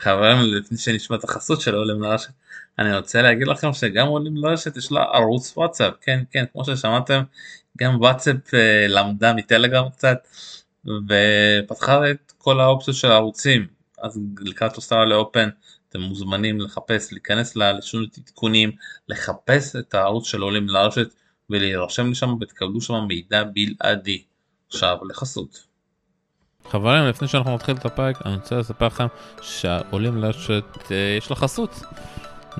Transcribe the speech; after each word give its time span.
חברים 0.00 0.38
לפני 0.40 0.78
שנשמע 0.78 1.16
את 1.16 1.24
החסות 1.24 1.60
של 1.60 1.74
עולים 1.74 2.02
לרשת 2.02 2.30
אני 2.78 2.96
רוצה 2.96 3.22
להגיד 3.22 3.46
לכם 3.46 3.72
שגם 3.72 4.06
עולים 4.06 4.36
לרשת 4.36 4.76
יש 4.76 4.92
לה 4.92 5.02
ערוץ 5.02 5.56
וואטסאפ 5.56 5.94
כן 6.00 6.22
כן 6.30 6.44
כמו 6.52 6.64
ששמעתם 6.64 7.22
גם 7.78 8.00
וואטסאפ 8.00 8.54
אה, 8.54 8.86
למדה 8.88 9.32
מטלגרם 9.32 9.88
קצת 9.88 10.18
ופתחה 10.86 12.10
את 12.10 12.32
כל 12.38 12.60
האופציות 12.60 12.96
של 12.96 13.10
הערוצים 13.10 13.66
אז 14.02 14.20
לקראת 14.40 14.76
אוסטרליה 14.76 15.04
לאופן 15.04 15.48
אתם 15.88 16.00
מוזמנים 16.00 16.60
לחפש 16.60 17.12
להיכנס 17.12 17.56
ללשון 17.56 18.06
עדכונים 18.18 18.70
לחפש 19.08 19.76
את 19.76 19.94
הערוץ 19.94 20.26
של 20.26 20.40
עולים 20.40 20.68
לרשת 20.68 21.08
ולהירשם 21.50 22.10
לשם 22.10 22.34
ותקבלו 22.40 22.80
שם 22.80 22.94
מידע 23.08 23.44
בלעדי. 23.44 24.22
עכשיו 24.68 24.98
לחסות. 25.08 25.66
חברים 26.70 27.04
לפני 27.04 27.28
שאנחנו 27.28 27.54
נתחיל 27.54 27.76
את 27.76 27.84
הפרק 27.84 28.26
אני 28.26 28.34
רוצה 28.34 28.56
לספר 28.56 28.86
לכם 28.86 29.06
שעולים 29.42 30.16
לרשת 30.16 30.64
אה, 30.90 31.16
יש 31.18 31.30
לה 31.30 31.36
חסות. 31.36 31.82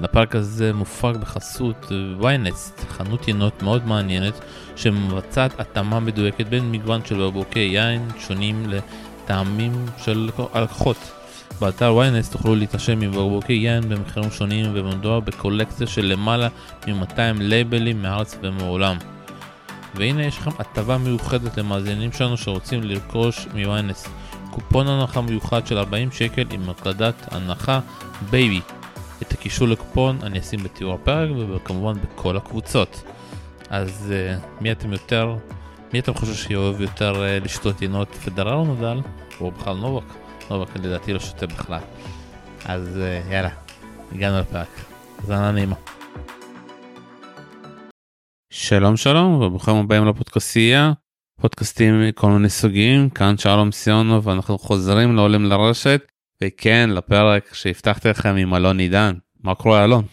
הפרק 0.02 0.34
הזה 0.34 0.72
מופק 0.72 1.16
בחסות 1.20 1.92
ויינסט, 2.20 2.80
חנות 2.88 3.28
ינות 3.28 3.62
מאוד 3.62 3.86
מעניינת 3.86 4.40
שמבצעת 4.76 5.60
התאמה 5.60 6.00
מדויקת 6.00 6.46
בין 6.46 6.72
מגוון 6.72 7.04
של 7.04 7.26
בקבוקי 7.26 7.60
יין 7.60 8.08
שונים 8.18 8.66
לטעמים 8.68 9.86
של 9.98 10.30
הלקוחות. 10.52 10.96
באתר 11.60 11.94
ויינסט 11.94 12.32
תוכלו 12.32 12.54
להתרשם 12.54 13.00
מבקבוקי 13.00 13.52
יין 13.52 13.88
במחירים 13.88 14.30
שונים 14.30 14.70
ומדובר 14.74 15.20
בקולקציה 15.20 15.86
של 15.86 16.04
למעלה 16.04 16.48
מ-200 16.86 17.18
לייבלים 17.38 18.02
מארץ 18.02 18.38
ומעולם. 18.42 18.96
והנה 19.96 20.26
יש 20.26 20.38
לכם 20.38 20.50
הטבה 20.58 20.98
מיוחדת 20.98 21.58
למאזינים 21.58 22.12
שלנו 22.12 22.36
שרוצים 22.36 22.82
לרכוש 22.82 23.46
מ-ynet. 23.54 24.08
קופון 24.50 24.88
הנחה 24.88 25.20
מיוחד 25.20 25.66
של 25.66 25.78
40 25.78 26.10
שקל 26.12 26.44
עם 26.50 26.70
הקלדת 26.70 27.14
הנחה 27.30 27.80
baby. 28.30 28.60
את 29.22 29.32
הקישור 29.32 29.68
לקופון 29.68 30.18
אני 30.22 30.38
אשים 30.38 30.62
בתיאור 30.62 30.94
הפרק 30.94 31.30
וכמובן 31.54 31.92
בכל 32.00 32.36
הקבוצות. 32.36 33.02
אז 33.70 34.12
uh, 34.12 34.46
מי 34.60 34.72
אתם 34.72 34.92
יותר, 34.92 35.36
מי 35.92 35.98
אתם 35.98 36.14
חושבים 36.14 36.36
שאוהב 36.36 36.80
יותר 36.80 37.14
uh, 37.14 37.44
לשתות 37.44 37.82
ינות 37.82 38.14
פדרל 38.14 38.54
או 38.54 38.74
נדל? 38.74 39.00
או 39.40 39.50
בכלל 39.50 39.76
נובק? 39.76 40.04
נובק 40.50 40.76
לדעתי 40.76 41.12
לא 41.12 41.18
שותה 41.18 41.46
בכלל. 41.46 41.80
אז 42.64 42.96
uh, 42.96 43.32
יאללה, 43.32 43.50
הגענו 44.12 44.40
לפרק. 44.40 44.68
האזנה 45.18 45.52
נעימה. 45.52 45.95
שלום 48.58 48.96
שלום 48.96 49.32
וברוכים 49.32 49.74
הבאים 49.76 50.06
לפודקאסייה 50.06 50.92
פודקאסטים 51.40 52.08
מכל 52.08 52.30
מיני 52.30 52.48
סוגים. 52.48 53.10
כאן 53.10 53.38
שלום 53.38 53.72
סיונו 53.72 54.22
ואנחנו 54.22 54.58
חוזרים 54.58 55.16
לעולים 55.16 55.44
לרשת. 55.44 56.00
וכן 56.42 56.90
לפרק 56.90 57.54
שהבטחתי 57.54 58.08
לכם 58.08 58.36
עם 58.36 58.54
אלון 58.54 58.78
עידן. 58.78 59.14
מה 59.44 59.54
קורה 59.54 59.84
אלון? 59.84 60.04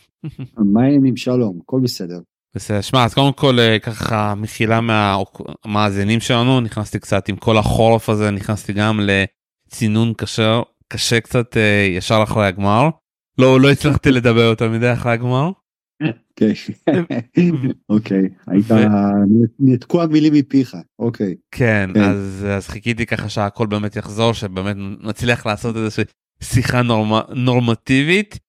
מה 0.73 0.81
העניינים 0.81 1.17
שלום? 1.17 1.59
הכל 1.63 1.79
בסדר. 1.83 2.19
בסדר. 2.55 2.81
שמע 2.81 3.03
אז 3.03 3.13
קודם 3.13 3.33
כל 3.33 3.59
אה, 3.59 3.79
ככה 3.79 4.35
מחילה 4.35 4.79
מהמאזינים 4.81 6.19
שלנו. 6.19 6.61
נכנסתי 6.61 6.99
קצת 6.99 7.29
עם 7.29 7.35
כל 7.35 7.57
החורף 7.57 8.09
הזה 8.09 8.31
נכנסתי 8.31 8.73
גם 8.73 8.99
לצינון 9.03 10.13
קשה 10.13 10.61
קשה 10.87 11.19
קצת 11.19 11.57
אה, 11.57 11.87
ישר 11.97 12.19
אחרי 12.23 12.45
הגמר. 12.45 12.89
לא 13.37 13.61
לא 13.61 13.71
הצלחתי 13.71 14.11
לדבר 14.11 14.41
יותר 14.41 14.69
מדי 14.69 14.93
אחרי 14.93 15.11
הגמר. 15.11 15.51
אוקיי, 16.41 16.53
אוקיי, 17.89 18.29
היית 18.47 18.65
נתקו 19.59 20.01
המילים 20.01 20.33
מפיך, 20.33 20.77
אוקיי. 20.99 21.35
כן, 21.51 21.89
כן, 21.93 22.01
אז 22.01 22.67
חיכיתי 22.67 23.05
ככה 23.05 23.29
שהכל 23.29 23.67
באמת 23.67 23.95
יחזור, 23.95 24.33
שבאמת 24.33 24.75
נצליח 25.01 25.45
לעשות 25.45 25.75
איזושהי 25.75 26.03
שיחה 26.43 26.81
נורמטיבית, 27.35 28.39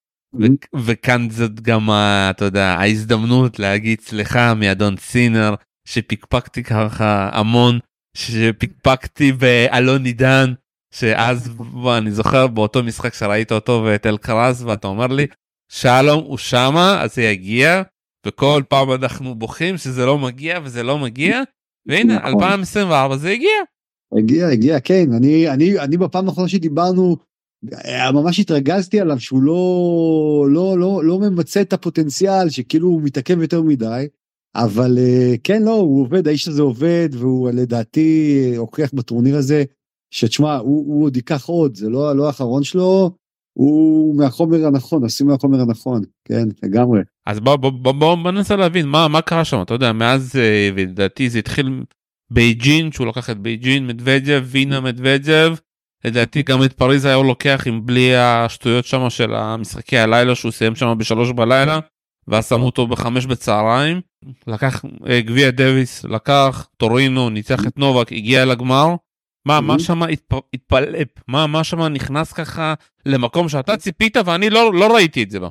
וכאן 0.77 1.31
זאת 1.31 1.61
גם, 1.61 1.91
אתה 2.31 2.45
יודע, 2.45 2.67
ההזדמנות 2.67 3.59
להגיד 3.59 4.01
סליחה 4.01 4.55
מאדון 4.55 4.97
סינר, 4.97 5.55
שפיקפקתי 5.89 6.63
ככה 6.63 7.31
המון, 7.33 7.79
שפיקפקתי 8.17 9.33
באלון 9.33 10.05
עידן, 10.05 10.53
שאז 10.95 11.57
אני 11.99 12.11
זוכר 12.11 12.47
באותו 12.47 12.83
משחק 12.83 13.15
שראית 13.15 13.53
אותו 13.53 13.83
ואת 13.87 14.07
אלקרז 14.07 14.63
ואתה 14.63 14.87
אומר 14.87 15.07
לי 15.07 15.27
שלום 15.69 16.25
הוא 16.25 16.39
שמה 16.39 17.03
אז 17.03 17.15
זה 17.15 17.23
יגיע 17.23 17.83
וכל 18.27 18.63
פעם 18.69 18.93
אנחנו 18.93 19.35
בוכים 19.35 19.79
שזה 19.79 20.07
לא 20.07 20.19
מגיע 20.19 20.59
וזה 20.65 20.83
לא 20.83 20.99
מגיע 20.99 21.43
והנה 21.87 22.17
נכון. 22.17 22.33
2024 22.33 23.17
זה 23.17 23.31
הגיע. 23.31 23.51
הגיע 24.19 24.47
הגיע 24.49 24.81
כן 24.81 25.13
אני 25.13 25.49
אני 25.49 25.79
אני 25.79 25.97
בפעם 25.97 26.29
האחרונה 26.29 26.49
שדיברנו 26.49 27.17
אה, 27.73 28.13
ממש 28.13 28.41
התרגזתי 28.41 29.01
עליו 29.01 29.21
שהוא 29.21 29.43
לא 29.43 30.47
לא 30.51 30.79
לא 30.79 31.05
לא 31.05 31.19
ממצה 31.19 31.61
את 31.61 31.73
הפוטנציאל 31.73 32.51
שכאילו 32.51 32.89
הוא 32.89 33.03
מתעכב 33.03 33.41
יותר 33.43 33.63
מדי 33.63 34.09
אבל 34.57 34.99
אה, 34.99 35.35
כן 35.45 35.63
לא 35.63 35.75
הוא 35.75 36.03
עובד 36.03 36.29
האיש 36.29 36.49
הזה 36.49 36.63
עובד 36.63 37.09
והוא 37.13 37.51
לדעתי 37.51 38.53
הוכיח 38.57 38.91
בטורניר 38.95 39.37
הזה 39.37 39.65
שתשמע 40.11 40.57
הוא, 40.57 40.87
הוא 40.87 41.05
עוד 41.05 41.17
ייקח 41.17 41.47
עוד 41.47 41.77
זה 41.77 41.89
לא 41.89 42.17
לא 42.17 42.27
האחרון 42.27 42.63
שלו 42.63 43.11
הוא 43.55 44.17
מהחומר 44.17 44.67
הנכון, 44.67 45.03
עושים 45.03 45.27
מהחומר 45.27 45.61
הנכון, 45.61 46.03
כן, 46.25 46.49
לגמרי. 46.63 47.01
אז 47.27 47.41
בוא, 47.41 47.57
בוא, 47.57 47.71
בוא, 47.71 47.93
בוא, 47.93 48.15
בוא 48.15 48.31
ננסה 48.31 48.57
להבין 48.57 48.89
מה, 48.89 49.09
מה 49.09 49.21
קרה 49.21 49.45
שם, 49.45 49.63
אתה 49.63 49.75
יודע, 49.75 49.93
מאז, 49.93 50.33
אה, 50.37 50.71
לדעתי 50.77 51.31
זה 51.31 51.39
התחיל 51.39 51.83
בייג'ין, 52.31 52.93
שהוא 52.93 53.07
לקח 53.07 53.31
את 53.31 53.39
בייג'ין, 53.39 53.87
מדבדב, 53.87 54.43
וינה 54.47 54.81
מדבדב, 54.81 55.55
לדעתי 56.05 56.43
גם 56.43 56.63
את 56.63 56.73
פריז 56.73 57.05
היה 57.05 57.15
הוא 57.15 57.25
לוקח 57.25 57.63
עם 57.67 57.87
בלי 57.87 58.17
השטויות 58.17 58.85
שם 58.85 59.11
של 59.11 59.35
המשחקי 59.35 59.99
הלילה 59.99 60.35
שהוא 60.35 60.53
סיים 60.53 60.75
שם 60.75 60.95
בשלוש 60.99 61.33
בלילה, 61.33 61.79
ואז 62.29 62.49
שמו 62.49 62.67
אותו 62.67 62.87
בחמש 62.87 63.27
בצהריים, 63.27 64.01
לקח 64.47 64.85
אה, 65.09 65.21
גביע 65.21 65.51
דוויס, 65.51 66.05
לקח 66.05 66.69
טורינו, 66.77 67.31
ניצח 67.31 67.67
את 67.67 67.79
נובק, 67.79 68.13
הגיע 68.13 68.45
לגמר. 68.45 68.95
מה 69.47 69.61
מה 69.61 69.79
שם 69.79 70.01
התהפך 70.55 71.09
מה 71.29 71.47
מה 71.47 71.65
שם 71.65 71.83
נכנס 71.83 72.33
ככה 72.33 72.75
למקום 73.07 73.49
שאתה 73.49 73.77
ציפית 73.77 74.17
ואני 74.27 74.51
לא 74.51 74.75
לא 74.75 74.95
ראיתי 74.95 75.23
את 75.23 75.31
זה 75.31 75.41
בה. 75.41 75.49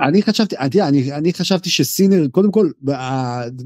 אני 0.00 0.22
חשבתי 0.22 0.56
אני 0.58 1.12
אני 1.12 1.32
חשבתי 1.32 1.70
שסינר 1.70 2.28
קודם 2.28 2.52
כל 2.52 2.70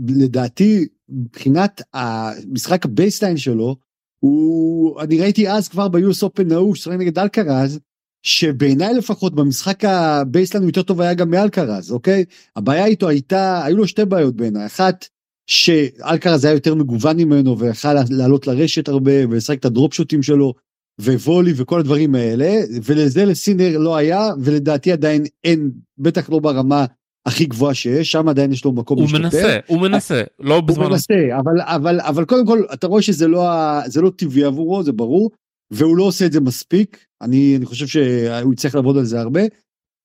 לדעתי 0.09 0.87
מבחינת 1.09 1.83
המשחק 1.95 2.85
ה 2.85 2.90
baseline 2.90 3.37
שלו 3.37 3.77
הוא 4.21 5.01
אני 5.01 5.21
ראיתי 5.21 5.51
אז 5.51 5.69
כבר 5.69 5.89
ב 5.89 6.00
US 6.00 6.23
Open 6.23 6.53
ההוא 6.53 6.75
ששחק 6.75 6.93
נגד 6.93 7.19
אלקרז 7.19 7.81
שבעיניי 8.23 8.95
לפחות 8.95 9.35
במשחק 9.35 9.85
ה 9.85 9.94
baseline 9.94 10.67
יותר 10.67 10.83
טוב 10.83 11.01
היה 11.01 11.15
גם 11.15 11.31
מאלקרז 11.31 11.93
אוקיי? 11.93 12.25
הבעיה 12.57 12.87
איתו 12.87 13.09
הייתה 13.09 13.65
היו 13.65 13.77
לו 13.77 13.89
שתי 13.89 14.05
בעיות 14.05 14.37
בעיניי. 14.37 14.67
אחת 14.67 15.09
שאלקרז 15.51 16.45
היה 16.45 16.55
יותר 16.55 16.75
מגוון 16.75 17.17
ממנו 17.17 17.59
ויכל 17.59 17.95
לעלות 18.11 18.47
לרשת 18.47 18.89
הרבה 18.89 19.13
ולשחק 19.31 19.59
את 19.59 19.65
ה 19.65 19.71
drop 19.71 19.95
shot 19.95 20.13
ים 20.13 20.23
שלו 20.23 20.55
ו 21.01 21.08
volley 21.08 21.53
וכל 21.57 21.81
הדברים 21.81 22.15
האלה 22.15 22.61
ולזה 22.85 23.25
לסינר 23.25 23.79
לא 23.79 23.97
היה 23.97 24.29
ולדעתי 24.41 24.93
עדיין 24.93 25.25
אין 25.45 25.71
בטח 25.99 26.31
לא 26.31 26.39
ברמה 26.39 26.87
הכי 27.27 27.47
גבוהה 27.47 27.75
שיש 27.75 28.13
שם 28.13 28.29
עדיין 28.29 28.53
יש 28.53 28.65
לו 28.65 28.73
מקום 28.73 28.99
הוא 28.99 29.07
להשתפר. 29.07 29.23
מנסה 29.23 29.59
הוא 29.67 29.81
מנסה 29.81 30.23
לא 30.39 30.61
בזמן 30.61 30.85
הוא 30.85 30.91
מנסה 30.93 31.15
אבל 31.15 31.61
אבל 31.61 32.01
אבל 32.01 32.25
קודם 32.25 32.47
כל 32.47 32.63
אתה 32.75 32.87
רואה 32.87 33.03
שזה 33.03 33.29
לא 33.29 33.49
זה 33.87 34.01
לא 34.01 34.11
טבעי 34.17 34.45
עבורו 34.45 34.83
זה 34.83 34.93
ברור 34.93 35.31
והוא 35.71 35.97
לא 35.97 36.05
עושה 36.05 36.27
את 36.27 36.33
זה 36.33 36.41
מספיק 36.41 37.07
אני 37.23 37.57
אני 37.57 37.67
חושב 37.67 37.87
שהוא 37.87 38.53
יצטרך 38.53 38.75
לעבוד 38.75 38.97
על 38.97 39.05
זה 39.05 39.21
הרבה 39.21 39.41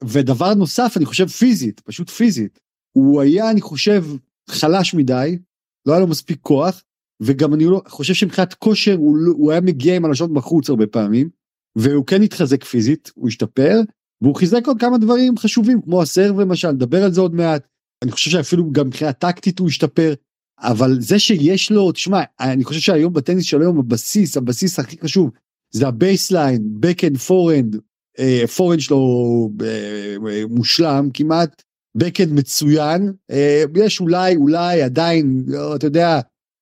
ודבר 0.04 0.54
נוסף 0.54 0.94
אני 0.98 1.06
חושב 1.06 1.28
פיזית 1.28 1.80
פשוט 1.80 2.10
פיזית 2.10 2.60
הוא 2.98 3.22
היה 3.22 3.52
אני 3.52 3.62
חושב 3.62 4.04
חלש 4.50 4.94
מדי, 4.94 5.38
לא 5.86 5.94
היה 5.94 6.00
לו 6.00 6.08
מספיק 6.08 6.40
כוח, 6.42 6.84
וגם 7.22 7.54
אני 7.54 7.66
לא, 7.66 7.82
חושב 7.88 8.14
שמבחינת 8.14 8.54
כושר 8.54 8.96
הוא, 8.96 9.18
לא, 9.18 9.32
הוא 9.32 9.52
היה 9.52 9.62
מגיע 9.62 9.96
עם 9.96 10.06
הלשון 10.06 10.34
בחוץ 10.34 10.70
הרבה 10.70 10.88
פעמים, 10.88 11.30
והוא 11.78 12.06
כן 12.06 12.22
התחזק 12.22 12.64
פיזית, 12.64 13.12
הוא 13.16 13.28
השתפר, 13.28 13.82
והוא 14.22 14.36
חיזק 14.36 14.68
עוד 14.68 14.80
כמה 14.80 14.98
דברים 14.98 15.38
חשובים, 15.38 15.82
כמו 15.82 16.02
הסרב 16.02 16.40
למשל, 16.40 16.72
נדבר 16.72 17.04
על 17.04 17.14
זה 17.14 17.22
עוד 17.22 17.36
מעט. 17.36 17.68
אני 18.04 18.12
חושב 18.12 18.32
שאפילו 18.32 18.72
גם 18.72 18.88
מבחינה 18.88 19.14
טקטית 19.14 19.60
הוא 19.60 19.68
השתפר, 19.68 20.14
אבל 20.60 21.02
זה 21.02 21.20
שיש 21.20 21.72
לו, 21.72 21.92
תשמע, 21.92 22.22
אני 22.40 22.64
חושב 22.64 22.80
שהיום 22.80 23.14
בטניס 23.14 23.46
של 23.46 23.62
היום 23.62 23.80
הבסיס, 23.80 24.38
הבסיס 24.38 24.80
הכי 24.80 24.98
חשוב, 25.04 25.32
זה 25.74 25.88
ה 25.88 25.95
baseline, 25.95 26.62
backhand 26.80 27.18
forehand, 27.18 27.76
forehand 28.56 28.80
שלו 28.80 29.50
אה, 29.64 30.16
אה, 30.28 30.44
מושלם 30.50 31.10
כמעט, 31.14 31.64
backhand 31.96 32.34
מצוין, 32.34 33.14
אה, 33.32 33.64
יש 33.76 34.02
אולי, 34.02 34.36
אולי 34.36 34.82
עדיין, 34.82 35.44
לא, 35.48 35.76
אתה 35.76 35.88
יודע, 35.88 36.20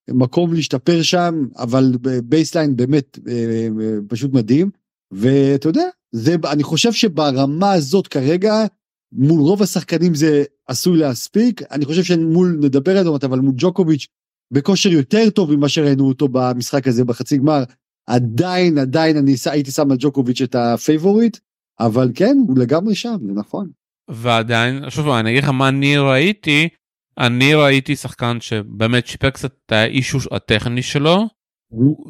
מקום 0.10 0.54
להשתפר 0.54 1.02
שם, 1.02 1.46
אבל 1.58 1.92
baseline 2.24 2.76
באמת 2.76 3.20
אה, 3.28 3.34
אה, 3.82 3.98
פשוט 4.08 4.34
מדהים. 4.34 4.70
ואתה 5.12 5.70
יודע, 5.70 5.86
זה, 6.12 6.36
אני 6.52 6.64
חושב 6.64 6.94
שברמה 6.94 7.72
הזאת 7.72 8.08
כרגע, 8.08 8.66
מול 9.12 9.40
רוב 9.40 9.62
השחקנים 9.62 10.16
זה 10.16 10.44
עשוי 10.68 10.98
להספיק. 10.98 11.62
אני 11.72 11.86
חושב 11.86 12.04
שמול, 12.04 12.58
נדבר 12.62 12.98
על 12.98 13.04
זה, 13.04 13.10
אבל 13.28 13.40
מול 13.40 13.54
ג'וקוביץ', 13.58 14.08
בכושר 14.52 14.90
יותר 14.90 15.30
טוב 15.30 15.56
ממה 15.56 15.70
שראינו 15.70 16.08
אותו 16.08 16.28
במשחק 16.32 16.88
הזה 16.88 17.06
בחצי 17.06 17.38
גמר, 17.38 17.64
עדיין, 18.08 18.78
עדיין 18.78 19.18
אני 19.18 19.36
הייתי 19.46 19.72
שם 19.72 19.92
על 19.92 19.98
ג'וקוביץ' 20.00 20.42
את 20.42 20.56
הפייבוריט. 20.56 21.38
אבל 21.80 22.12
כן, 22.16 22.38
הוא 22.48 22.58
לגמרי 22.58 22.96
שם, 22.96 23.16
זה 23.28 23.34
נכון. 23.34 23.70
ועדיין, 24.10 24.90
שוב, 24.90 25.10
אני 25.10 25.32
אגיד 25.32 25.44
לך 25.44 25.50
מה 25.50 25.68
אני 25.68 25.98
ראיתי, 25.98 26.70
אני 27.18 27.54
ראיתי 27.54 27.96
שחקן 27.96 28.38
שבאמת 28.42 29.08
שיפר 29.08 29.30
קצת 29.30 29.54
את 29.66 29.72
האישוש 29.72 30.28
הטכני 30.32 30.82
שלו, 30.82 31.28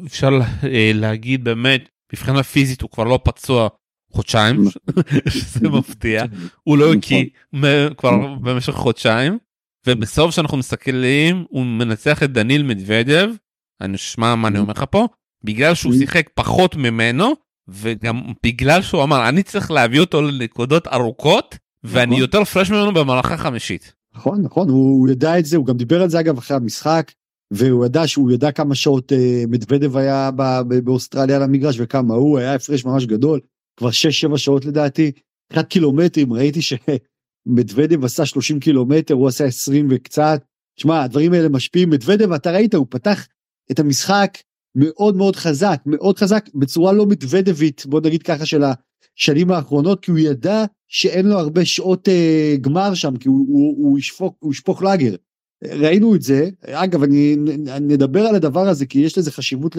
אפשר 0.06 0.30
אה, 0.64 0.90
להגיד 0.94 1.44
באמת, 1.44 1.88
מבחינה 2.12 2.42
פיזית 2.42 2.82
הוא 2.82 2.90
כבר 2.90 3.04
לא 3.04 3.18
פצוע 3.24 3.68
חודשיים, 4.12 4.64
שזה 5.28 5.68
מפתיע, 5.68 6.24
הוא 6.62 6.78
לא 6.78 6.92
הקיא 6.94 7.24
כבר 7.96 8.34
במשך 8.34 8.72
חודשיים, 8.72 9.38
ובסוף 9.86 10.34
שאנחנו 10.34 10.56
מסתכלים 10.56 11.44
הוא 11.48 11.64
מנצח 11.64 12.22
את 12.22 12.32
דניל 12.32 12.62
מדוודב, 12.62 13.28
אני 13.80 13.96
אשמע 13.96 14.34
מה 14.34 14.48
אני 14.48 14.58
אומר 14.58 14.72
לך 14.72 14.84
פה, 14.90 15.08
בגלל 15.44 15.74
שהוא 15.74 15.94
שיחק 15.94 16.30
פחות 16.34 16.76
ממנו, 16.76 17.32
וגם 17.68 18.22
בגלל 18.46 18.82
שהוא 18.82 19.02
אמר 19.02 19.28
אני 19.28 19.42
צריך 19.42 19.70
להביא 19.70 20.00
אותו 20.00 20.22
לנקודות 20.22 20.86
ארוכות, 20.86 21.58
ואני 21.84 22.06
נכון. 22.06 22.20
יותר 22.20 22.44
פרש 22.44 22.70
ממנו 22.70 22.94
במהלכה 22.94 23.36
חמישית. 23.36 23.92
נכון 24.14 24.42
נכון 24.42 24.68
הוא 24.68 25.08
ידע 25.08 25.38
את 25.38 25.44
זה 25.44 25.56
הוא 25.56 25.66
גם 25.66 25.76
דיבר 25.76 26.02
על 26.02 26.08
זה 26.08 26.20
אגב 26.20 26.38
אחרי 26.38 26.56
המשחק 26.56 27.12
והוא 27.50 27.86
ידע 27.86 28.06
שהוא 28.06 28.32
ידע 28.32 28.52
כמה 28.52 28.74
שעות 28.74 29.12
אה, 29.12 29.44
מדוודב 29.48 29.96
היה 29.96 30.30
באוסטרליה 30.84 31.36
על 31.36 31.42
המגרש 31.42 31.76
וכמה 31.80 32.14
הוא 32.14 32.38
היה 32.38 32.54
הפרש 32.54 32.84
ממש 32.84 33.06
גדול 33.06 33.40
כבר 33.76 33.88
6-7 34.32 34.36
שעות 34.36 34.64
לדעתי. 34.64 35.12
מבחינת 35.46 35.68
קילומטרים 35.68 36.32
ראיתי 36.32 36.60
שמדוודב 36.62 38.04
עשה 38.04 38.26
30 38.26 38.60
קילומטר 38.60 39.14
הוא 39.14 39.28
עשה 39.28 39.44
20 39.44 39.86
וקצת. 39.90 40.44
שמע 40.80 41.02
הדברים 41.02 41.32
האלה 41.32 41.48
משפיעים 41.48 41.90
מדוודב 41.90 42.32
אתה 42.32 42.50
ראית 42.50 42.74
הוא 42.74 42.86
פתח 42.90 43.26
את 43.70 43.78
המשחק 43.78 44.38
מאוד 44.76 45.16
מאוד 45.16 45.36
חזק 45.36 45.80
מאוד 45.86 46.18
חזק 46.18 46.44
בצורה 46.54 46.92
לא 46.92 47.06
מדוודבית 47.06 47.86
בוא 47.86 48.00
נגיד 48.00 48.22
ככה 48.22 48.46
של 48.46 48.62
השנים 49.18 49.50
האחרונות 49.50 50.00
כי 50.00 50.10
הוא 50.10 50.18
ידע 50.18 50.64
שאין 50.88 51.26
לו 51.26 51.38
הרבה 51.38 51.64
שעות 51.64 52.08
אה, 52.08 52.56
גמר 52.60 52.94
שם 52.94 53.16
כי 53.16 53.28
הוא, 53.28 53.46
הוא, 53.48 53.74
הוא, 53.78 53.98
ישפוק, 53.98 54.36
הוא 54.38 54.52
ישפוך 54.52 54.82
לאגר. 54.82 55.14
ראינו 55.64 56.14
את 56.14 56.22
זה 56.22 56.48
אגב 56.66 57.02
אני 57.02 57.36
נדבר 57.80 58.20
על 58.20 58.34
הדבר 58.34 58.68
הזה 58.68 58.86
כי 58.86 58.98
יש 58.98 59.18
לזה 59.18 59.32
חשיבות 59.32 59.76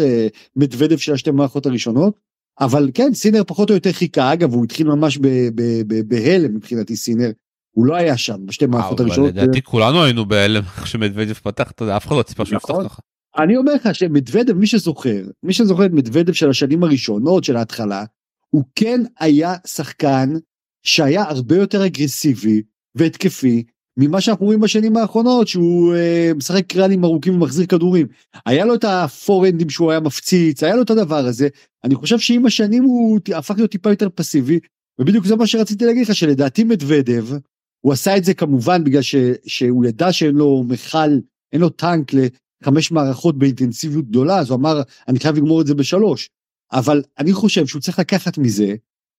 למדוודב 0.56 0.98
של 0.98 1.14
השתי 1.14 1.32
מערכות 1.32 1.66
הראשונות 1.66 2.20
אבל 2.60 2.90
כן 2.94 3.14
סינר 3.14 3.44
פחות 3.44 3.70
או 3.70 3.76
יותר 3.76 3.92
חיכה 3.92 4.34
אגב 4.34 4.54
הוא 4.54 4.64
התחיל 4.64 4.88
ממש 4.88 5.20
בהלם 6.08 6.56
מבחינתי 6.56 6.96
סינר 6.96 7.32
הוא 7.72 7.86
לא 7.86 7.96
היה 7.96 8.18
שם 8.18 8.46
בשתי 8.46 8.66
מערכות 8.66 9.00
הראשונות. 9.00 9.30
לדעתי 9.30 9.62
כולנו 9.62 10.04
היינו 10.04 10.26
בהלם 10.26 10.64
כשמדוודב 10.84 11.34
פתח 11.34 11.72
אתה 11.72 11.84
יודע 11.84 11.98
אף 11.98 12.08
אחד 12.08 12.16
לא 12.16 12.24
ציפה 12.24 12.46
שהוא 12.46 12.58
יפתח 12.58 12.70
נכון. 12.70 12.86
ככה. 12.86 13.02
אני 13.38 13.58
אומר 13.58 13.74
לך 13.74 13.96
שמדוודב 13.96 14.54
מי 14.54 14.68
שזוכר 14.68 15.24
מי 15.44 15.54
שזוכר 15.54 15.86
את 15.86 15.92
מדוודב 15.92 16.34
של 16.34 16.50
השנים 16.50 16.84
הראשונות 16.84 17.44
של 17.44 17.56
ההתחלה 17.56 18.06
הוא 18.50 18.63
כן 18.75 19.01
היה 19.19 19.56
שחקן 19.68 20.33
שהיה 20.83 21.24
הרבה 21.24 21.56
יותר 21.56 21.86
אגרסיבי 21.86 22.62
והתקפי 22.95 23.63
ממה 24.00 24.21
שאנחנו 24.21 24.45
רואים 24.45 24.59
בשנים 24.59 24.97
האחרונות 24.97 25.47
שהוא 25.47 25.95
אה, 25.95 26.31
משחק 26.36 26.65
קריאלים 26.68 27.03
ארוכים 27.03 27.36
ומחזיר 27.36 27.65
כדורים. 27.65 28.07
היה 28.45 28.65
לו 28.65 28.75
את 28.75 28.83
הפורנדים 28.83 29.69
שהוא 29.69 29.92
היה 29.92 30.00
מפציץ 30.00 30.63
היה 30.63 30.75
לו 30.75 30.81
את 30.81 30.89
הדבר 30.89 31.25
הזה 31.25 31.47
אני 31.83 31.95
חושב 31.95 32.19
שעם 32.19 32.45
השנים 32.45 32.83
הוא 32.83 33.19
הפך 33.36 33.56
להיות 33.57 33.71
טיפה 33.71 33.89
יותר 33.89 34.07
פסיבי 34.15 34.59
ובדיוק 35.00 35.25
זה 35.25 35.36
מה 35.36 35.48
שרציתי 35.48 35.86
להגיד 35.86 36.07
לך 36.07 36.15
שלדעתי 36.15 36.63
מדוודב 36.63 37.25
הוא 37.81 37.94
עשה 37.94 38.18
את 38.18 38.24
זה 38.24 38.33
כמובן 38.33 38.83
בגלל 38.83 39.01
ש, 39.01 39.15
שהוא 39.45 39.86
ידע 39.86 40.12
שאין 40.12 40.36
לו 40.36 40.63
מכל 40.68 41.19
אין 41.53 41.62
לו 41.62 41.69
טנק 41.69 42.12
לחמש 42.13 42.91
מערכות 42.91 43.38
באינטנסיביות 43.38 44.06
גדולה 44.06 44.39
אז 44.39 44.50
הוא 44.50 44.57
אמר 44.57 44.81
אני 45.07 45.19
חייב 45.19 45.36
לגמור 45.36 45.62
את 45.62 45.68
זה 45.68 45.75
בשלוש 45.75 46.30
אבל 46.71 47.03
אני 47.19 47.33
חושב 47.33 47.65
שהוא 47.65 47.81
צריך 47.81 48.00
לקחת 48.00 48.38
מזה 48.38 48.75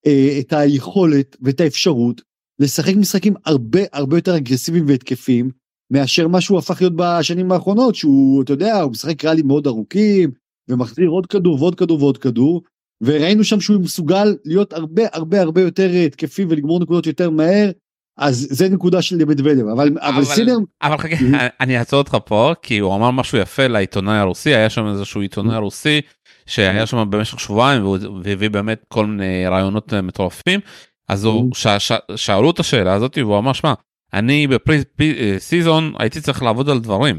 אה, 0.07 0.37
את 0.41 0.53
היכולת 0.53 1.37
ואת 1.41 1.61
האפשרות 1.61 2.23
לשחק 2.59 2.95
משחקים 2.97 3.35
הרבה 3.45 3.81
הרבה 3.93 4.17
יותר 4.17 4.37
אגרסיביים 4.37 4.85
והתקפיים 4.89 5.51
מאשר 5.93 6.29
מה 6.29 6.41
שהוא 6.41 6.59
הפך 6.59 6.81
להיות 6.81 6.93
בשנים 6.97 7.53
האחרונות 7.53 7.95
שהוא 7.95 8.43
אתה 8.43 8.53
יודע 8.53 8.81
הוא 8.81 8.91
משחק 8.91 9.25
ריאלים 9.25 9.47
מאוד 9.47 9.67
ארוכים 9.67 10.31
ומחזיר 10.69 11.09
עוד 11.09 11.27
כדור 11.27 11.63
ועוד 11.63 11.75
כדור 11.75 12.03
ועוד 12.03 12.19
כדור 12.19 12.63
וראינו 13.01 13.45
שם 13.45 13.61
שהוא 13.61 13.81
מסוגל 13.81 14.37
להיות 14.45 14.73
הרבה 14.73 15.03
הרבה 15.13 15.41
הרבה 15.41 15.61
יותר 15.61 15.91
התקפי 16.07 16.45
ולגמור 16.49 16.81
נקודות 16.81 17.07
יותר 17.07 17.31
מהר 17.31 17.71
אז 18.19 18.47
זה 18.51 18.69
נקודה 18.69 19.03
של 19.03 19.25
מדוודב 19.25 19.69
אבל 19.69 19.91
אבל 19.99 20.25
סינר 20.25 20.57
אבל 20.83 20.99
חכה 20.99 21.17
אני 21.61 21.79
אעצור 21.79 21.99
אותך 21.99 22.17
פה 22.25 22.53
כי 22.63 22.79
הוא 22.79 22.95
אמר 22.95 23.11
משהו 23.11 23.39
יפה 23.39 23.67
לעיתונאי 23.67 24.17
הרוסי 24.17 24.55
היה 24.55 24.71
שם 24.71 24.87
איזשהו 24.87 25.21
עיתונאי 25.21 25.57
רוסי 25.57 26.01
שהיה 26.47 26.87
שם 26.87 27.11
במשך 27.11 27.41
שבועיים 27.41 27.85
והביא 28.23 28.51
באמת 28.51 28.85
כל 28.89 29.07
מיני 29.07 29.47
רעיונות 29.47 29.95
מטורפים 29.95 30.61
אז 31.09 31.25
הוא 31.25 31.51
שאלו 32.17 32.51
את 32.51 32.61
השאלה 32.61 32.95
הזאת 32.95 33.19
והוא 33.19 33.39
אמר 33.39 33.53
שמע 33.53 33.75
אני 34.13 34.47
בפרי 34.47 34.81
סיזון 35.39 35.93
הייתי 35.99 36.21
צריך 36.21 36.43
לעבוד 36.43 36.71
על 36.71 36.81
דברים. 36.81 37.19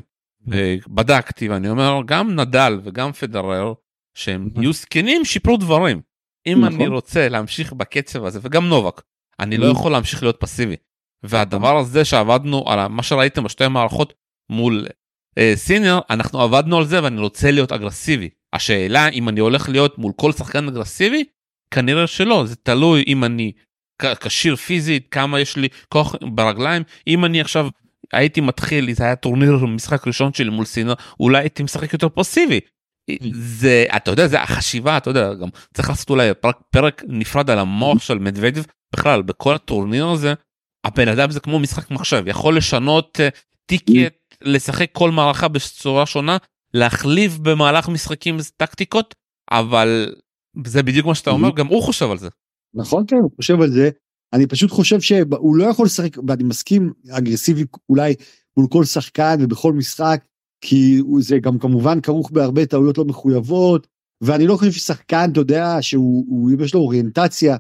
בדקתי 0.88 1.50
ואני 1.50 1.70
אומר 1.70 2.02
גם 2.06 2.40
נדל 2.40 2.80
וגם 2.84 3.12
פדרר 3.12 3.74
שהם 4.14 4.50
יהיו 4.56 4.74
זקנים 4.74 5.26
שיפרו 5.26 5.58
דברים. 5.58 6.02
אם 6.48 6.66
אני 6.66 6.76
נכון. 6.76 6.88
רוצה 6.88 7.30
להמשיך 7.30 7.74
בקצב 7.74 8.26
הזה 8.26 8.40
וגם 8.42 8.70
נובק 8.70 9.02
אני 9.39 9.57
לא 9.57 9.66
יכול 9.66 9.92
להמשיך 9.92 10.24
להיות 10.24 10.38
פסיבי. 10.39 10.75
והדבר 11.24 11.78
הזה 11.78 12.06
שעבדנו 12.06 12.63
על 12.68 12.88
מה 12.88 13.04
שראיתם 13.04 13.44
בשתי 13.44 13.63
המערכות 13.63 14.13
מול 14.50 14.88
אה, 15.38 15.54
סינר 15.56 16.00
אנחנו 16.10 16.42
עבדנו 16.42 16.78
על 16.78 16.86
זה 16.86 17.04
ואני 17.04 17.22
רוצה 17.22 17.51
להיות 17.51 17.72
אגרסיבי. 17.72 18.30
השאלה 18.54 19.10
אם 19.10 19.30
אני 19.30 19.39
הולך 19.39 19.69
להיות 19.69 19.98
מול 19.98 20.12
כל 20.16 20.31
שחקן 20.31 20.68
אגרסיבי 20.68 21.24
כנראה 21.72 22.07
שלא 22.07 22.45
זה 22.45 22.56
תלוי 22.56 23.04
אם 23.07 23.24
אני 23.24 23.51
כשיר 24.01 24.56
פיזית 24.56 25.07
כמה 25.12 25.39
יש 25.39 25.56
לי 25.56 25.68
כוח 25.89 26.16
ברגליים 26.22 26.84
אם 27.07 27.25
אני 27.25 27.42
עכשיו 27.42 27.69
הייתי 28.13 28.42
מתחיל 28.42 28.94
זה 28.94 29.04
היה 29.04 29.16
טורניר 29.16 29.66
משחק 29.66 30.07
ראשון 30.07 30.34
שלי 30.34 30.50
מול 30.50 30.66
סינר 30.66 30.94
אולי 31.19 31.39
הייתי 31.39 31.63
משחק 31.63 31.94
יותר 31.94 32.10
פסיבי. 32.10 32.60
זה 33.31 33.86
אתה 33.95 34.12
יודע 34.12 34.28
זה 34.28 34.42
החשיבה 34.42 34.98
אתה 34.98 35.10
יודע 35.10 35.34
גם 35.34 35.50
צריך 35.74 35.89
לעשות 35.89 36.10
אולי 36.10 36.34
פרק, 36.34 36.57
פרק 36.72 37.04
נפרד 37.07 37.50
על 37.50 37.60
המוח 37.60 38.01
של 38.01 38.19
מדוודב 38.19 38.63
בכלל 38.94 39.22
בכל 39.22 39.56
הטורניר 39.56 40.07
הזה 40.07 40.34
הבן 40.84 41.07
אדם 41.07 41.31
זה 41.31 41.39
כמו 41.39 41.60
משחק 41.60 41.92
מחשב 41.92 42.24
יכול 42.28 42.57
לשנות 42.57 43.19
uh, 43.19 43.39
טיקט 43.66 44.16
לשחק 44.42 44.89
כל 44.92 45.12
מערכה 45.12 45.48
בצורה 45.48 46.06
שונה 46.06 46.38
להחליף 46.74 47.38
במהלך 47.38 47.89
משחקים 47.89 48.38
טקטיקות 48.57 49.16
אבל 49.51 50.16
זה 50.66 50.84
בדיוק 50.84 51.06
מה 51.07 51.16
שאתה 51.16 51.30
אומר 51.30 51.51
גם 51.56 51.68
הוא 51.68 51.84
חושב 51.84 52.12
על 52.12 52.18
זה. 52.18 52.30
נכון 52.74 53.04
כן 53.07 53.16
הוא 53.16 53.31
חושב 53.36 53.62
על 53.62 53.69
זה 53.69 53.89
אני 54.34 54.48
פשוט 54.48 54.72
חושב 54.72 55.01
שהוא 55.01 55.56
לא 55.56 55.63
יכול 55.63 55.86
לשחק 55.86 56.17
ואני 56.27 56.44
מסכים 56.44 56.94
אגרסיבי 57.10 57.63
אולי 57.89 58.15
מול 58.58 58.67
כל 58.70 58.84
שחקן 58.84 59.38
ובכל 59.39 59.74
משחק 59.74 60.25
כי 60.62 61.01
זה 61.20 61.39
גם 61.39 61.60
כמובן 61.60 62.01
כרוך 62.01 62.32
בהרבה 62.32 62.65
טעויות 62.65 62.98
לא 62.98 63.06
מחויבות 63.06 63.88
ואני 64.24 64.48
לא 64.48 64.58
חושב 64.58 64.72
ששחקן 64.72 65.29
אתה 65.32 65.39
יודע 65.39 65.77
שהוא 65.82 66.51
יש 66.62 66.74
לו 66.74 66.79
אוריינטציה 66.79 67.58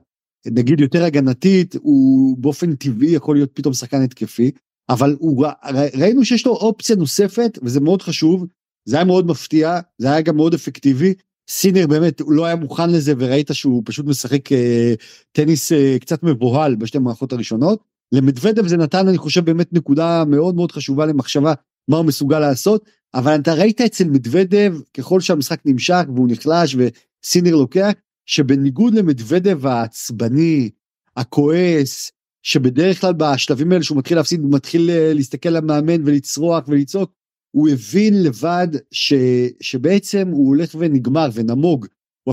נגיד 0.51 0.79
יותר 0.79 1.03
הגנתית 1.03 1.75
הוא 1.81 2.37
באופן 2.37 2.75
טבעי 2.75 3.09
יכול 3.09 3.35
להיות 3.35 3.49
פתאום 3.53 3.73
שחקן 3.73 4.01
התקפי 4.01 4.51
אבל 4.89 5.15
הוא 5.19 5.45
ראינו 5.93 6.25
שיש 6.25 6.45
לו 6.45 6.51
אופציה 6.51 6.95
נוספת 6.95 7.59
וזה 7.61 7.79
מאוד 7.79 8.01
חשוב 8.01 8.45
זה 8.85 8.95
היה 8.95 9.05
מאוד 9.05 9.27
מפתיע 9.27 9.79
זה 9.97 10.11
היה 10.11 10.21
גם 10.21 10.35
מאוד 10.35 10.53
אפקטיבי 10.53 11.13
סינר 11.49 11.87
באמת 11.87 12.21
לא 12.27 12.45
היה 12.45 12.55
מוכן 12.55 12.89
לזה 12.89 13.13
וראית 13.17 13.49
שהוא 13.53 13.83
פשוט 13.85 14.05
משחק 14.05 14.51
אה, 14.51 14.93
טניס 15.31 15.71
אה, 15.71 15.97
קצת 15.99 16.23
מבוהל 16.23 16.75
בשתי 16.75 16.97
המערכות 16.97 17.33
הראשונות. 17.33 17.83
למדוודב 18.11 18.67
זה 18.67 18.77
נתן 18.77 19.07
אני 19.07 19.17
חושב 19.17 19.45
באמת 19.45 19.73
נקודה 19.73 20.23
מאוד 20.25 20.55
מאוד 20.55 20.71
חשובה 20.71 21.05
למחשבה 21.05 21.53
מה 21.87 21.97
הוא 21.97 22.05
מסוגל 22.05 22.39
לעשות 22.39 22.85
אבל 23.13 23.35
אתה 23.35 23.53
ראית 23.53 23.81
אצל 23.81 24.03
מדוודב 24.03 24.75
ככל 24.93 25.19
שהמשחק 25.19 25.59
נמשך 25.65 26.03
והוא 26.15 26.27
נחלש 26.31 26.75
וסינר 26.75 27.55
לוקח 27.55 27.91
שבניגוד 28.27 28.93
למדוודב 28.93 29.65
העצבני 29.65 30.69
הכועס 31.17 32.11
שבדרך 32.43 33.01
כלל 33.01 33.13
בשלבים 33.13 33.71
האלה 33.71 33.83
שהוא 33.83 33.97
מתחיל 33.97 34.17
להפסיד 34.17 34.39
הוא 34.39 34.53
מתחיל 34.53 34.89
אה, 34.89 35.13
להסתכל 35.13 35.49
על 35.49 35.55
המאמן 35.55 36.01
ולצרוח 36.05 36.67
ולצעוק 36.67 37.11
הוא 37.51 37.69
הבין 37.69 38.23
לבד 38.23 38.67
ש, 38.91 39.13
שבעצם 39.61 40.27
הוא 40.31 40.47
הולך 40.47 40.75
ונגמר 40.79 41.29
ונמוג. 41.33 41.85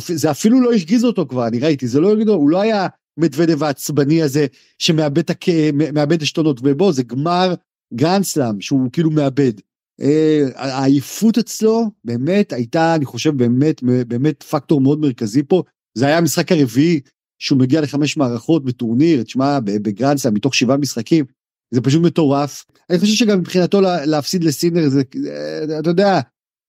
זה 0.06 0.30
אפילו 0.30 0.60
לא 0.60 0.72
השגיז 0.72 1.04
אותו 1.04 1.26
כבר, 1.28 1.46
אני 1.46 1.58
ראיתי, 1.58 1.88
זה 1.88 2.00
לא 2.00 2.08
הרגיז 2.08 2.28
הוא 2.28 2.50
לא 2.50 2.60
היה 2.60 2.86
מדוודב 3.16 3.62
העצבני 3.62 4.22
הזה 4.22 4.46
שמאבד. 4.78 5.22
מאבד 5.94 6.22
עשתונות, 6.22 6.60
ובוא, 6.62 6.92
זה 6.92 7.02
גמר 7.02 7.54
גרנדסלאם 7.94 8.60
שהוא 8.60 8.90
כאילו 8.92 9.10
מאבד. 9.10 9.52
אה, 10.00 10.42
העייפות 10.54 11.38
אצלו 11.38 11.90
באמת 12.04 12.52
הייתה, 12.52 12.94
אני 12.94 13.04
חושב, 13.04 13.36
באמת, 13.36 13.82
באמת 13.82 14.42
פקטור 14.42 14.80
מאוד 14.80 15.00
מרכזי 15.00 15.42
פה. 15.42 15.62
זה 15.94 16.06
היה 16.06 16.18
המשחק 16.18 16.52
הרביעי 16.52 17.00
שהוא 17.38 17.58
מגיע 17.58 17.80
לחמש 17.80 18.16
מערכות 18.16 18.64
בטורניר, 18.64 19.22
תשמע, 19.22 19.60
בגרנדסלאם 19.60 20.34
מתוך 20.34 20.54
שבעה 20.54 20.76
משחקים, 20.76 21.24
זה 21.70 21.80
פשוט 21.80 22.02
מטורף. 22.02 22.64
אני 22.90 22.98
חושב 22.98 23.14
שגם 23.14 23.38
מבחינתו 23.38 23.80
להפסיד 23.80 24.44
לסינר 24.44 24.88
זה, 24.88 25.02
אתה 25.80 25.90
יודע, 25.90 26.20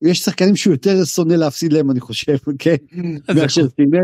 יש 0.04 0.20
שחקנים 0.20 0.56
שהוא 0.56 0.74
יותר 0.74 1.06
שונא 1.06 1.34
להפסיד 1.34 1.74
להם 1.74 1.92
אני 1.92 2.00
חושב, 2.00 2.38
כן, 2.60 2.76
מאשר 3.36 3.62
סינר. 3.76 4.00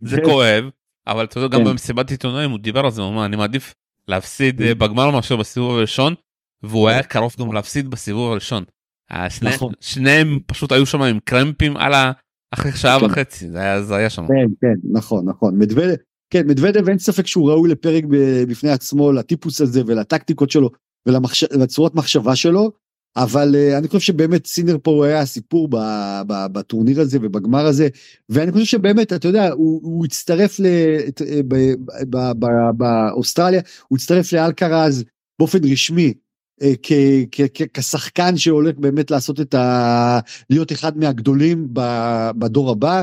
זה 0.00 0.16
כואב, 0.24 0.64
אבל 1.06 1.24
אתה 1.24 1.40
יודע 1.40 1.56
גם 1.58 1.64
כן. 1.64 1.70
במסיבת 1.70 2.10
עיתונאים 2.10 2.50
הוא 2.50 2.58
דיבר 2.58 2.80
על 2.80 2.90
זה 2.90 3.02
הוא 3.02 3.10
אמר 3.12 3.24
אני 3.24 3.36
מעדיף 3.36 3.74
להפסיד 4.08 4.62
אה, 4.62 4.74
בגמר 4.74 5.10
מאשר 5.10 5.36
בסיבוב 5.36 5.76
הראשון 5.76 6.14
והוא 6.62 6.88
היה 6.88 7.02
קרוב 7.02 7.34
גם 7.38 7.52
להפסיד 7.52 7.88
בסיבוב 7.88 8.30
הראשון. 8.32 8.64
השני- 9.10 9.50
נכון. 9.50 9.72
שניהם 9.80 10.38
פשוט 10.46 10.72
היו 10.72 10.86
שם 10.86 11.02
עם 11.02 11.18
קרמפים 11.24 11.76
על 11.76 11.94
ה... 11.94 12.12
אחרי 12.54 12.72
שעה 12.72 13.00
כן. 13.00 13.06
וחצי 13.06 13.50
זה 13.50 13.58
היה 13.58 13.82
זה 13.82 13.96
היה 13.96 14.10
שם. 14.10 14.26
כן, 14.26 14.52
כן, 14.60 14.88
נכון, 14.92 15.28
נכון. 15.28 15.58
מדוודב, 15.58 15.94
כן, 16.30 16.46
מדוודב 16.46 16.88
אין 16.88 16.98
ספק 16.98 17.26
שהוא 17.26 17.50
ראוי 17.50 17.70
לפרק 17.70 18.04
בפני 18.48 18.70
עצמו, 18.70 19.12
לטיפוס 19.12 19.60
הזה 19.60 19.82
ולטקטיקות 19.86 20.50
שלו 20.50 20.70
ולצורת 21.06 21.94
מחשבה 21.94 22.36
שלו, 22.36 22.72
אבל 23.16 23.54
uh, 23.54 23.78
אני 23.78 23.88
חושב 23.88 24.00
שבאמת 24.00 24.46
סינר 24.46 24.76
פה 24.82 25.06
היה 25.06 25.20
הסיפור 25.20 25.68
ב, 25.70 25.76
ב, 26.26 26.46
בטורניר 26.52 27.00
הזה 27.00 27.18
ובגמר 27.22 27.66
הזה, 27.66 27.88
ואני 28.28 28.52
חושב 28.52 28.64
שבאמת, 28.64 29.12
אתה 29.12 29.28
יודע, 29.28 29.50
הוא, 29.52 29.80
הוא 29.82 30.04
הצטרף 30.04 30.60
ל, 30.60 30.66
אה, 30.66 31.40
ב- 31.48 31.74
ב- 32.10 32.32
ב- 32.38 32.70
באוסטרליה, 32.76 33.60
הוא 33.88 33.96
הצטרף 33.96 34.32
לאלקרז 34.32 35.04
באופן 35.38 35.58
רשמי. 35.72 36.14
אה, 36.62 36.72
כשחקן 37.74 38.36
שהולך 38.36 38.78
באמת 38.78 39.10
לעשות 39.10 39.40
את 39.40 39.54
ה... 39.54 40.18
להיות 40.50 40.72
אחד 40.72 40.98
מהגדולים 40.98 41.68
בדור 42.38 42.70
הבא. 42.70 43.02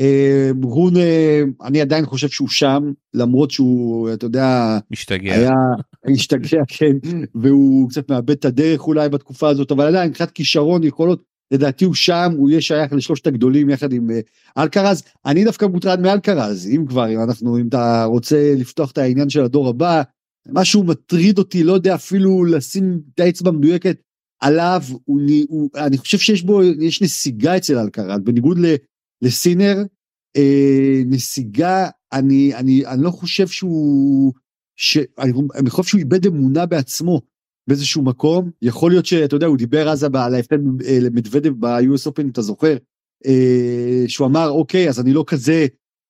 אה, 0.00 0.50
רון, 0.62 0.96
אה, 0.96 1.42
אני 1.62 1.80
עדיין 1.80 2.06
חושב 2.06 2.28
שהוא 2.28 2.48
שם, 2.48 2.92
למרות 3.14 3.50
שהוא, 3.50 4.12
אתה 4.12 4.26
יודע, 4.26 4.78
משתגע. 4.90 5.34
היה 5.34 5.54
השתגע, 6.14 6.60
כן, 6.78 6.96
והוא 7.34 7.90
קצת 7.90 8.10
מאבד 8.10 8.30
את 8.30 8.44
הדרך 8.44 8.86
אולי 8.86 9.08
בתקופה 9.08 9.48
הזאת, 9.48 9.72
אבל 9.72 9.86
עדיין, 9.86 10.08
מבחינת 10.08 10.30
כישרון, 10.30 10.84
יכולות, 10.84 11.22
לדעתי 11.50 11.84
הוא 11.84 11.94
שם, 11.94 12.32
הוא 12.36 12.50
יהיה 12.50 12.60
שייך 12.60 12.92
לשלושת 12.92 13.26
הגדולים 13.26 13.70
יחד 13.70 13.92
עם 13.92 14.10
אלקרז. 14.58 15.02
אני 15.26 15.44
דווקא 15.44 15.64
מוטרד 15.64 16.00
מאלקרז, 16.00 16.68
אם 16.76 16.84
כבר, 16.88 17.14
אם 17.14 17.22
אנחנו, 17.22 17.58
אם 17.58 17.68
אתה 17.68 18.04
רוצה 18.04 18.54
לפתוח 18.56 18.90
את 18.90 18.98
העניין 18.98 19.28
של 19.28 19.44
הדור 19.44 19.68
הבא, 19.68 20.02
משהו 20.52 20.84
מטריד 20.84 21.38
אותי, 21.38 21.64
לא 21.64 21.72
יודע 21.72 21.94
אפילו 21.94 22.44
לשים 22.44 23.00
את 23.14 23.20
האצבע 23.20 23.48
המדויקת 23.48 23.96
עליו, 24.40 24.82
הוא, 25.04 25.20
הוא, 25.48 25.70
אני 25.76 25.98
חושב 25.98 26.18
שיש 26.18 26.42
בו, 26.42 26.62
יש 26.62 27.02
נסיגה 27.02 27.56
אצל 27.56 27.78
אלקרז, 27.78 28.20
בניגוד 28.24 28.58
ל, 28.58 28.74
לסינר, 29.22 29.76
אה, 30.36 31.02
נסיגה, 31.06 31.88
אני, 32.12 32.54
אני, 32.54 32.86
אני 32.86 33.02
לא 33.02 33.10
חושב 33.10 33.46
שהוא, 33.46 34.32
ש, 34.76 34.98
אני, 35.18 35.32
אני 35.54 35.70
חושב 35.70 35.88
שהוא 35.88 35.98
איבד 35.98 36.26
אמונה 36.26 36.66
בעצמו 36.66 37.20
באיזשהו 37.68 38.02
מקום, 38.02 38.50
יכול 38.62 38.90
להיות 38.90 39.06
שאתה 39.06 39.36
יודע, 39.36 39.46
הוא 39.46 39.56
דיבר 39.56 39.88
אז 39.88 40.04
על 40.04 40.34
ההבדל 40.34 40.58
אה, 40.86 40.98
למדוודב 41.00 41.52
ב-US 41.58 42.10
Open, 42.10 42.30
אתה 42.32 42.42
זוכר, 42.42 42.76
אה, 43.26 44.04
שהוא 44.08 44.26
אמר, 44.26 44.48
אוקיי, 44.48 44.88
אז 44.88 45.00
אני 45.00 45.12
לא 45.12 45.24
כזה 45.26 45.66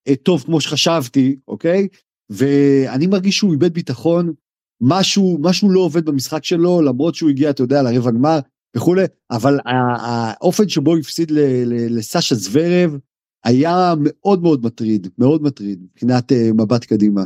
אה, 0.08 0.16
טוב 0.16 0.42
כמו 0.42 0.60
שחשבתי, 0.60 1.36
אוקיי? 1.48 1.88
ואני 2.30 3.06
מרגיש 3.06 3.36
שהוא 3.36 3.52
איבד 3.52 3.74
ביטחון, 3.74 4.32
משהו, 4.80 5.38
משהו 5.40 5.70
לא 5.70 5.80
עובד 5.80 6.04
במשחק 6.04 6.44
שלו, 6.44 6.82
למרות 6.82 7.14
שהוא 7.14 7.30
הגיע, 7.30 7.50
אתה 7.50 7.62
יודע, 7.62 7.82
לרבע 7.82 8.10
גמר 8.10 8.38
וכולי, 8.76 9.04
אבל 9.30 9.58
האופן 9.66 10.68
שבו 10.68 10.90
הוא 10.90 10.98
הפסיד 10.98 11.30
ל- 11.30 11.64
ל- 11.64 11.98
לסשה 11.98 12.34
זוורב 12.34 12.96
היה 13.44 13.94
מאוד 14.00 14.42
מאוד 14.42 14.64
מטריד, 14.64 15.08
מאוד 15.18 15.42
מטריד, 15.42 15.78
מבחינת 15.82 16.32
אה, 16.32 16.50
מבט 16.52 16.84
קדימה. 16.84 17.24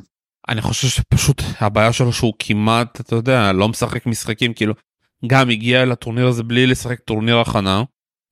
אני 0.49 0.63
חושב 0.63 0.89
שפשוט 0.89 1.43
הבעיה 1.61 1.93
שלו 1.93 2.13
שהוא 2.13 2.33
כמעט 2.39 3.01
אתה 3.01 3.17
יודע 3.17 3.53
לא 3.53 3.69
משחק 3.69 4.07
משחקים 4.07 4.55
כאילו 4.55 4.75
גם 5.27 5.51
הגיע 5.51 5.85
לטורניר 5.85 6.27
הזה 6.27 6.43
בלי 6.43 6.67
לשחק 6.67 7.01
טורניר 7.01 7.39
הכנה 7.39 7.83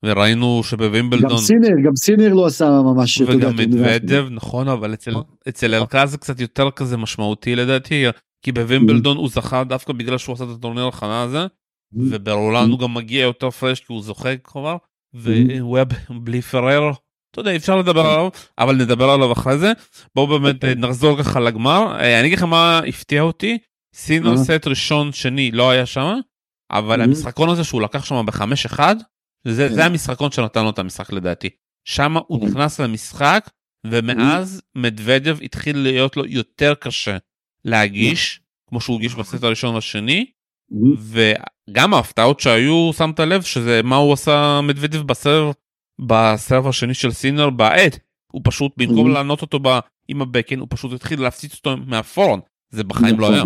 וראינו 0.05 0.61
גם 0.63 0.69
שבווימבלדון 0.69 1.37
סינר, 1.37 1.69
גם 1.85 1.95
סינר 1.95 2.33
לא 2.33 2.45
עשה 2.45 2.69
ממש, 2.69 3.21
וגם. 3.21 3.55
מדוודב 3.55 4.27
נכון 4.31 4.67
אבל 4.67 4.93
אצל 4.93 5.13
אצל 5.49 5.75
אלקרז 5.75 6.11
זה 6.11 6.17
קצת 6.17 6.39
יותר 6.39 6.71
כזה 6.71 6.97
משמעותי 6.97 7.55
לדעתי 7.55 8.05
כי 8.41 8.51
בווימבלדון 8.51 9.17
הוא 9.17 9.29
זכה 9.29 9.63
דווקא 9.63 9.93
בגלל 9.93 10.17
שהוא 10.17 10.33
עשה 10.33 10.43
את 10.43 10.49
הטורניר 10.49 10.87
הכנה 10.87 11.21
הזה 11.21 11.45
וברולנד 11.93 12.71
הוא 12.71 12.79
גם 12.79 12.93
מגיע 12.93 13.21
יותר 13.21 13.49
fresh 13.49 13.79
כי 13.79 13.93
הוא 13.93 14.01
זוכה 14.01 14.37
כבר 14.37 14.77
והוא 15.13 15.77
היה 15.77 15.85
בלי 16.09 16.41
פרר. 16.41 16.91
אתה 17.31 17.39
יודע 17.39 17.55
אפשר 17.55 17.75
לדבר 17.75 18.05
עליו 18.05 18.29
אבל 18.57 18.75
נדבר 18.75 19.09
עליו 19.09 19.31
אחרי 19.31 19.57
זה 19.57 19.71
בואו 20.15 20.27
באמת 20.27 20.65
אה, 20.65 20.75
נחזור 20.75 21.23
ככה 21.23 21.39
לגמר 21.39 21.95
אה, 21.99 22.19
אני 22.19 22.27
אגיד 22.27 22.37
לך 22.37 22.43
מה 22.43 22.79
הפתיע 22.79 23.21
אותי 23.21 23.57
סינר 23.95 24.31
אה. 24.31 24.37
סט 24.37 24.67
ראשון 24.67 25.11
שני 25.11 25.51
לא 25.51 25.69
היה 25.69 25.85
שם 25.85 26.19
אבל 26.71 26.99
אה. 26.99 27.05
המשחקון 27.05 27.49
הזה 27.49 27.63
שהוא 27.63 27.81
לקח 27.81 28.05
שם 28.05 28.25
בחמש 28.25 28.65
אחד 28.65 28.95
זה 29.47 29.67
כן. 29.69 29.75
זה 29.75 29.85
המשחקון 29.85 30.31
שנתן 30.31 30.63
לו 30.63 30.69
את 30.69 30.79
המשחק 30.79 31.11
לדעתי 31.11 31.49
שם 31.85 32.17
הוא 32.27 32.43
אה. 32.43 32.49
נכנס 32.49 32.79
למשחק 32.79 33.49
ומאז 33.87 34.61
מדוודב 34.75 35.37
התחיל 35.41 35.77
להיות 35.77 36.17
לו 36.17 36.25
יותר 36.25 36.73
קשה 36.75 37.17
להגיש 37.65 38.41
כמו 38.69 38.81
שהוא 38.81 38.97
הגיש 38.97 39.15
בסט 39.15 39.43
הראשון 39.43 39.75
והשני 39.75 40.25
וגם 40.99 41.93
ההפתעות 41.93 42.39
שהיו 42.39 42.91
שמת 42.97 43.19
לב 43.19 43.41
שזה 43.41 43.81
מה 43.83 43.95
הוא 43.95 44.13
עשה 44.13 44.59
מדוודב 44.63 45.01
בסרב 45.01 45.53
בסרב 46.07 46.67
השני 46.67 46.93
של 46.93 47.11
סינר 47.11 47.49
בעט 47.49 47.99
הוא 48.31 48.41
פשוט 48.45 48.71
במקום. 48.77 49.11
לענות 49.11 49.41
אותו 49.41 49.59
עם 50.07 50.21
הבקן 50.21 50.59
הוא 50.59 50.67
פשוט 50.71 50.93
התחיל 50.93 51.21
להפציץ 51.21 51.55
אותו 51.55 51.77
מהפורן 51.87 52.39
זה 52.69 52.83
בחיים 52.83 53.19
לא 53.19 53.27
נכון. 53.27 53.33
היה. 53.33 53.43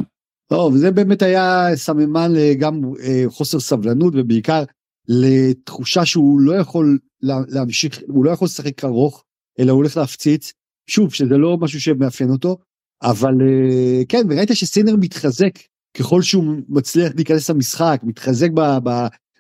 טוב, 0.50 0.76
זה 0.76 0.92
באמת 0.92 1.22
היה 1.22 1.68
סממן 1.76 2.32
גם 2.60 2.82
אה, 3.04 3.24
חוסר 3.30 3.60
סבלנות 3.60 4.14
ובעיקר 4.18 4.64
לתחושה 5.08 6.06
שהוא 6.06 6.40
לא 6.40 6.54
יכול 6.54 7.00
לה, 7.22 7.40
להמשיך, 7.48 8.00
הוא 8.08 8.26
לא 8.26 8.32
יכול 8.32 8.46
לשחק 8.46 8.86
ארוך, 8.86 9.24
אלא 9.60 9.72
הוא 9.72 9.78
הולך 9.78 9.98
להפציץ. 9.98 10.54
שוב, 10.88 11.14
שזה 11.14 11.38
לא 11.38 11.58
משהו 11.58 11.82
שמאפיין 11.82 12.30
אותו, 12.30 12.58
אבל 13.04 13.34
אה, 13.42 14.02
כן, 14.10 14.22
וראית 14.30 14.50
שסינר 14.54 14.96
מתחזק 14.96 15.60
ככל 15.98 16.22
שהוא 16.22 16.56
מצליח 16.70 17.12
להיכנס 17.16 17.50
למשחק, 17.50 18.02
מתחזק 18.04 18.50
ב, 18.54 18.62
ב, 18.84 18.90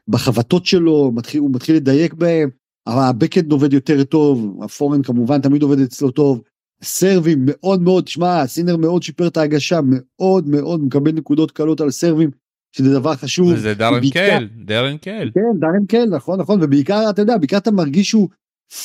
בחבטות 0.07 0.65
שלו, 0.65 1.11
מתחיל, 1.15 1.41
הוא 1.41 1.51
מתחיל 1.53 1.75
לדייק 1.75 2.13
בהם, 2.13 2.49
הבקאנד 2.87 3.51
עובד 3.51 3.73
יותר 3.73 4.03
טוב, 4.03 4.63
הפורן 4.63 5.03
כמובן 5.03 5.41
תמיד 5.41 5.63
עובד 5.63 5.79
אצלו 5.79 6.11
טוב, 6.11 6.41
סרבים 6.83 7.39
מאוד 7.45 7.81
מאוד, 7.81 8.07
שמע, 8.07 8.47
סינר 8.47 8.77
מאוד 8.77 9.03
שיפר 9.03 9.27
את 9.27 9.37
ההגשה, 9.37 9.79
מאוד 9.83 10.47
מאוד 10.47 10.83
מקבל 10.83 11.11
נקודות 11.11 11.51
קלות 11.51 11.81
על 11.81 11.91
סרבים, 11.91 12.31
שזה 12.75 12.93
דבר 12.93 13.15
חשוב. 13.15 13.47
וזה 13.53 13.73
דארן 13.73 13.99
בעיקר- 13.99 14.19
קייל 14.29 14.49
דארן 14.65 14.97
קייל. 14.97 15.31
כן, 15.33 15.59
דארן 15.59 15.85
קל, 15.87 16.05
נכון, 16.15 16.39
נכון, 16.39 16.63
ובעיקר, 16.63 17.09
אתה 17.09 17.21
יודע, 17.21 17.37
בעיקר 17.37 17.57
אתה 17.57 17.71
מרגיש 17.71 18.09
שהוא 18.09 18.29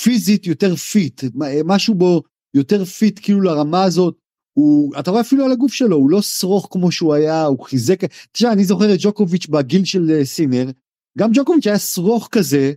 פיזית 0.03 0.47
יותר 0.47 0.77
fit, 0.77 1.25
משהו 1.65 1.95
בו 1.95 2.23
יותר 2.55 2.85
fit 2.85 3.21
כאילו 3.23 3.41
לרמה 3.41 3.83
הזאת. 3.85 4.15
הוא, 4.59 4.93
אתה 4.99 5.11
רואה 5.11 5.23
אפילו 5.23 5.45
על 5.45 5.53
הגוף 5.53 5.73
שלו, 5.73 5.97
הוא 5.97 6.11
לא 6.11 6.23
שרוך 6.23 6.69
כמו 6.71 6.93
שהוא 6.93 7.15
היה, 7.15 7.45
הוא 7.45 7.65
חיזק, 7.65 8.01
תשמע, 8.33 8.53
אני 8.53 8.65
זוכר 8.65 8.95
את 8.95 8.99
ג'וקוביץ' 9.03 9.47
בגיל 9.47 9.85
של 9.85 10.11
אה, 10.11 10.25
סינר, 10.25 10.71
גם 11.19 11.31
ג'וקוביץ' 11.35 11.67
היה 11.67 11.79
שרוך 11.79 12.29
כזה, 12.33 12.73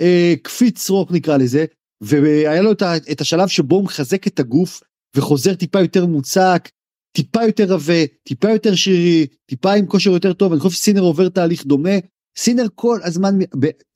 אה, 0.00 0.34
קפיץ 0.42 0.86
שרוך 0.86 1.12
נקרא 1.12 1.36
לזה, 1.36 1.64
והיה 2.00 2.62
לו 2.62 2.72
את, 2.72 2.82
את 3.12 3.20
השלב 3.20 3.48
שבו 3.48 3.76
הוא 3.76 3.84
מחזק 3.84 4.26
את 4.26 4.40
הגוף, 4.40 4.82
וחוזר 5.16 5.54
טיפה 5.54 5.80
יותר 5.80 6.06
מוצק, 6.06 6.68
טיפה 7.16 7.44
יותר 7.44 7.74
עבה, 7.74 8.06
טיפה 8.22 8.50
יותר 8.50 8.74
שרירי, 8.74 9.26
טיפה 9.46 9.72
עם 9.72 9.86
כושר 9.86 10.10
יותר 10.10 10.32
טוב, 10.32 10.52
אני 10.52 10.60
חושב 10.60 10.76
שסינר 10.76 11.00
עובר 11.00 11.28
תהליך 11.28 11.66
דומה. 11.66 11.98
סינר 12.38 12.66
כל 12.74 12.98
הזמן, 13.02 13.38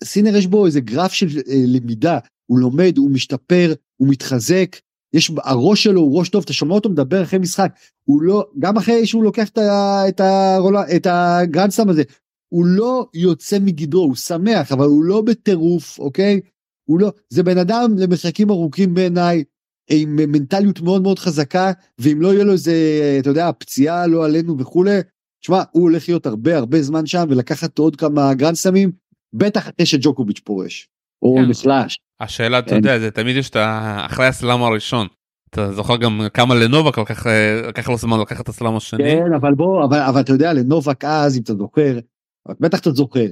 סינר 0.05 0.37
יש 0.37 0.47
בו 0.47 0.67
איזה 0.67 0.81
גרף 0.81 1.13
של 1.13 1.27
אה, 1.27 1.63
למידה, 1.67 2.19
הוא 2.47 2.59
לומד, 2.59 2.99
הוא 2.99 3.11
משתפר, 3.11 3.73
הוא 3.97 4.09
מתחזק, 4.09 4.77
יש, 5.15 5.33
הראש 5.37 5.83
שלו 5.83 6.01
הוא 6.01 6.19
ראש 6.19 6.29
טוב, 6.29 6.43
אתה 6.45 6.53
שומע 6.53 6.75
אותו 6.75 6.91
מדבר 6.91 7.23
אחרי 7.23 7.39
משחק, 7.39 7.73
הוא 8.05 8.23
לא, 8.23 8.45
גם 8.59 8.77
אחרי 8.77 9.07
שהוא 9.07 9.25
לוקח 9.25 9.49
את, 9.49 9.59
ה, 9.59 10.03
את, 10.09 10.21
הרולה, 10.21 10.97
את 10.97 11.07
הגרנדסטאם 11.11 11.89
הזה, 11.89 12.03
הוא 12.49 12.67
לא 12.67 13.07
יוצא 13.15 13.59
מגדרו, 13.59 14.03
הוא 14.03 14.17
שמח, 14.17 14.73
אבל 14.73 14.85
הוא 14.85 15.05
לא 15.05 15.21
בטירוף, 15.21 15.99
אוקיי? 15.99 16.41
הוא 16.85 17.01
לא, 17.01 17.13
זה 17.31 17.43
בן 17.43 17.59
אדם 17.59 17.95
למרחקים 17.99 18.51
ארוכים 18.51 18.95
בעיניי, 18.95 19.45
עם 19.91 20.17
מנטליות 20.17 20.81
מאוד 20.81 21.03
מאוד 21.03 21.19
חזקה, 21.19 21.73
ואם 21.99 22.21
לא 22.21 22.35
יהיה 22.35 22.45
לו 22.45 22.53
איזה, 22.53 22.73
אתה 23.21 23.31
יודע, 23.31 23.51
פציעה 23.59 24.07
לא 24.07 24.25
עלינו 24.25 24.59
וכולי, 24.59 24.99
תשמע, 25.43 25.63
הוא 25.73 25.83
הולך 25.83 26.09
להיות 26.09 26.27
הרבה 26.27 26.57
הרבה 26.57 26.83
זמן 26.83 27.07
שם 27.07 27.25
ולקחת 27.29 27.79
עוד 27.79 27.97
כמה 27.97 28.35
גרנדסטאמים, 28.35 28.93
בטח 29.33 29.69
אחרי 29.69 29.87
שג'וקוביץ' 29.87 30.41
פורש, 30.45 30.89
או 31.23 31.37
כן. 31.37 31.51
נחלש. 31.51 31.99
השאלה 32.21 32.59
אתה 32.59 32.71
כן. 32.71 32.77
יודע 32.77 32.99
זה 32.99 33.11
תמיד 33.11 33.37
יש 33.37 33.51
את 33.51 33.57
ה... 33.57 34.07
אחרי 34.07 34.27
הסלאם 34.27 34.63
הראשון. 34.63 35.07
אתה 35.51 35.73
זוכר 35.73 35.97
גם 35.97 36.21
כמה 36.35 36.55
לנובק 36.55 36.99
לקח 36.99 37.27
לקח 37.69 37.89
לו 37.89 37.97
זמן 37.97 38.21
לקחת 38.21 38.41
את 38.41 38.49
הסלאם 38.49 38.77
השני. 38.77 39.05
כן, 39.05 39.33
אבל 39.41 39.55
בוא, 39.55 39.85
אבל, 39.85 39.99
אבל 39.99 40.21
אתה 40.21 40.33
יודע, 40.33 40.53
לנובק 40.53 41.05
אז, 41.05 41.37
אם 41.37 41.43
אתה 41.43 41.55
זוכר, 41.55 41.99
בטח 42.61 42.79
אתה 42.81 42.91
זוכר, 42.91 43.27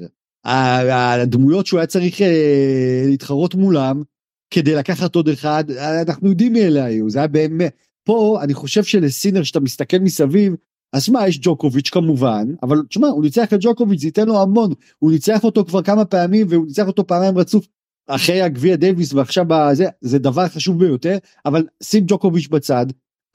הדמויות 0.44 1.66
שהוא 1.66 1.80
היה 1.80 1.86
צריך 1.86 2.22
אה, 2.22 3.04
להתחרות 3.06 3.54
מולם, 3.54 4.02
כדי 4.50 4.74
לקחת 4.74 5.14
עוד 5.14 5.28
אחד, 5.28 5.64
אנחנו 6.08 6.28
יודעים 6.28 6.52
מי 6.52 6.62
אלה 6.62 6.84
היו, 6.84 7.10
זה 7.10 7.18
היה 7.18 7.28
באמת, 7.28 7.76
פה 8.04 8.38
אני 8.42 8.54
חושב 8.54 8.84
שלסינר, 8.84 9.42
שאתה 9.42 9.60
מסתכל 9.60 9.98
מסביב, 9.98 10.54
אז 10.92 11.02
שמע, 11.02 11.28
יש 11.28 11.38
ג'וקוביץ' 11.42 11.90
כמובן, 11.90 12.48
אבל 12.62 12.82
תשמע, 12.88 13.08
הוא 13.08 13.22
ניצח 13.22 13.54
את 13.54 13.58
ג'וקוביץ', 13.60 14.00
זה 14.00 14.06
ייתן 14.06 14.26
לו 14.26 14.42
המון, 14.42 14.72
הוא 14.98 15.12
ניצח 15.12 15.44
אותו 15.44 15.64
כבר 15.64 15.82
כמה 15.82 16.04
פעמים, 16.04 16.46
והוא 16.50 16.66
ניצח 16.66 16.86
אותו 16.86 17.06
פעמיים 17.06 17.38
רצוף, 17.38 17.66
אחרי 18.06 18.42
הגביע 18.42 18.76
דייוויס 18.76 19.12
ועכשיו 19.12 19.44
בזה, 19.48 19.86
זה 20.00 20.18
דבר 20.18 20.48
חשוב 20.48 20.78
ביותר, 20.78 21.18
אבל 21.46 21.66
שים 21.82 22.04
ג'וקוביץ' 22.06 22.48
בצד, 22.48 22.86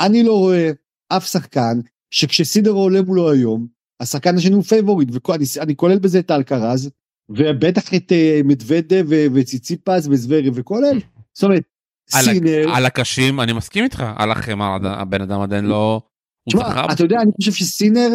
אני 0.01 0.23
לא 0.23 0.37
רואה 0.37 0.71
אף 1.09 1.27
שחקן 1.27 1.79
שכשסינר 2.11 2.71
עולה 2.71 3.01
מולו 3.01 3.31
היום, 3.31 3.67
השחקן 3.99 4.37
השני 4.37 4.55
הוא 4.55 4.63
פייבוריט, 4.63 5.09
ואני 5.11 5.75
כולל 5.75 5.99
בזה 5.99 6.19
את 6.19 6.31
אלקרז, 6.31 6.89
ובטח 7.29 7.93
את 7.93 8.11
אה, 8.11 8.47
מדוודב 8.47 8.95
וציציפס 9.07 10.07
וזברב 10.07 10.49
וכל 10.53 10.85
אלה. 10.85 10.99
זאת 11.33 11.43
אומרת, 11.43 11.63
סינר... 12.09 12.75
על 12.75 12.85
הקשים 12.85 13.39
אני 13.39 13.53
מסכים 13.53 13.83
איתך 13.83 14.03
על 14.15 14.31
החמר 14.31 14.77
הבן 14.83 15.21
אדם 15.21 15.41
עדיין 15.41 15.65
לא. 15.65 16.01
תשמע, 16.49 16.85
אתה 16.93 17.03
יודע 17.03 17.21
אני 17.21 17.31
חושב 17.37 17.51
שסינר 17.51 18.09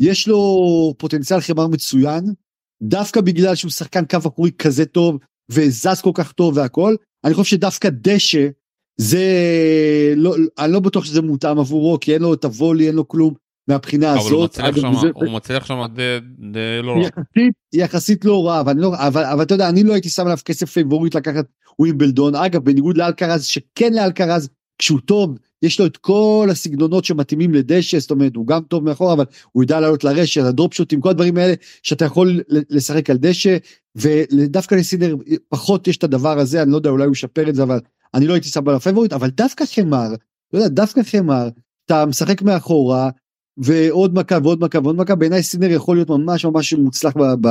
יש 0.00 0.28
לו 0.28 0.38
פוטנציאל 0.98 1.40
חמר 1.40 1.66
מצוין 1.66 2.24
דווקא 2.82 3.20
בגלל 3.20 3.54
שהוא 3.54 3.70
שחקן 3.70 4.04
קו 4.04 4.18
אחורי 4.18 4.50
כזה 4.58 4.86
טוב 4.86 5.18
וזז 5.50 6.00
כל 6.02 6.10
כך 6.14 6.32
טוב 6.32 6.56
והכל 6.56 6.94
אני 7.24 7.34
חושב 7.34 7.56
שדווקא 7.56 7.88
דשא 7.92 8.48
זה 9.00 9.24
לא 10.16 10.34
אני 10.58 10.72
לא 10.72 10.80
בטוח 10.80 11.04
שזה 11.04 11.22
מותאם 11.22 11.58
עבורו 11.58 11.98
כי 12.00 12.14
אין 12.14 12.22
לו 12.22 12.34
את 12.34 12.44
ה 12.44 12.50
volley 12.50 12.86
אין 12.86 12.94
לו 12.94 13.08
כלום 13.08 13.34
מהבחינה 13.68 14.12
אבל 14.12 14.20
הזאת. 14.20 14.58
הוא 15.14 15.30
מצליח 15.30 15.64
שם 15.64 15.82
די 16.52 16.82
לא 16.82 16.92
רע. 16.92 17.00
יחסית, 17.00 17.54
יחסית 17.72 18.24
לא 18.24 18.46
רע 18.46 18.60
אבל, 18.60 18.76
לא, 18.76 18.94
אבל, 18.94 19.24
אבל 19.24 19.42
אתה 19.42 19.54
יודע 19.54 19.68
אני 19.68 19.82
לא 19.82 19.92
הייתי 19.92 20.08
שם 20.08 20.22
עליו 20.22 20.38
כסף 20.44 20.70
פייבוריט 20.70 21.14
לקחת 21.14 21.44
ווימבלדון 21.78 22.34
אגב 22.34 22.64
בניגוד 22.64 22.96
לאלקרז 22.96 23.44
שכן 23.44 23.92
לאלקרז 23.92 24.48
כשהוא 24.78 25.00
טוב 25.00 25.38
יש 25.62 25.80
לו 25.80 25.86
את 25.86 25.96
כל 25.96 26.48
הסגנונות 26.50 27.04
שמתאימים 27.04 27.54
לדשא 27.54 27.98
זאת 27.98 28.10
אומרת 28.10 28.36
הוא 28.36 28.46
גם 28.46 28.62
טוב 28.62 28.84
מאחור 28.84 29.12
אבל 29.12 29.24
הוא 29.52 29.62
יודע 29.62 29.80
לעלות 29.80 30.04
לרשת 30.04 30.44
ה 30.44 30.50
drop 30.50 30.74
shot 30.74 30.91
ים 30.91 31.00
כל 31.00 31.08
הדברים 31.08 31.36
האלה 31.36 31.54
שאתה 31.82 32.04
יכול 32.04 32.40
לשחק 32.48 33.10
על 33.10 33.16
דשא 33.16 33.56
ודווקא 33.96 34.74
לסינר 34.74 35.16
פחות 35.48 35.88
יש 35.88 35.96
את 35.96 36.04
הדבר 36.04 36.38
הזה 36.38 36.62
אני 36.62 36.70
לא 36.70 36.76
יודע 36.76 36.90
אולי 36.90 37.04
הוא 37.04 37.12
ישפר 37.12 37.48
את 37.48 37.54
זה 37.54 37.62
אבל 37.62 37.80
אני 38.14 38.26
לא 38.26 38.32
הייתי 38.32 38.48
שם 38.48 38.68
על 38.68 38.74
הפייבוריט 38.74 39.12
אבל 39.12 39.30
דווקא 39.30 39.64
חמר, 39.66 40.08
לא 40.52 40.58
יודע, 40.58 40.68
דווקא 40.68 41.02
חמר 41.02 41.48
אתה 41.86 42.06
משחק 42.06 42.42
מאחורה 42.42 43.10
ועוד 43.58 44.14
מכה 44.14 44.38
ועוד 44.42 44.60
מכה 44.60 44.78
ועוד 44.78 44.96
מכה 44.96 45.14
בעיניי 45.14 45.42
סינר 45.42 45.70
יכול 45.70 45.96
להיות 45.96 46.08
ממש 46.10 46.44
ממש 46.44 46.74
מוצלח 46.74 47.12
ב... 47.40 47.46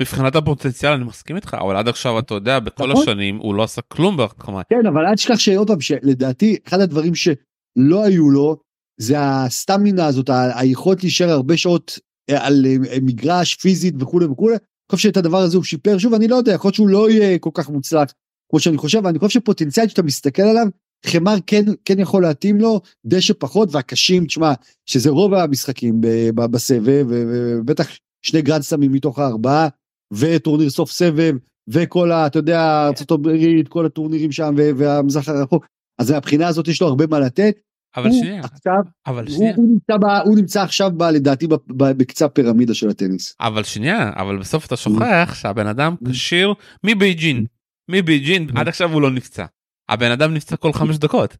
מבחינת 0.00 0.36
הפוטנציאל 0.36 0.92
אני 0.92 1.04
מסכים 1.04 1.36
איתך 1.36 1.56
אבל 1.60 1.76
עד 1.76 1.88
עכשיו 1.88 2.18
אתה 2.18 2.34
יודע 2.34 2.58
בכל 2.58 2.90
נכון. 2.90 3.02
השנים 3.02 3.36
הוא 3.36 3.54
לא 3.54 3.62
עשה 3.62 3.82
כלום 3.82 4.16
בהחמר. 4.16 4.62
כן 4.70 4.86
אבל 4.86 5.06
אל 5.06 5.14
תשכח 5.14 5.38
שעוד 5.38 5.68
פעם 5.68 5.80
שלדעתי 5.80 6.56
אחד 6.68 6.80
הדברים 6.80 7.14
שלא 7.14 8.04
היו 8.04 8.30
לו 8.30 8.56
זה 9.00 9.14
הסטמינה 9.18 10.06
הזאת 10.06 10.30
היכולת 10.54 11.02
להישאר 11.02 11.30
הרבה 11.30 11.56
שעות 11.56 11.98
אה, 12.30 12.46
על 12.46 12.66
אה, 12.66 12.98
מגרש 13.02 13.54
פיזית 13.54 13.94
וכולי 14.02 14.26
וכולי. 14.26 14.54
אני 14.54 14.96
חושב 14.96 15.08
שאת 15.08 15.16
הדבר 15.16 15.38
הזה 15.38 15.56
הוא 15.56 15.64
שיפר 15.64 15.98
שוב 15.98 16.14
אני 16.14 16.28
לא 16.28 16.36
יודע 16.36 16.52
יכול 16.52 16.68
להיות 16.68 16.74
שהוא 16.74 16.88
לא 16.88 17.10
יהיה 17.10 17.38
כל 17.38 17.50
כך 17.54 17.68
מוצלח 17.68 18.12
כמו 18.50 18.60
שאני 18.60 18.76
חושב 18.76 19.00
ואני 19.04 19.18
חושב 19.18 19.40
שפוטנציאל 19.40 19.88
שאתה 19.88 20.02
מסתכל 20.02 20.42
עליו 20.42 20.66
חמר 21.06 21.34
כן 21.46 21.64
כן 21.84 21.98
יכול 21.98 22.22
להתאים 22.22 22.60
לו 22.60 22.80
דשא 23.04 23.34
פחות 23.38 23.68
והקשים 23.72 24.26
תשמע 24.26 24.52
שזה 24.86 25.10
רוב 25.10 25.34
המשחקים 25.34 26.00
בסבב 26.34 27.06
ובטח 27.08 27.88
שני 28.22 28.42
גרנד 28.42 28.62
סמים 28.62 28.92
מתוך 28.92 29.18
הארבעה 29.18 29.68
וטורניר 30.12 30.70
סוף 30.70 30.90
סבב 30.90 31.34
וכל 31.68 32.12
ה... 32.12 32.26
אתה 32.26 32.38
יודע 32.38 32.86
ארצות 32.86 33.10
הברית 33.10 33.68
כל 33.68 33.86
הטורנירים 33.86 34.32
שם 34.32 34.54
והמזרח 34.56 35.28
הרחוק 35.28 35.66
אז 36.00 36.10
מהבחינה 36.10 36.48
הזאת 36.48 36.68
יש 36.68 36.82
לו 36.82 36.88
הרבה 36.88 37.06
מה 37.06 37.20
לתת. 37.20 37.54
אבל 37.96 38.12
שנייה 38.12 38.42
עכשיו 38.42 38.82
אבל 39.06 39.26
הוא, 39.26 39.36
שנייה 39.36 39.54
הוא, 39.56 39.68
נמצא 39.68 39.96
ב, 39.96 40.04
הוא 40.04 40.36
נמצא 40.36 40.62
עכשיו 40.62 40.90
ב, 40.96 41.02
לדעתי 41.02 41.46
ב, 41.46 41.54
ב, 41.54 41.84
בקצה 41.84 42.24
הפירמידה 42.24 42.74
של 42.74 42.88
הטניס. 42.88 43.36
אבל 43.40 43.62
שנייה 43.62 44.10
אבל 44.16 44.38
בסוף 44.38 44.66
אתה 44.66 44.76
שוכח 44.76 45.34
שהבן 45.34 45.66
אדם 45.66 45.94
כשיר 46.10 46.54
מבייג'ין 46.84 47.44
מבייג'ין 47.90 48.46
עד 48.56 48.68
עכשיו 48.68 48.92
הוא 48.92 49.02
לא 49.02 49.10
נפצע. 49.10 49.44
הבן 49.90 50.10
אדם 50.10 50.34
נפצע 50.34 50.56
כל 50.56 50.72
חמש 50.72 50.98
דקות. 50.98 51.36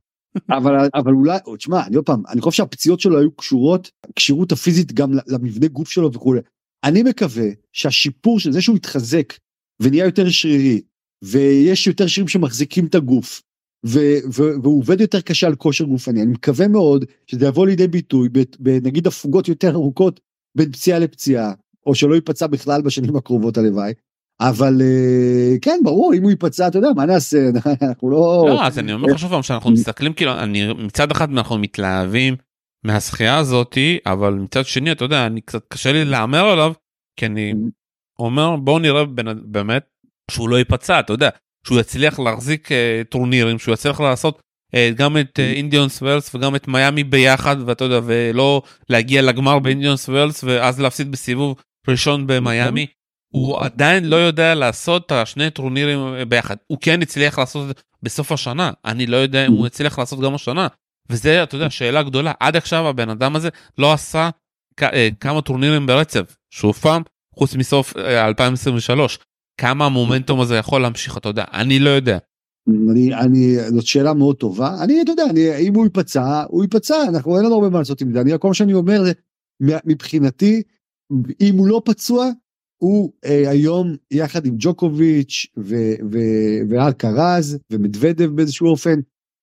אבל 0.50 0.88
אבל 0.94 1.12
אולי 1.12 1.38
תשמע 1.58 1.86
אני 1.86 1.96
עוד 1.96 2.06
פעם 2.06 2.22
אני 2.28 2.40
חושב 2.40 2.56
שהפציעות 2.56 3.00
שלו 3.00 3.18
היו 3.18 3.30
קשורות 3.36 3.90
כשירות 4.16 4.52
הפיזית 4.52 4.92
גם 4.92 5.12
למבנה 5.26 5.68
גוף 5.68 5.90
שלו 5.90 6.12
וכולי. 6.12 6.40
אני 6.84 7.02
מקווה 7.02 7.46
שהשיפור 7.72 8.40
של 8.40 8.52
זה 8.52 8.62
שהוא 8.62 8.76
התחזק 8.76 9.32
ונהיה 9.82 10.04
יותר 10.04 10.28
שרירי 10.28 10.80
ויש 11.24 11.86
יותר 11.86 12.06
שרירים 12.06 12.28
שמחזיקים 12.28 12.86
את 12.86 12.94
הגוף 12.94 13.42
ו- 13.86 14.18
ו- 14.34 14.62
והוא 14.62 14.78
עובד 14.78 15.00
יותר 15.00 15.20
קשה 15.20 15.46
על 15.46 15.54
כושר 15.54 15.84
גופני 15.84 16.22
אני 16.22 16.32
מקווה 16.32 16.68
מאוד 16.68 17.04
שזה 17.26 17.46
יבוא 17.46 17.66
לידי 17.66 17.88
ביטוי 17.88 18.28
בנגיד 18.58 19.06
הפוגות 19.06 19.48
יותר 19.48 19.74
ארוכות 19.74 20.20
בין 20.56 20.72
פציעה 20.72 20.98
לפציעה 20.98 21.52
או 21.86 21.94
שלא 21.94 22.14
ייפצע 22.14 22.46
בכלל 22.46 22.82
בשנים 22.82 23.16
הקרובות 23.16 23.58
הלוואי. 23.58 23.92
אבל 24.40 24.80
אה, 24.82 25.58
כן 25.62 25.80
ברור 25.84 26.14
אם 26.14 26.22
הוא 26.22 26.30
ייפצע 26.30 26.68
אתה 26.68 26.78
יודע 26.78 26.88
מה 26.96 27.06
נעשה 27.06 27.38
אנחנו 27.82 28.10
לא 28.10 28.44
לא 28.48 28.64
אז 28.66 28.78
אני 28.78 28.92
אומר 28.92 29.12
לך 29.12 29.18
שוב 29.18 29.30
פעם 29.30 29.42
שאנחנו 29.42 29.70
מסתכלים 29.70 30.12
כאילו 30.12 30.32
אני 30.32 30.72
מצד 30.72 31.10
אחד 31.10 31.30
אנחנו 31.30 31.58
מתלהבים 31.58 32.36
מהשחייה 32.84 33.38
הזאתי 33.38 33.98
אבל 34.06 34.34
מצד 34.34 34.64
שני 34.64 34.92
אתה 34.92 35.04
יודע 35.04 35.26
אני 35.26 35.40
קצת 35.40 35.64
קשה 35.68 35.92
לי 35.92 36.04
להמר 36.04 36.44
עליו 36.44 36.72
כי 37.16 37.26
אני 37.26 37.54
אומר 38.18 38.56
בוא 38.56 38.80
נראה 38.80 39.04
באמת 39.44 39.82
שהוא 40.30 40.48
לא 40.48 40.56
ייפצע 40.56 41.00
אתה 41.00 41.12
יודע 41.12 41.28
שהוא 41.66 41.80
יצליח 41.80 42.18
להחזיק 42.18 42.72
אה, 42.72 43.02
טורנירים 43.08 43.58
שהוא 43.58 43.74
יצליח 43.74 44.00
לעשות 44.00 44.40
אה, 44.74 44.90
גם 44.96 45.16
את 45.16 45.38
אינדיונס 45.38 46.02
ווילס 46.02 46.34
וגם 46.34 46.56
את 46.56 46.68
מיאמי 46.68 47.04
ביחד 47.04 47.56
ואתה 47.66 47.84
יודע 47.84 48.00
ולא 48.04 48.62
להגיע 48.88 49.22
לגמר 49.22 49.58
באינדיונס 49.58 50.08
ווילס 50.08 50.44
ואז 50.44 50.80
להפסיד 50.80 51.12
בסיבוב 51.12 51.62
ראשון 51.88 52.26
במיאמי. 52.26 52.86
הוא 53.34 53.60
עדיין 53.60 54.04
לא 54.04 54.16
יודע 54.16 54.54
לעשות 54.54 55.06
את 55.06 55.12
השני 55.12 55.50
טורנירים 55.50 55.98
ביחד. 56.28 56.56
הוא 56.66 56.78
כן 56.80 57.02
הצליח 57.02 57.38
לעשות 57.38 57.62
את 57.62 57.68
זה 57.68 57.82
בסוף 58.02 58.32
השנה. 58.32 58.70
אני 58.84 59.06
לא 59.06 59.16
יודע 59.16 59.46
אם 59.46 59.52
הוא 59.52 59.66
הצליח 59.66 59.98
לעשות 59.98 60.20
גם 60.20 60.34
השנה. 60.34 60.66
וזה 61.10 61.42
אתה 61.42 61.54
יודע 61.54 61.70
שאלה 61.70 62.02
גדולה. 62.02 62.32
עד 62.40 62.56
עכשיו 62.56 62.88
הבן 62.88 63.10
אדם 63.10 63.36
הזה 63.36 63.48
לא 63.78 63.92
עשה 63.92 64.30
כמה 65.20 65.42
טורנירים 65.42 65.86
ברצף. 65.86 66.36
שוב 66.50 66.76
פעם 66.76 67.02
חוץ 67.34 67.54
מסוף 67.54 67.96
2023 67.96 69.18
כמה 69.60 69.86
המומנטום 69.86 70.40
הזה 70.40 70.56
יכול 70.56 70.82
להמשיך 70.82 71.16
אתה 71.16 71.28
יודע? 71.28 71.44
אני 71.52 71.78
לא 71.78 71.90
יודע. 71.90 72.18
אני 72.90 73.14
אני 73.14 73.56
זאת 73.70 73.86
שאלה 73.86 74.14
מאוד 74.14 74.36
טובה. 74.36 74.82
אני 74.84 75.02
אתה 75.02 75.12
יודע 75.12 75.24
אני 75.30 75.68
אם 75.68 75.74
הוא 75.74 75.84
ייפצע 75.84 76.44
הוא 76.48 76.62
ייפצע. 76.62 76.94
אנחנו 77.08 77.36
אין 77.36 77.44
לנו 77.44 77.54
הרבה 77.54 77.70
מה 77.70 77.78
לעשות 77.78 78.00
עם 78.00 78.12
זה. 78.12 78.20
אני 78.20 78.32
כל 78.40 78.48
מה 78.48 78.54
שאני 78.54 78.74
אומר 78.74 79.02
מבחינתי 79.62 80.62
אם 81.40 81.54
הוא 81.58 81.68
לא 81.68 81.82
פצוע 81.84 82.30
הוא 82.82 83.12
אה, 83.24 83.50
היום 83.50 83.96
יחד 84.10 84.46
עם 84.46 84.54
ג'וקוביץ' 84.58 85.46
ואלקרז 86.70 87.58
ומדוודב 87.72 88.26
באיזשהו 88.26 88.66
אופן 88.66 89.00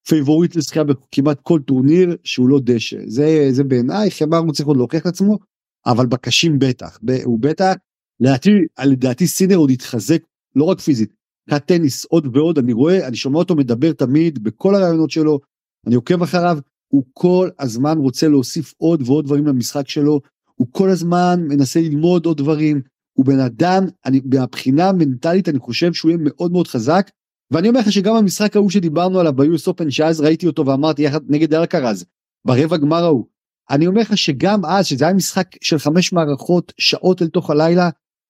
פייבוריט 0.07 0.55
לזכייה 0.55 0.85
בכמעט 0.85 1.39
כל 1.41 1.59
טורניר 1.65 2.17
שהוא 2.23 2.49
לא 2.49 2.59
דשא. 2.63 2.97
זה 3.05 3.47
זה 3.51 3.63
בעיניי 3.63 4.11
חמר 4.11 4.37
הוא 4.37 4.53
צריך 4.53 4.67
עוד 4.67 4.77
להוכיח 4.77 5.01
את 5.01 5.05
עצמו 5.05 5.37
אבל 5.85 6.05
בקשים 6.05 6.59
בטח. 6.59 6.99
הוא 7.23 7.39
בטח 7.39 7.73
לדעתי 8.19 8.49
לדעתי 8.85 9.27
סינר 9.27 9.55
עוד 9.55 9.71
יתחזק 9.71 10.21
לא 10.55 10.63
רק 10.63 10.79
פיזית 10.79 11.13
הטניס 11.49 12.05
עוד 12.05 12.37
ועוד 12.37 12.57
אני 12.57 12.73
רואה 12.73 13.07
אני 13.07 13.15
שומע 13.15 13.37
אותו 13.37 13.55
מדבר 13.55 13.91
תמיד 13.91 14.43
בכל 14.43 14.75
הראיונות 14.75 15.11
שלו 15.11 15.39
אני 15.87 15.95
עוקב 15.95 16.23
אחריו 16.23 16.57
הוא 16.87 17.03
כל 17.13 17.49
הזמן 17.59 17.97
רוצה 17.97 18.27
להוסיף 18.27 18.73
עוד 18.77 19.01
ועוד 19.05 19.25
דברים 19.25 19.47
למשחק 19.47 19.89
שלו 19.89 20.21
הוא 20.55 20.67
כל 20.71 20.89
הזמן 20.89 21.39
מנסה 21.47 21.79
ללמוד 21.81 22.25
עוד 22.25 22.37
דברים 22.37 22.81
הוא 23.17 23.25
בן 23.25 23.39
אדם, 23.39 23.83
אני, 24.05 24.21
מהבחינה 24.33 24.89
המנטלית 24.89 25.49
אני 25.49 25.59
חושב 25.59 25.93
שהוא 25.93 26.11
יהיה 26.11 26.21
מאוד 26.23 26.51
מאוד 26.51 26.67
חזק, 26.67 27.11
ואני 27.51 27.69
אומר 27.69 27.79
לך 27.79 27.91
שגם 27.91 28.15
המשחק 28.15 28.55
ההוא 28.55 28.69
שדיברנו 28.69 29.19
עליו 29.19 29.33
ביוס 29.33 29.67
אופן, 29.67 29.91
שאז 29.91 30.21
ראיתי 30.21 30.47
אותו 30.47 30.65
ואמרתי 30.65 31.01
יחד 31.01 31.21
נגד 31.27 31.53
אלקרז, 31.53 32.05
ברבע 32.45 32.77
גמר 32.77 33.03
ההוא, 33.03 33.25
אני 33.69 33.87
אומר 33.87 34.01
לך 34.01 34.17
שגם 34.17 34.65
אז, 34.65 34.85
שזה 34.85 35.05
היה 35.05 35.13
משחק 35.13 35.47
של 35.61 35.77
חמש 35.77 36.13
מערכות, 36.13 36.73
שעות 36.77 37.21
אל 37.21 37.27
תוך 37.27 37.49
הלילה, 37.49 37.89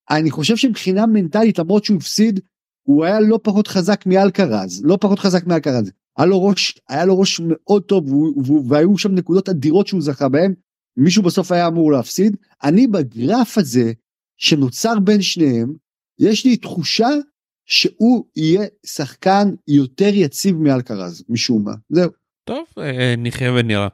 אני 0.10 0.32
חושב 0.32 0.56
שמבחינה 0.56 1.06
מנטלית, 1.06 1.60
למרות 1.60 1.86
שהוא 1.86 1.98
הפסיד, 1.98 2.40
הוא 2.88 3.06
היה 3.06 3.20
לא 3.20 3.40
פחות 3.44 3.68
חזק 3.68 4.06
מאלקרז, 4.06 4.82
לא 4.86 4.98
פחות 5.02 5.20
חזק 5.20 5.48
מאלקרז. 5.48 5.92
היה 6.18 6.26
לו 6.26 6.44
ראש, 6.44 6.80
היה 6.90 7.06
לו 7.06 7.20
ראש 7.20 7.42
מאוד 7.44 7.84
טוב, 7.84 8.06
והיו 8.68 8.98
שם 8.98 9.16
נקודות 9.16 9.50
אדירות 9.50 9.88
שהוא 9.88 10.02
זכה 10.02 10.30
בהן, 10.30 10.54
מישהו 10.98 11.24
בסוף 11.24 11.52
היה 11.52 11.68
אמור 11.68 11.92
להפסיד. 11.92 12.38
אני 12.64 12.88
בגרף 12.88 13.58
הזה, 13.58 13.92
שנוצר 14.38 15.00
בין 15.04 15.22
שניהם, 15.22 15.74
יש 16.20 16.46
לי 16.46 16.58
תחושה 16.58 17.10
שהוא 17.66 18.26
יהיה 18.36 18.62
שחקן 18.86 19.48
יותר 19.68 20.10
יציב 20.14 20.56
מאלקרז, 20.56 21.24
משום 21.30 21.64
מה. 21.64 21.74
זהו. 21.90 22.10
טוב, 22.48 22.66
אה, 22.78 23.16
נחיה 23.18 23.54
ונראה. 23.54 23.88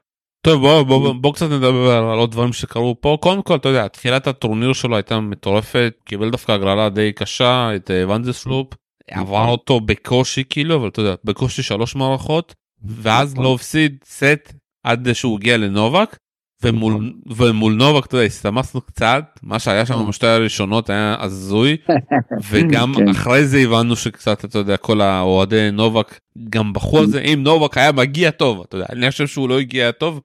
טוב 0.45 0.61
בוא 0.61 0.83
בוא 0.83 0.99
בוא, 0.99 1.13
בוא 1.21 1.33
קצת 1.33 1.45
נדבר 1.45 1.91
על 1.91 2.17
עוד 2.17 2.31
דברים 2.31 2.53
שקרו 2.53 2.95
פה 3.01 3.17
קודם 3.21 3.41
כל 3.41 3.55
אתה 3.55 3.69
יודע 3.69 3.87
תחילת 3.87 4.27
הטורניר 4.27 4.73
שלו 4.73 4.95
הייתה 4.95 5.19
מטורפת 5.19 5.93
קיבל 6.05 6.29
דווקא 6.29 6.51
הגרלה 6.51 6.89
די 6.89 7.11
קשה 7.13 7.75
את 7.75 7.91
אה, 7.91 8.09
ואנדסלופ 8.09 8.67
עבר 9.11 9.47
אותו 9.47 9.79
בקושי 9.79 10.43
כאילו 10.49 10.75
אבל 10.75 10.87
אתה 10.87 11.01
יודע 11.01 11.15
בקושי 11.23 11.63
שלוש 11.63 11.95
מערכות 11.95 12.53
ואז 12.83 13.37
לא 13.37 13.55
הפסיד 13.55 13.97
סט 14.05 14.53
עד 14.85 15.13
שהוא 15.13 15.37
הגיע 15.37 15.57
לנובק 15.57 16.17
ומול, 16.63 17.13
ומול 17.27 17.73
נובק, 17.73 18.05
אתה 18.05 18.15
יודע, 18.15 18.25
הסתמסנו 18.25 18.81
קצת, 18.81 19.23
מה 19.43 19.59
שהיה 19.59 19.85
שם 19.85 19.93
נכון. 19.93 20.09
בשתי 20.09 20.27
הראשונות 20.27 20.89
היה 20.89 21.15
הזוי, 21.19 21.77
וגם 22.49 22.93
כן. 22.95 23.09
אחרי 23.09 23.47
זה 23.47 23.57
הבנו 23.57 23.95
שקצת, 23.95 24.45
אתה 24.45 24.59
יודע, 24.59 24.77
כל 24.77 25.01
האוהדי 25.01 25.69
נובק 25.71 26.19
גם 26.49 26.73
בחו 26.73 26.99
על 26.99 27.07
זה, 27.07 27.21
אם 27.21 27.43
נובק 27.43 27.77
היה 27.77 27.91
מגיע 27.91 28.31
טוב, 28.31 28.61
אתה 28.61 28.75
יודע, 28.75 28.85
אני 28.89 29.11
חושב 29.11 29.27
שהוא 29.27 29.49
לא 29.49 29.59
הגיע 29.59 29.91
טוב, 29.91 30.21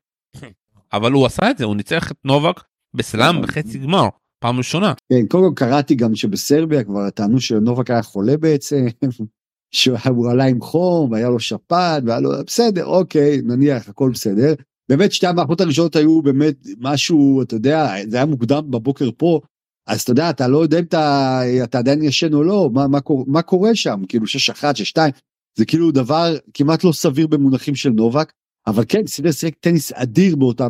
אבל 0.92 1.12
הוא 1.12 1.26
עשה 1.26 1.50
את 1.50 1.58
זה, 1.58 1.64
הוא 1.64 1.76
ניצח 1.76 2.10
את 2.10 2.16
נובק 2.24 2.60
בסלאם 2.94 3.28
נכון. 3.28 3.42
בחצי 3.42 3.78
גמר, 3.78 4.08
פעם 4.40 4.58
ראשונה. 4.58 4.92
כן, 5.12 5.26
קודם 5.28 5.54
כל 5.54 5.64
קראתי 5.64 5.94
גם 5.94 6.14
שבסרביה 6.14 6.84
כבר 6.84 7.10
טענו 7.10 7.40
שנובק 7.40 7.90
היה 7.90 8.02
חולה 8.02 8.36
בעצם, 8.36 8.86
שהוא 9.74 10.30
עלה 10.30 10.44
עם 10.44 10.60
חום 10.60 11.10
והיה 11.10 11.28
לו 11.28 11.40
שפעת 11.40 12.02
והיה 12.06 12.20
לו 12.20 12.30
בסדר 12.46 12.86
אוקיי 12.86 13.40
נניח 13.44 13.88
הכל 13.88 14.10
בסדר. 14.14 14.54
באמת 14.88 15.12
שתי 15.12 15.26
המערכות 15.26 15.60
הראשונות 15.60 15.96
היו 15.96 16.22
באמת 16.22 16.66
משהו 16.78 17.42
אתה 17.42 17.54
יודע 17.56 17.94
זה 18.08 18.16
היה 18.16 18.26
מוקדם 18.26 18.70
בבוקר 18.70 19.10
פה 19.16 19.40
אז 19.86 20.00
אתה 20.00 20.10
יודע 20.12 20.30
אתה 20.30 20.48
לא 20.48 20.58
יודע 20.58 20.78
אם 20.78 20.84
אתה, 20.84 21.40
אתה 21.64 21.78
עדיין 21.78 22.02
ישן 22.02 22.34
או 22.34 22.42
לא 22.42 22.70
מה, 22.72 22.88
מה, 22.88 23.00
קור- 23.00 23.24
מה 23.28 23.42
קורה 23.42 23.74
שם? 23.74 24.00
כאילו 24.08 24.24
6-1 24.26 24.64
6-2 24.94 24.98
זה 25.58 25.64
כאילו 25.64 25.90
דבר 25.90 26.36
כמעט 26.54 26.84
לא 26.84 26.92
סביר 26.92 27.26
במונחים 27.26 27.74
של 27.74 27.90
נובק 27.90 28.32
אבל 28.66 28.84
כן 28.88 29.06
סינר 29.06 29.32
שיחק 29.32 29.54
טניס 29.60 29.92
אדיר 29.92 30.36
באותם 30.36 30.68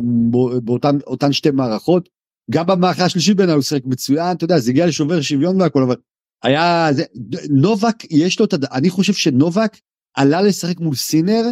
באותן 0.63 0.97
אותן 1.07 1.31
שתי 1.33 1.51
מערכות. 1.51 2.09
גם 2.51 2.65
במערכה 2.65 3.05
השלישית 3.05 3.37
בעיניי 3.37 3.55
הוא 3.55 3.63
שיחק 3.63 3.85
מצוין, 3.85 4.31
אתה 4.37 4.43
יודע, 4.45 4.59
זה 4.59 4.71
הגיע 4.71 4.85
לשובר 4.87 5.21
שוויון 5.21 5.61
והכל, 5.61 5.83
אבל 5.83 5.95
היה, 6.43 6.87
זה, 6.93 7.03
נובק, 7.49 7.95
יש 8.11 8.39
לו 8.39 8.45
את, 8.45 8.53
הד- 8.53 8.65
אני 8.65 8.89
חושב 8.89 9.13
שנובק 9.13 9.77
עלה 10.17 10.41
לשחק 10.41 10.79
מול 10.79 10.95
סינר, 10.95 11.43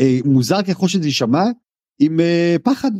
אה, 0.00 0.18
מוזר 0.24 0.62
ככל 0.62 0.88
שזה 0.88 1.06
יישמע, 1.06 1.44
עם 1.98 2.20
אה, 2.20 2.56
פחד, 2.62 2.90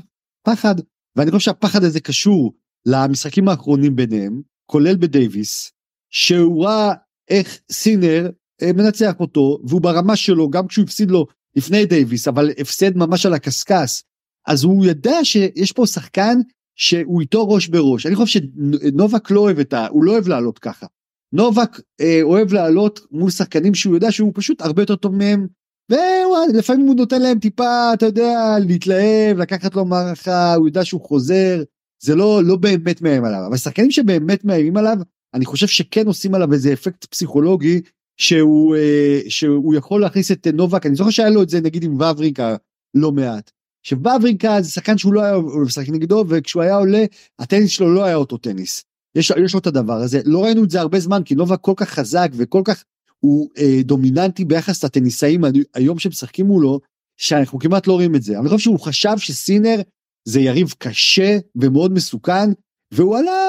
פחד, 0.47 0.75
ואני 1.17 1.31
חושב 1.31 1.45
שהפחד 1.45 1.85
הזה 1.85 2.01
קשור 2.01 2.53
למשחקים 2.87 3.49
האחרונים 3.49 3.97
ביניהם, 3.97 4.43
כולל 4.67 4.97
בדייוויס, 4.97 5.73
שהוא 6.11 6.65
ראה 6.65 6.93
איך 7.29 7.59
סינר 7.73 8.31
אה, 8.63 8.73
מנצח 8.73 9.13
אותו, 9.21 9.59
והוא 9.69 9.81
ברמה 9.81 10.17
שלו, 10.17 10.51
גם 10.51 10.67
כשהוא 10.67 10.85
הפסיד 10.85 11.11
לו 11.11 11.27
לפני 11.57 11.87
דייוויס, 11.87 12.29
אבל 12.29 12.51
הפסד 12.59 12.97
ממש 12.97 13.27
על 13.27 13.35
הקשקש, 13.35 14.03
אז 14.47 14.65
הוא 14.65 14.87
ידע 14.87 15.25
שיש 15.25 15.73
פה 15.73 15.87
שחקן 15.87 16.39
שהוא 16.77 17.21
איתו 17.21 17.49
ראש 17.49 17.69
בראש. 17.69 18.07
אני 18.07 18.15
חושב 18.15 18.41
שנובק 18.41 19.31
לא 19.31 19.41
אוהב 19.41 19.59
את 19.59 19.73
ה... 19.73 19.87
הוא 19.87 20.05
לא 20.05 20.13
אוהב 20.13 20.29
לעלות 20.29 20.59
ככה. 20.59 20.87
נובק 21.33 21.81
אה, 22.01 22.19
אוהב 22.23 22.53
לעלות 22.53 23.01
מול 23.11 23.31
שחקנים 23.31 23.75
שהוא 23.75 23.95
יודע 23.95 24.13
שהוא 24.13 24.33
פשוט 24.35 24.61
הרבה 24.63 24.83
יותר 24.83 24.97
טוב 24.97 25.15
מהם, 25.15 25.47
ולפעמים 25.91 26.87
הוא 26.87 26.97
נותן 26.97 27.23
להם 27.23 27.39
טיפה, 27.39 27.93
אתה 27.95 28.07
יודע, 28.07 28.57
להתלהב, 28.61 29.39
לקחת 29.39 29.75
לו 29.75 29.85
מערכה, 29.85 30.55
הוא 30.55 30.67
יודע 30.69 30.85
שהוא 30.85 31.01
חוזר, 31.01 31.63
זה 32.03 32.15
לא, 32.15 32.45
לא 32.45 32.57
באמת 32.57 33.03
מאיים 33.03 33.25
עליו. 33.25 33.47
אבל 33.49 33.57
שחקנים 33.57 33.91
שבאמת 33.91 34.45
מאיימים 34.45 34.77
עליו, 34.77 34.97
אני 35.35 35.45
חושב 35.45 35.67
שכן 35.67 36.07
עושים 36.07 36.35
עליו 36.35 36.53
איזה 36.53 36.73
אפקט 36.73 37.05
פסיכולוגי, 37.05 37.81
שהוא, 38.17 38.77
אה, 38.77 39.21
שהוא 39.29 39.75
יכול 39.75 40.01
להכניס 40.01 40.33
את 40.33 40.47
נובק, 40.47 40.87
אני 40.87 40.95
זוכר 40.95 41.11
שהיה 41.11 41.31
לו 41.31 41.43
את 41.43 41.49
זה 41.49 41.61
נגיד 41.61 41.85
עם 41.85 41.95
וברינקה 41.95 42.57
לא 42.95 43.13
מעט. 43.13 43.51
שוורברינקה 43.87 44.63
זה 44.63 44.71
שחקן 44.71 44.99
שהוא 44.99 45.15
לא 45.15 45.23
היה 45.23 45.37
לשחק 45.67 45.89
נגדו 45.89 46.25
וכשהוא 46.29 46.63
היה 46.63 46.77
עולה 46.77 47.05
הטניס 47.39 47.71
שלו 47.71 47.95
לא 47.95 48.05
היה 48.05 48.17
אותו 48.17 48.37
טניס. 48.37 48.85
יש, 49.15 49.33
יש 49.45 49.55
לו 49.55 49.61
את 49.61 49.67
הדבר 49.67 49.95
הזה 49.95 50.21
לא 50.25 50.45
ראינו 50.45 50.65
את 50.65 50.71
זה 50.71 50.81
הרבה 50.81 51.01
זמן 51.01 51.23
כי 51.25 51.35
נובק 51.35 51.61
כל 51.61 51.73
כך 51.77 51.89
חזק 51.89 52.29
וכל 52.37 52.63
כך 52.65 52.85
הוא 53.27 53.51
אה, 53.59 53.81
דומיננטי 53.85 54.45
ביחס 54.45 54.85
לטניסאים 54.85 55.45
היום 55.75 55.99
שמשחקים 55.99 56.47
מולו 56.47 56.81
שאנחנו 57.21 57.59
כמעט 57.59 57.87
לא 57.87 57.93
רואים 57.93 58.15
את 58.15 58.23
זה 58.23 58.39
אני 58.39 58.49
חושב 58.49 58.59
שהוא 58.59 58.81
חשב 58.81 59.19
שסינר 59.19 59.81
זה 60.29 60.41
יריב 60.41 60.75
קשה 60.79 61.39
ומאוד 61.57 61.93
מסוכן 61.93 62.51
והוא 62.95 63.17
עלה 63.17 63.49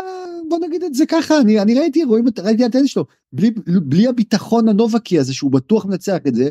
בוא 0.49 0.59
נגיד 0.67 0.83
את 0.83 0.93
זה 0.93 1.05
ככה 1.05 1.39
אני, 1.41 1.59
אני 1.59 1.79
ראיתי 1.79 2.03
רואים 2.03 2.25
ראיתי 2.39 2.65
את 2.65 2.69
הטניס 2.69 2.91
שלו 2.91 3.05
בלי, 3.33 3.51
בלי 3.81 4.07
הביטחון 4.07 4.69
הנובקי 4.69 5.19
הזה 5.19 5.33
שהוא 5.33 5.51
בטוח 5.51 5.85
מנצח 5.85 6.17
את 6.27 6.35
זה 6.35 6.49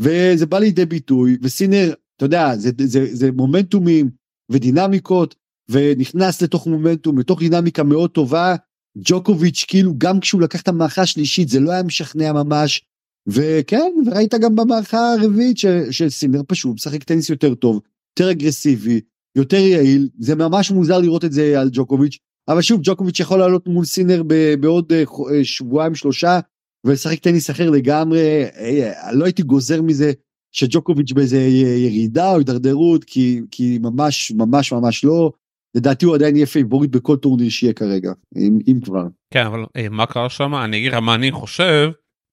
וזה 0.00 0.46
בא 0.46 0.58
לידי 0.58 0.86
ביטוי 0.86 1.36
וסינר 1.42 1.94
אתה 2.18 2.24
יודע, 2.24 2.56
זה, 2.56 2.70
זה, 2.84 3.06
זה 3.12 3.32
מומנטומים 3.32 4.10
ודינמיקות, 4.50 5.34
ונכנס 5.68 6.42
לתוך 6.42 6.66
מומנטום, 6.66 7.18
לתוך 7.18 7.38
דינמיקה 7.38 7.82
מאוד 7.82 8.10
טובה. 8.10 8.56
ג'וקוביץ', 9.04 9.64
כאילו, 9.68 9.94
גם 9.98 10.20
כשהוא 10.20 10.40
לקח 10.40 10.62
את 10.62 10.68
המערכה 10.68 11.02
השלישית, 11.02 11.48
זה 11.48 11.60
לא 11.60 11.70
היה 11.70 11.82
משכנע 11.82 12.32
ממש. 12.32 12.82
וכן, 13.26 13.92
וראית 14.06 14.34
גם 14.34 14.56
במערכה 14.56 15.12
הרביעית 15.12 15.58
ש, 15.58 15.66
שסינר 15.90 16.40
פשוט 16.46 16.74
משחק 16.74 17.04
טניס 17.04 17.30
יותר 17.30 17.54
טוב, 17.54 17.80
יותר 18.18 18.30
אגרסיבי, 18.30 19.00
יותר 19.36 19.56
יעיל. 19.56 20.08
זה 20.18 20.34
ממש 20.34 20.70
מוזר 20.70 20.98
לראות 20.98 21.24
את 21.24 21.32
זה 21.32 21.60
על 21.60 21.70
ג'וקוביץ', 21.72 22.18
אבל 22.48 22.62
שוב, 22.62 22.80
ג'וקוביץ' 22.82 23.20
יכול 23.20 23.38
לעלות 23.38 23.66
מול 23.66 23.84
סינר 23.84 24.22
בעוד 24.60 24.92
uh, 24.92 25.44
שבועיים 25.44 25.94
שלושה, 25.94 26.40
ולשחק 26.86 27.18
טניס 27.18 27.50
אחר 27.50 27.70
לגמרי. 27.70 28.44
אה, 28.44 29.12
לא 29.12 29.24
הייתי 29.24 29.42
גוזר 29.42 29.82
מזה 29.82 30.12
שג'וקוביץ' 30.52 31.12
באיזה 31.12 31.38
ירידה 31.76 32.30
או 32.30 32.38
הידרדרות 32.38 33.04
כי 33.04 33.40
כי 33.50 33.78
ממש 33.78 34.30
ממש 34.30 34.72
ממש 34.72 35.04
לא 35.04 35.32
לדעתי 35.78 36.06
הוא 36.06 36.14
עדיין 36.14 36.36
יהיה 36.36 36.46
פייבוריט 36.46 36.90
בכל 36.90 37.16
טורניר 37.16 37.48
שיהיה 37.48 37.72
כרגע 37.72 38.12
אם, 38.36 38.58
אם 38.68 38.80
כבר. 38.84 39.04
כן 39.34 39.46
אבל 39.46 39.64
אה, 39.76 39.88
מה 39.90 40.06
קרה 40.06 40.30
שם 40.30 40.54
אני 40.54 40.76
אגיד 40.78 40.92
לך 40.92 40.98
מה 40.98 41.14
אני 41.14 41.32
חושב 41.32 41.90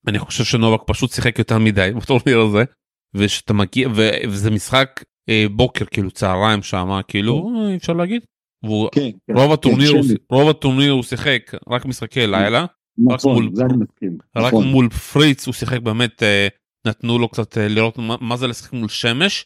אני 0.07 0.19
חושב 0.19 0.43
שנובק 0.43 0.81
פשוט 0.87 1.11
שיחק 1.11 1.39
יותר 1.39 1.57
מדי 1.59 1.89
בטורניר 1.97 2.39
הזה 2.39 2.63
ושאתה 3.15 3.53
מגיע 3.53 3.87
ו- 3.95 4.09
וזה 4.29 4.51
משחק 4.51 5.03
אה, 5.29 5.45
בוקר 5.51 5.85
כאילו 5.85 6.11
צהריים 6.11 6.63
שם 6.63 6.99
כאילו 7.07 7.51
אה, 7.69 7.75
אפשר 7.75 7.93
להגיד. 7.93 8.21
והוא, 8.63 8.89
כן, 8.91 9.09
כן, 9.27 9.33
רוב 9.37 9.51
הטורניר 9.53 9.91
כן, 9.91 9.97
הוא-. 9.97 10.05
רוב 10.39 10.49
הטורניר 10.49 10.91
הוא 10.91 11.03
שיחק 11.03 11.51
רק 11.69 11.85
משחקי 11.85 12.27
לילה 12.27 12.65
נכון, 12.97 13.33
מול- 13.43 13.49
זה 13.55 13.63
אני 13.65 13.73
מסכים. 13.73 14.17
רק 14.35 14.53
נכון. 14.53 14.67
מול 14.67 14.89
פריץ 14.89 15.45
הוא 15.45 15.53
שיחק 15.53 15.79
באמת 15.81 16.23
אה, 16.23 16.47
נתנו 16.87 17.19
לו 17.19 17.27
קצת 17.29 17.57
אה, 17.57 17.67
לראות 17.67 17.97
מה, 17.97 18.15
מה 18.21 18.37
זה 18.37 18.47
לשחק 18.47 18.73
מול 18.73 18.89
שמש 18.89 19.45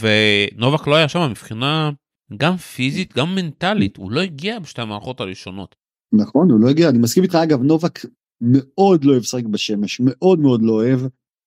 ונובק 0.00 0.86
לא 0.86 0.94
היה 0.96 1.08
שם 1.08 1.30
מבחינה 1.30 1.90
גם 2.36 2.56
פיזית 2.56 3.16
גם 3.16 3.34
מנטלית 3.34 3.96
הוא 3.96 4.10
לא 4.10 4.20
הגיע 4.20 4.58
בשתי 4.58 4.82
המערכות 4.82 5.20
הראשונות. 5.20 5.76
נכון 6.12 6.50
הוא 6.50 6.60
לא 6.60 6.68
הגיע. 6.68 6.88
אני 6.88 6.98
מסכים 6.98 7.22
איתך 7.22 7.34
אגב 7.34 7.62
נובק 7.62 7.98
מאוד 8.40 9.04
לא 9.04 9.10
אוהב 9.10 9.22
לשחק 9.22 9.44
בשמש 9.44 10.00
מאוד 10.04 10.38
מאוד 10.38 10.62
לא 10.62 10.72
אוהב 10.72 11.00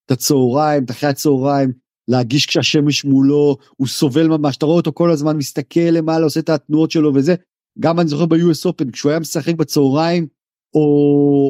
את 0.06 0.12
הצהריים 0.12 0.84
את 0.84 0.92
אחרי 0.92 1.10
הצהריים 1.10 1.72
להגיש 2.08 2.46
כשהשמש 2.46 3.06
מולו 3.06 3.58
הוא 3.78 3.88
סובל 3.88 4.28
ממש 4.28 4.58
אתה 4.58 4.66
רואה 4.66 4.78
אותו 4.78 4.94
כל 4.94 5.12
הזמן 5.12 5.38
מסתכל 5.38 5.80
למעלה 5.80 6.24
עושה 6.24 6.40
את 6.40 6.50
התנועות 6.50 6.92
שלו 6.92 7.16
וזה. 7.16 7.36
גם 7.80 8.00
אני 8.00 8.08
זוכר 8.08 8.26
ב-US 8.26 8.70
Open 8.70 8.92
כשהוא 8.92 9.10
היה 9.10 9.20
משחק 9.20 9.56
בצהריים 9.56 10.28
או, 10.74 10.82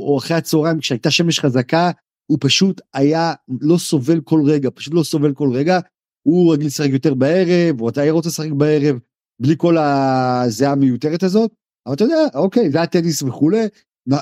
או 0.08 0.18
אחרי 0.18 0.38
הצהריים 0.38 0.80
כשהייתה 0.80 1.12
שמש 1.12 1.40
חזקה 1.40 1.92
הוא 2.32 2.38
פשוט 2.42 2.82
היה 2.94 3.34
לא 3.62 3.78
סובל 3.78 4.22
כל 4.22 4.42
רגע 4.46 4.70
פשוט 4.74 4.94
לא 4.94 5.04
סובל 5.04 5.34
כל 5.34 5.50
רגע. 5.54 5.80
הוא 6.28 6.54
רגיל 6.54 6.68
לשחק 6.68 6.90
יותר 6.90 7.14
בערב 7.14 7.82
או 7.82 7.90
אתה 7.90 8.12
רוצה 8.12 8.30
לשחק 8.30 8.52
בערב 8.52 9.00
בלי 9.44 9.56
כל 9.58 9.78
הזיעה 9.78 10.72
המיותרת 10.72 11.24
הזאת 11.24 11.52
אבל 11.88 11.96
אתה 11.96 12.04
יודע 12.04 12.16
אוקיי 12.36 12.72
זה 12.72 12.78
היה 12.78 12.88
טניס 12.88 13.24
וכולי 13.24 13.60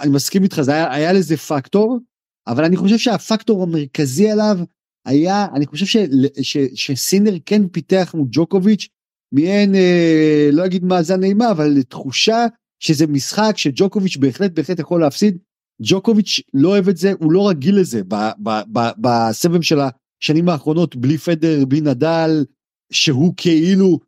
אני 0.02 0.12
מסכים 0.12 0.44
איתך 0.44 0.62
זה 0.62 0.72
היה, 0.72 0.94
היה 0.94 1.14
לזה 1.14 1.38
פקטור 1.38 2.00
אבל 2.48 2.66
אני 2.66 2.78
חושב 2.78 2.98
שהפקטור 2.98 3.64
המרכזי 3.64 4.32
עליו 4.32 4.58
היה 5.06 5.48
אני 5.56 5.66
חושב 5.66 5.86
ש, 5.86 5.98
ש, 6.42 6.58
שסינר 6.76 7.34
כן 7.46 7.68
פיתח 7.68 8.12
מול 8.18 8.28
ג'וקוביץ' 8.32 8.88
מעין 9.32 9.76
אה, 9.76 10.50
לא 10.52 10.66
אגיד 10.66 10.84
מאזן 10.84 11.20
אימה 11.20 11.52
אבל 11.52 11.82
תחושה 11.84 12.46
שזה 12.80 13.08
משחק 13.08 13.54
שג'וקוביץ' 13.56 14.18
בהחלט 14.18 14.52
בהחלט 14.52 14.80
יכול 14.80 15.02
להפסיד. 15.02 15.38
ג'וקוביץ' 15.84 16.40
לא 16.54 16.70
אוהב 16.70 16.90
את 16.90 16.98
זה 16.98 17.14
הוא 17.20 17.32
לא 17.32 17.50
רגיל 17.50 17.80
לזה 17.80 18.02
בסבב 18.98 19.62
של 19.62 19.80
השנים 19.80 20.50
האחרונות 20.50 20.96
בלי 20.96 21.18
פדרר 21.18 21.66
בלי 21.66 21.82
נדל 21.82 22.46
שהוא 22.92 23.34
כאילו 23.38 24.00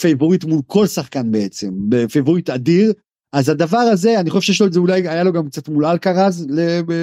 פייבוריט 0.00 0.44
מול 0.44 0.60
כל 0.66 0.86
שחקן 0.86 1.30
בעצם 1.32 1.70
פייבוריט 2.12 2.50
אדיר 2.50 2.92
אז 3.32 3.48
הדבר 3.48 3.78
הזה 3.78 4.20
אני 4.20 4.30
חושב 4.30 4.46
שיש 4.46 4.60
לו 4.60 4.66
את 4.66 4.72
זה 4.72 4.80
אולי 4.80 5.08
היה 5.08 5.24
לו 5.24 5.32
גם 5.32 5.48
קצת 5.48 5.68
מול 5.68 5.84
אלקרז 5.86 6.46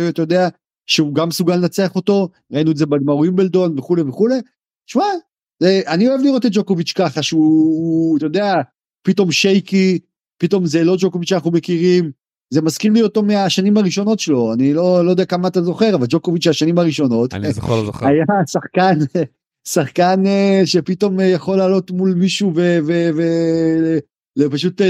אתה 0.09 0.21
יודע 0.21 0.47
שהוא 0.89 1.15
גם 1.15 1.27
מסוגל 1.27 1.55
לנצח 1.55 1.95
אותו 1.95 2.29
ראינו 2.51 2.71
את 2.71 2.77
זה 2.77 2.85
בגמר 2.85 3.15
ווימבלדון 3.17 3.79
וכולי 3.79 4.01
וכולי. 4.01 4.35
שמע 4.89 5.03
זה- 5.63 5.81
אני 5.87 6.07
אוהב 6.07 6.21
לראות 6.21 6.45
את 6.45 6.51
ג'וקוביץ' 6.53 6.91
ככה 6.95 7.23
שהוא 7.23 8.17
אתה 8.17 8.25
יודע 8.25 8.53
פתאום 9.07 9.31
שייקי 9.31 9.99
פתאום 10.37 10.65
זה 10.65 10.83
לא 10.83 10.95
ג'וקוביץ' 10.99 11.29
שאנחנו 11.29 11.51
מכירים 11.51 12.11
זה 12.53 12.61
מזכיר 12.61 12.93
לי 12.93 13.01
אותו 13.01 13.23
מהשנים 13.23 13.77
הראשונות 13.77 14.19
שלו 14.19 14.53
אני 14.53 14.73
לא 14.73 15.05
לא 15.05 15.09
יודע 15.11 15.25
כמה 15.25 15.47
אתה 15.47 15.61
זוכר 15.61 15.95
אבל 15.95 16.05
ג'וקוביץ' 16.09 16.47
השנים 16.47 16.77
הראשונות 16.77 17.33
אני 17.33 17.53
זוכר 17.53 17.75
לא 17.75 17.85
זוכר. 17.85 18.07
היה 18.07 18.25
שחקן 18.47 18.99
שחקן 19.67 20.23
אה, 20.25 20.61
שפתאום 20.65 21.19
אה, 21.19 21.25
יכול 21.25 21.57
לעלות 21.57 21.91
מול 21.91 22.13
מישהו 22.13 22.53
ופשוט 24.39 24.81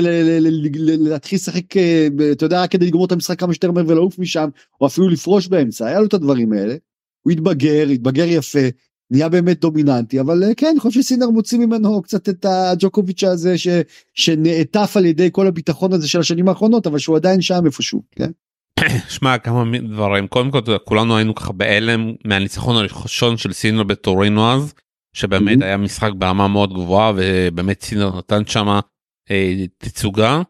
להתחיל 0.86 1.36
לשחק 1.36 1.78
אה, 1.78 2.08
אתה 2.32 2.46
יודע 2.46 2.64
רק 2.64 2.72
כדי 2.72 2.88
לגמור 2.88 3.06
את 3.06 3.12
המשחק 3.12 3.40
כמה 3.40 3.54
שיותר 3.54 3.72
מהר 3.72 3.84
ולעוף 3.88 4.20
משם 4.20 4.50
או 4.82 4.88
אפילו 4.88 5.10
לפרוש 5.10 5.48
באמצע 5.48 5.86
היה 5.86 6.00
לו 6.00 6.06
את 6.06 6.14
הדברים 6.14 6.54
האלה. 6.54 6.76
הוא 7.22 7.32
התבגר 7.32 7.88
התבגר 7.90 8.26
יפה 8.28 8.68
נהיה 9.12 9.30
באמת 9.30 9.60
דומיננטי 9.60 10.20
אבל 10.20 10.44
אה, 10.44 10.56
כן 10.56 10.68
אני 10.72 10.80
חושב 10.80 11.02
שסינר 11.02 11.30
מוציא 11.30 11.58
ממנו 11.58 12.02
קצת 12.02 12.30
את 12.30 12.46
הג'וקוביץ' 12.46 13.24
הזה 13.24 13.56
שנעטף 14.14 14.94
על 14.98 15.06
ידי 15.06 15.30
כל 15.32 15.48
הביטחון 15.48 15.94
הזה 15.94 16.08
של 16.08 16.20
השנים 16.20 16.48
האחרונות 16.48 16.88
אבל 16.88 17.00
שהוא 17.00 17.16
עדיין 17.16 17.42
שם 17.42 17.66
איפשהו 17.66 18.04
כן. 18.12 18.32
שמע 19.16 19.38
כמה 19.38 19.64
דברים. 19.80 20.28
קודם 20.28 20.52
כל 20.52 20.60
כולנו 20.86 21.18
היינו 21.18 21.36
ככה 21.36 21.54
בהלם 21.54 22.14
מהניצחון 22.26 22.76
הראשון 22.76 23.38
של 23.38 23.54
סינר 23.54 23.84
בטורינו 23.84 24.52
אז 24.52 24.74
שבאמת 25.14 25.62
היה 25.62 25.78
משחק 25.78 26.12
ברמה 26.18 26.48
מאוד 26.48 26.74
גבוהה 26.74 27.14
ובאמת 27.16 27.82
סינר 27.82 28.18
נתן 28.18 28.46
שמה 28.46 28.80
אה, 29.32 29.66
תצוגה 29.78 30.42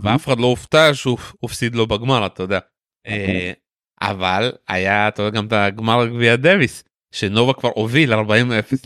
ואף 0.00 0.26
אחד 0.26 0.38
לא 0.38 0.46
הופתע 0.46 0.94
שהוא 0.94 1.18
הפסיד 1.42 1.74
לו 1.74 1.86
בגמר 1.86 2.26
אתה 2.26 2.42
יודע. 2.42 2.58
אה, 3.06 3.52
אבל 4.00 4.52
היה 4.68 5.08
אתה 5.08 5.22
יודע 5.22 5.36
גם 5.36 5.46
את 5.46 5.52
הגמר 5.52 6.06
גביע 6.06 6.36
דוויס 6.36 6.84
שנובה 7.14 7.52
כבר 7.52 7.70
הוביל 7.74 8.14
40-0 8.14 8.16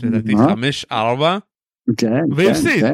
לדעתי 0.03 0.33
5-4 0.91 0.93
כן, 1.97 2.21
והפסיד. 2.35 2.81
כן, 2.81 2.93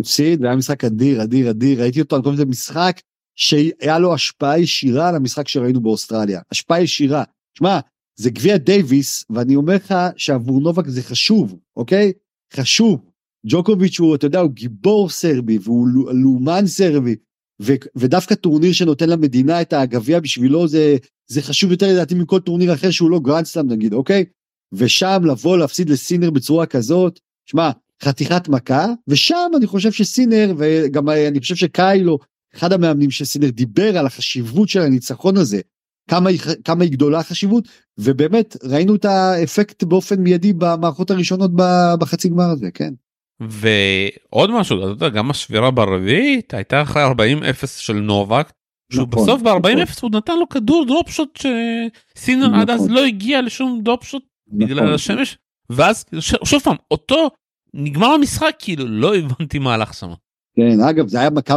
הפסיד 0.00 0.42
והיה 0.42 0.56
משחק 0.56 0.84
אדיר 0.84 1.22
אדיר 1.22 1.50
אדיר. 1.50 1.82
ראיתי 1.82 2.00
אותו 2.00 2.16
אני 2.16 2.22
קוראים 2.22 2.40
לזה 2.40 2.46
משחק 2.46 3.00
שהיה 3.36 3.98
לו 3.98 4.14
השפעה 4.14 4.58
ישירה 4.58 5.08
על 5.08 5.16
המשחק 5.16 5.48
שראינו 5.48 5.80
באוסטרליה. 5.80 6.40
השפעה 6.52 6.82
ישירה. 6.82 7.24
שמע 7.58 7.78
זה 8.16 8.30
גביע 8.30 8.56
דייוויס 8.56 9.24
ואני 9.30 9.56
אומר 9.56 9.74
לך 9.74 9.94
שעבור 10.16 10.60
נובק 10.60 10.88
זה 10.88 11.02
חשוב 11.02 11.56
אוקיי? 11.76 12.12
חשוב. 12.54 13.10
ג'וקוביץ' 13.46 14.00
הוא 14.00 14.14
אתה 14.14 14.26
יודע 14.26 14.40
הוא 14.40 14.50
גיבור 14.50 15.08
סרבי 15.08 15.58
והוא 15.62 15.88
לאומן 16.12 16.66
סרבי 16.66 17.16
ו, 17.62 17.72
ודווקא 17.96 18.34
טורניר 18.34 18.72
שנותן 18.72 19.08
למדינה 19.08 19.62
את 19.62 19.72
הגביע 19.72 20.20
בשבילו 20.20 20.68
זה 20.68 20.96
זה 21.30 21.42
חשוב 21.42 21.70
יותר 21.70 21.92
לדעתי 21.92 22.14
מכל 22.14 22.40
טורניר 22.40 22.74
אחר 22.74 22.90
שהוא 22.90 23.10
לא 23.10 23.20
גרנדסלאם 23.20 23.68
נגיד 23.68 23.92
אוקיי? 23.92 24.24
ושם 24.72 25.22
לבוא 25.24 25.58
להפסיד 25.58 25.90
לסינר 25.90 26.30
בצורה 26.30 26.66
כזאת 26.66 27.20
שמע 27.50 27.70
חתיכת 28.02 28.48
מכה 28.48 28.86
ושם 29.08 29.50
אני 29.56 29.66
חושב 29.66 29.92
שסינר 29.92 30.54
וגם 30.58 31.08
אני 31.08 31.40
חושב 31.40 31.54
שקייל 31.54 32.18
אחד 32.54 32.72
המאמנים 32.72 33.10
של 33.10 33.24
סינר 33.24 33.50
דיבר 33.50 33.98
על 33.98 34.06
החשיבות 34.06 34.68
של 34.68 34.80
הניצחון 34.80 35.36
הזה 35.36 35.60
כמה 36.10 36.30
היא, 36.30 36.40
כמה 36.64 36.84
היא 36.84 36.92
גדולה 36.92 37.18
החשיבות 37.18 37.68
ובאמת 37.98 38.56
ראינו 38.64 38.94
את 38.94 39.04
האפקט 39.04 39.82
באופן 39.82 40.20
מיידי 40.20 40.52
במערכות 40.52 41.10
הראשונות 41.10 41.50
בחצי 41.98 42.28
גמר 42.28 42.50
הזה 42.50 42.70
כן. 42.74 42.94
ועוד 43.40 44.50
משהו 44.50 44.78
אתה 44.78 44.86
יודע 44.86 45.08
גם 45.08 45.30
השבירה 45.30 45.70
ברביעית 45.70 46.54
הייתה 46.54 46.82
אחרי 46.82 47.02
40-0 47.62 47.66
של 47.66 47.92
נובק. 47.92 48.52
שהוא 48.92 49.08
נכון, 49.12 49.22
בסוף 49.22 49.42
ב-40-0 49.42 49.82
נכון. 49.82 50.10
הוא 50.12 50.18
נתן 50.18 50.38
לו 50.38 50.48
כדור 50.48 50.84
דרופ 50.86 51.10
שוט 51.10 51.38
שסינר 52.16 52.54
עד 52.54 52.70
אז 52.70 52.80
נכון. 52.80 52.92
לא 52.92 53.04
הגיע 53.04 53.42
לשום 53.42 53.80
דרופ 53.82 54.04
שוט 54.04 54.24
בגלל 54.48 54.80
נכון. 54.80 54.94
השמש 54.94 55.38
ואז 55.70 56.04
שוב 56.20 56.62
פעם 56.62 56.76
אותו 56.90 57.30
נגמר 57.74 58.06
המשחק 58.06 58.54
כאילו 58.58 58.86
לא 58.88 59.16
הבנתי 59.16 59.58
מה 59.58 59.74
הלך 59.74 59.94
שם. 59.94 60.10
כן 60.56 60.80
אגב 60.80 61.08
זה 61.08 61.20
היה 61.20 61.30
מכה 61.30 61.56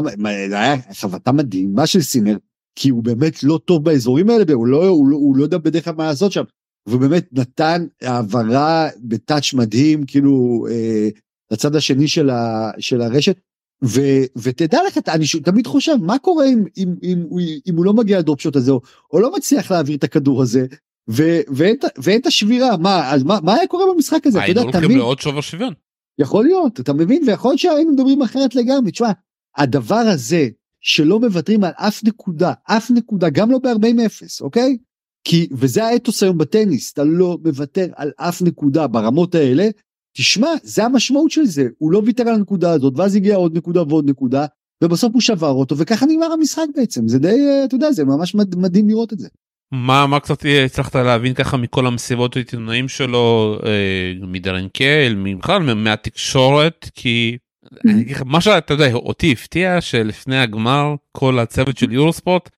זה 0.49 0.59
היה 0.59 0.75
חבטה 0.93 1.31
מדהימה 1.31 1.87
של 1.87 2.01
סינר 2.01 2.37
כי 2.75 2.89
הוא 2.89 3.03
באמת 3.03 3.43
לא 3.43 3.59
טוב 3.65 3.83
באזורים 3.83 4.29
האלה 4.29 4.53
הוא 4.53 4.67
לא 4.67 4.87
הוא 4.87 5.07
לא, 5.07 5.17
הוא 5.17 5.37
לא 5.37 5.43
יודע 5.43 5.57
בדרך 5.57 5.85
כלל 5.85 5.93
מה 5.97 6.05
לעשות 6.05 6.31
שם. 6.31 6.43
והוא 6.87 7.01
באמת 7.01 7.27
נתן 7.31 7.85
העברה 8.01 8.87
בטאץ' 9.03 9.53
מדהים 9.53 10.05
כאילו 10.05 10.65
אה, 10.71 11.07
לצד 11.51 11.75
השני 11.75 12.07
של, 12.07 12.29
ה, 12.29 12.71
של 12.79 13.01
הרשת. 13.01 13.39
ו, 13.83 14.01
ותדע 14.35 14.79
לך 14.87 14.97
אני 15.07 15.25
ש- 15.25 15.35
תמיד 15.35 15.67
חושב 15.67 15.95
מה 16.01 16.19
קורה 16.19 16.45
אם, 16.45 16.63
אם, 16.77 16.95
אם, 17.03 17.25
אם, 17.67 17.75
הוא 17.75 17.85
לא 17.85 17.93
מגיע 17.93 18.19
לדרופשוט 18.19 18.55
הזה 18.55 18.71
או, 18.71 18.81
או 19.13 19.19
לא 19.19 19.35
מצליח 19.35 19.71
להעביר 19.71 19.97
את 19.97 20.03
הכדור 20.03 20.41
הזה 20.41 20.65
ו, 21.09 21.23
ואין, 21.47 21.75
ואין 21.97 22.21
את 22.21 22.25
השבירה 22.25 22.77
מה 22.77 23.13
אז 23.13 23.23
מה, 23.23 23.39
מה 23.43 23.53
היה 23.53 23.67
קורה 23.67 23.93
במשחק 23.93 24.27
הזה 24.27 24.37
אתה 24.37 24.45
היינו 24.45 24.61
הולכים 24.61 24.97
לעוד 24.97 25.19
שובר 25.19 25.41
שוויון. 25.41 25.73
יכול 26.19 26.45
להיות, 26.45 26.79
אתה 26.79 26.93
מבין? 26.93 27.23
ויכול 27.27 27.51
להיות 27.51 27.59
שהיינו 27.59 27.91
מדברים 27.91 28.21
אחרת 28.21 28.55
לגמרי. 28.55 28.91
תשמע, 28.91 29.11
הדבר 29.57 29.95
הזה 29.95 30.47
שלא 30.81 31.19
מוותרים 31.19 31.63
על 31.63 31.71
אף 31.75 32.03
נקודה, 32.03 32.53
אף 32.63 32.91
נקודה, 32.91 33.29
גם 33.29 33.51
לא 33.51 33.59
ב-40-0, 33.59 34.41
אוקיי? 34.41 34.77
כי, 35.23 35.47
וזה 35.51 35.85
האתוס 35.85 36.23
היום 36.23 36.37
בטניס, 36.37 36.93
אתה 36.93 37.03
לא 37.03 37.37
מוותר 37.45 37.87
על 37.95 38.11
אף 38.17 38.41
נקודה 38.41 38.87
ברמות 38.87 39.35
האלה. 39.35 39.69
תשמע, 40.17 40.47
זה 40.63 40.85
המשמעות 40.85 41.31
של 41.31 41.45
זה, 41.45 41.67
הוא 41.77 41.91
לא 41.91 42.01
ויתר 42.05 42.27
על 42.27 42.35
הנקודה 42.35 42.71
הזאת, 42.71 42.93
ואז 42.97 43.15
הגיע 43.15 43.35
עוד 43.35 43.57
נקודה 43.57 43.81
ועוד 43.83 44.09
נקודה, 44.09 44.45
ובסוף 44.83 45.13
הוא 45.13 45.21
שבר 45.21 45.51
אותו, 45.51 45.77
וככה 45.77 46.05
נגמר 46.05 46.31
המשחק 46.31 46.65
בעצם. 46.75 47.07
זה 47.07 47.19
די, 47.19 47.27
אה, 47.49 47.63
אתה 47.65 47.75
יודע, 47.75 47.91
זה 47.91 48.05
ממש 48.05 48.35
מד- 48.35 48.55
מדהים 48.55 48.89
לראות 48.89 49.13
את 49.13 49.19
זה. 49.19 49.27
מה 49.71 50.07
מה 50.07 50.19
קצת 50.19 50.45
הצלחת 50.65 50.95
להבין 50.95 51.33
ככה 51.33 51.57
מכל 51.57 51.87
המסיבות 51.87 52.35
העיתונאים 52.35 52.87
שלו 52.87 53.57
אה, 53.65 54.13
מדרן 54.27 54.67
קייל 54.67 55.35
בכלל 55.39 55.61
מה- 55.63 55.73
מהתקשורת 55.73 56.89
כי 56.95 57.37
אני 57.87 58.01
אגיד 58.01 58.15
לך, 58.15 58.21
מה 58.25 58.41
שאתה 58.41 58.73
יודע 58.73 58.93
אותי 58.93 59.31
הפתיע 59.31 59.81
שלפני 59.81 60.37
הגמר 60.37 60.95
כל 61.17 61.39
הצוות 61.39 61.77
של 61.77 61.91
יורוספורט 61.91 62.49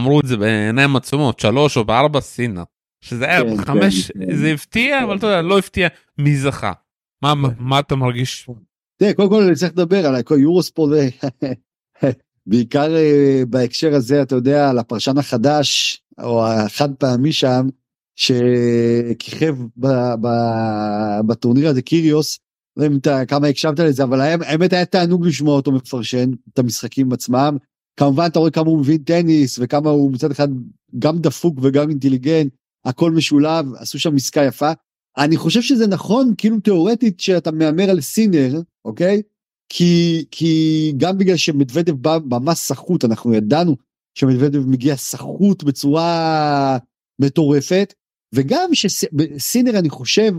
אמרו 0.00 0.20
את 0.20 0.26
זה 0.26 0.36
בעיניים 0.36 0.96
עצומות 0.96 1.40
שלוש 1.40 1.76
או 1.76 1.84
בארבע 1.84 2.20
סינה 2.20 2.62
שזה 3.04 3.24
היה 3.24 3.42
כן, 3.42 3.56
חמש 3.64 4.10
כן, 4.10 4.26
כן. 4.26 4.36
זה 4.36 4.52
הפתיע 4.52 5.04
אבל 5.04 5.16
אתה 5.16 5.26
יודע 5.26 5.42
לא 5.42 5.58
הפתיע 5.58 5.88
מי 6.18 6.36
זכה. 6.36 6.72
מה 7.22 7.34
מה- 7.34 7.48
מה 7.58 7.78
אתה 7.78 7.96
מרגיש? 7.96 8.48
תראה, 9.00 9.14
קודם 9.14 9.28
כל 9.28 9.42
אני 9.42 9.54
צריך 9.54 9.72
לדבר 9.72 10.06
על 10.06 10.14
הכל 10.14 10.38
יורוספורט, 10.40 10.90
בעיקר 12.46 12.96
אה, 12.96 13.42
בהקשר 13.48 13.94
הזה, 13.94 14.22
אתה 14.22 14.34
יודע, 14.34 14.70
על 14.70 14.78
הפרשן 14.78 15.18
החדש, 15.18 16.00
או 16.22 16.46
החד 16.46 16.94
פעמי 16.94 17.32
שם, 17.32 17.68
שכיכב 18.16 19.56
בטורניר 21.26 21.68
הזה, 21.68 21.82
קיריוס, 21.82 22.38
לא 22.76 22.84
יודע 22.84 23.24
כמה 23.24 23.46
הקשבת 23.46 23.80
לזה, 23.80 24.02
אבל 24.02 24.20
האמת 24.20 24.72
היה 24.72 24.84
תענוג 24.84 25.26
לשמוע 25.26 25.56
אותו 25.56 25.72
מפרשן 25.72 26.30
את 26.52 26.58
המשחקים 26.58 27.12
עצמם. 27.12 27.56
כמובן 27.96 28.26
אתה 28.26 28.38
רואה 28.38 28.50
כמה 28.50 28.66
הוא 28.70 28.78
מבין 28.78 28.98
טניס, 28.98 29.58
וכמה 29.62 29.90
הוא 29.90 30.12
מצד 30.12 30.30
אחד 30.30 30.48
גם 30.98 31.18
דפוק 31.18 31.58
וגם 31.62 31.90
אינטליגנט, 31.90 32.52
הכל 32.84 33.10
משולב, 33.10 33.66
עשו 33.74 33.98
שם 33.98 34.16
עסקה 34.16 34.44
יפה. 34.44 34.72
אני 35.18 35.36
חושב 35.36 35.62
שזה 35.62 35.86
נכון 35.86 36.34
כאילו 36.38 36.60
תיאורטית 36.60 37.20
שאתה 37.20 37.50
מהמר 37.50 37.90
על 37.90 38.00
סינר 38.00 38.60
אוקיי 38.84 39.22
כי 39.68 40.24
כי 40.30 40.92
גם 40.96 41.18
בגלל 41.18 41.36
שמדוודב 41.36 41.92
בא 41.92 42.18
ממש 42.30 42.58
סחוט 42.58 43.04
אנחנו 43.04 43.34
ידענו 43.34 43.76
שמדוודב 44.14 44.66
מגיע 44.66 44.96
סחוט 44.96 45.62
בצורה 45.62 46.78
מטורפת. 47.20 47.94
וגם 48.34 48.70
שסינר 48.74 49.78
אני 49.78 49.90
חושב 49.90 50.32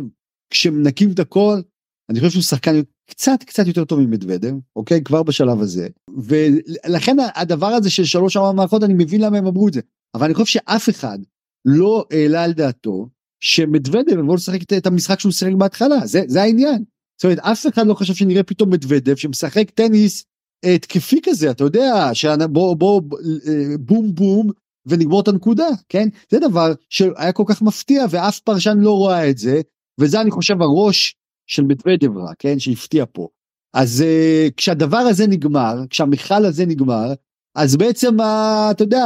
כשמנקים 0.49 1.12
את 1.12 1.19
הכל 1.19 1.62
אני 2.10 2.19
חושב 2.19 2.31
שהוא 2.31 2.43
שחקן 2.43 2.81
קצת 3.10 3.43
קצת 3.45 3.67
יותר 3.67 3.86
טוב 3.86 3.99
ממדוודב 3.99 4.53
אוקיי? 4.75 5.03
כבר 5.03 5.23
בשלב 5.23 5.62
הזה. 5.62 5.88
ולכן 6.23 7.17
הדבר 7.36 7.67
הזה 7.67 7.89
של 7.89 8.05
שלוש 8.05 8.38
ארבע 8.38 8.51
מערכות 8.51 8.84
אני 8.84 8.93
מבין 8.93 9.21
למה 9.21 9.38
הם 9.38 9.45
אמרו 9.47 9.67
את 9.67 9.73
זה. 9.73 9.81
אבל 10.15 10.25
אני 10.25 10.34
חושב 10.34 10.45
שאף 10.45 10.89
אחד 10.89 11.19
לא 11.65 12.05
העלה 12.12 12.43
על 12.43 12.53
דעתו 12.53 13.07
שמדוודב 13.43 14.19
יבוא 14.19 14.36
לשחק 14.36 14.60
את- 14.77 14.86
המשחק 14.86 15.19
שהוא 15.19 15.31
שיחק 15.31 15.53
בהתחלה. 15.57 16.07
זה 16.07 16.21
זה 16.27 16.41
העניין. 16.41 16.84
זאת 17.17 17.23
אומרת 17.25 17.39
אף 17.39 17.67
אחד 17.67 17.88
לא 17.88 17.93
חשב 17.93 18.13
שנראה 18.13 18.43
פתאום 18.43 18.69
מדוודב 18.69 19.15
שמשחק 19.15 19.69
טניס 19.69 20.25
התקפי 20.65 21.19
כזה 21.24 21.52
אתה 21.52 21.63
יודע 21.63 22.10
שבוא 22.13 22.76
בוא 22.76 23.02
אה, 23.47 23.78
בום 23.80 24.15
בום 24.15 24.50
ונגמור 24.86 25.21
את 25.21 25.28
הנקודה 25.28 25.67
כן? 25.89 26.10
זה 26.32 26.39
דבר 26.39 26.74
שהיה 26.89 27.32
כל 27.32 27.43
כך 27.47 27.62
מפתיע 27.62 28.06
ואף 28.10 28.39
פרשן 28.39 28.78
לא 28.78 29.08
ראה 29.08 29.30
את 29.30 29.38
זה 29.38 29.62
וזה 30.00 30.21
אני 30.21 30.32
חושב 30.32 30.62
הראש 30.62 31.15
של 31.47 31.63
מדוודב 31.63 32.17
רע 32.17 32.32
כן? 32.39 32.60
שהפתיע 32.60 33.06
פה. 33.12 33.28
אז 33.74 34.02
אה, 34.02 34.47
כשהדבר 34.58 34.97
הזה 34.97 35.28
נגמר 35.28 35.76
כשהמשחק 35.89 36.45
הזה 36.45 36.65
נגמר 36.65 37.13
אז 37.56 37.76
בעצם 37.76 38.19
ה- 38.19 38.67
אתה 38.71 38.84
יודע 38.84 39.06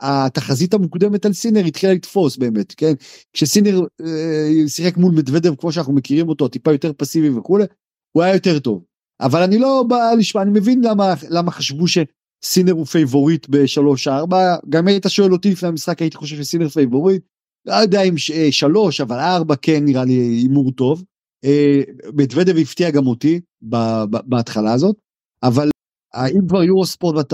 התחזית 0.00 0.74
המוקדמת 0.74 1.26
על 1.26 1.32
סינר 1.32 1.64
התחילה 1.64 1.92
לתפוס 1.94 2.36
באמת 2.36 2.74
כן? 2.76 2.92
כשסינר 3.32 3.80
אה, 4.00 4.68
שיחק 4.68 4.96
מול 4.96 5.14
מדוודב 5.14 5.54
כמו 5.54 5.72
שאנחנו 5.72 5.92
מכירים 5.92 6.28
אותו 6.28 6.48
טיפה 6.48 6.72
יותר 6.72 6.92
פסיבי 6.96 7.28
וכולי 7.30 7.64
הוא 8.16 8.22
היה 8.22 8.34
יותר 8.34 8.58
טוב 8.58 8.84
אבל 9.20 9.42
אני 9.42 9.58
לא 9.58 9.84
בא 9.88 10.12
לשמוע 10.18 10.44
אני 10.44 10.50
מבין 10.50 10.84
למה 10.84 11.14
למה 11.30 11.50
חשבו 11.50 11.84
שסינר 11.88 12.72
הוא 12.72 12.86
פייבוריט 12.86 13.46
בשלוש 13.48 14.08
ארבע 14.08 14.56
גם 14.68 14.88
היית 14.88 15.06
שואל 15.08 15.32
אותי 15.32 15.50
לפני 15.50 15.68
המשחק 15.68 16.00
הייתי 16.00 16.16
חושב 16.16 16.36
שסינר 16.36 16.68
פייבוריט 16.68 17.22
לא 17.66 17.74
יודע 17.74 18.02
אם 18.02 18.14
אה, 18.34 18.52
שלוש 18.52 19.00
אבל 19.00 19.18
ארבע 19.18 19.54
כן 19.62 19.84
נראה 19.84 20.04
לי 20.04 20.12
הימור 20.12 20.72
טוב. 20.72 21.04
אה, 21.44 21.80
מדוודב 22.14 22.56
הפתיע 22.58 22.90
גם 22.90 23.06
אותי 23.06 23.40
בהתחלה 24.26 24.72
הזאת 24.72 24.96
אבל 25.42 25.68
אם 26.16 26.48
כבר 26.48 26.62
יורו 26.62 26.86
ספורט 26.86 27.32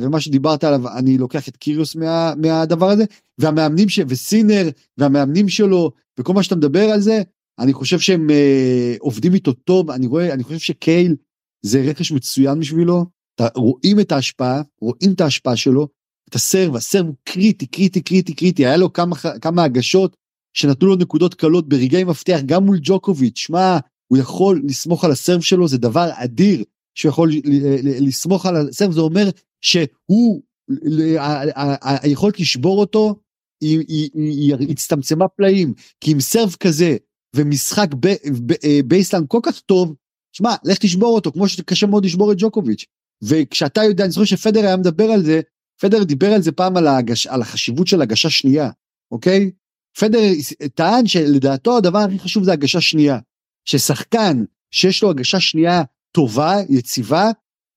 ומה 0.00 0.20
שדיברת 0.20 0.64
עליו 0.64 0.88
אני 0.98 1.18
לוקח 1.18 1.48
את 1.48 1.56
קיריוס 1.56 1.96
מה, 1.96 2.32
מהדבר 2.36 2.90
הזה 2.90 3.04
והמאמנים 3.38 3.88
ש... 3.88 4.00
וסינר 4.08 4.68
והמאמנים 4.98 5.48
שלו 5.48 5.90
וכל 6.20 6.32
מה 6.32 6.42
שאתה 6.42 6.56
מדבר 6.56 6.84
על 6.84 7.00
זה 7.00 7.22
אני 7.58 7.72
חושב 7.72 7.98
שהם 7.98 8.30
אה, 8.30 8.94
עובדים 9.00 9.34
איתו 9.34 9.52
טוב 9.52 9.90
אני 9.90 10.06
רואה 10.06 10.32
אני 10.34 10.44
חושב 10.44 10.58
שקייל 10.58 11.16
זה 11.62 11.80
רכש 11.80 12.12
מצוין 12.12 12.60
בשבילו. 12.60 13.06
אתה, 13.34 13.48
רואים 13.54 14.00
את 14.00 14.12
ההשפעה 14.12 14.62
רואים 14.80 15.12
את 15.12 15.20
ההשפעה 15.20 15.56
שלו 15.56 15.88
את 16.28 16.34
הסרב 16.34 16.76
הסרב 16.76 17.06
הוא 17.06 17.14
קריטי 17.24 17.66
קריטי 17.66 18.00
קריטי 18.00 18.34
קריטי. 18.34 18.66
היה 18.66 18.76
לו 18.76 18.92
כמה 18.92 19.16
כמה 19.40 19.64
הגשות 19.64 20.16
שנתנו 20.52 20.88
לו 20.88 20.96
נקודות 20.96 21.34
קלות 21.34 21.68
ברגעי 21.68 22.04
מפתח 22.04 22.38
גם 22.46 22.64
מול 22.64 22.78
ג'וקוביץ', 22.82 23.38
שמע, 23.38 23.78
הוא 24.08 24.18
יכול 24.18 24.62
לסמוך 24.64 25.04
על 25.04 25.10
הסרב 25.10 25.40
שלו, 25.40 25.68
זה 25.68 25.78
דבר 25.78 26.10
אדיר 26.12 26.64
שהוא 26.94 27.10
יכול 27.10 27.32
לסמוך 28.00 28.46
על 28.46 28.68
הסרב, 28.68 28.92
זה 28.92 29.00
אומר 29.00 29.28
שהוא, 29.60 30.42
היכולת 31.82 32.40
לשבור 32.40 32.80
אותו, 32.80 33.20
היא 33.60 34.54
הצטמצמה 34.70 35.28
פלאים, 35.28 35.74
כי 36.00 36.10
עם 36.10 36.20
סרב 36.20 36.56
כזה 36.60 36.96
ומשחק 37.36 37.88
אה, 38.64 38.80
baseline 38.84 39.26
כל 39.28 39.40
כך 39.42 39.60
טוב, 39.60 39.94
שמע, 40.32 40.54
לך 40.64 40.78
תשבור 40.78 41.14
אותו, 41.14 41.32
כמו 41.32 41.48
שקשה 41.48 41.86
מאוד 41.86 42.04
לשבור 42.04 42.32
את 42.32 42.36
ג'וקוביץ'. 42.40 42.84
וכשאתה 43.22 43.84
יודע, 43.84 44.04
אני 44.04 44.12
זוכר 44.12 44.24
שפדר 44.24 44.60
היה 44.60 44.76
מדבר 44.76 45.04
על 45.04 45.22
זה, 45.22 45.40
פדר 45.80 46.04
דיבר 46.04 46.32
על 46.32 46.42
זה 46.42 46.52
פעם 46.52 46.76
על, 46.76 46.86
ההגש, 46.86 47.26
על 47.26 47.42
החשיבות 47.42 47.86
של 47.86 48.02
הגשה 48.02 48.30
שנייה, 48.30 48.70
אוקיי? 49.10 49.50
פדר 49.98 50.18
טען 50.74 51.06
שלדעתו 51.06 51.76
הדבר 51.76 51.98
הכי 51.98 52.18
חשוב 52.18 52.44
זה 52.44 52.52
הגשה 52.52 52.80
שנייה. 52.80 53.18
ששחקן 53.64 54.44
שיש 54.70 55.02
לו 55.02 55.10
הגשה 55.10 55.40
שנייה 55.40 55.82
טובה, 56.12 56.56
יציבה, 56.68 57.30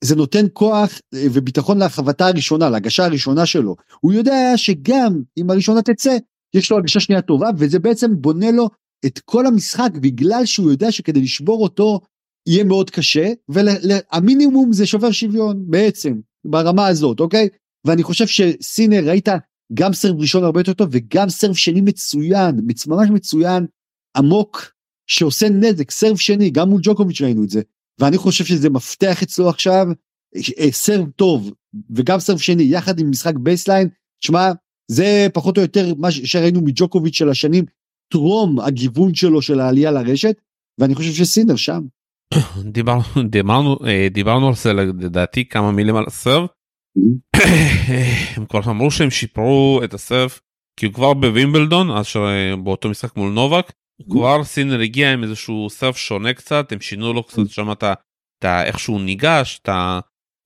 זה 0.03 0.15
נותן 0.15 0.45
כוח 0.53 0.99
אה, 1.13 1.25
וביטחון 1.33 1.77
להרחבתה 1.77 2.27
הראשונה, 2.27 2.69
להגשה 2.69 3.05
הראשונה 3.05 3.45
שלו. 3.45 3.75
הוא 3.99 4.13
יודע 4.13 4.53
שגם 4.55 5.21
אם 5.37 5.49
הראשונה 5.49 5.81
תצא, 5.81 6.17
יש 6.53 6.71
לו 6.71 6.77
הגשה 6.77 6.99
שנייה 6.99 7.21
טובה, 7.21 7.49
וזה 7.57 7.79
בעצם 7.79 8.21
בונה 8.21 8.51
לו 8.51 8.69
את 9.05 9.19
כל 9.19 9.45
המשחק 9.45 9.89
בגלל 10.01 10.45
שהוא 10.45 10.71
יודע 10.71 10.91
שכדי 10.91 11.21
לשבור 11.21 11.63
אותו 11.63 11.99
יהיה 12.47 12.63
מאוד 12.63 12.89
קשה, 12.89 13.31
והמינימום 13.49 14.73
זה 14.73 14.85
שובר 14.85 15.11
שוויון 15.11 15.63
בעצם, 15.67 16.19
ברמה 16.45 16.87
הזאת, 16.87 17.19
אוקיי? 17.19 17.49
ואני 17.87 18.03
חושב 18.03 18.27
שסינר 18.27 19.09
ראית 19.09 19.27
גם 19.73 19.93
סרב 19.93 20.19
ראשון 20.19 20.43
הרבה 20.43 20.59
יותר 20.59 20.73
טוב 20.73 20.89
וגם 20.91 21.29
סרב 21.29 21.55
שני 21.55 21.81
מצוין, 21.81 22.59
ממש 22.87 23.09
מצוין, 23.09 23.65
עמוק, 24.17 24.71
שעושה 25.07 25.49
נזק, 25.49 25.91
סרב 25.91 26.17
שני, 26.17 26.49
גם 26.49 26.69
מול 26.69 26.81
ג'וקוביץ' 26.83 27.21
ראינו 27.21 27.43
את 27.43 27.49
זה. 27.49 27.61
ואני 27.99 28.17
חושב 28.17 28.45
שזה 28.45 28.69
מפתח 28.69 29.23
אצלו 29.23 29.49
עכשיו, 29.49 29.87
אה, 30.59 30.71
סרב 30.71 31.09
טוב 31.15 31.51
וגם 31.95 32.19
סרב 32.19 32.37
שני 32.37 32.63
יחד 32.63 32.99
עם 32.99 33.09
משחק 33.09 33.33
baseline, 33.36 33.89
שמע, 34.23 34.51
זה 34.91 35.27
פחות 35.33 35.57
או 35.57 35.61
יותר 35.61 35.93
מה 35.97 36.11
שראינו 36.11 36.61
מג'וקוביץ' 36.61 37.15
של 37.15 37.29
השנים, 37.29 37.65
טרום 38.12 38.60
הגיוון 38.60 39.13
שלו 39.15 39.41
של 39.41 39.60
העלייה 39.60 39.91
לרשת, 39.91 40.36
ואני 40.80 40.95
חושב 40.95 41.12
שסינר 41.12 41.56
שם. 41.56 41.82
דיברנו 42.63 43.04
דיברנו 43.30 43.78
אה, 43.88 44.08
דיברנו 44.12 44.47
על 44.47 44.56
זה 44.56 44.74
לדעתי 44.74 45.45
כמה 45.45 45.71
מילים 45.71 45.95
על 45.95 46.04
הסרב. 46.08 46.47
Mm-hmm. 46.97 47.41
הם 48.36 48.45
כבר 48.45 48.60
אמרו 48.65 48.91
שהם 48.91 49.10
שיפרו 49.10 49.82
את 49.84 49.93
הסרב 49.93 50.32
כי 50.80 50.86
הוא 50.86 50.93
כבר 50.93 51.13
בווימבלדון 51.13 51.91
אז 51.91 52.06
באותו 52.63 52.89
משחק 52.89 53.17
מול 53.17 53.32
נובק 53.32 53.69
mm-hmm. 53.69 54.12
כבר 54.12 54.43
סינר 54.43 54.80
הגיע 54.80 55.13
עם 55.13 55.24
איזשהו 55.24 55.69
סרב 55.69 55.93
שונה 55.93 56.34
קצת 56.34 56.71
הם 56.71 56.82
שינו 56.82 57.13
לו 57.13 57.24
קצת 57.24 57.38
mm-hmm. 57.38 57.54
שם 57.54 57.71
את 57.71 57.84
איך 58.45 58.80
שהוא 58.80 59.02
ניגש 59.02 59.60
את 59.62 59.69
ה... 59.69 60.00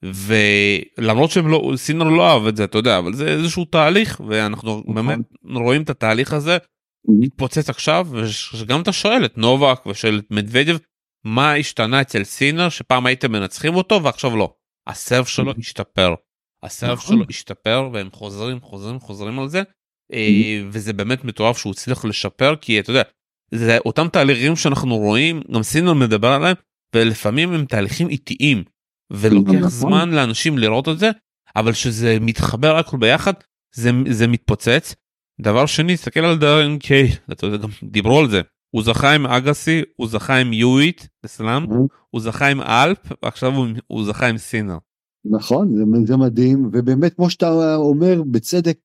ולמרות 0.05 1.31
שהם 1.31 1.47
לא 1.47 1.71
סינר 1.75 2.03
לא 2.03 2.31
אהב 2.31 2.47
את 2.47 2.57
זה 2.57 2.63
אתה 2.63 2.77
יודע 2.77 2.97
אבל 2.97 3.13
זה 3.13 3.27
איזשהו 3.27 3.65
תהליך 3.65 4.21
ואנחנו 4.27 4.83
באמת 4.93 5.19
רואים 5.55 5.81
את 5.81 5.89
התהליך 5.89 6.33
הזה 6.33 6.57
מתפוצץ 7.07 7.69
עכשיו 7.69 8.07
ושגם 8.11 8.81
אתה 8.81 8.91
שואל 8.91 9.25
את 9.25 9.37
נובק 9.37 9.85
ושל 9.85 10.21
מדוודיו 10.31 10.77
מה 11.25 11.53
השתנה 11.53 12.01
אצל 12.01 12.23
סינר 12.23 12.69
שפעם 12.69 13.05
הייתם 13.05 13.31
מנצחים 13.31 13.75
אותו 13.75 14.03
ועכשיו 14.03 14.37
לא. 14.37 14.53
הסרף 14.87 15.27
שלו 15.27 15.47
אוקיי. 15.49 15.61
השתפר. 15.61 16.13
הסרף 16.63 16.99
נכון. 16.99 17.15
שלו 17.15 17.25
השתפר 17.29 17.89
והם 17.93 18.11
חוזרים 18.11 18.61
חוזרים 18.61 18.99
חוזרים 18.99 19.39
על 19.39 19.47
זה 19.47 19.63
אה, 20.13 20.61
וזה 20.69 20.93
באמת 20.93 21.25
מטורף 21.25 21.57
שהוא 21.57 21.71
הצליח 21.71 22.05
לשפר 22.05 22.55
כי 22.55 22.79
אתה 22.79 22.89
יודע 22.89 23.03
זה 23.51 23.77
אותם 23.85 24.07
תהליכים 24.07 24.55
שאנחנו 24.55 24.97
רואים 24.97 25.41
גם 25.53 25.63
סינר 25.63 25.93
מדבר 25.93 26.27
עליהם 26.27 26.55
ולפעמים 26.95 27.53
הם 27.53 27.65
תהליכים 27.65 28.09
איטיים 28.09 28.63
ולוקח 29.13 29.51
נכון. 29.51 29.69
זמן 29.69 30.09
לאנשים 30.09 30.57
לראות 30.57 30.89
את 30.89 30.99
זה 30.99 31.11
אבל 31.55 31.73
שזה 31.73 32.17
מתחבר 32.21 32.75
הכל 32.75 32.97
ביחד 32.97 33.33
זה 33.75 33.91
זה 34.09 34.27
מתפוצץ. 34.27 34.95
דבר 35.41 35.65
שני 35.65 35.95
תסתכל 35.95 36.19
על 36.19 36.37
דארן 36.37 36.77
קיי 36.77 37.07
אתה 37.31 37.45
יודע 37.45 37.57
גם 37.57 37.69
דיברו 37.83 38.19
על 38.19 38.29
זה 38.29 38.41
הוא 38.75 38.83
זכה 38.83 39.11
עם 39.11 39.25
אגסי, 39.25 39.81
הוא 39.95 40.07
זכה 40.07 40.35
עם 40.35 40.53
יואיט 40.53 41.01
בסלאם, 41.23 41.63
הוא 42.09 42.21
זכה 42.21 42.47
עם 42.47 42.61
אלפ, 42.61 42.97
ועכשיו 43.23 43.55
הוא, 43.55 43.67
הוא 43.87 44.05
זכה 44.05 44.27
עם 44.27 44.37
סינר. 44.37 44.77
נכון, 45.25 45.75
זה, 45.75 45.83
זה 46.05 46.17
מדהים, 46.17 46.69
ובאמת 46.73 47.13
כמו 47.13 47.29
שאתה 47.29 47.75
אומר 47.75 48.21
בצדק, 48.31 48.77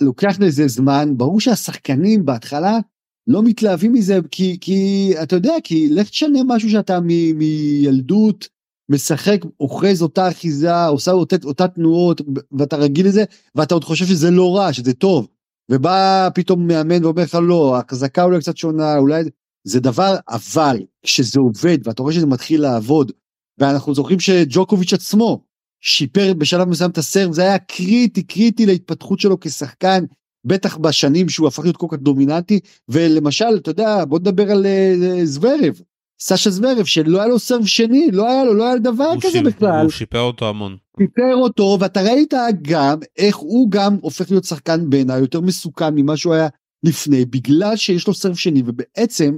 לוקח 0.00 0.36
לזה 0.40 0.68
זמן, 0.68 1.14
ברור 1.16 1.40
שהשחקנים 1.40 2.24
בהתחלה 2.24 2.78
לא 3.26 3.42
מתלהבים 3.42 3.92
מזה, 3.92 4.18
כי, 4.30 4.58
כי 4.60 5.10
אתה 5.22 5.36
יודע, 5.36 5.54
כי 5.64 5.88
לך 5.90 6.08
תשנה 6.08 6.38
משהו 6.46 6.70
שאתה 6.70 7.00
מ, 7.00 7.38
מילדות 7.38 8.48
משחק, 8.90 9.44
אוחז 9.60 10.02
אותה 10.02 10.28
אחיזה, 10.28 10.86
עושה 10.86 11.10
אותה, 11.10 11.36
אותה 11.44 11.68
תנועות, 11.68 12.20
ואתה 12.58 12.76
רגיל 12.76 13.06
לזה, 13.06 13.24
ואתה 13.54 13.74
עוד 13.74 13.84
חושב 13.84 14.04
שזה 14.04 14.30
לא 14.30 14.56
רע, 14.56 14.72
שזה 14.72 14.92
טוב. 14.92 15.28
ובא 15.70 16.28
פתאום 16.34 16.66
מאמן 16.66 17.04
ואומר 17.04 17.22
לך 17.22 17.38
לא, 17.42 17.76
החזקה 17.78 18.22
אולי 18.22 18.40
קצת 18.40 18.56
שונה, 18.56 18.96
אולי 18.96 19.22
זה 19.64 19.80
דבר, 19.80 20.16
אבל 20.28 20.78
כשזה 21.02 21.40
עובד 21.40 21.78
ואתה 21.84 22.02
רואה 22.02 22.14
שזה 22.14 22.26
מתחיל 22.26 22.62
לעבוד, 22.62 23.12
ואנחנו 23.58 23.94
זוכרים 23.94 24.20
שג'וקוביץ' 24.20 24.92
עצמו 24.92 25.44
שיפר 25.80 26.32
בשלב 26.38 26.68
מסוים 26.68 26.90
את 26.90 26.98
הסרב, 26.98 27.32
זה 27.32 27.42
היה 27.42 27.58
קריטי, 27.58 28.22
קריטי 28.22 28.66
להתפתחות 28.66 29.20
שלו 29.20 29.40
כשחקן, 29.40 30.04
בטח 30.44 30.76
בשנים 30.76 31.28
שהוא 31.28 31.48
הפך 31.48 31.62
להיות 31.62 31.76
כל 31.76 31.86
כך 31.90 31.98
דומיננטי, 31.98 32.60
ולמשל, 32.88 33.56
אתה 33.56 33.70
יודע, 33.70 34.04
בוא 34.04 34.18
נדבר 34.18 34.50
על 34.50 34.66
uh, 34.66 35.24
זוורב, 35.24 35.80
סשה 36.20 36.50
זוורב, 36.50 36.84
שלא 36.84 37.18
היה 37.18 37.28
לו 37.28 37.38
סרב 37.38 37.66
שני, 37.66 38.10
לא 38.12 38.30
היה 38.30 38.44
לו, 38.44 38.54
לא 38.54 38.64
היה 38.64 38.78
דבר 38.78 39.12
כזה 39.20 39.32
שיפ, 39.32 39.42
בכלל. 39.42 39.82
הוא 39.82 39.90
שיפר 39.90 40.20
אותו 40.20 40.48
המון. 40.48 40.76
שיפר 41.00 41.34
אותו, 41.34 41.76
ואתה 41.80 42.02
ראית 42.02 42.34
גם 42.62 42.98
איך 43.16 43.36
הוא 43.36 43.70
גם 43.70 43.96
הופך 44.00 44.30
להיות 44.30 44.44
שחקן 44.44 44.90
בעיניי 44.90 45.20
יותר 45.20 45.40
מסוכן 45.40 45.94
ממה 45.94 46.16
שהוא 46.16 46.34
היה 46.34 46.48
לפני, 46.82 47.24
בגלל 47.24 47.76
שיש 47.76 48.06
לו 48.06 48.14
סרב 48.14 48.34
שני, 48.34 48.62
ובעצם 48.66 49.36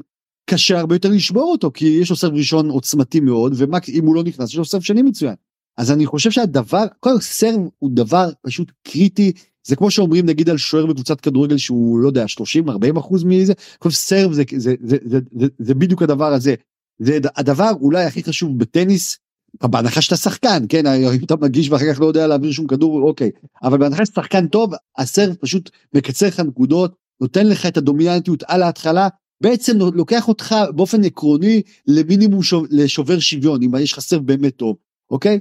קשה 0.51 0.79
הרבה 0.79 0.95
יותר 0.95 1.09
לשבור 1.09 1.53
אותו, 1.53 1.71
כי 1.75 1.87
יש 1.87 2.11
לו 2.11 2.17
סרב 2.17 2.35
ראשון 2.35 2.71
עוצמתי 2.71 3.21
מאוד, 3.21 3.53
ואם 3.57 4.07
הוא 4.07 4.15
לא 4.15 4.25
נכנס, 4.25 4.49
יש 4.49 4.57
לו 4.57 4.65
סרב 4.65 4.83
שני 4.83 5.03
מצוין. 5.03 5.35
אז 5.77 5.91
אני 5.91 6.07
חושב 6.07 6.31
שהדבר, 6.31 6.85
כל 7.01 7.21
סרב 7.21 7.61
הוא 7.79 7.91
דבר 7.93 8.31
פשוט 8.43 8.73
קריטי, 8.83 9.33
זה 9.67 9.77
כמו 9.77 9.91
שאומרים 9.91 10.27
נגיד 10.27 10.51
על 10.51 10.57
שוער 10.57 10.87
בקבוצת 10.87 11.21
כדורגל 11.21 11.57
שהוא 11.57 11.99
לא 11.99 12.09
יודע 12.09 12.29
30 12.29 12.69
40 12.71 12.97
אחוז 12.97 13.25
מזה, 13.25 13.53
כל 13.79 13.91
סרב 13.91 14.33
זה, 14.33 14.43
זה, 14.57 14.75
זה, 14.83 14.97
זה, 15.05 15.19
זה, 15.39 15.47
זה 15.59 15.75
בדיוק 15.75 16.03
הדבר 16.03 16.33
הזה. 16.33 16.55
זה 16.99 17.19
הדבר 17.37 17.71
אולי 17.81 18.05
הכי 18.05 18.23
חשוב 18.23 18.59
בטניס, 18.59 19.19
בהנחה 19.63 20.01
שאתה 20.01 20.17
שחקן, 20.17 20.65
כן, 20.69 20.87
אם 20.87 21.25
אתה 21.25 21.37
מגיש 21.37 21.71
ואחר 21.71 21.93
כך 21.95 22.01
לא 22.01 22.07
יודע 22.07 22.27
להעביר 22.27 22.53
שום 22.53 22.67
כדור, 22.67 23.03
אוקיי, 23.03 23.31
אבל 23.63 23.79
בהנחה 23.79 24.07
שאתה 24.07 24.23
שחקן 24.23 24.47
טוב, 24.47 24.73
הסרב 24.99 25.35
פשוט 25.35 25.71
מקצר 25.95 26.27
לך 26.27 26.41
נקודות, 26.41 26.95
נותן 27.21 27.47
לך 27.47 27.67
את 27.67 27.77
הדומיננטיות 27.77 28.43
על 28.47 28.63
ההתחלה, 28.63 29.09
בעצם 29.43 29.79
לוקח 29.79 30.29
אותך 30.29 30.55
באופן 30.75 31.05
עקרוני 31.05 31.63
למינימום 31.87 32.43
שוב, 32.43 32.67
לשובר 32.71 33.19
שוויון, 33.19 33.63
אם 33.63 33.71
יש 33.81 33.93
לך 33.93 34.01
סרב 34.01 34.27
באמת 34.27 34.57
טוב, 34.57 34.77
אוקיי? 35.11 35.39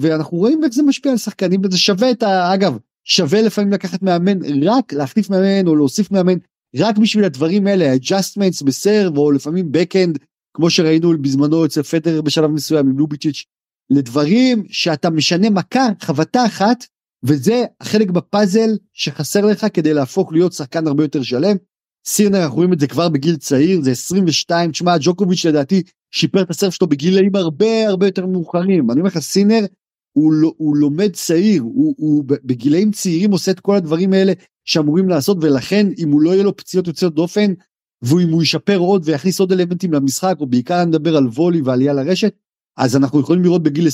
ואנחנו 0.00 0.38
רואים 0.38 0.64
איך 0.64 0.72
זה 0.72 0.82
משפיע 0.82 1.12
על 1.12 1.18
שחקנים, 1.18 1.60
וזה 1.64 1.78
שווה 1.78 2.10
את 2.10 2.22
ה... 2.22 2.54
אגב, 2.54 2.78
שווה 3.04 3.42
לפעמים 3.42 3.72
לקחת 3.72 4.02
מאמן, 4.02 4.38
רק 4.62 4.92
להחליף 4.92 5.30
מאמן 5.30 5.66
או 5.66 5.76
להוסיף 5.76 6.10
מאמן, 6.10 6.38
רק 6.76 6.98
בשביל 6.98 7.24
הדברים 7.24 7.66
האלה, 7.66 7.94
adjustments 7.94 8.64
בסרב, 8.64 9.18
או 9.18 9.30
לפעמים 9.32 9.70
backend, 9.74 10.18
כמו 10.54 10.70
שראינו 10.70 11.22
בזמנו 11.22 11.64
אצל 11.64 11.82
פטר 11.82 12.22
בשלב 12.22 12.50
מסוים 12.50 12.88
עם 12.88 12.98
לוביצ'יץ', 12.98 13.44
לדברים 13.90 14.64
שאתה 14.68 15.10
משנה 15.10 15.50
מכה, 15.50 15.88
חבטה 16.00 16.46
אחת, 16.46 16.84
וזה 17.22 17.64
החלק 17.80 18.10
בפאזל 18.10 18.70
שחסר 18.92 19.46
לך 19.46 19.66
כדי 19.74 19.94
להפוך 19.94 20.32
להיות 20.32 20.52
שחקן 20.52 20.86
הרבה 20.86 21.04
יותר 21.04 21.22
שלם. 21.22 21.56
סירנר, 22.06 22.42
אנחנו 22.42 22.56
רואים 22.56 22.72
את 22.72 22.80
זה 22.80 22.86
כבר 22.86 23.08
בגיל 23.08 23.36
צעיר, 23.36 23.80
זה 23.82 23.90
22, 23.90 24.70
תשמע, 24.70 24.96
ג'וקוביץ' 25.00 25.44
לדעתי 25.44 25.82
שיפר 26.10 26.42
את 26.42 26.50
הסרף 26.50 26.74
שלו 26.74 26.86
בגילאים 26.86 27.36
הרבה 27.36 27.88
הרבה 27.88 28.06
יותר 28.06 28.26
מאוחרים. 28.26 28.90
אני 28.90 29.00
אומר 29.00 29.08
לך, 29.08 29.18
סינר 29.18 29.66
הוא, 30.12 30.32
לא, 30.32 30.52
הוא 30.56 30.76
לומד 30.76 31.12
צעיר, 31.12 31.62
הוא, 31.62 31.94
הוא 31.98 32.24
בגילאים 32.26 32.90
צעירים 32.90 33.30
עושה 33.30 33.50
את 33.50 33.60
כל 33.60 33.76
הדברים 33.76 34.12
האלה 34.12 34.32
שאמורים 34.64 35.08
לעשות, 35.08 35.38
ולכן 35.40 35.86
אם 35.98 36.10
הוא 36.10 36.22
לא 36.22 36.30
יהיה 36.30 36.42
לו 36.42 36.56
פציעות 36.56 36.86
יוצאות 36.86 37.14
דופן, 37.14 37.52
ואם 38.02 38.28
הוא 38.30 38.42
ישפר 38.42 38.76
עוד 38.76 39.02
ויכניס 39.04 39.40
עוד 39.40 39.52
אלמנטים 39.52 39.92
למשחק, 39.92 40.36
או 40.40 40.46
בעיקר 40.46 40.84
נדבר 40.84 41.16
על 41.16 41.26
וולי 41.26 41.60
ועלייה 41.60 41.92
לרשת, 41.92 42.34
אז 42.76 42.96
אנחנו 42.96 43.20
יכולים 43.20 43.42
לראות 43.42 43.62
בגיל 43.62 43.86
25-6 43.86 43.90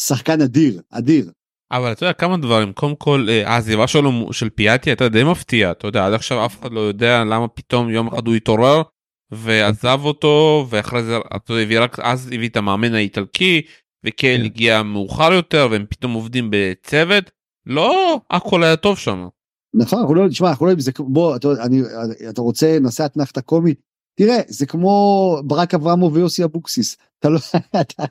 שחקן 0.00 0.40
אדיר, 0.40 0.80
אדיר. 0.90 1.30
אבל 1.72 1.92
אתה 1.92 2.04
יודע 2.04 2.12
כמה 2.12 2.36
דברים 2.36 2.72
קודם 2.72 2.96
כל 2.96 3.26
אה, 3.28 3.50
העזיבה 3.50 3.86
שלו 3.86 4.32
של 4.32 4.50
פיאטי 4.50 4.90
הייתה 4.90 5.08
די 5.08 5.24
מפתיעה 5.24 5.70
אתה 5.70 5.86
יודע 5.86 6.06
עד 6.06 6.12
עכשיו 6.12 6.46
אף 6.46 6.60
אחד 6.60 6.72
לא 6.72 6.80
יודע 6.80 7.24
למה 7.24 7.48
פתאום 7.48 7.90
יום 7.90 8.08
אחד 8.08 8.26
הוא 8.26 8.34
התעורר 8.34 8.82
ועזב 9.30 10.00
אותו 10.04 10.66
ואחרי 10.70 11.02
זה 11.02 11.18
אתה 11.36 11.52
יודע, 11.52 11.80
רק 11.80 11.98
אז 11.98 12.26
הביא 12.26 12.48
את 12.48 12.56
המאמן 12.56 12.94
האיטלקי 12.94 13.62
וקייל 14.06 14.40
כן. 14.40 14.44
הגיע 14.44 14.82
מאוחר 14.82 15.32
יותר 15.32 15.68
והם 15.70 15.86
פתאום 15.88 16.12
עובדים 16.12 16.48
בצוות 16.50 17.30
לא 17.66 18.20
הכל 18.30 18.64
היה 18.64 18.76
טוב 18.76 18.98
שם. 18.98 19.26
נכון, 19.74 19.98
אנחנו 19.98 20.14
לא, 20.14 20.28
תשמע, 20.28 20.48
אנחנו 20.48 20.66
לא, 20.66 20.72
זה 20.78 20.92
כמו, 20.92 21.36
אתה, 21.36 21.48
אני, 21.62 21.82
אתה 22.28 22.40
רוצה, 22.40 22.78
נעשה 22.80 23.06
אתנחתא 23.06 23.40
קומית, 23.40 23.80
תראה, 24.14 24.40
זה 24.48 24.66
כמו 24.66 25.36
ברק 25.44 25.74
אברמוב 25.74 26.16
ויוסי 26.16 26.44
אבוקסיס, 26.44 26.96
אתה 27.18 27.28
לא, 27.28 27.38
אתה, 27.80 28.04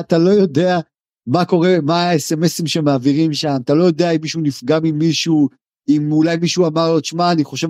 אתה 0.00 0.18
לא 0.18 0.30
יודע 0.30 0.78
מה 1.26 1.44
קורה, 1.44 1.76
מה 1.82 2.02
האס.אם.אסים 2.02 2.66
שמעבירים 2.66 3.32
שם, 3.32 3.56
אתה 3.64 3.74
לא 3.74 3.84
יודע 3.84 4.10
אם 4.10 4.20
מישהו 4.22 4.40
נפגע 4.40 4.78
ממישהו, 4.82 5.48
אם 5.88 6.12
אולי 6.12 6.36
מישהו 6.36 6.66
אמר 6.66 6.92
לו, 6.92 7.00
תשמע, 7.00 7.32
אני 7.32 7.44
חושב 7.44 7.68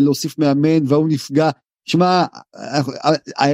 להוסיף 0.00 0.38
מאמן 0.38 0.86
והוא 0.86 1.08
נפגע, 1.08 1.50
תשמע, 1.84 2.24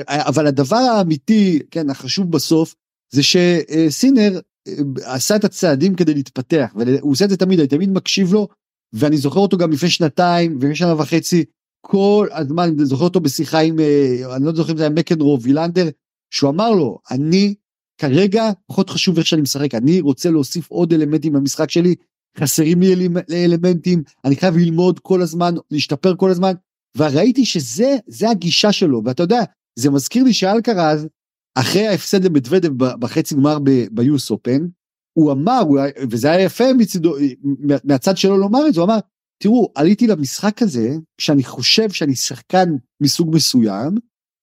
אבל 0.07 0.47
הדבר 0.47 0.77
האמיתי, 0.77 1.59
כן, 1.71 1.91
החשוב 1.91 2.31
בסוף, 2.31 2.75
זה 3.11 3.23
שסינר 3.23 4.41
אה, 4.69 5.15
עשה 5.15 5.37
את 5.37 5.45
הצעדים 5.45 5.95
כדי 5.95 6.15
להתפתח, 6.15 6.73
והוא 6.77 7.13
עושה 7.13 7.25
את 7.25 7.31
זה 7.31 7.37
תמיד, 7.37 7.59
אני 7.59 7.69
תמיד 7.69 7.91
מקשיב 7.91 8.33
לו, 8.33 8.49
ואני 8.93 9.17
זוכר 9.17 9.41
אותו 9.41 9.59
גם 9.59 9.73
לפני 9.73 9.91
שנתיים 9.91 10.53
ולפני 10.61 10.77
שנה 10.77 10.95
וחצי, 10.95 11.45
כל 11.81 12.29
הזמן, 12.33 12.63
אני 12.63 12.85
זוכר 12.87 13.05
אותו 13.05 13.21
בשיחה 13.21 13.59
עם, 13.59 13.81
אה, 13.81 14.37
אני 14.37 14.45
לא 14.45 14.53
זוכר 14.55 14.73
אם 14.73 14.77
זה 14.77 14.83
היה 14.83 14.91
מקנרו 14.91 15.39
וילנדר, 15.43 15.89
שהוא 16.31 16.51
אמר 16.51 16.71
לו, 16.71 16.99
אני 17.11 17.55
כרגע 18.01 18.51
פחות 18.67 18.91
חשוב 18.91 19.19
איך 19.19 19.27
שאני 19.27 19.43
משחק, 19.43 19.75
אני 19.75 20.01
רוצה 20.01 20.31
להוסיף 20.31 20.71
עוד 20.71 20.93
אלמנטים 20.93 21.33
במשחק 21.33 21.71
שלי, 21.71 21.95
חסרים 22.39 22.81
לי 22.81 23.09
אלמנטים, 23.45 24.03
אני 24.25 24.37
חייב 24.37 24.57
ללמוד 24.57 24.99
כל 24.99 25.23
הזמן, 25.23 25.55
להשתפר 25.71 26.17
כל 26.17 26.31
הזמן, 26.31 26.53
וראיתי 26.97 27.45
שזה, 27.45 27.97
זה 28.07 28.31
הגישה 28.31 28.73
שלו, 28.73 29.03
ואתה 29.05 29.23
יודע, 29.23 29.41
זה 29.79 29.91
מזכיר 29.91 30.25
לי 30.25 30.33
שאלקרז, 30.33 31.07
אחרי 31.55 31.87
ההפסד 31.87 32.25
למדוודב 32.25 32.73
בחצי 32.77 33.35
גמר 33.35 33.59
ביוס 33.91 34.31
אופן, 34.31 34.67
הוא 35.19 35.33
אמר, 35.33 35.63
וזה 36.11 36.31
היה 36.31 36.45
יפה 36.45 36.73
מצידו, 36.73 37.15
מהצד 37.85 38.17
שלו 38.17 38.39
לומר 38.39 38.69
את 38.69 38.75
זה, 38.75 38.81
הוא 38.81 38.87
אמר, 38.87 38.99
תראו, 39.43 39.73
עליתי 39.75 40.07
למשחק 40.07 40.63
הזה, 40.63 40.97
כשאני 41.19 41.45
חושב 41.45 41.91
שאני 41.91 42.15
שחקן 42.17 42.69
מסוג 43.03 43.35
מסוים, 43.35 43.95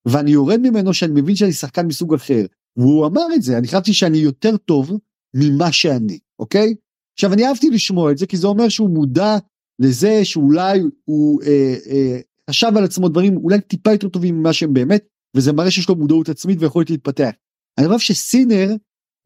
ואני 0.08 0.32
יורד 0.32 0.60
ממנו 0.60 0.94
שאני 0.94 1.22
מבין 1.22 1.36
שאני 1.36 1.54
שחקן 1.54 1.88
מסוג 1.88 2.14
אחר. 2.14 2.46
והוא 2.78 3.06
אמר 3.06 3.26
את 3.36 3.42
זה, 3.42 3.58
אני 3.58 3.68
חשבתי 3.68 3.94
שאני 3.94 4.18
יותר 4.18 4.58
טוב 4.58 4.92
ממה 5.36 5.72
שאני, 5.72 6.20
אוקיי? 6.40 6.76
עכשיו, 7.14 7.34
אני 7.34 7.46
אהבתי 7.48 7.70
לשמוע 7.70 8.12
את 8.12 8.18
זה, 8.18 8.26
כי 8.26 8.38
זה 8.38 8.48
אומר 8.48 8.70
שהוא 8.70 8.90
מודע 8.90 9.38
לזה 9.80 10.26
שאולי 10.26 10.82
הוא 11.06 11.42
אה, 11.42 11.76
אה, 11.90 12.20
חשב 12.50 12.72
על 12.78 12.84
עצמו 12.84 13.10
דברים 13.10 13.38
אולי 13.38 13.62
טיפה 13.62 13.92
יותר 13.92 14.10
טובים 14.10 14.40
ממה 14.40 14.54
שהם 14.54 14.74
באמת, 14.74 15.08
וזה 15.36 15.54
מראה 15.54 15.72
שיש 15.72 15.90
לו 15.90 15.96
מודעות 15.96 16.30
עצמית 16.30 16.58
ויכולת 16.62 16.90
להתפתח. 16.90 17.32
אני 17.78 17.88
חושב 17.88 18.14
שסינר, 18.14 18.76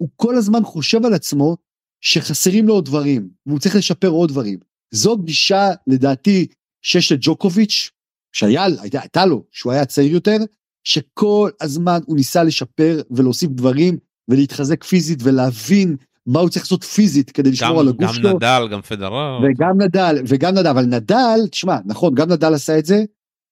הוא 0.02 0.10
כל 0.16 0.36
הזמן 0.36 0.64
חושב 0.64 1.06
על 1.06 1.14
עצמו 1.14 1.58
שחסרים 2.02 2.68
לו 2.68 2.74
עוד 2.74 2.86
דברים, 2.86 3.30
והוא 3.46 3.60
צריך 3.60 3.76
לשפר 3.76 4.08
עוד 4.08 4.30
דברים. 4.30 4.60
זו 4.92 5.18
גישה, 5.18 5.70
לדעתי, 5.88 6.48
שיש 6.82 7.12
לג'וקוביץ', 7.12 7.92
שהיה, 8.36 8.66
הייתה, 8.82 9.00
הייתה 9.02 9.26
לו, 9.26 9.44
שהוא 9.52 9.72
היה 9.74 9.86
צעיר 9.86 10.14
יותר, 10.14 10.38
שכל 10.84 11.50
הזמן 11.62 12.00
הוא 12.06 12.16
ניסה 12.16 12.44
לשפר 12.44 13.02
ולהוסיף 13.12 13.50
דברים 13.50 13.98
ולהתחזק 14.28 14.84
פיזית 14.84 15.20
ולהבין 15.24 15.96
מה 16.26 16.40
הוא 16.40 16.50
צריך 16.50 16.66
לעשות 16.66 16.84
פיזית 16.84 17.32
כדי 17.32 17.52
לשמור 17.52 17.72
גם, 17.72 17.80
על 17.80 17.88
הגוף 17.88 18.16
שלו. 18.16 18.30
גם 18.30 18.36
נדל, 18.36 18.68
גם 18.72 18.82
פדרר. 18.82 19.40
וגם 19.44 19.82
נדל, 19.82 20.24
וגם 20.28 20.56
נדל, 20.56 20.68
אבל 20.68 20.86
נדל, 20.86 21.48
תשמע, 21.52 21.78
נכון, 21.86 22.16
גם 22.16 22.32
נדל 22.32 22.54
עשה 22.54 22.80
את 22.80 22.86
זה, 22.86 23.04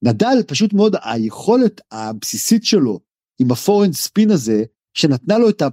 נדל 0.04 0.38
פשוט 0.48 0.74
מאוד, 0.74 0.96
היכולת 1.04 1.82
הבסיסית 1.92 2.64
שלו 2.64 3.00
עם 3.40 3.52
הפורנד 3.52 3.94
ספין 3.94 4.32
הזה, 4.32 4.64
שנתנה 4.98 5.38
לו 5.38 5.50
את. 5.50 5.64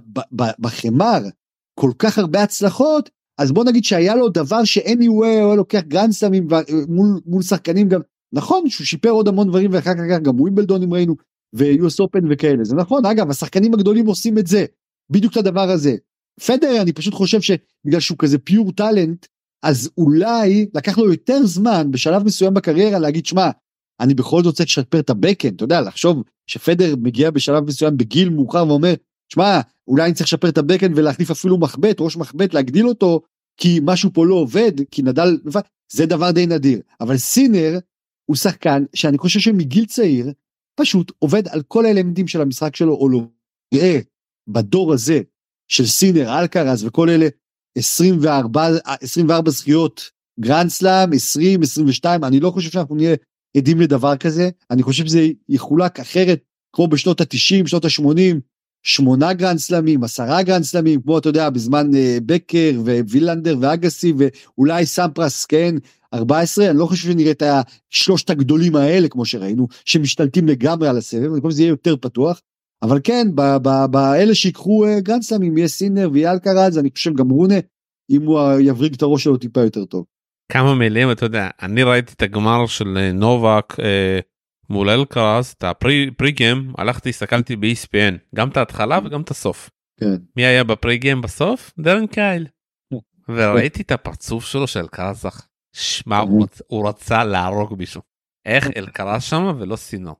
בחמר 0.59 1.19
כל 1.79 1.91
כך 1.99 2.17
הרבה 2.17 2.43
הצלחות, 2.43 3.09
אז 3.37 3.51
בוא 3.51 3.63
נגיד 3.63 3.83
שהיה 3.83 4.15
לו 4.15 4.29
דבר 4.29 4.63
שאניווי 4.63 5.07
הוא 5.07 5.25
היה 5.25 5.55
לוקח 5.55 5.81
גרנדסטאמים 5.87 6.47
מול, 6.87 7.19
מול 7.25 7.41
שחקנים 7.41 7.89
גם, 7.89 8.01
נכון 8.33 8.69
שהוא 8.69 8.85
שיפר 8.85 9.09
עוד 9.09 9.27
המון 9.27 9.47
דברים 9.47 9.71
ואחר 9.73 9.93
כך 9.93 10.21
גם 10.21 10.39
ווימבלדונים 10.39 10.93
ראינו 10.93 11.15
ויוס 11.55 11.99
אופן 11.99 12.19
וכאלה, 12.29 12.63
זה 12.63 12.75
נכון, 12.75 13.05
אגב 13.05 13.29
השחקנים 13.29 13.73
הגדולים 13.73 14.05
עושים 14.05 14.37
את 14.37 14.47
זה, 14.47 14.65
בדיוק 15.09 15.33
את 15.33 15.37
הדבר 15.37 15.69
הזה. 15.69 15.95
פדר 16.45 16.81
אני 16.81 16.93
פשוט 16.93 17.13
חושב 17.13 17.41
שבגלל 17.41 17.99
שהוא 17.99 18.17
כזה 18.17 18.37
פיור 18.37 18.71
טאלנט, 18.71 19.25
אז 19.63 19.89
אולי 19.97 20.65
לקח 20.73 20.97
לו 20.97 21.11
יותר 21.11 21.45
זמן 21.45 21.91
בשלב 21.91 22.23
מסוים 22.23 22.53
בקריירה 22.53 22.99
להגיד 22.99 23.25
שמע, 23.25 23.49
אני 23.99 24.13
בכל 24.13 24.37
זאת 24.37 24.45
רוצה 24.45 24.63
לשפר 24.63 24.99
את 24.99 25.09
הבקאנד, 25.09 25.53
אתה 25.53 25.63
יודע, 25.63 25.81
לחשוב 25.81 26.23
שפדר 26.47 26.95
מגיע 26.95 27.31
בשלב 27.31 27.63
מסוים 27.63 27.97
בגיל 27.97 28.29
מאוחר 28.29 28.67
ואומר, 28.67 28.93
שמע, 29.29 29.59
אולי 29.87 30.05
אני 30.05 30.13
צריך 30.13 30.27
לשפר 30.27 30.49
את 30.49 30.57
הבקאנד 30.57 30.97
ולהחליף 30.97 31.31
אפילו 31.31 31.57
מחבט, 31.57 31.95
ראש 31.99 32.17
מחבט, 32.17 32.53
להגדיל 32.53 32.87
אותו, 32.87 33.21
כי 33.57 33.79
משהו 33.83 34.09
פה 34.13 34.25
לא 34.25 34.35
עובד, 34.35 34.71
כי 34.91 35.01
נדל, 35.01 35.37
זה 35.91 36.05
דבר 36.05 36.31
די 36.31 36.45
נדיר. 36.45 36.79
אבל 37.01 37.17
סינר 37.17 37.79
הוא 38.25 38.35
שחקן 38.35 38.83
שאני 38.93 39.17
חושב 39.17 39.39
שמגיל 39.39 39.85
צעיר, 39.85 40.31
פשוט 40.75 41.11
עובד 41.19 41.47
על 41.47 41.61
כל 41.67 41.85
האלמנטים 41.85 42.27
של 42.27 42.41
המשחק 42.41 42.75
שלו, 42.75 42.93
או 42.93 43.09
לא. 43.09 43.21
תראה, 43.73 43.99
בדור 44.47 44.93
הזה 44.93 45.21
של 45.67 45.85
סינר, 45.85 46.39
אלקרז 46.39 46.83
וכל 46.83 47.09
אלה, 47.09 47.27
24, 47.77 48.67
24 49.01 49.51
זכיות 49.51 50.09
גרנד 50.39 50.69
סלאם, 50.69 51.13
20, 51.13 51.61
22, 51.61 52.23
אני 52.23 52.39
לא 52.39 52.51
חושב 52.51 52.71
שאנחנו 52.71 52.95
נהיה 52.95 53.15
עדים 53.57 53.81
לדבר 53.81 54.17
כזה, 54.17 54.49
אני 54.71 54.83
חושב 54.83 55.05
שזה 55.05 55.27
יחולק 55.49 55.99
אחרת, 55.99 56.43
כמו 56.73 56.87
בשנות 56.87 57.21
ה-90, 57.21 57.67
שנות 57.67 57.85
ה-80, 57.85 58.35
שמונה 58.85 59.33
גרנד 59.33 59.57
סלמים, 59.57 60.03
עשרה 60.03 60.43
גרנד 60.43 60.63
סלמים, 60.63 61.01
כמו 61.01 61.17
אתה 61.17 61.29
יודע, 61.29 61.49
בזמן 61.49 61.91
uh, 61.91 61.97
בקר 62.25 62.71
ווילנדר 63.09 63.57
ואגסי 63.61 64.13
ואולי 64.17 64.85
סמפרס, 64.85 65.45
כן, 65.45 65.75
14, 66.13 66.69
אני 66.69 66.77
לא 66.77 66.85
חושב 66.85 67.11
שנראה 67.11 67.31
את 67.31 67.43
השלושת 67.91 68.29
הגדולים 68.29 68.75
האלה, 68.75 69.07
כמו 69.07 69.25
שראינו, 69.25 69.67
שמשתלטים 69.85 70.47
לגמרי 70.47 70.87
על 70.87 70.97
הסבב, 70.97 71.31
אני 71.31 71.41
חושב 71.41 71.51
שזה 71.51 71.61
יהיה 71.61 71.69
יותר 71.69 71.95
פתוח, 71.97 72.41
אבל 72.83 72.99
כן, 73.03 73.27
באלה 73.91 74.35
שיקחו 74.35 74.85
uh, 74.85 75.01
גרנד 75.01 75.21
סלמים, 75.21 75.57
יהיה 75.57 75.67
סינר 75.67 76.09
ויהיה 76.13 76.31
אלקרז, 76.31 76.77
אני 76.77 76.89
חושב 76.93 77.13
גם 77.13 77.29
רונה, 77.29 77.59
אם 78.11 78.21
הוא 78.21 78.39
יבריג 78.59 78.93
את 78.93 79.01
הראש 79.01 79.23
שלו 79.23 79.37
טיפה 79.37 79.61
יותר 79.61 79.85
טוב. 79.85 80.05
כמה 80.51 80.75
מילים 80.75 81.11
אתה 81.11 81.25
יודע 81.25 81.49
אני 81.61 81.83
ראיתי 81.83 82.13
את 82.13 82.21
הגמר 82.21 82.65
של 82.65 82.97
אה, 82.97 83.11
נובק 83.11 83.79
אה, 83.79 84.19
מול 84.69 84.89
אלקרס 84.89 85.53
את 85.53 85.63
ה 85.63 85.75
pre 85.75 86.11
pre 86.11 86.31
game 86.31 86.73
הלכתי 86.77 87.09
הסתכלתי 87.09 87.55
ב-ESPN 87.55 88.17
גם 88.35 88.49
את 88.49 88.57
ההתחלה 88.57 88.99
וגם 89.03 89.21
את 89.21 89.31
הסוף. 89.31 89.69
כן. 89.99 90.15
מי 90.35 90.45
היה 90.45 90.63
ב 90.63 90.72
pre 90.72 90.97
game 90.97 91.21
בסוף? 91.21 91.73
דרן 91.79 92.07
קייהיל. 92.07 92.47
וראיתי 93.29 93.81
את 93.81 93.91
הפרצוף 93.91 94.45
שלו 94.45 94.67
של 94.67 94.87
קרזח. 94.87 95.47
שמע 95.75 96.17
הוא, 96.17 96.43
רצ... 96.43 96.61
הוא 96.67 96.89
רצה 96.89 97.23
להרוג 97.23 97.75
מישהו. 97.77 98.01
איך 98.45 98.67
אלקרס 98.77 99.23
שמה 99.23 99.53
ולא 99.57 99.75
סינו. 99.75 100.15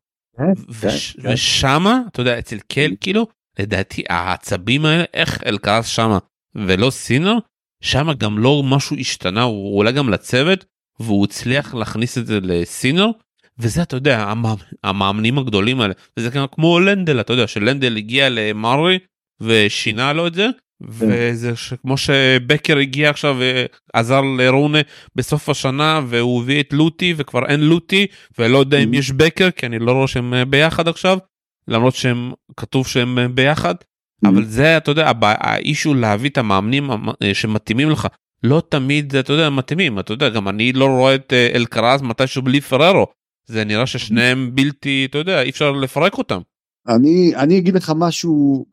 וש... 0.70 1.18
ושמה 1.24 2.02
אתה 2.08 2.22
יודע 2.22 2.40
אצל 2.40 2.60
קייל 2.60 2.96
כאילו 3.02 3.28
לדעתי 3.60 4.04
העצבים 4.10 4.86
האלה 4.86 5.04
איך 5.14 5.44
אלקרס 5.46 5.88
שמה 5.88 6.18
ולא 6.56 6.90
סינר 6.90 7.38
שם 7.82 8.08
גם 8.18 8.40
לא 8.40 8.64
משהו 8.64 8.96
השתנה 9.00 9.42
הוא 9.42 9.78
אולי 9.78 9.92
גם 9.92 10.10
לצוות 10.10 10.66
והוא 11.00 11.26
הצליח 11.26 11.74
להכניס 11.74 12.18
את 12.18 12.28
זה 12.28 12.40
לסינר 12.42 13.08
וזה 13.60 13.82
אתה 13.82 13.96
יודע 13.96 14.34
המאמנים 14.84 15.38
הגדולים 15.38 15.82
האלה 15.82 15.94
וזה 16.20 16.30
כמו 16.52 16.80
לנדל 16.80 17.20
אתה 17.20 17.34
יודע 17.34 17.48
שלנדל 17.48 17.98
הגיע 17.98 18.30
למרי 18.30 19.00
ושינה 19.42 20.14
לו 20.14 20.28
את 20.28 20.34
זה 20.34 20.48
כן. 20.50 20.86
וזה 20.90 21.52
כמו 21.82 21.98
שבקר 21.98 22.78
הגיע 22.78 23.10
עכשיו 23.10 23.38
ועזר 23.94 24.22
לרונה 24.22 24.80
בסוף 25.16 25.50
השנה 25.50 26.02
והוא 26.08 26.42
הביא 26.42 26.60
את 26.60 26.74
לוטי 26.74 27.14
וכבר 27.18 27.46
אין 27.46 27.60
לוטי 27.60 28.08
ולא 28.40 28.58
יודע 28.58 28.78
אם 28.78 28.94
mm-hmm. 28.94 28.98
יש 28.98 29.12
בקר 29.12 29.52
כי 29.52 29.66
אני 29.66 29.80
לא 29.80 29.92
רואה 29.92 30.08
שהם 30.08 30.34
ביחד 30.50 30.88
עכשיו 30.88 31.18
למרות 31.68 31.96
שהם 31.96 32.32
כתוב 32.58 32.88
שהם 32.88 33.18
ביחד. 33.36 33.76
אבל 34.26 34.46
זה 34.46 34.78
אתה 34.78 34.92
יודע 34.92 35.12
האיש 35.22 35.84
הוא 35.84 35.96
להביא 35.96 36.30
את 36.30 36.38
המאמנים 36.38 36.92
אה, 36.92 37.34
שמתאימים 37.34 37.90
לך. 37.90 38.08
לא 38.44 38.62
תמיד 38.70 39.16
אתה 39.16 39.34
יודע 39.34 39.50
מתאימים. 39.50 40.00
אתה 40.00 40.14
יודע 40.14 40.30
גם 40.30 40.48
אני 40.48 40.74
לא 40.74 40.86
רואה 40.86 41.16
את 41.16 41.34
אה, 41.34 41.50
אלקרז 41.56 42.02
מתישהו 42.02 42.42
בלי 42.42 42.62
פררו 42.62 43.08
זה 43.48 43.64
נראה 43.64 43.86
ששניהם 43.86 44.56
בלתי 44.56 45.06
אתה 45.10 45.18
יודע 45.18 45.42
אי 45.42 45.50
אפשר 45.50 45.72
לפרק 45.72 46.18
אותם. 46.18 46.42
אני 46.88 47.36
אני 47.36 47.58
אגיד 47.58 47.76
לך 47.76 47.94
משהו 47.96 48.66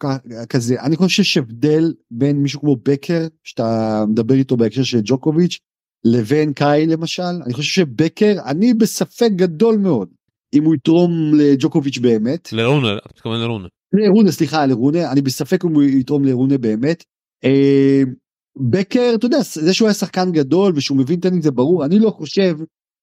כזה 0.49 0.83
אני 0.83 0.97
חושב 0.97 1.23
שיש 1.23 1.37
הבדל 1.37 1.95
בין 2.11 2.37
מישהו 2.37 2.61
כמו 2.61 2.77
בקר 2.77 3.27
שאתה 3.45 4.05
מדבר 4.09 4.35
איתו 4.35 4.57
בהקשר 4.57 4.83
של 4.83 5.01
ג'וקוביץ' 5.05 5.59
לבין 6.05 6.53
קאי 6.53 6.87
למשל 6.87 7.23
אני 7.45 7.55
חושב 7.55 7.83
שבקר 7.83 8.37
אני 8.47 8.75
בספק 8.75 9.31
גדול 9.37 9.77
מאוד 9.77 10.09
אם 10.55 10.65
הוא 10.65 10.75
יתרום 10.75 11.11
לג'וקוביץ' 11.35 11.99
באמת. 11.99 12.53
לרונה 12.53 12.97
אתה 12.97 13.09
מתכוון 13.15 13.41
לרונה. 13.41 13.69
לרונה 13.93 14.33
סליחה 14.33 14.67
לרונה 14.67 15.13
אני 15.13 15.23
בספק 15.23 15.65
אם 15.65 15.75
הוא 15.75 15.83
יתרום 15.83 16.25
לרונה 16.25 16.59
באמת. 16.59 17.05
אה, 17.45 18.03
בקר 18.71 19.13
אתה 19.15 19.27
יודע 19.27 19.39
זה 19.53 19.75
שהוא 19.75 19.89
היה 19.89 19.95
שחקן 19.95 20.33
גדול 20.33 20.73
ושהוא 20.77 20.99
מבין 20.99 21.21
טניס 21.21 21.45
זה 21.45 21.51
ברור 21.51 21.85
אני 21.85 21.99
לא 21.99 22.11
חושב 22.11 22.57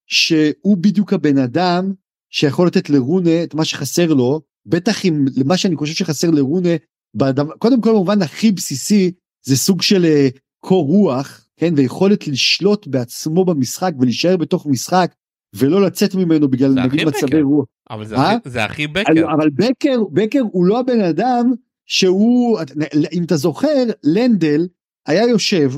שהוא 0.10 0.78
בדיוק 0.78 1.14
הבן 1.14 1.38
אדם 1.38 1.94
שיכול 2.30 2.68
לתת 2.68 2.90
לרונה 2.90 3.44
את 3.44 3.54
מה 3.54 3.66
שחסר 3.66 4.14
לו 4.14 4.42
בטח 4.66 5.06
אם 5.06 5.26
למה 5.38 5.58
שאני 5.58 5.76
חושב 5.76 5.94
שחסר 5.94 6.30
לרונה 6.32 6.70
בדבר, 7.16 7.54
קודם 7.58 7.82
כל 7.82 7.90
במובן 7.90 8.22
הכי 8.22 8.52
בסיסי 8.52 9.12
זה 9.46 9.58
סוג 9.58 9.82
של 9.82 10.06
uh, 10.06 10.38
קור 10.60 10.86
רוח 10.86 11.46
כן, 11.58 11.74
ויכולת 11.78 12.28
לשלוט 12.28 12.88
בעצמו 12.88 13.46
במשחק 13.46 13.92
ולהישאר 14.00 14.38
בתוך 14.38 14.66
משחק 14.66 15.12
ולא 15.54 15.82
לצאת 15.86 16.16
ממנו 16.16 16.48
בגלל 16.48 16.72
נגיד 16.72 17.08
מצבי. 17.08 17.42
רוח. 17.42 17.66
אבל 17.90 18.06
זה 18.06 18.16
אה? 18.16 18.32
הכי- 18.32 18.50
זה 18.50 18.64
הכי 18.66 18.88
בקר. 18.88 19.34
אבל 19.34 19.50
בקר, 19.50 19.98
בקר 20.12 20.42
הוא 20.52 20.66
לא 20.66 20.80
הבן 20.80 21.02
אדם 21.02 21.52
שהוא, 21.86 22.60
אם 23.14 23.24
אתה 23.24 23.36
זוכר, 23.38 23.84
לנדל 24.04 24.68
היה 25.08 25.24
יושב 25.24 25.72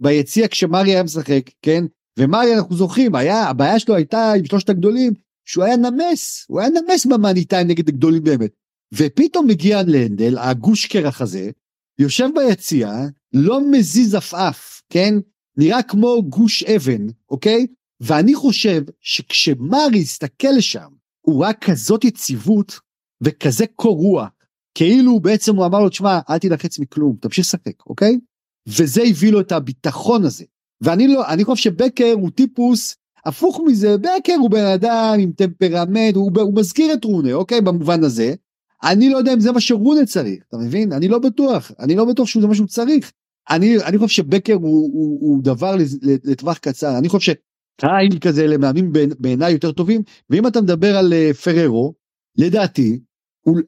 ביציע 0.00 0.48
כשמרי 0.48 0.90
היה 0.90 1.02
משחק, 1.02 1.50
כן? 1.62 1.84
ומרי 2.18 2.54
אנחנו 2.54 2.76
זוכרים, 2.76 3.14
היה, 3.14 3.44
הבעיה 3.44 3.78
שלו 3.78 3.94
הייתה 3.94 4.32
עם 4.32 4.44
שלושת 4.44 4.68
הגדולים, 4.68 5.12
שהוא 5.44 5.64
היה 5.64 5.76
נמס, 5.76 6.44
הוא 6.48 6.60
היה 6.60 6.68
נמס 6.68 7.06
במאני 7.06 7.44
טיים 7.44 7.68
נגד 7.68 7.88
הגדולים 7.88 8.24
באמת. 8.24 8.50
ופתאום 8.94 9.46
מגיע 9.46 9.82
לנדל, 9.82 10.38
הגוש 10.38 10.86
קרח 10.86 11.20
הזה, 11.20 11.50
יושב 11.98 12.28
ביציע, 12.34 12.92
לא 13.32 13.60
מזיז 13.70 14.14
עפעף, 14.14 14.82
כן? 14.90 15.14
נראה 15.56 15.82
כמו 15.82 16.22
גוש 16.22 16.62
אבן, 16.62 17.06
אוקיי? 17.30 17.66
ואני 18.00 18.34
חושב 18.34 18.82
שכשמרי 19.00 20.00
הסתכל 20.00 20.48
לשם, 20.56 20.88
הוא 21.20 21.42
ראה 21.42 21.52
כזאת 21.52 22.04
יציבות 22.04 22.80
וכזה 23.20 23.64
קור 23.74 23.96
רוח, 23.96 24.28
כאילו 24.74 25.20
בעצם 25.20 25.56
הוא 25.56 25.66
אמר 25.66 25.80
לו, 25.80 25.88
תשמע, 25.88 26.20
אל 26.30 26.38
תילחץ 26.38 26.78
מכלום, 26.78 27.16
תמשיך 27.20 27.44
לשחק, 27.44 27.86
אוקיי? 27.86 28.18
וזה 28.66 29.02
הביא 29.02 29.32
לו 29.32 29.40
את 29.40 29.52
הביטחון 29.52 30.24
הזה. 30.24 30.44
ואני 30.80 31.08
לא, 31.08 31.28
אני 31.28 31.44
חושב 31.44 31.62
שבקר 31.62 32.12
הוא 32.12 32.30
טיפוס 32.30 32.96
הפוך 33.24 33.60
מזה, 33.66 33.96
בקר 33.96 34.34
הוא 34.40 34.50
בן 34.50 34.64
אדם 34.64 35.16
עם 35.20 35.32
טמפרמנט, 35.32 36.14
הוא, 36.14 36.30
הוא 36.40 36.54
מזכיר 36.54 36.92
את 36.92 37.04
רונה, 37.04 37.32
אוקיי? 37.32 37.60
במובן 37.60 38.04
הזה. 38.04 38.34
אני 38.82 39.10
לא 39.10 39.18
יודע 39.18 39.34
אם 39.34 39.40
זה 39.40 39.52
מה 39.52 39.60
שרונה 39.60 40.06
צריך, 40.06 40.42
אתה 40.48 40.56
מבין? 40.56 40.92
אני 40.92 41.08
לא 41.08 41.18
בטוח, 41.18 41.72
אני 41.78 41.96
לא 41.96 42.04
בטוח 42.04 42.28
שזה 42.28 42.46
מה 42.46 42.54
שהוא 42.54 42.66
צריך. 42.66 43.12
אני, 43.50 43.78
אני 43.84 43.98
חושב 43.98 44.14
שבקר 44.14 44.54
הוא, 44.54 44.90
הוא, 44.92 45.18
הוא 45.20 45.42
דבר 45.42 45.76
לטווח 46.02 46.58
קצר, 46.58 46.98
אני 46.98 47.08
חושב 47.08 47.32
שטייל 47.32 48.18
כזה 48.20 48.46
למאמנים 48.46 48.92
בעיניי 49.18 49.52
יותר 49.52 49.72
טובים, 49.72 50.02
ואם 50.30 50.46
אתה 50.46 50.60
מדבר 50.60 50.96
על 50.96 51.12
uh, 51.12 51.34
פררו, 51.34 51.94
לדעתי, 52.38 53.00
הוא, 53.40 53.58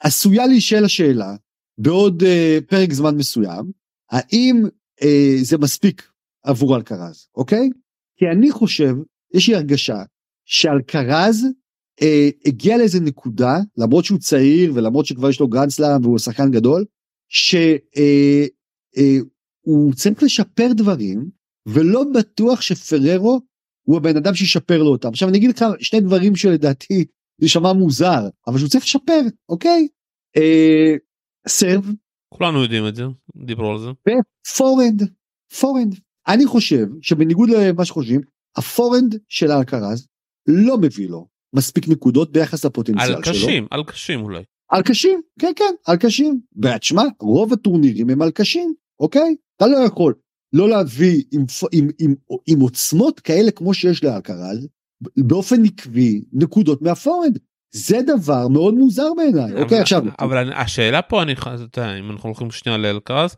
עשויה 0.00 0.46
להישאל 0.46 0.84
השאלה, 0.84 1.36
בעוד 1.78 2.22
uh, 2.22 2.26
פרק 2.68 2.92
זמן 2.92 3.16
מסוים, 3.16 3.70
האם 4.10 4.62
uh, 5.00 5.04
זה 5.42 5.58
מספיק 5.58 6.08
עבור 6.46 6.76
אלקרז, 6.76 7.28
אוקיי? 7.34 7.70
כי 8.16 8.24
אני 8.32 8.50
חושב, 8.50 8.94
יש 9.34 9.48
לי 9.48 9.54
הרגשה, 9.54 10.02
שאלקרז 10.44 11.46
אה, 12.02 12.28
הגיע 12.46 12.78
לאיזה 12.78 13.00
נקודה, 13.00 13.56
למרות 13.76 14.04
שהוא 14.04 14.18
צעיר 14.18 14.72
ולמרות 14.74 15.06
שכבר 15.06 15.30
יש 15.30 15.40
לו 15.40 15.48
גרנדסלאם 15.48 16.02
והוא 16.02 16.18
שחקן 16.18 16.50
גדול, 16.50 16.84
שהוא 17.28 17.60
אה, 17.96 18.44
אה, 18.98 19.94
צריך 19.94 20.22
לשפר 20.22 20.68
דברים, 20.72 21.30
ולא 21.66 22.04
בטוח 22.14 22.60
שפררו 22.60 23.40
הוא 23.82 23.96
הבן 23.96 24.16
אדם 24.16 24.34
שישפר 24.34 24.82
לו 24.82 24.90
אותם. 24.90 25.08
עכשיו 25.08 25.28
אני 25.28 25.38
אגיד 25.38 25.50
לך 25.50 25.64
שני 25.80 26.00
דברים 26.00 26.36
שלדעתי 26.36 27.04
זה 27.40 27.48
שמע 27.48 27.72
מוזר, 27.72 28.28
אבל 28.46 28.58
שהוא 28.58 28.68
צריך 28.68 28.84
לשפר, 28.84 29.20
אוקיי? 29.48 29.88
אה, 30.36 30.94
סרב. 31.48 31.92
כולנו 32.34 32.62
יודעים 32.62 32.88
את 32.88 32.94
זה, 32.94 33.04
דיברו 33.36 33.72
על 33.72 33.78
זה. 33.78 33.88
ופורנד, 33.88 35.02
פורנד. 35.60 35.94
אני 36.28 36.46
חושב 36.46 36.86
שבניגוד 37.02 37.50
למה 37.50 37.84
שחושבים, 37.84 38.20
הפורנד 38.56 39.16
של 39.28 39.50
אלקרז 39.50 40.06
לא 40.48 40.78
מביא 40.78 41.08
לו 41.08 41.26
מספיק 41.56 41.88
נקודות 41.88 42.32
ביחס 42.32 42.64
לפוטנציאל 42.64 43.14
על 43.14 43.24
שלו. 43.24 43.34
קשים, 43.34 43.66
על 43.70 43.84
קשים 43.84 44.20
אולי. 44.20 44.42
על 44.70 44.82
קשים, 44.82 45.20
כן 45.40 45.52
כן, 45.56 45.74
על 45.86 45.96
קשים. 45.96 46.40
ותשמע, 46.62 47.02
רוב 47.20 47.52
הטורנירים 47.52 48.10
הם 48.10 48.22
על 48.22 48.30
קשים, 48.30 48.74
אוקיי? 49.00 49.34
אתה 49.56 49.66
לא 49.66 49.76
יכול 49.76 50.14
לא 50.52 50.68
להביא 50.68 51.22
עם, 51.32 51.44
עם, 51.72 51.88
עם, 52.00 52.14
עם 52.46 52.60
עוצמות 52.60 53.20
כאלה 53.20 53.50
כמו 53.50 53.74
שיש 53.74 54.04
לאלקרז, 54.04 54.68
באופן 55.16 55.64
עקבי 55.64 56.22
נקודות 56.32 56.82
מהפורנד. 56.82 57.38
זה 57.74 57.98
דבר 58.06 58.48
מאוד 58.48 58.74
מוזר 58.74 59.08
בעיניי, 59.16 59.62
אוקיי 59.62 59.80
עכשיו. 59.80 60.02
אבל 60.18 60.52
השאלה 60.52 61.02
פה, 61.02 61.22
אני, 61.22 61.34
אם 62.00 62.10
אנחנו 62.10 62.28
הולכים 62.28 62.50
שנייה 62.50 62.78
לאלקרז, 62.78 63.36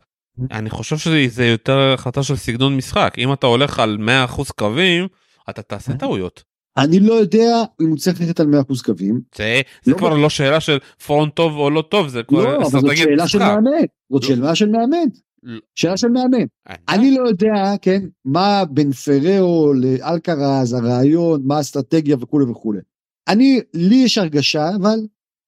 אני 0.51 0.69
חושב 0.69 0.97
שזה 0.97 1.45
יותר 1.45 1.93
החלטה 1.93 2.23
של 2.23 2.35
סגנון 2.35 2.77
משחק. 2.77 3.13
אם 3.17 3.33
אתה 3.33 3.47
הולך 3.47 3.79
על 3.79 3.97
100% 4.37 4.51
קווים, 4.55 5.07
אתה 5.49 5.61
תעשה 5.61 5.93
טעויות. 5.93 6.43
אני 6.77 6.99
לא 6.99 7.13
יודע 7.13 7.63
אם 7.81 7.89
הוא 7.89 7.97
צריך 7.97 8.21
ללכת 8.21 8.39
על 8.39 8.47
100% 8.69 8.83
קווים. 8.85 9.21
זה, 9.35 9.61
זה 9.83 9.91
לא 9.91 9.97
כבר 9.97 10.13
לא 10.13 10.29
שאלה 10.29 10.59
של 10.59 10.77
פרונט 11.05 11.35
טוב 11.35 11.55
או 11.55 11.69
לא 11.69 11.81
טוב, 11.81 12.07
זה 12.07 12.23
כבר 12.23 12.43
לא, 12.43 12.55
אבל 12.55 12.63
זאת 12.63 12.75
אסטרטגיית 12.75 13.09
שאלה 13.09 13.27
של. 13.27 13.39
מאמן. 13.39 13.71
זאת 14.11 14.23
לא. 14.23 14.27
שאלה 14.27 14.55
של 14.55 14.69
מאמן. 14.69 15.07
לא. 15.43 15.59
שאלה 15.75 15.97
של 15.97 16.07
מאמן. 16.07 16.45
אה, 16.69 16.75
אני 16.89 17.11
לא 17.11 17.27
יודע, 17.27 17.73
כן, 17.81 18.01
מה 18.25 18.63
בין 18.69 18.91
פררו 18.91 19.73
לאלקרז, 19.73 20.73
הרעיון, 20.73 21.41
מה 21.45 21.57
האסטרטגיה 21.57 22.17
וכולי 22.19 22.45
וכולי. 22.45 22.79
אני, 23.27 23.59
לי 23.73 23.95
יש 23.95 24.17
הרגשה, 24.17 24.69
אבל, 24.81 24.99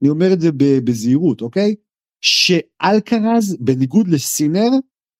אני 0.01 0.09
אומר 0.09 0.33
את 0.33 0.41
זה 0.41 0.49
בזהירות, 0.83 1.41
אוקיי? 1.41 1.75
שאלקרז, 2.21 3.57
בניגוד 3.59 4.07
לסינר, 4.07 4.69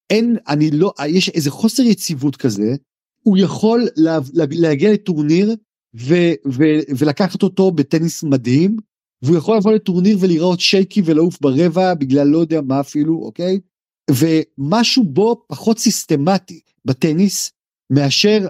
אין, 0.09 0.37
אני 0.47 0.71
לא, 0.71 0.93
יש 1.07 1.29
איזה 1.29 1.51
חוסר 1.51 1.83
יציבות 1.83 2.35
כזה, 2.35 2.75
הוא 3.23 3.37
יכול 3.37 3.87
לה, 3.95 4.19
לה, 4.33 4.45
להגיע 4.51 4.93
לטורניר 4.93 5.55
ו, 5.95 6.15
ו, 6.47 6.63
ולקחת 6.97 7.43
אותו 7.43 7.71
בטניס 7.71 8.23
מדהים, 8.23 8.77
והוא 9.21 9.37
יכול 9.37 9.57
לבוא 9.57 9.71
לטורניר 9.71 10.17
ולראות 10.19 10.59
שייקי 10.59 11.01
ולעוף 11.05 11.41
ברבע 11.41 11.93
בגלל 11.93 12.27
לא 12.27 12.37
יודע 12.37 12.61
מה 12.61 12.79
אפילו, 12.79 13.21
אוקיי? 13.23 13.59
ומשהו 14.11 15.03
בו 15.03 15.45
פחות 15.47 15.79
סיסטמטי 15.79 16.59
בטניס 16.85 17.51
מאשר, 17.89 18.47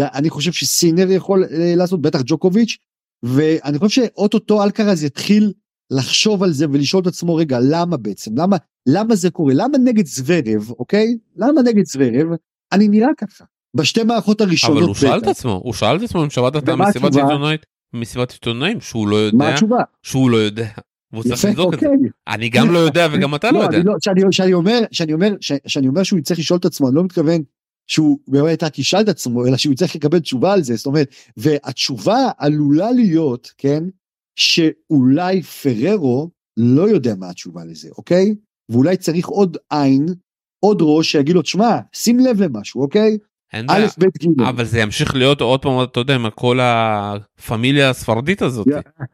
אני 0.00 0.30
חושב 0.30 0.52
שסינר 0.52 1.10
יכול 1.10 1.44
לעשות, 1.50 2.02
בטח 2.02 2.20
ג'וקוביץ', 2.26 2.76
ואני 3.22 3.78
חושב 3.78 4.02
שאו-טו-טו 4.02 4.62
אלקרז 4.62 5.04
יתחיל 5.04 5.52
לחשוב 5.96 6.42
על 6.42 6.52
זה 6.52 6.66
ולשאול 6.72 7.02
את 7.02 7.06
עצמו 7.06 7.34
רגע 7.34 7.58
למה 7.62 7.96
בעצם 7.96 8.38
למה 8.38 8.56
למה 8.88 9.14
זה 9.14 9.30
קורה 9.30 9.54
למה 9.54 9.78
נגד 9.78 10.06
זוורב 10.06 10.70
אוקיי 10.78 11.18
למה 11.36 11.62
נגד 11.62 11.84
זוורב 11.86 12.26
אני 12.72 12.88
נראה 12.88 13.08
ככה 13.18 13.44
בשתי 13.76 14.02
מערכות 14.02 14.40
הראשונות. 14.40 14.78
אבל 14.78 14.86
הוא 14.86 14.94
שאל 14.94 15.18
את 15.18 15.26
עצמו 15.26 15.60
הוא 15.64 15.72
שאל 15.72 15.96
את 15.96 16.02
עצמו 16.02 16.24
אם 16.24 16.30
שמעת 16.30 16.56
את 16.56 16.68
המסיבת? 16.68 17.16
עיתונאית 17.16 17.66
מסיבת 17.92 18.32
עיתונאים 18.32 18.80
שהוא 18.80 19.08
לא 19.08 19.16
יודע 19.16 19.38
מה 19.38 19.48
התשובה? 19.48 19.78
שהוא 20.02 20.30
לא 20.30 20.36
יודע. 20.36 20.68
והוא 21.12 21.24
צריך 21.24 21.44
לבדוק 21.44 21.74
את 21.74 21.80
זה. 21.80 21.86
אוקיי. 21.86 22.08
אני 22.28 22.48
גם 22.48 22.72
לא 22.72 22.78
יודע 22.78 23.08
וגם 23.12 23.34
אתה 23.34 23.50
לא 23.50 23.58
יודע. 23.58 23.78
אני 23.78 23.84
שאני, 24.00 24.20
שאני 24.30 24.52
אומר 24.52 24.80
שאני 24.92 25.12
אומר 25.12 25.32
שאני 25.40 25.88
אומר 25.88 26.02
שהוא 26.02 26.18
יצטרך 26.18 26.38
לשאול 26.38 26.58
את 26.58 26.64
עצמו 26.64 26.88
אני 26.88 26.96
לא 26.96 27.04
מתכוון 27.04 27.42
שהוא 27.86 28.18
באמת 28.28 28.62
רק 28.62 28.78
ישאל 28.78 29.00
את 29.00 29.08
עצמו 29.08 29.46
אלא 29.46 29.56
שהוא 29.56 29.72
יצטרך 29.72 29.96
לקבל 29.96 30.18
תשובה 30.18 30.52
על 30.52 30.62
זה 30.62 30.76
זאת 30.76 30.86
אומרת 30.86 31.14
והתשובה 31.36 32.30
עלולה 32.38 32.92
להיות 32.92 33.52
כן 33.58 33.84
שאולי 34.36 35.42
פררו 35.42 36.30
לא 36.56 36.88
יודע 36.88 37.14
מה 37.18 37.30
התשובה 37.30 37.64
לזה 37.64 37.88
אוקיי? 37.98 38.34
ואולי 38.68 38.96
צריך 38.96 39.26
עוד 39.26 39.56
עין 39.70 40.06
עוד 40.64 40.78
ראש 40.80 41.12
שיגיד 41.12 41.34
לו 41.34 41.42
תשמע 41.42 41.78
שים 41.92 42.18
לב 42.18 42.42
למשהו 42.42 42.82
אוקיי? 42.82 43.18
אין 43.52 43.66
א'. 43.68 43.86
ב' 43.98 44.04
ג' 44.04 44.42
אבל 44.42 44.64
זה 44.64 44.80
ימשיך 44.80 45.14
להיות 45.14 45.40
עוד 45.40 45.62
פעם 45.62 45.82
אתה 45.82 46.00
יודע 46.00 46.14
עם 46.14 46.30
כל 46.30 46.58
הפמיליה 46.62 47.90
הספרדית 47.90 48.42
הזאת. 48.42 48.66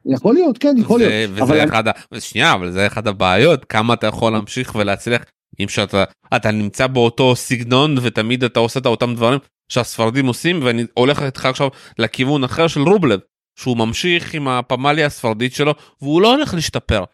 יכול 0.06 0.34
להיות 0.34 0.58
כן 0.58 0.74
יכול 0.78 1.00
להיות. 1.00 1.30
וזה 1.30 1.64
אחד 1.64 1.88
ה... 1.88 2.20
שנייה 2.20 2.54
אבל 2.54 2.70
זה 2.70 2.86
אחד 2.86 3.06
הבעיות 3.06 3.64
כמה 3.64 3.94
אתה 3.94 4.06
יכול 4.06 4.32
להמשיך 4.32 4.74
ולהצליח 4.74 5.22
אם 5.60 5.68
שאתה 5.68 6.04
אתה 6.36 6.50
נמצא 6.50 6.86
באותו 6.86 7.36
סגנון 7.36 7.96
ותמיד 8.02 8.44
אתה 8.44 8.60
עושה 8.60 8.80
את 8.80 8.86
אותם 8.86 9.14
דברים 9.14 9.38
שהספרדים 9.72 10.26
עושים 10.26 10.60
ואני 10.62 10.84
הולך 10.94 11.22
איתך 11.22 11.46
עכשיו 11.46 11.68
לכיוון 11.98 12.44
אחר 12.44 12.66
של 12.66 12.80
רובלב 12.80 13.20
שהוא 13.58 13.76
ממשיך 13.76 14.34
עם 14.34 14.48
הפמליה 14.48 15.06
הספרדית 15.06 15.52
שלו 15.52 15.72
והוא 16.02 16.22
לא 16.22 16.34
הולך 16.34 16.54
להשתפר. 16.54 17.04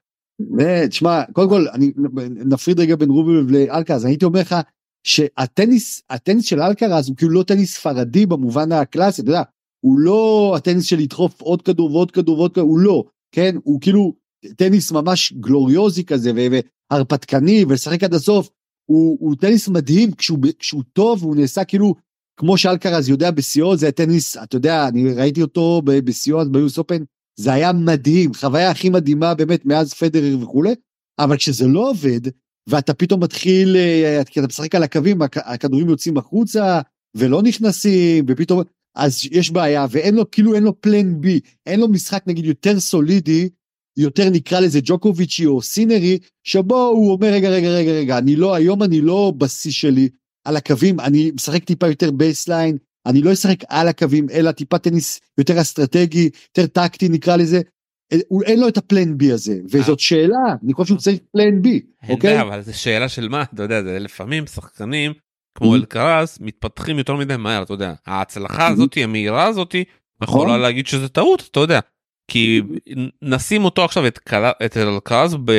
אה, 0.60 0.88
תשמע, 0.88 1.22
קודם 1.32 1.48
כל, 1.48 1.66
אני, 1.72 1.92
נפריד 2.28 2.80
רגע 2.80 2.96
בין 2.96 3.10
רובל 3.10 3.46
לאלקרז, 3.48 4.04
הייתי 4.04 4.24
אומר 4.24 4.40
לך 4.40 4.54
שהטניס, 5.06 6.02
הטניס 6.10 6.44
של 6.44 6.62
אלקרז 6.62 7.08
הוא 7.08 7.16
כאילו 7.16 7.32
לא 7.32 7.42
טניס 7.42 7.74
ספרדי 7.74 8.26
במובן 8.26 8.72
הקלאסי, 8.72 9.22
אתה 9.22 9.30
יודע, 9.30 9.42
הוא 9.80 9.98
לא 9.98 10.54
הטניס 10.56 10.84
של 10.84 10.96
לדחוף 10.96 11.40
עוד 11.40 11.62
כדור 11.62 11.94
ועוד 11.94 12.10
כדור 12.10 12.38
ועוד 12.38 12.52
כדור, 12.52 12.66
הוא 12.66 12.78
לא, 12.78 13.04
כן, 13.32 13.56
הוא 13.64 13.80
כאילו 13.80 14.14
טניס 14.56 14.92
ממש 14.92 15.32
גלוריוזי 15.32 16.04
כזה 16.04 16.32
והרפתקני 16.90 17.64
ולשחק 17.68 18.04
עד 18.04 18.14
הסוף, 18.14 18.50
הוא, 18.90 19.18
הוא 19.20 19.36
טניס 19.40 19.68
מדהים 19.68 20.12
כשהוא, 20.12 20.38
כשהוא 20.58 20.82
טוב 20.92 21.22
הוא 21.22 21.36
נעשה 21.36 21.64
כאילו 21.64 21.94
כמו 22.36 22.58
שאלקרז 22.58 23.08
יודע 23.08 23.30
בשיאו 23.30 23.76
זה 23.76 23.88
הטניס. 23.88 24.36
אתה 24.36 24.56
יודע 24.56 24.88
אני 24.88 25.12
ראיתי 25.12 25.42
אותו 25.42 25.82
בשיאו 25.84 26.40
אז 26.40 26.48
ביוס 26.48 26.78
אופן 26.78 27.02
זה 27.38 27.52
היה 27.52 27.72
מדהים 27.72 28.34
חוויה 28.34 28.70
הכי 28.70 28.88
מדהימה 28.88 29.34
באמת 29.34 29.66
מאז 29.66 29.94
פדרר 29.94 30.36
וכולי. 30.42 30.74
אבל 31.18 31.36
כשזה 31.36 31.66
לא 31.66 31.90
עובד 31.90 32.20
ואתה 32.68 32.94
פתאום 32.94 33.22
מתחיל 33.22 33.76
אה, 33.76 34.22
כי 34.26 34.40
אתה 34.40 34.48
משחק 34.48 34.74
על 34.74 34.82
הקווים 34.82 35.22
הכ- 35.22 35.26
הכדורים 35.44 35.88
יוצאים 35.88 36.18
החוצה 36.18 36.80
ולא 37.16 37.42
נכנסים 37.42 38.24
ופתאום 38.28 38.62
אז 38.96 39.20
יש 39.30 39.50
בעיה 39.50 39.86
ואין 39.90 40.14
לו 40.14 40.30
כאילו 40.30 40.54
אין 40.54 40.62
לו 40.62 40.80
plan 40.80 41.20
B 41.20 41.40
אין 41.66 41.80
לו 41.80 41.88
משחק 41.88 42.22
נגיד 42.26 42.44
יותר 42.44 42.80
סולידי 42.80 43.48
יותר 43.96 44.30
נקרא 44.30 44.60
לזה 44.60 44.80
ג'וקוביצ'י 44.84 45.46
או 45.46 45.62
סינרי 45.62 46.18
שבו 46.44 46.86
הוא 46.86 47.12
אומר 47.12 47.26
רגע 47.32 47.48
רגע 47.48 47.68
רגע 47.68 47.92
רגע 47.92 48.18
אני 48.18 48.36
לא 48.36 48.54
היום 48.54 48.82
אני 48.82 49.00
לא 49.00 49.32
בשיא 49.38 49.70
שלי 49.70 50.08
על 50.46 50.56
הקווים, 50.56 51.00
אני 51.00 51.30
משחק 51.34 51.64
טיפה 51.64 51.88
יותר 51.88 52.10
baseline, 52.10 52.76
אני 53.06 53.22
לא 53.22 53.32
אשחק 53.32 53.58
על 53.68 53.88
הקווים, 53.88 54.26
אלא 54.32 54.52
טיפה 54.52 54.78
טניס 54.78 55.20
יותר 55.38 55.60
אסטרטגי, 55.60 56.30
יותר 56.48 56.66
טקטי 56.66 57.08
נקרא 57.08 57.36
לזה. 57.36 57.60
אה, 58.12 58.18
אין 58.44 58.60
לו 58.60 58.68
את 58.68 58.76
ה 58.76 58.85
plan 58.85 59.18
B 59.18 59.32
הזה, 59.32 59.58
וזאת 59.70 60.00
שאלה, 60.00 60.36
אני 60.64 60.72
חושב 60.74 60.88
שהוא 60.88 60.98
צריך 60.98 61.18
plan 61.32 61.62
B, 61.62 61.80
אוקיי? 62.08 62.40
אבל 62.40 62.62
זה 62.62 62.72
שאלה 62.72 63.08
של 63.08 63.28
מה, 63.28 63.42
אתה 63.42 63.62
יודע, 63.62 63.82
זה 63.82 63.98
לפעמים 63.98 64.46
שחקנים 64.46 65.12
כמו 65.58 65.72
Mhm. 65.72 65.76
אלקרס 65.76 66.38
מתפתחים 66.40 66.98
יותר 66.98 67.16
מדי 67.16 67.36
מהר, 67.36 67.62
אתה 67.62 67.72
יודע. 67.74 67.92
ההצלחה 68.06 68.68
Mhm. 68.68 68.72
הזאת, 68.72 68.96
המהירה 69.02 69.46
הזאת, 69.46 69.74
נכון. 70.20 70.40
יכולה 70.40 70.58
להגיד 70.58 70.86
שזה 70.86 71.08
טעות, 71.08 71.48
אתה 71.50 71.60
יודע. 71.60 71.80
כי 72.30 72.60
נשים 73.22 73.64
אותו 73.64 73.84
עכשיו 73.84 74.06
את 74.06 74.18
קר- 74.18 74.50
את 74.66 74.76
אלקרס 74.76 75.34
ב... 75.44 75.50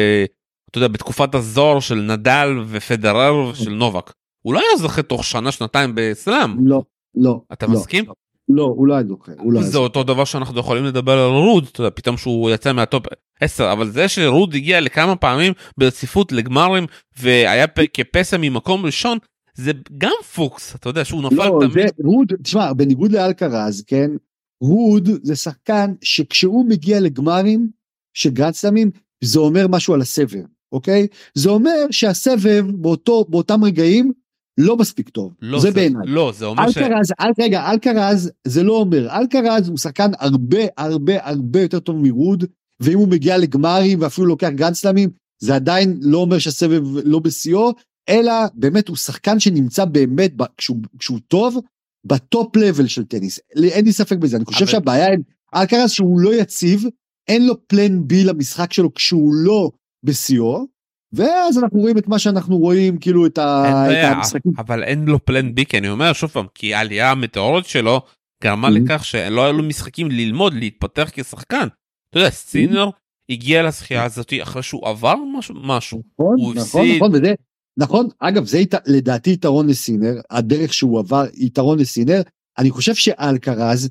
אתה 0.69 0.77
יודע, 0.77 0.87
בתקופת 0.87 1.35
הזוהר 1.35 1.79
של 1.79 1.95
נדל 1.95 2.47
ופדרר 2.67 3.35
ושל 3.37 3.69
נובק. 3.69 4.11
הוא 4.47 4.53
לא 4.53 4.59
היה 4.59 4.77
זוכה 4.77 5.01
תוך 5.01 5.23
שנה 5.23 5.51
שנתיים 5.51 5.91
בסלאם. 5.95 6.67
לא, 6.67 6.81
לא. 7.15 7.41
אתה 7.53 7.65
לא, 7.65 7.73
מסכים? 7.73 8.05
לא, 8.49 8.63
הוא 8.63 8.87
לא 8.87 8.93
היה 8.93 9.03
זוכה, 9.07 9.31
הוא 9.39 9.53
לא 9.53 9.59
היה 9.59 9.67
זה. 9.67 9.77
אותו 9.77 10.03
דבר 10.03 10.25
שאנחנו 10.25 10.59
יכולים 10.59 10.85
לדבר 10.85 11.11
על 11.11 11.29
רוד, 11.29 11.67
אתה 11.71 11.81
יודע, 11.81 11.89
פתאום 11.95 12.17
שהוא 12.17 12.49
יצא 12.49 12.73
מהטופ 12.73 13.05
10, 13.41 13.71
אבל 13.71 13.89
זה 13.89 14.07
שרוד 14.07 14.55
הגיע 14.55 14.81
לכמה 14.81 15.15
פעמים 15.15 15.53
ברציפות 15.77 16.31
לגמרים 16.31 16.85
והיה 17.19 17.65
כפסע 17.93 18.37
ממקום 18.39 18.85
ראשון, 18.85 19.17
זה 19.55 19.71
גם 19.97 20.11
פוקס, 20.35 20.75
אתה 20.75 20.89
יודע 20.89 21.05
שהוא 21.05 21.23
נפל 21.23 21.35
לא, 21.35 21.59
תמיד. 21.61 21.73
זה, 21.73 22.03
רוד, 22.03 22.33
תשמע, 22.43 22.73
בניגוד 22.73 23.11
לאלקרז, 23.11 23.83
כן, 23.87 24.11
רוד 24.61 25.09
זה 25.23 25.35
שחקן 25.35 25.93
שכשהוא 26.01 26.65
מגיע 26.69 26.99
לגמרים 26.99 27.67
של 28.13 28.29
גרנדסלמים, 28.29 28.91
זה 29.23 29.39
אומר 29.39 29.67
משהו 29.69 29.93
על 29.93 30.01
הסבב, 30.01 30.43
אוקיי? 30.71 31.07
זה 31.33 31.49
אומר 31.49 31.85
שהסבב 31.91 32.65
באותו, 32.71 33.25
באותם 33.29 33.63
רגעים 33.63 34.11
לא 34.57 34.77
מספיק 34.77 35.09
טוב, 35.09 35.33
לא, 35.41 35.59
זה 35.59 35.71
בעיניי. 35.71 36.07
לא, 36.07 36.31
זה 36.35 36.45
אומר 36.45 36.71
ש... 36.71 36.77
אלקרז, 36.77 37.11
אל, 37.19 37.31
רגע, 37.39 37.71
אלקרז 37.71 38.31
זה 38.47 38.63
לא 38.63 38.73
אומר, 38.73 39.17
אלקרז 39.19 39.69
הוא 39.69 39.77
שחקן 39.77 40.11
הרבה 40.19 40.57
הרבה 40.77 41.13
הרבה 41.29 41.61
יותר 41.61 41.79
טוב 41.79 41.95
מרוד, 42.01 42.43
ואם 42.79 42.97
הוא 42.97 43.07
מגיע 43.07 43.37
לגמרים 43.37 44.01
ואפילו 44.01 44.27
לוקח 44.27 44.49
גרנדסלמים, 44.55 45.09
זה 45.39 45.55
עדיין 45.55 45.99
לא 46.01 46.17
אומר 46.17 46.39
שהסבב 46.39 46.83
לא 47.05 47.19
בשיאו, 47.19 47.71
אלא 48.09 48.33
באמת 48.53 48.87
הוא 48.87 48.97
שחקן 48.97 49.39
שנמצא 49.39 49.85
באמת, 49.85 50.33
כשהוא, 50.57 50.77
כשהוא 50.99 51.19
טוב, 51.27 51.57
בטופ 52.05 52.55
לבל 52.55 52.87
של 52.87 53.03
טניס, 53.03 53.39
אין 53.63 53.85
לי 53.85 53.93
ספק 53.93 54.17
בזה, 54.17 54.37
אני 54.37 54.45
חושב 54.45 54.61
אבל- 54.63 54.71
שהבעיה 54.71 55.13
עם 55.13 55.21
אלקרז 55.55 55.91
שהוא 55.91 56.19
לא 56.19 56.33
יציב, 56.35 56.85
אין 57.27 57.47
לו 57.47 57.67
פלן 57.67 58.07
בי 58.07 58.23
למשחק 58.23 58.73
שלו 58.73 58.93
כשהוא 58.93 59.33
לא 59.35 59.71
בשיאו, 60.03 60.65
ואז 61.13 61.57
אנחנו 61.57 61.79
רואים 61.79 61.97
את 61.97 62.07
מה 62.07 62.19
שאנחנו 62.19 62.57
רואים, 62.57 62.97
כאילו 62.97 63.25
את, 63.25 63.37
ה, 63.37 63.63
את 63.91 64.15
המשחקים. 64.17 64.51
אבל 64.57 64.83
אין 64.83 65.05
לו 65.05 65.25
פלן 65.25 65.55
בי, 65.55 65.65
כי 65.65 65.77
אני 65.77 65.89
אומר 65.89 66.13
שוב 66.13 66.29
פעם, 66.29 66.45
כי 66.55 66.73
העלייה 66.73 67.11
המטאורית 67.11 67.65
שלו 67.65 68.01
גרמה 68.43 68.67
Mhm. 68.67 68.71
לכך 68.71 69.05
שלא 69.05 69.45
היו 69.45 69.53
לו 69.53 69.63
משחקים 69.63 70.11
ללמוד, 70.11 70.53
להתפתח 70.53 71.09
כשחקן. 71.13 71.67
אתה 72.09 72.19
יודע, 72.19 72.29
סינר 72.29 72.89
הגיע 73.31 73.63
לזכייה 73.63 74.03
הזאת 74.03 74.33
אחרי 74.41 74.63
שהוא 74.63 74.87
עבר 74.87 75.15
משהו, 75.37 75.55
משהו. 75.63 76.03
נכון, 76.19 76.35
נכון. 76.55 76.87
נכון, 76.95 77.11
וזה, 77.15 77.33
נכון, 77.79 78.07
אגב, 78.19 78.45
זה 78.45 78.61
לדעתי 78.85 79.29
יתרון 79.29 79.67
לסינר, 79.67 80.13
הדרך 80.29 80.73
שהוא 80.73 80.99
עבר 80.99 81.25
יתרון 81.33 81.79
לסינר, 81.79 82.21
אני 82.57 82.71
חושב 82.71 82.95
שאלקרז 82.95 83.89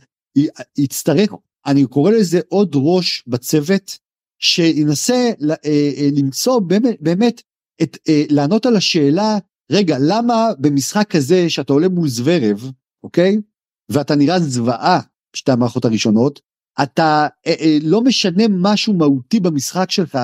יצטרך, 0.78 1.30
אני 1.66 1.86
קורא 1.86 2.10
לזה 2.10 2.40
עוד 2.48 2.72
ראש 2.74 3.24
בצוות, 3.26 3.98
שינסה 4.38 5.30
אה, 5.50 5.54
אה, 5.66 6.08
למצוא 6.16 6.60
באמת, 6.60 6.96
באמת, 7.00 7.42
את, 7.82 7.98
אה, 8.08 8.24
לענות 8.30 8.66
על 8.66 8.76
השאלה, 8.76 9.38
רגע, 9.72 9.96
למה 10.00 10.48
במשחק 10.58 11.10
כזה 11.10 11.50
שאתה 11.50 11.72
עולה 11.72 11.88
מול 11.88 12.08
זוורב, 12.08 12.70
אוקיי? 13.04 13.36
ואתה 13.88 14.14
נראה 14.14 14.40
זוועה, 14.40 15.00
שתי 15.36 15.52
המערכות 15.52 15.84
הראשונות, 15.84 16.40
אתה 16.82 17.26
לא 17.82 18.00
משנה 18.00 18.44
משהו 18.48 18.94
מהותי 18.94 19.40
במשחק 19.40 19.90
שלך, 19.90 20.18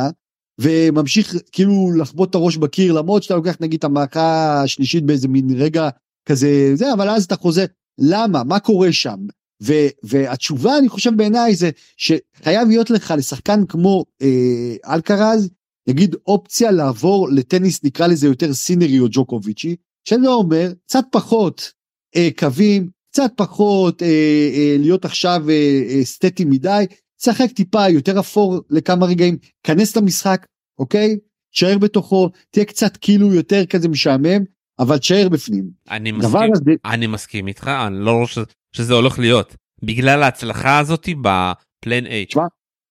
וממשיך 0.61 1.35
כאילו 1.53 1.93
לחבוט 1.99 2.31
את 2.31 2.35
הראש 2.35 2.57
בקיר 2.57 2.93
למרות 2.93 3.23
שאתה 3.23 3.35
לוקח 3.35 3.57
נגיד 3.61 3.79
את 3.79 3.85
המערכה 3.85 4.63
השלישית 4.63 5.05
באיזה 5.05 5.29
מין 5.29 5.47
רגע 5.57 5.89
כזה 6.29 6.71
זה 6.75 6.93
אבל 6.93 7.09
אז 7.09 7.25
אתה 7.25 7.37
חוזר. 7.37 7.65
למה? 7.99 8.45
מה 8.45 8.61
קורה 8.61 8.93
שם 8.93 9.27
ו, 9.63 9.73
והתשובה 10.03 10.79
אני 10.79 10.89
חושב 10.89 11.11
בעיניי 11.17 11.55
זה 11.55 11.71
שחייב 11.97 12.69
להיות 12.69 12.91
לך 12.91 13.15
לשחקן 13.19 13.67
כמו 13.67 14.05
אה, 14.23 14.95
אלקרז 14.95 15.51
נגיד 15.89 16.17
אופציה 16.27 16.71
לעבור 16.71 17.29
לטניס 17.33 17.85
נקרא 17.85 18.07
לזה 18.07 18.27
יותר 18.27 18.55
סינרי 18.55 18.99
או 19.01 19.07
ג'וקוביצ'י 19.11 19.77
שזה 20.09 20.29
אומר 20.29 20.73
קצת 20.87 21.05
פחות 21.13 21.73
אה, 22.17 22.29
קווים 22.39 22.89
קצת 23.13 23.33
פחות 23.37 24.03
אה, 24.03 24.09
אה, 24.55 24.77
להיות 24.79 25.05
עכשיו 25.05 25.51
אה, 25.51 25.83
אה, 25.89 26.05
סטטי 26.05 26.45
מדי 26.45 26.85
שחק 27.23 27.51
טיפה 27.53 27.89
יותר 27.89 28.21
אפור 28.21 28.61
לכמה 28.71 29.07
רגעים 29.07 29.37
כנס 29.63 29.97
למשחק 29.97 30.47
אוקיי 30.79 31.19
תשאר 31.55 31.79
בתוכו 31.79 32.31
תהיה 32.51 32.65
קצת 32.65 32.97
כאילו 32.97 33.35
יותר 33.35 33.67
כזה 33.67 33.89
משעמם 33.89 34.43
אבל 34.79 34.99
תשאר 34.99 35.29
בפנים. 35.29 35.71
אני 35.91 36.13
מסכים, 36.13 36.53
הזה 36.53 36.71
אני 36.85 37.07
מסכים 37.07 37.47
איתך, 37.47 37.69
אני 37.87 38.05
לא 38.05 38.11
רואה 38.11 38.27
ש- 38.27 38.39
שזה 38.73 38.95
הולך 38.95 39.19
להיות. 39.19 39.57
בגלל 39.83 40.23
ההצלחה 40.23 40.79
הזאת 40.79 41.09
בפלן 41.21 42.07
A. 42.07 42.29
תשמע, 42.29 42.43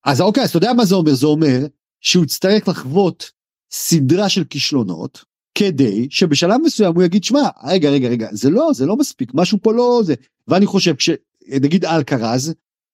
אז 0.05 0.21
אוקיי 0.21 0.43
אז 0.43 0.49
אתה 0.49 0.57
יודע 0.57 0.73
מה 0.73 0.85
זה 0.85 0.95
אומר 0.95 1.13
זה 1.13 1.27
אומר 1.27 1.59
שהוא 2.01 2.23
יצטרך 2.23 2.67
לחוות 2.67 3.31
סדרה 3.71 4.29
של 4.29 4.43
כישלונות 4.43 5.23
כדי 5.55 6.07
שבשלב 6.09 6.61
מסוים 6.63 6.95
הוא 6.95 7.03
יגיד 7.03 7.23
שמע 7.23 7.49
רגע 7.63 7.89
רגע 7.89 8.09
רגע 8.09 8.27
זה 8.31 8.49
לא 8.49 8.69
זה 8.73 8.85
לא 8.85 8.97
מספיק 8.97 9.31
משהו 9.33 9.57
פה 9.61 9.73
לא 9.73 10.01
זה 10.03 10.13
ואני 10.47 10.65
חושב 10.65 10.95
שנגיד 10.97 11.85
אלקרז 11.85 12.53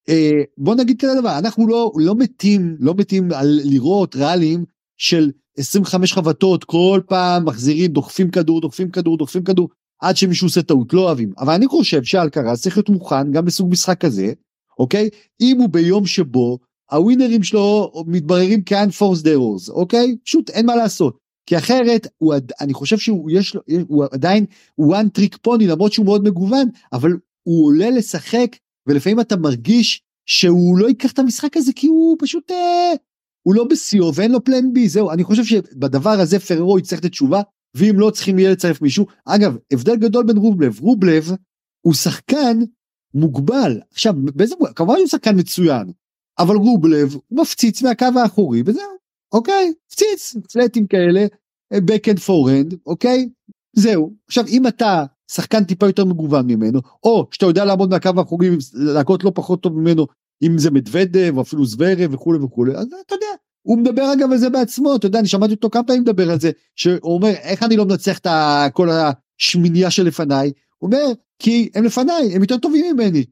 אה, 0.09 0.41
בוא 0.57 0.75
נגיד 0.75 1.01
כזה 1.01 1.21
דבר 1.21 1.37
אנחנו 1.37 1.67
לא 1.67 1.91
לא 1.95 2.15
מתים 2.15 2.75
לא 2.79 2.93
מתים 2.97 3.31
על 3.31 3.59
לראות 3.63 4.15
ריאלים 4.15 4.65
של 4.97 5.31
25 5.57 6.13
חבטות 6.13 6.63
כל 6.63 7.01
פעם 7.07 7.45
מחזירים 7.45 7.91
דוחפים 7.91 8.31
כדור 8.31 8.61
דוחפים 8.61 8.91
כדור 8.91 9.17
דוחפים 9.17 9.43
כדור 9.43 9.69
עד 10.01 10.17
שמישהו 10.17 10.47
עושה 10.47 10.61
טעות 10.61 10.93
לא 10.93 11.01
אוהבים. 11.01 11.33
אבל 11.37 11.53
אני 11.53 11.67
חושב 11.67 12.03
שאלקרז 12.03 12.61
צריך 12.61 12.77
להיות 12.77 12.89
מוכן 12.89 13.31
גם 13.31 13.45
בסוג 13.45 13.71
משחק 13.71 14.01
כזה 14.01 14.33
אוקיי? 14.79 15.09
אם 15.41 15.57
הוא 15.59 15.69
ביום 15.69 16.05
שבו 16.05 16.59
הווינרים 16.91 17.43
שלו 17.43 17.91
מתבררים 18.07 18.61
כ-unforced 18.65 19.25
errors 19.25 19.71
אוקיי? 19.71 20.15
פשוט 20.25 20.49
אין 20.49 20.65
מה 20.65 20.75
לעשות. 20.75 21.17
כי 21.45 21.57
אחרת 21.57 22.07
הוא 22.17 22.33
אני 22.61 22.73
חושב 22.73 22.97
שהוא 22.97 23.31
יש 23.31 23.55
לו 23.55 23.61
הוא 23.87 24.05
עדיין 24.11 24.45
הוא 24.75 24.95
one 24.95 25.19
trick 25.19 25.37
pony 25.47 25.63
למרות 25.63 25.93
שהוא 25.93 26.05
מאוד 26.05 26.23
מגוון 26.23 26.69
אבל 26.93 27.11
הוא 27.43 27.65
עולה 27.65 27.89
לשחק 27.89 28.55
ולפעמים 28.87 29.19
אתה 29.19 29.37
מרגיש 29.37 30.01
שהוא 30.25 30.77
לא 30.77 30.87
ייקח 30.87 31.11
את 31.11 31.19
המשחק 31.19 31.57
הזה 31.57 31.71
כי 31.75 31.87
הוא 31.87 32.17
פשוט 32.19 32.51
אה, 32.51 32.93
הוא 33.47 33.55
לא 33.55 33.63
בשיאו 33.63 34.15
ואין 34.15 34.31
לו 34.31 34.43
פלן 34.43 34.73
בי 34.73 34.89
זהו. 34.89 35.11
אני 35.11 35.23
חושב 35.23 35.43
שבדבר 35.43 36.09
הזה 36.09 36.39
פררו 36.39 36.79
יצטרך 36.79 36.99
לתת 36.99 37.11
תשובה 37.11 37.41
ואם 37.75 37.99
לא 37.99 38.09
צריכים 38.09 38.39
יהיה 38.39 38.51
לצרף 38.51 38.81
מישהו 38.81 39.05
אגב 39.25 39.57
הבדל 39.73 39.95
גדול 39.95 40.25
בין 40.25 40.37
רובלב. 40.37 40.79
רובלב 40.79 41.31
הוא 41.81 41.93
שחקן 41.93 42.59
מוגבל. 43.13 43.81
עכשיו 43.91 44.13
באיזה 44.35 44.55
כמובן 44.75 44.95
הוא 44.95 45.07
שחקן 45.07 45.39
מצוין 45.39 45.91
אבל 46.39 46.55
רובלב 46.55 47.13
הוא 47.13 47.41
מפציץ 47.41 47.81
מהקו 47.81 48.05
האחורי 48.15 48.63
וזהו 48.65 48.97
אוקיי 49.33 49.73
פציץ 49.91 50.35
פלטים 50.53 50.87
כאלה 50.87 51.25
back 51.73 52.13
and 52.13 52.19
forehand 52.19 52.75
אוקיי? 52.85 53.29
זהו. 53.75 54.13
עכשיו 54.27 54.47
אם 54.47 54.67
אתה 54.67 55.05
שחקן 55.31 55.63
טיפה 55.63 55.85
יותר 55.85 56.05
מגוון 56.05 56.47
ממנו 56.47 56.79
או 57.03 57.27
שאתה 57.31 57.45
יודע 57.45 57.65
לעמוד 57.65 57.89
מהקו 57.89 58.09
האחורי 58.17 58.49
להכות 58.73 59.23
לא 59.23 59.31
פחות 59.35 59.63
טוב 59.63 59.73
ממנו 59.73 60.07
אם 60.43 60.57
זה 60.57 60.71
מדוודב 60.71 61.33
או 61.35 61.41
אפילו 61.41 61.65
זוורב 61.65 62.13
וכולי 62.13 62.39
וכולי 62.39 62.75
אז 62.75 62.87
אתה 62.87 63.15
יודע 63.15 63.27
הוא 63.67 63.77
מדבר 63.77 64.13
אגב 64.13 64.31
על 64.31 64.37
זה 64.37 64.49
בעצמו. 64.49 64.95
אתה 64.95 65.05
יודע 65.05 65.19
אני 65.19 65.27
שמעתי 65.27 65.53
אותו 65.53 65.69
כמה 65.69 65.83
פעמים 65.83 66.01
מדבר 66.01 66.31
על 66.31 66.39
זה 66.39 66.51
שהוא 66.75 67.13
אומר 67.15 67.29
איך 67.29 67.63
אני 67.63 67.77
לא 67.77 67.85
מנצח 67.85 68.17
את 68.17 68.27
כל 68.73 68.89
השמינייה 68.89 69.91
שלפניי? 69.91 70.51
הוא 70.77 70.87
אומר 70.87 71.05
כי 71.39 71.69
הם 71.75 71.83
לפניי 71.83 72.35
הם 72.35 72.41
יותר 72.41 72.57
טובים 72.57 72.95
ממני. 72.95 73.23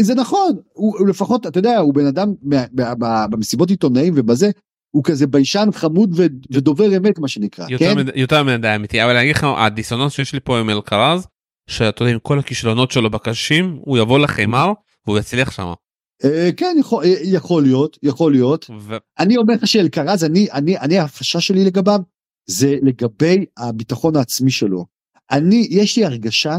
זה 0.00 0.14
נכון 0.14 0.52
הוא, 0.72 0.98
הוא 0.98 1.08
לפחות 1.08 1.46
אתה 1.46 1.58
יודע 1.58 1.78
הוא 1.78 1.94
בן 1.94 2.06
אדם 2.06 2.34
במסיבות 3.30 3.70
עיתונאים 3.70 4.12
ובזה 4.16 4.50
הוא 4.90 5.04
כזה 5.04 5.26
ביישן 5.26 5.68
חמוד 5.72 6.10
ו- 6.16 6.26
ודובר 6.52 6.96
אמת 6.96 7.18
מה 7.18 7.28
שנקרא 7.28 7.66
יותר 7.70 7.84
כן? 7.94 7.98
מדי- 7.98 8.10
יותר 8.14 8.42
מדי 8.42 8.74
אמיתי, 8.76 9.02
אבל 9.04 9.10
אני 9.16 9.22
אגיד 9.22 9.36
לך, 9.36 9.46
הדיסוננס 9.56 10.12
שיש 10.12 10.32
לי 10.32 10.40
פה 10.40 10.58
עם 10.60 10.70
אלקרז, 10.70 11.26
שאתה 11.70 12.02
יודע, 12.02 12.12
עם 12.12 12.18
כל 12.22 12.38
הכישלונות 12.38 12.90
שלו 12.90 13.10
בקשים, 13.10 13.78
הוא 13.80 13.98
יבוא 13.98 14.18
לחמר 14.18 14.72
והוא 15.06 15.18
יצליח 15.18 15.50
שם. 15.50 15.72
אה, 16.24 16.50
כן 16.56 16.76
יכול, 16.80 17.04
אה, 17.04 17.14
יכול 17.22 17.62
להיות 17.62 17.98
יכול 18.02 18.32
להיות 18.32 18.70
אני 19.18 19.36
אומר 19.36 19.54
לך 19.54 19.66
שאלקרז 19.66 20.24
אני 20.24 20.48
אני 20.52 20.78
אני 20.78 20.98
החשש 20.98 21.46
שלי 21.46 21.64
לגביו 21.64 22.00
זה 22.46 22.76
לגבי 22.82 23.44
הביטחון 23.56 24.16
העצמי 24.16 24.50
שלו. 24.50 24.86
אני 25.30 25.66
יש 25.70 25.98
לי 25.98 26.04
הרגשה 26.04 26.56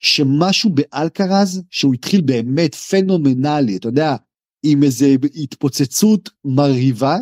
שמשהו 0.00 0.70
באלקרז 0.70 1.62
שהוא 1.70 1.94
התחיל 1.94 2.20
באמת 2.20 2.74
פנומנלי 2.74 3.76
אתה 3.76 3.88
יודע 3.88 4.16
עם 4.62 4.82
איזה 4.82 5.14
התפוצצות 5.34 6.30
מרהיבה 6.44 7.18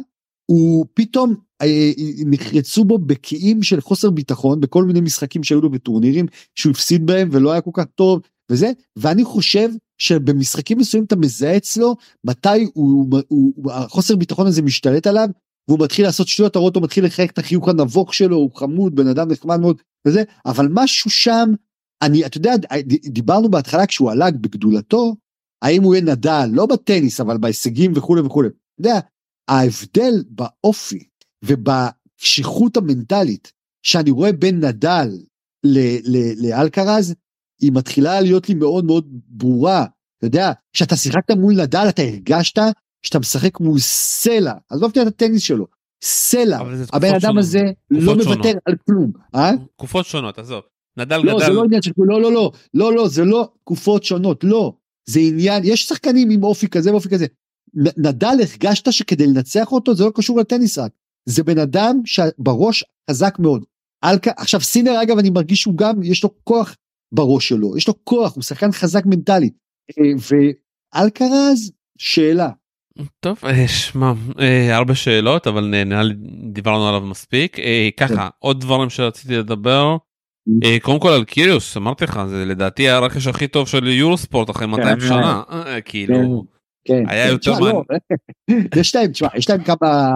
הוא 0.50 0.86
פתאום 0.94 1.34
אה, 1.62 1.90
נחרצו 2.26 2.84
בו 2.84 2.98
בקיאים 2.98 3.62
של 3.62 3.80
חוסר 3.80 4.10
ביטחון 4.10 4.60
בכל 4.60 4.84
מיני 4.84 5.00
משחקים 5.00 5.44
שהיו 5.44 5.60
לו 5.60 5.70
בטורנירים 5.70 6.26
שהוא 6.54 6.70
הפסיד 6.70 7.06
בהם 7.06 7.28
ולא 7.32 7.52
היה 7.52 7.60
כל 7.60 7.70
כך 7.74 7.84
טוב 7.94 8.20
וזה 8.50 8.72
ואני 8.96 9.24
חושב 9.24 9.68
שבמשחקים 9.98 10.78
מסוימים 10.78 11.06
אתה 11.06 11.16
מזהה 11.16 11.56
אצלו 11.56 11.96
מתי 12.24 12.66
הוא, 12.74 13.06
הוא, 13.28 13.52
הוא 13.56 13.72
החוסר 13.72 14.16
ביטחון 14.16 14.46
הזה 14.46 14.62
משתלט 14.62 15.06
עליו 15.06 15.28
והוא 15.68 15.80
מתחיל 15.80 16.04
לעשות 16.04 16.28
שטויות, 16.28 16.50
אתה 16.50 16.58
רואה 16.58 16.68
אותו 16.68 16.80
מתחיל 16.80 17.04
לחייך 17.04 17.30
את 17.30 17.38
החיוך 17.38 17.68
הנבוך 17.68 18.14
שלו, 18.14 18.36
הוא 18.36 18.50
חמוד, 18.54 18.94
בן 18.94 19.06
אדם 19.06 19.30
נחמד 19.30 19.60
מאוד 19.60 19.82
וזה, 20.06 20.22
אבל 20.46 20.68
משהו 20.70 21.10
שם, 21.10 21.50
אני, 22.02 22.26
אתה 22.26 22.36
יודע, 22.36 22.52
דיברנו 23.06 23.50
בהתחלה 23.50 23.86
כשהוא 23.86 24.10
עלה 24.10 24.30
בגדולתו, 24.30 25.16
האם 25.62 25.82
הוא 25.82 25.94
יהיה 25.94 26.04
נדל, 26.04 26.48
לא 26.52 26.66
בטניס, 26.66 27.20
אבל 27.20 27.38
בהישגים 27.38 27.92
וכולי 27.96 28.22
וכולי. 28.22 28.48
אתה 28.48 28.88
יודע, 28.88 29.00
ההבדל 29.48 30.24
באופי 30.30 31.04
ובקשיחות 31.44 32.76
המנטלית 32.76 33.52
שאני 33.82 34.10
רואה 34.10 34.32
בין 34.32 34.64
נדל 34.64 35.08
לאלקרז, 36.42 37.14
היא 37.60 37.72
מתחילה 37.74 38.20
להיות 38.20 38.48
לי 38.48 38.54
מאוד 38.54 38.84
מאוד 38.84 39.06
ברורה. 39.28 39.84
אתה 40.18 40.26
יודע, 40.26 40.52
כשאתה 40.72 40.96
שיחקת 40.96 41.30
מול 41.36 41.62
נדל 41.62 41.86
אתה 41.88 42.02
הרגשת 42.02 42.58
שאתה 43.02 43.18
משחק 43.18 43.60
מול 43.60 43.78
סלע, 43.78 44.52
עזוב 44.68 44.90
את 44.90 45.06
הטניס 45.06 45.42
שלו, 45.42 45.66
סלע, 46.04 46.58
הבן 46.92 47.14
אדם 47.14 47.38
הזה 47.38 47.62
לא 47.90 48.16
מוותר 48.16 48.52
על 48.66 48.74
כלום. 48.86 49.12
אה? 49.34 49.50
תקופות 49.76 50.06
שונות, 50.06 50.38
עזוב. 50.38 50.62
נדל 50.96 51.16
לא, 51.16 51.36
גדל... 51.36 51.46
זה 51.46 51.52
לא 51.52 51.64
עניין 51.64 51.82
של... 51.82 51.90
לא, 51.98 52.22
לא, 52.22 52.32
לא, 52.32 52.52
לא, 52.74 52.94
לא, 52.94 53.08
זה 53.08 53.24
לא 53.24 53.48
תקופות 53.60 54.04
שונות, 54.04 54.44
לא. 54.44 54.72
זה 55.08 55.20
עניין, 55.20 55.62
יש 55.64 55.88
שחקנים 55.88 56.30
עם 56.30 56.42
אופי 56.42 56.68
כזה 56.68 56.92
ואופי 56.92 57.08
כזה. 57.08 57.26
נדל 57.74 58.36
הרגשת 58.42 58.92
שכדי 58.92 59.26
לנצח 59.26 59.72
אותו 59.72 59.94
זה 59.94 60.04
לא 60.04 60.10
קשור 60.14 60.40
לטניס 60.40 60.78
רק. 60.78 60.92
זה 61.26 61.44
בן 61.44 61.58
אדם 61.58 62.00
שבראש 62.04 62.84
חזק 63.10 63.38
מאוד. 63.38 63.64
אלקה, 64.04 64.30
עכשיו 64.36 64.60
סינר 64.60 65.02
אגב 65.02 65.18
אני 65.18 65.30
מרגיש 65.30 65.60
שהוא 65.60 65.76
גם, 65.76 66.02
יש 66.02 66.24
לו 66.24 66.30
כוח 66.44 66.76
בראש 67.12 67.48
שלו, 67.48 67.76
יש 67.76 67.88
לו 67.88 68.04
כוח, 68.04 68.34
הוא 68.34 68.42
שחקן 68.42 68.72
חזק 68.72 69.06
מנטלית. 69.06 69.52
אה, 69.98 70.12
ואלקרז, 70.94 71.72
שאלה, 71.98 72.50
טוב, 73.20 73.38
אה, 73.44 73.68
שמע, 73.68 74.12
אה, 74.40 74.76
הרבה 74.76 74.94
שאלות, 74.94 75.46
אבל 75.46 75.84
נראה 75.84 76.02
לי 76.02 76.14
דיברנו 76.52 76.88
עליו 76.88 77.00
מספיק. 77.00 77.56
ככה, 77.96 78.14
כן. 78.14 78.28
עוד 78.38 78.60
דברים 78.60 78.90
שרציתי 78.90 79.36
לדבר. 79.36 79.96
קודם 80.82 81.00
כל 81.00 81.08
על 81.08 81.24
קיריוס, 81.24 81.76
אמרתי 81.76 82.04
לך, 82.04 82.20
זה 82.28 82.44
לדעתי 82.44 82.88
הרכש 82.88 83.26
הכי 83.26 83.48
טוב 83.48 83.68
של 83.68 83.86
יורו 83.86 84.16
ספורט 84.16 84.50
אחרי 84.50 84.66
200 84.66 85.00
כן, 85.00 85.06
שנה. 85.06 85.42
כאילו, 85.84 86.44
כן, 86.84 87.02
היה 87.08 87.28
יותר 87.28 87.52
מעניין. 87.52 87.76
לא, 87.76 87.82
יש 88.80 88.96
להם, 88.96 89.10
תשמע, 89.10 89.28
יש 89.34 89.50
להם 89.50 89.64
כמה 89.64 90.12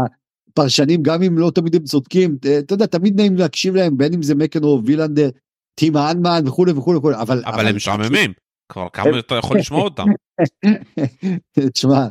פרשנים, 0.55 1.03
גם 1.03 1.23
אם 1.23 1.39
לא 1.39 1.51
תמיד 1.55 1.77
הם 1.77 1.83
צודקים, 1.83 2.37
אתה 2.59 2.75
יודע, 2.75 2.87
תמיד 2.87 3.21
נעים 3.21 3.37
להקשיב 3.37 3.75
להם, 3.75 3.97
בין 3.97 4.15
אם 4.15 4.23
זה 4.23 4.35
מקנרו, 4.35 4.81
וילנדר, 4.85 5.31
טימה 5.75 6.11
אנמן 6.11 6.43
וכולי 6.47 6.73
וכולי 6.73 6.99
וכולי, 6.99 7.17
אבל... 7.17 7.43
אבל 7.47 7.67
הם 7.67 7.77
משעממים, 7.77 8.33
כבר 8.69 8.89
כמה 8.93 9.19
אתה 9.19 9.35
יכול 9.35 9.59
לשמוע 9.59 9.83
אותם. 9.83 10.05
תשמע, 11.75 12.07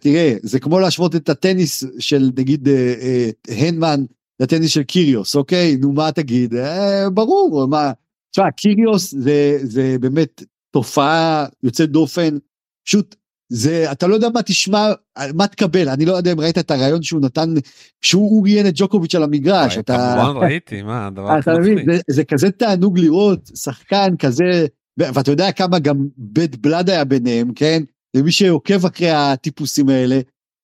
תראה, 0.00 0.34
זה 0.42 0.60
כמו 0.60 0.80
להשוות 0.80 1.16
את 1.16 1.28
הטניס 1.28 1.84
של 1.98 2.30
נגיד 2.38 2.68
אה, 2.68 2.94
אה, 3.00 3.30
הנמן 3.48 4.04
לטניס 4.40 4.70
של 4.70 4.82
קיריוס, 4.82 5.36
אוקיי? 5.36 5.76
נו 5.76 5.92
מה 5.92 6.12
תגיד? 6.12 6.54
אה, 6.54 7.10
ברור, 7.10 7.66
מה... 7.68 7.92
תשמע, 8.30 8.50
קיריוס 8.50 9.14
זה, 9.14 9.58
זה 9.62 9.96
באמת 10.00 10.42
תופעה 10.70 11.46
יוצאת 11.62 11.90
דופן, 11.90 12.38
פשוט 12.86 13.16
זה, 13.54 13.92
אתה 13.92 14.06
לא 14.06 14.14
יודע 14.14 14.28
מה 14.34 14.42
תשמע, 14.42 14.92
מה 15.34 15.46
תקבל, 15.46 15.88
אני 15.88 16.04
לא 16.04 16.12
יודע 16.12 16.32
אם 16.32 16.40
ראית 16.40 16.58
את 16.58 16.70
הרעיון 16.70 17.02
שהוא 17.02 17.20
נתן, 17.20 17.54
שהוא 18.02 18.42
ראיין 18.42 18.66
את 18.66 18.72
ג'וקוביץ' 18.76 19.14
על 19.14 19.22
המגרש, 19.22 19.78
אתה... 19.78 20.16
כמובן 20.20 20.46
ראיתי, 20.46 20.82
מה, 20.82 21.06
הדבר 21.06 21.38
אתה 21.38 21.58
מבין, 21.58 21.78
זה, 21.90 22.00
זה 22.10 22.24
כזה 22.24 22.50
תענוג 22.50 22.98
לראות 22.98 23.50
שחקן 23.54 24.16
כזה, 24.18 24.66
ואתה 24.98 25.30
יודע 25.30 25.52
כמה 25.52 25.78
גם 25.78 26.06
בית 26.16 26.56
בלאד 26.56 26.90
היה 26.90 27.04
ביניהם, 27.04 27.52
כן? 27.52 27.82
למי 28.16 28.32
שעוקב 28.32 28.86
אחרי 28.86 29.10
הטיפוסים 29.10 29.88
האלה, 29.88 30.20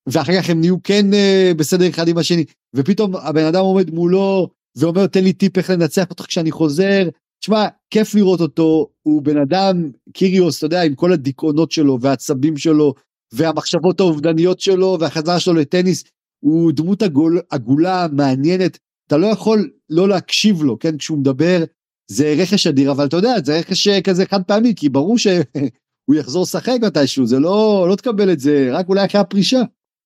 ואחר 0.08 0.32
כך 0.40 0.50
הם 0.50 0.60
נהיו 0.60 0.82
כן 0.82 1.06
uh, 1.12 1.54
בסדר 1.54 1.88
אחד 1.88 2.08
עם 2.08 2.18
השני, 2.18 2.44
ופתאום 2.76 3.16
הבן 3.16 3.44
אדם 3.44 3.60
עומד 3.60 3.90
מולו 3.90 4.48
ואומר 4.78 5.06
תן 5.06 5.24
לי 5.24 5.32
טיפ 5.32 5.58
איך 5.58 5.70
לנצח 5.70 6.10
אותך 6.10 6.24
כשאני 6.26 6.50
חוזר. 6.50 7.08
תשמע, 7.40 7.66
כיף 7.90 8.14
לראות 8.14 8.40
אותו, 8.40 8.88
הוא 9.02 9.22
בן 9.22 9.36
אדם, 9.36 9.90
קיריוס, 10.12 10.58
אתה 10.58 10.66
יודע, 10.66 10.82
עם 10.82 10.94
כל 10.94 11.12
הדיכאונות 11.12 11.72
שלו 11.72 11.98
והעצבים 12.00 12.56
שלו, 12.56 12.94
והמחשבות 13.32 14.00
האובדניות 14.00 14.60
שלו, 14.60 14.96
והחזרה 15.00 15.40
שלו 15.40 15.54
לטניס, 15.54 16.04
הוא 16.44 16.72
דמות 16.72 17.02
עגול, 17.02 17.40
עגולה, 17.50 18.06
מעניינת, 18.12 18.78
אתה 19.06 19.16
לא 19.16 19.26
יכול 19.26 19.70
לא 19.90 20.08
להקשיב 20.08 20.62
לו, 20.62 20.78
כן, 20.78 20.98
כשהוא 20.98 21.18
מדבר, 21.18 21.64
זה 22.10 22.34
רכש 22.38 22.66
אדיר, 22.66 22.90
אבל 22.90 23.06
אתה 23.06 23.16
יודע, 23.16 23.34
זה 23.44 23.58
רכש 23.58 23.88
אה, 23.88 24.02
כזה 24.02 24.26
חד 24.26 24.42
פעמי, 24.42 24.74
כי 24.76 24.88
ברור 24.88 25.18
ש... 25.18 25.26
הוא 26.06 26.16
יחזור 26.16 26.42
לשחק 26.42 26.76
מתישהו, 26.82 27.26
זה 27.26 27.38
לא, 27.38 27.86
לא 27.90 27.96
תקבל 27.96 28.32
את 28.32 28.40
זה, 28.40 28.68
רק 28.72 28.88
אולי 28.88 29.06
אחרי 29.06 29.20
הפרישה. 29.20 29.60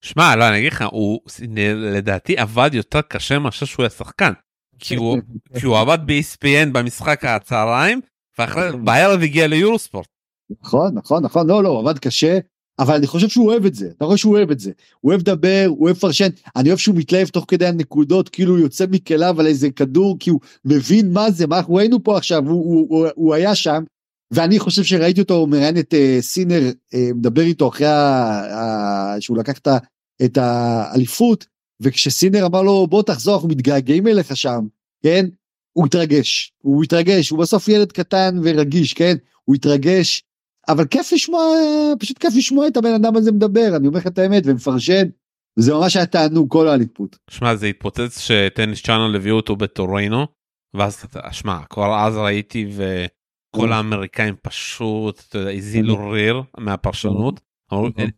שמע, 0.05 0.37
לא, 0.37 0.49
אני 0.49 0.59
אגיד 0.59 0.73
לך, 0.73 0.85
הוא 0.91 1.21
לדעתי 1.93 2.37
עבד 2.37 2.71
יותר 2.73 3.01
קשה 3.01 3.39
מאשר 3.39 3.67
שהוא 3.67 3.83
היה 3.83 3.91
שחקן. 3.91 4.33
כי 4.89 4.95
הוא, 4.95 5.19
כי 5.59 5.67
הוא 5.67 5.79
עבד 5.79 5.99
ב-ESPN 6.07 6.69
במשחק 6.73 7.25
הצהריים, 7.25 8.01
ואחרי, 8.39 8.77
בערב 8.85 9.23
הגיע 9.23 9.47
ליורוספורט. 9.47 10.07
נכון, 10.63 10.95
נכון, 10.95 11.25
נכון, 11.25 11.47
לא, 11.47 11.63
לא, 11.63 11.69
הוא 11.69 11.79
עבד 11.79 11.99
קשה, 11.99 12.39
אבל 12.79 12.95
אני 12.95 13.07
חושב 13.07 13.29
שהוא 13.29 13.47
אוהב 13.47 13.67
את 13.67 13.75
זה, 13.75 13.89
אתה 13.97 14.05
רואה 14.05 14.17
שהוא 14.17 14.37
אוהב 14.37 14.51
את 14.51 14.61
זה. 14.61 14.73
הוא 15.01 15.11
אוהב 15.11 15.21
לדבר, 15.21 15.65
הוא 15.69 15.85
אוהב 15.85 15.97
לפרשן, 15.97 16.29
אני 16.57 16.69
אוהב 16.69 16.79
שהוא 16.79 16.97
מתלהב 16.97 17.29
תוך 17.29 17.45
כדי 17.49 17.67
הנקודות, 17.67 18.29
כאילו 18.29 18.53
הוא 18.55 18.61
יוצא 18.61 18.85
מכליו 18.91 19.41
על 19.41 19.47
איזה 19.47 19.71
כדור, 19.71 20.17
כי 20.21 20.31
הוא 20.31 20.41
מבין 20.65 21.13
מה 21.13 21.31
זה, 21.31 21.47
מה 21.47 21.59
אנחנו 21.59 21.75
ראינו 21.75 22.05
פה 22.05 22.17
עכשיו, 22.17 22.43
הוא, 22.49 22.65
הוא, 22.65 22.87
הוא, 22.89 23.07
הוא 23.15 23.35
היה 23.35 23.55
שם, 23.55 23.83
ואני 24.31 24.59
חושב 24.59 24.83
שראיתי 24.83 25.21
אותו 25.21 25.47
מראיין 25.47 25.79
את 25.79 25.95
uh, 25.95 26.23
סינר 26.23 26.63
uh, 26.71 26.97
מדבר 27.15 27.43
איתו 27.43 27.69
אחרי 27.69 27.87
ה, 27.87 29.17
uh, 29.17 29.21
שהוא 29.21 29.39
לקח 29.39 29.59
את 30.25 30.39
האליפות 30.39 31.47
וכשסינר 31.81 32.47
אמר 32.47 32.63
לו 32.63 32.87
בוא 32.87 33.03
תחזור 33.03 33.35
אנחנו 33.35 33.49
מתגעגעים 33.49 34.07
אליך 34.07 34.37
שם 34.37 34.61
כן 35.03 35.27
הוא 35.73 35.87
התרגש 35.87 36.53
הוא 36.63 36.85
התרגש 36.85 37.31
הוא 37.31 37.39
בסוף 37.39 37.69
ילד 37.69 37.93
קטן 37.93 38.39
ורגיש 38.43 38.95
כן 38.95 39.15
הוא 39.45 39.55
התרגש 39.55 40.23
אבל 40.69 40.87
כיף 40.87 41.13
לשמוע 41.13 41.45
פשוט 41.99 42.19
כיף 42.19 42.35
לשמוע 42.37 42.69
את 42.69 42.77
הבן 42.77 42.95
אדם 42.95 43.17
הזה 43.17 43.33
מדבר 43.33 43.77
אני 43.77 43.87
אומר 43.87 43.99
לך 43.99 44.07
את 44.07 44.19
האמת 44.19 44.43
ומפרשן. 44.47 45.09
וזה 45.59 45.75
ממש 45.75 45.97
היה 45.97 46.07
תענוג 46.07 46.51
כל 46.51 46.69
האליפות. 46.69 47.19
שמע 47.31 47.55
זה 47.55 47.67
התפוצץ 47.67 48.21
שטניס 48.21 48.83
צ'אנל 48.83 49.17
הביאו 49.17 49.37
אותו 49.37 49.57
בטוריינו 49.57 50.27
ואז 50.77 51.05
שמע 51.33 51.59
כבר 51.71 52.07
אז 52.07 52.17
ראיתי 52.17 52.71
ו... 52.73 53.05
כל 53.57 53.73
האמריקאים 53.73 54.35
פשוט 54.43 55.37
הזילו 55.57 56.11
ריר 56.11 56.43
מהפרשנות. 56.59 57.41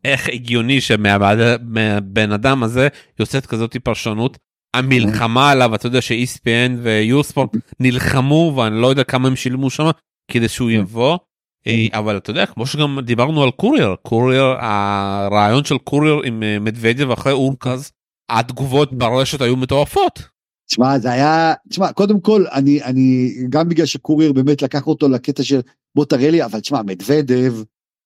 איך 0.05 0.29
הגיוני 0.33 0.81
שמהבן 0.81 2.33
אדם 2.33 2.63
הזה 2.63 2.89
יוצאת 3.21 3.47
כזאת 3.47 3.77
פרשנות? 3.77 4.39
המלחמה 4.77 5.51
עליו 5.51 5.75
אתה 5.75 5.87
יודע 5.87 6.01
ש-ESPN 6.01 6.73
ויורספורט 6.83 7.51
נלחמו 7.81 8.53
ואני 8.57 8.81
לא 8.81 8.87
יודע 8.87 9.05
כמה 9.05 9.29
הם 9.29 9.37
שילמו 9.37 9.71
שם 9.71 9.91
כדי 10.31 10.49
שהוא 10.49 10.71
יבוא. 10.71 11.19
אה, 11.67 11.87
אבל 11.93 12.17
אתה 12.17 12.31
יודע 12.31 12.47
כמו 12.47 12.67
שגם 12.67 13.01
דיברנו 13.01 13.43
על 13.43 13.51
קורייר 13.51 13.95
קורייר 14.03 14.45
הרעיון 14.59 15.65
של 15.65 15.79
קורייר 15.79 16.21
עם 16.25 16.43
אה, 16.43 16.59
מדוודיו 16.59 17.13
אחרי 17.13 17.33
אורקאז 17.33 17.93
התגובות 18.31 18.95
ברשת 18.95 19.41
היו 19.41 19.57
מטורפות. 19.57 20.23
תשמע 20.69 20.99
זה 20.99 21.13
היה 21.13 21.55
תשמע 21.69 21.93
קודם 21.93 22.21
כל 22.21 22.45
אני 22.53 22.83
אני 22.83 23.35
גם 23.49 23.69
בגלל 23.69 23.87
שקורייר 23.87 24.33
באמת 24.33 24.63
לקח 24.63 24.87
אותו 24.87 25.09
לקטע 25.09 25.43
של 25.43 25.61
בוא 25.95 26.05
תראה 26.05 26.31
לי 26.31 26.45
אבל 26.45 26.61
תשמע 26.61 26.83
מדוודב 26.83 27.55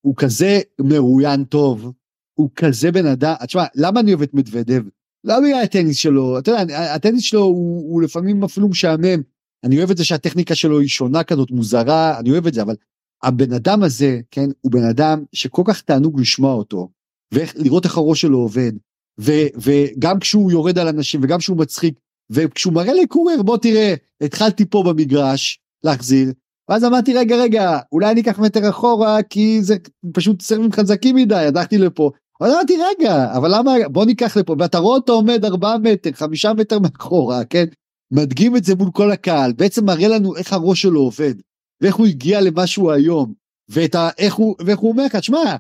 הוא 0.00 0.14
כזה 0.16 0.60
מרואיין 0.80 1.44
טוב 1.44 1.92
הוא 2.34 2.50
כזה 2.56 2.92
בן 2.92 3.06
אדם. 3.06 3.34
תשמע 3.46 3.64
למה 3.74 4.00
אני 4.00 4.10
אוהב 4.10 4.22
את 4.22 4.34
מדוודב? 4.34 4.82
לא 5.24 5.40
בגלל 5.40 5.62
הטניס 5.62 5.96
שלו? 5.96 6.38
אתה 6.38 6.50
יודע 6.50 6.94
הטניס 6.94 7.22
שלו 7.22 7.40
הוא, 7.40 7.92
הוא 7.92 8.02
לפעמים 8.02 8.44
אפילו 8.44 8.68
משעמם. 8.68 9.22
אני 9.64 9.78
אוהב 9.78 9.90
את 9.90 9.96
זה 9.96 10.04
שהטכניקה 10.04 10.54
שלו 10.54 10.80
היא 10.80 10.88
שונה 10.88 11.24
כזאת 11.24 11.50
מוזרה 11.50 12.18
אני 12.18 12.30
אוהב 12.30 12.46
את 12.46 12.54
זה 12.54 12.62
אבל 12.62 12.74
הבן 13.22 13.52
אדם 13.52 13.82
הזה 13.82 14.20
כן 14.30 14.50
הוא 14.60 14.72
בן 14.72 14.84
אדם 14.84 15.24
שכל 15.32 15.62
כך 15.66 15.80
תענוג 15.80 16.20
לשמוע 16.20 16.54
אותו 16.54 16.88
ולראות 17.34 17.84
איך 17.84 17.96
הראש 17.96 18.20
שלו 18.20 18.38
עובד 18.38 18.72
ו, 19.20 19.32
וגם 19.56 20.18
כשהוא 20.18 20.52
יורד 20.52 20.78
על 20.78 20.88
אנשים 20.88 21.20
וגם 21.22 21.38
כשהוא 21.38 21.56
מצחיק 21.56 21.94
וכשהוא 22.30 22.74
מראה 22.74 22.92
לי 22.92 23.06
קורר 23.06 23.42
בוא 23.42 23.56
תראה 23.56 23.94
התחלתי 24.20 24.64
פה 24.64 24.82
במגרש 24.86 25.60
להחזיר 25.84 26.32
ואז 26.70 26.84
אמרתי 26.84 27.14
רגע 27.14 27.36
רגע 27.36 27.78
אולי 27.92 28.10
אני 28.10 28.20
אקח 28.20 28.38
מטר 28.38 28.68
אחורה 28.70 29.22
כי 29.22 29.62
זה 29.62 29.76
פשוט 30.14 30.42
סרבים 30.42 30.72
חזקים 30.72 31.16
מדי 31.16 31.34
הדחתי 31.34 31.78
לפה. 31.78 32.10
אבל 32.40 32.50
אמרתי 32.50 32.76
רגע 32.76 33.36
אבל 33.36 33.56
למה 33.56 33.72
בוא 33.88 34.04
ניקח 34.04 34.36
לפה. 34.36 34.56
ואתה 34.58 34.78
רואה 34.78 34.96
אותו 34.96 35.12
עומד 35.12 35.44
4 35.44 35.76
מטר 35.82 36.12
5 36.12 36.46
מטר 36.46 36.78
מאחורה 36.78 37.44
כן? 37.44 37.64
מדגים 38.12 38.56
את 38.56 38.64
זה 38.64 38.74
מול 38.74 38.90
כל 38.92 39.10
הקהל 39.10 39.52
בעצם 39.52 39.84
מראה 39.84 40.08
לנו 40.08 40.36
איך 40.36 40.52
הראש 40.52 40.82
שלו 40.82 41.00
עובד 41.00 41.34
ואיך 41.80 41.94
הוא 41.94 42.06
הגיע 42.06 42.40
למה 42.40 42.66
שהוא 42.66 42.92
היום 42.92 43.32
ואת 43.68 43.94
ה, 43.94 44.08
איך 44.18 44.34
הוא 44.34 44.56
ואיך 44.66 44.78
הוא 44.78 44.90
אומר 44.90 45.04
לך 45.04 45.16
תשמע 45.16 45.56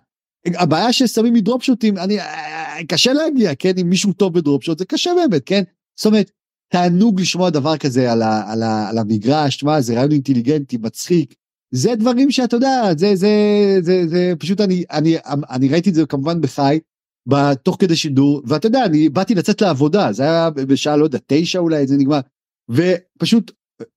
הבעיה 0.46 0.92
ששמים 0.92 1.34
מדרופ 1.34 1.62
שוטים 1.62 1.98
אני 1.98 2.18
קשה 2.88 3.12
להגיע 3.12 3.54
כן? 3.54 3.72
אם 3.80 3.88
מישהו 3.88 4.12
טוב 4.12 4.34
בדרופ 4.34 4.64
שוט 4.64 4.78
זה 4.78 4.84
קשה 4.84 5.10
באמת 5.14 5.42
כן? 5.46 5.62
זאת 5.98 6.06
אומרת, 6.06 6.30
תענוג 6.72 7.20
לשמוע 7.20 7.50
דבר 7.50 7.76
כזה 7.76 8.12
על, 8.12 8.22
ה, 8.22 8.52
על, 8.52 8.62
ה, 8.62 8.88
על 8.88 8.98
המגרש, 8.98 9.56
תשמע, 9.56 9.80
זה 9.80 9.94
רעיון 9.94 10.12
אינטליגנטי, 10.12 10.76
מצחיק. 10.76 11.34
זה 11.74 11.94
דברים 11.94 12.30
שאתה 12.30 12.56
יודע, 12.56 12.82
זה, 12.96 13.16
זה, 13.16 13.28
זה, 13.80 14.08
זה 14.08 14.32
פשוט 14.38 14.60
אני, 14.60 14.84
אני, 14.90 15.16
אני 15.50 15.68
ראיתי 15.68 15.90
את 15.90 15.94
זה 15.94 16.06
כמובן 16.06 16.40
בחי, 16.40 16.78
בתוך 17.26 17.76
כדי 17.78 17.96
שידור, 17.96 18.42
ואתה 18.46 18.66
יודע, 18.66 18.84
אני 18.84 19.08
באתי 19.08 19.34
לצאת 19.34 19.60
לעבודה, 19.60 20.12
זה 20.12 20.22
היה 20.22 20.50
בשעה, 20.50 20.96
לא 20.96 21.04
יודע, 21.04 21.18
תשע 21.26 21.58
אולי, 21.58 21.86
זה 21.86 21.96
נגמר, 21.96 22.20
ופשוט 22.68 23.52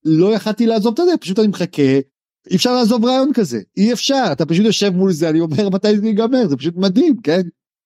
לא 0.05 0.33
יכלתי 0.33 0.65
לעזוב 0.67 0.99
את 0.99 1.05
זה, 1.05 1.17
פשוט 1.17 1.39
אני 1.39 1.47
מחכה, 1.47 1.99
אי 2.51 2.55
אפשר 2.55 2.73
לעזוב 2.75 3.05
רעיון 3.05 3.31
כזה, 3.33 3.61
אי 3.77 3.93
אפשר, 3.93 4.23
אתה 4.31 4.45
פשוט 4.45 4.65
יושב 4.65 4.89
מול 4.89 5.11
זה, 5.11 5.29
אני 5.29 5.39
אומר 5.39 5.69
מתי 5.69 5.99
זה 5.99 6.07
ייגמר, 6.07 6.47
זה 6.47 6.57
פשוט 6.57 6.75
מדהים, 6.77 7.21
כן? 7.23 7.41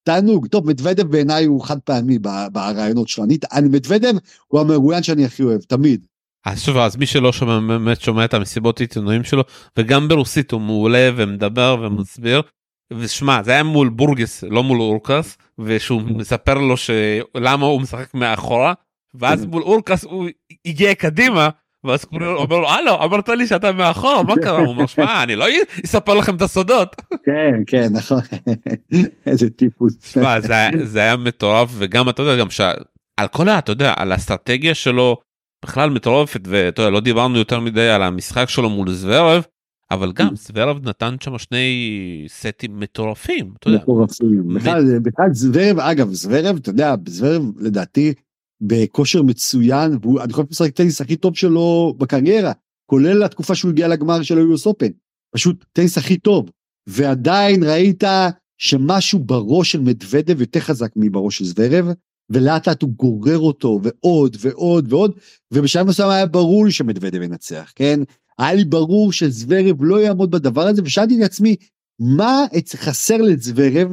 תענוג, 0.07 0.47
טוב, 0.47 0.67
מדוודב 0.67 1.07
בעיניי 1.11 1.45
הוא 1.45 1.65
חד 1.65 1.79
פעמי 1.79 2.19
ברעיונות 2.51 3.07
שלו, 3.07 3.23
אני, 3.23 3.37
אני 3.51 3.69
מדוודב 3.69 4.13
הוא 4.47 4.61
המרואיין 4.61 5.03
שאני 5.03 5.25
הכי 5.25 5.43
אוהב, 5.43 5.61
תמיד. 5.61 6.05
אז 6.45 6.61
שוב, 6.61 6.77
אז 6.77 6.95
מי 6.95 7.05
שלא 7.05 7.31
שומע, 7.31 7.59
באמת 7.59 8.01
שומע 8.01 8.25
את 8.25 8.33
המסיבות 8.33 8.79
עיתונאים 8.79 9.23
שלו, 9.23 9.43
וגם 9.77 10.07
ברוסית 10.07 10.51
הוא 10.51 10.61
מעולה 10.61 11.09
ומדבר 11.15 11.77
ומסביר. 11.81 12.41
ושמע, 12.93 13.43
זה 13.43 13.51
היה 13.51 13.63
מול 13.63 13.89
בורגס, 13.89 14.43
לא 14.43 14.63
מול 14.63 14.81
אורקס, 14.81 15.37
ושהוא 15.59 16.01
מספר 16.01 16.53
לו 16.53 16.75
שלמה 16.77 17.65
הוא 17.65 17.81
משחק 17.81 18.13
מאחורה, 18.13 18.73
ואז 19.15 19.45
מול 19.45 19.63
אורקס 19.63 20.03
הוא 20.03 20.27
הגיע 20.65 20.95
קדימה, 20.95 21.49
ואז 21.87 22.05
הוא 22.09 22.21
אומר 22.21 22.59
לו 22.59 22.69
הלו 22.69 23.03
אמרת 23.03 23.29
לי 23.29 23.47
שאתה 23.47 23.71
מאחור 23.71 24.21
מה 24.21 24.35
קרה 24.35 24.59
הוא 24.59 24.67
אומר 24.67 24.85
שמע 24.85 25.23
אני 25.23 25.35
לא 25.35 25.45
אספר 25.85 26.13
לכם 26.13 26.35
את 26.35 26.41
הסודות. 26.41 26.95
כן 27.25 27.53
כן 27.67 27.87
נכון 27.91 28.21
איזה 29.27 29.49
טיפוס. 29.49 30.17
זה 30.83 30.99
היה 30.99 31.17
מטורף 31.17 31.69
וגם 31.77 32.09
אתה 32.09 32.21
יודע 32.21 32.35
גם 32.35 32.49
שעל 32.49 33.27
כל 33.31 33.49
אתה 33.49 33.71
יודע 33.71 33.93
על 33.97 34.11
האסטרטגיה 34.11 34.75
שלו 34.75 35.17
בכלל 35.65 35.89
מטורפת 35.89 36.41
ואתה 36.47 36.81
יודע 36.81 36.89
לא 36.89 36.99
דיברנו 36.99 37.37
יותר 37.37 37.59
מדי 37.59 37.89
על 37.89 38.03
המשחק 38.03 38.49
שלו 38.49 38.69
מול 38.69 38.91
זוורב 38.91 39.43
אבל 39.91 40.11
גם 40.11 40.35
זוורב 40.35 40.87
נתן 40.87 41.15
שם 41.19 41.37
שני 41.37 42.25
סטים 42.27 42.79
מטורפים. 42.79 43.53
מטורפים. 43.55 44.47
בכלל 45.03 45.33
זוורב 45.33 45.79
אגב 45.79 46.09
זוורב 46.11 46.55
אתה 46.55 46.69
יודע 46.69 46.95
זוורב 47.07 47.43
לדעתי. 47.59 48.13
בכושר 48.61 49.21
מצוין 49.21 49.97
והוא 50.01 50.21
אני 50.21 50.33
חושב 50.33 50.47
לשחק 50.51 50.71
טניס 50.71 51.01
הכי 51.01 51.15
טוב 51.15 51.35
שלו 51.35 51.95
בקריירה 51.97 52.51
כולל 52.85 53.23
התקופה 53.23 53.55
שהוא 53.55 53.71
הגיע 53.71 53.87
לגמר 53.87 54.23
של 54.23 54.37
היוס 54.37 54.65
אופן 54.65 54.87
פשוט 55.35 55.65
טניס 55.73 55.97
הכי 55.97 56.17
טוב. 56.17 56.49
ועדיין 56.87 57.63
ראית 57.63 58.03
שמשהו 58.57 59.19
בראש 59.19 59.71
של 59.71 59.79
מדוודב 59.79 60.41
יותר 60.41 60.59
חזק 60.59 60.91
מבראש 60.95 61.37
של 61.37 61.45
זוורב 61.45 61.85
ולאט 62.29 62.67
לאט 62.67 62.81
הוא 62.81 62.89
גורר 62.89 63.37
אותו 63.37 63.79
ועוד 63.83 64.37
ועוד 64.39 64.93
ועוד 64.93 65.19
ובשלב 65.53 65.87
מסוים 65.87 66.09
היה 66.09 66.25
ברור 66.25 66.65
לי 66.65 66.71
שמדוודב 66.71 67.21
ינצח 67.21 67.71
כן? 67.75 67.99
היה 68.39 68.53
לי 68.53 68.65
ברור 68.65 69.11
שזוורב 69.11 69.83
לא 69.83 70.01
יעמוד 70.01 70.31
בדבר 70.31 70.67
הזה 70.67 70.81
ושאלתי 70.85 71.17
את 71.19 71.23
עצמי 71.23 71.55
מה 71.99 72.45
חסר 72.75 73.17
לזוורב 73.17 73.91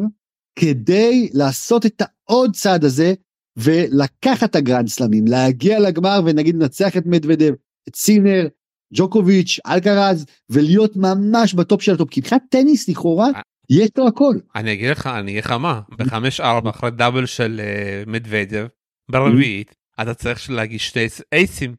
כדי 0.58 1.28
לעשות 1.32 1.86
את 1.86 2.02
העוד 2.02 2.54
צעד 2.54 2.84
הזה 2.84 3.14
ולקחת 3.56 4.50
את 4.50 4.56
הגרנד 4.56 4.88
סלמים, 4.88 5.26
להגיע 5.26 5.80
לגמר 5.80 6.20
ונגיד 6.24 6.54
לנצח 6.54 6.96
את 6.96 7.06
מדוודב, 7.06 7.52
את 7.88 7.96
סינר, 7.96 8.48
ג'וקוביץ', 8.94 9.60
אלקרז, 9.66 10.26
ולהיות 10.50 10.96
ממש 10.96 11.54
בטופ 11.54 11.82
של 11.82 11.94
הטופ, 11.94 12.10
כי 12.10 12.20
מבחינת 12.20 12.42
טניס 12.50 12.88
לכאורה, 12.88 13.26
אה. 13.26 13.40
יש 13.70 13.90
לו 13.98 14.08
הכל. 14.08 14.34
אני 14.56 14.72
אגיד 14.72 14.90
לך, 14.90 15.06
אני 15.06 15.30
אגיד 15.30 15.44
לך 15.44 15.50
מה, 15.50 15.80
בחמש 15.98 16.40
ארבע 16.40 16.70
אחרי 16.70 16.90
דאבל 16.90 17.26
של 17.26 17.60
uh, 17.60 18.10
מדוודב, 18.10 18.66
ברביעית, 19.10 19.74
אתה 20.02 20.14
צריך 20.14 20.50
להגיש 20.50 20.88
שתי 20.88 21.06
אייסים. 21.32 21.74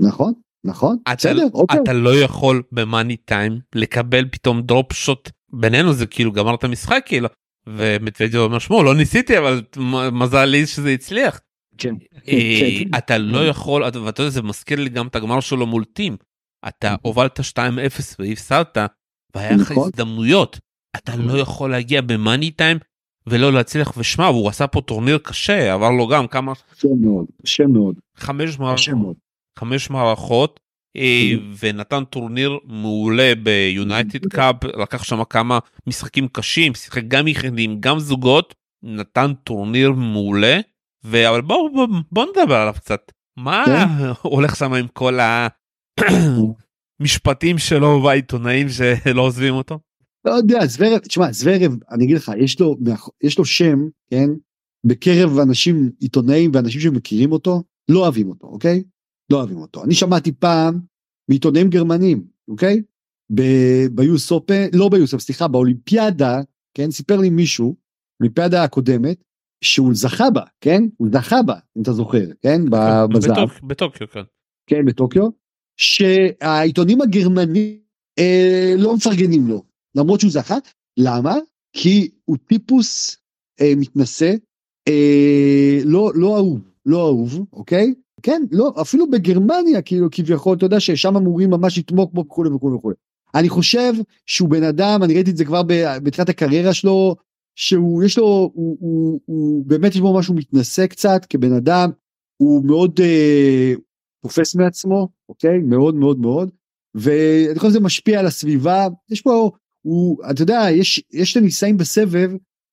נכון, 0.00 0.32
נכון, 0.64 0.96
בסדר, 1.16 1.46
אוקיי. 1.54 1.80
אתה 1.82 1.92
לא 1.92 2.16
יכול 2.16 2.62
במאני 2.72 3.16
טיים 3.16 3.60
לקבל 3.74 4.28
פתאום 4.30 4.62
דרופ 4.62 4.92
שוט, 4.92 5.30
בינינו 5.52 5.92
זה 5.92 6.06
כאילו 6.06 6.32
גמר 6.32 6.54
את 6.54 6.64
המשחק 6.64 7.02
כאילו, 7.06 7.28
ומדוודב 7.66 8.36
אומר 8.36 8.58
שמו 8.58 8.82
לא 8.82 8.94
ניסיתי 8.94 9.38
אבל 9.38 9.62
מזל 10.12 10.44
לי 10.44 10.66
שזה 10.66 10.90
הצליח. 10.90 11.40
כן. 11.78 11.94
אה, 12.28 12.70
כן. 12.78 12.98
אתה 12.98 13.18
לא 13.18 13.46
יכול 13.46 13.82
ואתה 13.84 14.22
יודע 14.22 14.30
זה 14.30 14.42
מזכיר 14.42 14.80
לי 14.80 14.88
גם 14.88 15.06
את 15.06 15.16
הגמר 15.16 15.40
שלו 15.40 15.66
מול 15.66 15.84
טים. 15.84 16.16
אתה 16.68 16.94
הובלת 17.02 17.40
2-0 17.40 17.42
והפסדת 18.18 18.78
והיה 19.34 19.52
לך 19.52 19.70
נכון. 19.70 19.84
הזדמנויות. 19.84 20.58
אתה 20.96 21.16
לא 21.16 21.38
יכול 21.38 21.70
להגיע 21.70 22.00
במאני 22.00 22.50
טיים 22.50 22.78
ולא 23.26 23.52
להצליח 23.52 23.92
ושמע 23.96 24.26
הוא 24.26 24.48
עשה 24.48 24.66
פה 24.66 24.80
טורניר 24.80 25.18
קשה 25.18 25.74
עבר 25.74 25.90
לו 25.90 26.08
גם 26.08 26.26
כמה. 26.26 26.52
קשה 26.54 26.88
מאוד. 27.00 27.26
קשה 27.42 27.66
מאוד. 27.66 27.94
חמש 28.16 28.58
מערכות. 28.58 29.16
חמש 29.58 29.90
מערכות 29.90 30.60
ונתן 31.62 32.04
טורניר 32.04 32.58
מעולה 32.64 33.32
ב 33.42 33.54
United 33.54 34.26
Cup 34.26 34.64
לקח 34.64 35.02
שם 35.02 35.24
כמה 35.24 35.58
משחקים 35.86 36.28
קשים 36.28 36.74
שיחק 36.74 37.02
גם 37.08 37.28
יחידים 37.28 37.80
גם 37.80 37.98
זוגות 37.98 38.54
נתן 38.82 39.32
טורניר 39.44 39.92
מעולה 39.92 40.60
אבל 41.04 41.40
בואו 41.40 41.72
בוא, 41.72 41.86
בוא 42.12 42.26
נדבר 42.26 42.54
עליו 42.54 42.74
קצת 42.76 43.12
מה 43.36 43.62
כן. 43.66 44.06
הולך 44.30 44.56
שם 44.56 44.74
עם 44.74 44.86
כל 44.88 45.18
המשפטים 47.00 47.58
שלו 47.68 48.02
והעיתונאים 48.04 48.66
שלא 48.68 49.22
עוזבים 49.22 49.54
אותו. 49.54 49.78
לא 50.24 50.32
יודע 50.32 50.66
זוורב 50.66 50.98
תשמע 50.98 51.32
זוורב 51.32 51.76
אני 51.90 52.04
אגיד 52.04 52.16
לך 52.16 52.32
יש 52.38 52.60
לו 52.60 52.76
יש 53.22 53.38
לו 53.38 53.44
שם 53.44 53.78
כן 54.10 54.30
בקרב 54.86 55.38
אנשים 55.38 55.90
עיתונאים 56.00 56.50
ואנשים 56.54 56.80
שמכירים 56.80 57.32
אותו 57.32 57.62
לא 57.88 57.98
אוהבים 57.98 58.28
אותו 58.28 58.46
אוקיי 58.46 58.82
לא 59.30 59.36
אוהבים 59.36 59.58
אותו. 59.58 59.84
אני 59.84 59.94
שמעתי 59.94 60.32
פעם 60.32 60.80
מעיתונאים 61.28 61.70
גרמנים, 61.70 62.26
אוקיי? 62.48 62.82
ביוס 63.90 64.30
אופן, 64.30 64.66
לא 64.74 64.88
ביוס 64.88 65.14
סליחה, 65.14 65.48
באולימפיאדה, 65.48 66.40
כן? 66.74 66.90
סיפר 66.90 67.16
לי 67.16 67.30
מישהו, 67.30 67.76
באולימפיאדה 68.20 68.64
הקודמת, 68.64 69.24
שהוא 69.64 69.94
זכה 69.94 70.30
בה, 70.30 70.42
כן? 70.60 70.82
הוא 70.96 71.08
זכה 71.12 71.42
בה, 71.42 71.54
אם 71.76 71.82
אתה 71.82 71.92
זוכר, 71.92 72.24
כן? 72.42 72.60
בזהב. 72.70 73.48
בטוקיו, 73.62 74.08
כן. 74.08 74.22
כן, 74.66 74.84
בטוקיו. 74.86 75.28
שהעיתונים 75.76 77.00
הגרמנים 77.00 77.80
אה, 78.18 78.74
לא 78.78 78.96
מפרגנים 78.96 79.48
לו, 79.48 79.64
למרות 79.94 80.20
שהוא 80.20 80.32
זכה. 80.32 80.56
למה? 80.96 81.34
כי 81.72 82.10
הוא 82.24 82.36
טיפוס 82.46 83.16
אה, 83.60 83.72
מתנשא, 83.76 84.34
אה, 84.88 85.78
לא, 85.84 86.12
לא 86.14 86.36
אהוב, 86.36 86.60
לא 86.86 87.06
אהוב, 87.06 87.46
אוקיי? 87.52 87.94
כן, 88.22 88.42
לא, 88.50 88.72
אפילו 88.80 89.10
בגרמניה, 89.10 89.82
כאילו, 89.82 90.08
כביכול, 90.10 90.56
אתה 90.56 90.66
יודע 90.66 90.80
ששם 90.80 91.16
אמורים 91.16 91.50
ממש 91.50 91.78
לתמוך 91.78 92.10
בו 92.12 92.24
וכולי 92.26 92.50
וכולי 92.50 92.76
וכולי. 92.76 92.94
אני 93.34 93.48
חושב 93.48 93.92
שהוא 94.26 94.48
בן 94.48 94.62
אדם, 94.62 95.02
אני 95.02 95.14
ראיתי 95.14 95.30
את 95.30 95.36
זה 95.36 95.44
כבר 95.44 95.62
בתחילת 96.02 96.28
הקריירה 96.28 96.74
שלו, 96.74 97.16
שהוא, 97.54 98.02
יש 98.02 98.18
לו, 98.18 98.24
הוא, 98.24 98.50
הוא, 98.54 98.76
הוא, 98.80 99.20
הוא 99.24 99.64
באמת 99.66 99.94
יש 99.94 100.00
בו 100.00 100.18
משהו 100.18 100.34
מתנשא 100.34 100.86
קצת 100.86 101.26
כבן 101.30 101.52
אדם, 101.52 101.90
הוא 102.36 102.64
מאוד 102.64 103.00
אה, 103.02 103.74
תופס 104.22 104.54
מעצמו, 104.54 105.08
אוקיי? 105.28 105.58
מאוד 105.58 105.94
מאוד 105.94 106.20
מאוד, 106.20 106.50
ואני 106.94 107.58
חושב 107.58 107.70
שזה 107.70 107.80
משפיע 107.80 108.20
על 108.20 108.26
הסביבה, 108.26 108.86
יש 109.10 109.20
פה, 109.20 109.50
הוא, 109.82 110.16
אתה 110.30 110.42
יודע, 110.42 110.66
יש, 110.70 111.02
יש 111.12 111.34
טניסאים 111.34 111.76
בסבב 111.76 112.30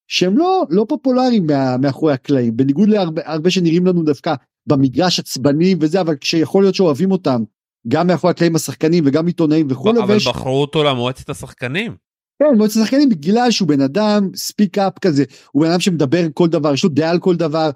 שהם 0.08 0.38
לא, 0.38 0.64
לא 0.70 0.86
פופולריים 0.89 1.48
מאחורי 1.82 2.14
הקלעים, 2.14 2.58
בניגוד 2.58 2.89
להרבה 2.89 3.50
שנראים 3.50 3.86
לנו 3.86 4.04
דווקא 4.04 4.34
במגרש 4.68 5.20
עצבני 5.20 5.76
וזה, 5.80 6.01
אבל 6.01 6.15
כשיכול 6.22 6.63
להיות 6.63 6.76
שאוהבים 6.76 7.11
אותם, 7.11 7.43
גם 7.88 8.07
מאחורי 8.07 8.32
הקלעים 8.32 8.55
השחקנים 8.55 9.03
וגם 9.07 9.28
עיתונאים 9.28 9.68
וכולי. 9.70 9.99
אבל 9.99 10.13
ויש... 10.13 10.28
בחרו 10.28 10.61
אותו 10.61 10.84
למועצת 10.84 11.30
השחקנים. 11.30 11.95
כן, 12.39 12.57
מועצת 12.57 12.82
השחקנים 12.82 13.09
בגלל 13.09 13.51
שהוא 13.51 13.68
בן 13.68 13.82
אדם 13.82 14.30
ספיק 14.36 14.78
אפ 14.78 14.99
כזה, 14.99 15.24
הוא 15.51 15.63
בן 15.63 15.72
אדם 15.72 15.80
שמדבר 15.80 16.28
כל 16.34 16.47
דבר, 16.47 16.74
יש 16.74 16.84
לו 16.84 16.89
דעה 16.89 17.09
על 17.09 17.20
כל 17.20 17.36
דבר, 17.36 17.70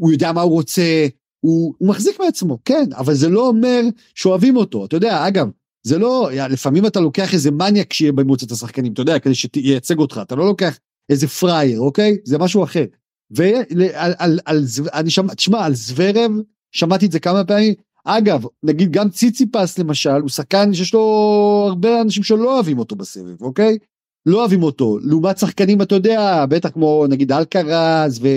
הוא 0.00 0.12
יודע 0.12 0.32
מה 0.32 0.40
הוא 0.40 0.52
רוצה, 0.52 1.06
הוא, 1.40 1.74
הוא 1.78 1.88
מחזיק 1.88 2.20
מעצמו, 2.20 2.58
כן, 2.64 2.84
אבל 2.96 3.14
זה 3.14 3.28
לא 3.28 3.48
אומר 3.48 3.80
שאוהבים 4.14 4.56
אותו, 4.56 4.84
אתה 4.84 4.96
יודע, 4.96 5.28
אגב, 5.28 5.48
זה 5.86 5.98
לא, 5.98 6.30
לפעמים 6.50 6.86
אתה 6.86 7.00
לוקח 7.00 7.34
איזה 7.34 7.50
מניאק 7.50 7.92
שיהיה 7.92 8.12
במועצת 8.12 8.50
השחקנים, 8.50 8.92
אתה 8.92 9.02
יודע, 9.02 9.18
כדי 9.18 9.34
שייצג 9.34 9.98
אותך, 9.98 10.20
אתה 10.22 10.36
לא 10.36 10.46
לוקח 10.46 10.78
איזה 11.10 11.28
פראייר, 11.28 11.80
אוקיי? 11.80 12.16
זה 12.24 12.38
משהו 12.38 12.64
אחר. 12.64 12.84
ועל 13.30 13.62
על, 14.18 14.38
על, 14.44 14.64
אני 14.94 15.10
שמע, 15.10 15.34
תשמע, 15.34 15.64
על 15.64 15.74
זוורב, 15.74 16.30
שמעתי 16.72 17.06
את 17.06 17.12
זה 17.12 17.20
כמה 17.20 17.44
פעמים. 17.44 17.74
אגב, 18.04 18.44
נגיד 18.62 18.92
גם 18.92 19.08
ציציפס 19.08 19.78
למשל, 19.78 20.10
הוא 20.20 20.28
שחקן 20.28 20.74
שיש 20.74 20.94
לו 20.94 21.64
הרבה 21.68 22.00
אנשים 22.00 22.22
שלא 22.22 22.54
אוהבים 22.54 22.78
אותו 22.78 22.96
בסבב, 22.96 23.42
אוקיי? 23.42 23.78
לא 24.26 24.40
אוהבים 24.40 24.62
אותו. 24.62 24.98
לעומת 25.02 25.38
שחקנים, 25.38 25.82
אתה 25.82 25.94
יודע, 25.94 26.46
בטח 26.46 26.70
כמו 26.70 27.06
נגיד 27.08 27.32
אלקרז 27.32 28.20
ו... 28.22 28.28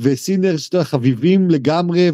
וסינר, 0.00 0.56
שאתה 0.56 0.84
חביבים 0.84 1.50
לגמרי, 1.50 2.10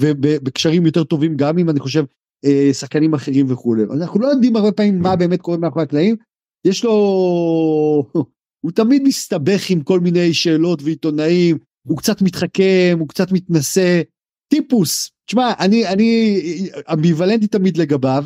ובקשרים 0.00 0.86
יותר 0.86 1.04
טובים 1.04 1.36
גם 1.36 1.58
אם 1.58 1.70
אני 1.70 1.80
חושב 1.80 2.04
אה, 2.44 2.70
שחקנים 2.72 3.14
אחרים 3.14 3.46
וכולי. 3.48 3.82
אנחנו 3.82 4.20
לא 4.20 4.26
יודעים 4.26 4.56
הרבה 4.56 4.72
פעמים 4.72 4.98
מה 4.98 5.16
באמת 5.16 5.40
קורה 5.40 5.56
מאחורי 5.56 5.82
הקלעים. 5.82 6.16
יש 6.64 6.84
לו 6.84 8.04
הוא 8.64 8.72
תמיד 8.72 9.02
מסתבך 9.02 9.70
עם 9.70 9.82
כל 9.82 10.00
מיני 10.00 10.34
שאלות 10.34 10.82
ועיתונאים, 10.82 11.58
הוא 11.88 11.98
קצת 11.98 12.22
מתחכם, 12.22 12.96
הוא 12.98 13.08
קצת 13.08 13.32
מתנשא, 13.32 14.02
טיפוס, 14.48 15.10
תשמע, 15.26 15.52
אני, 15.60 15.88
אני 15.88 16.40
אמביוולנטי 16.92 17.46
תמיד 17.46 17.76
לגביו, 17.76 18.24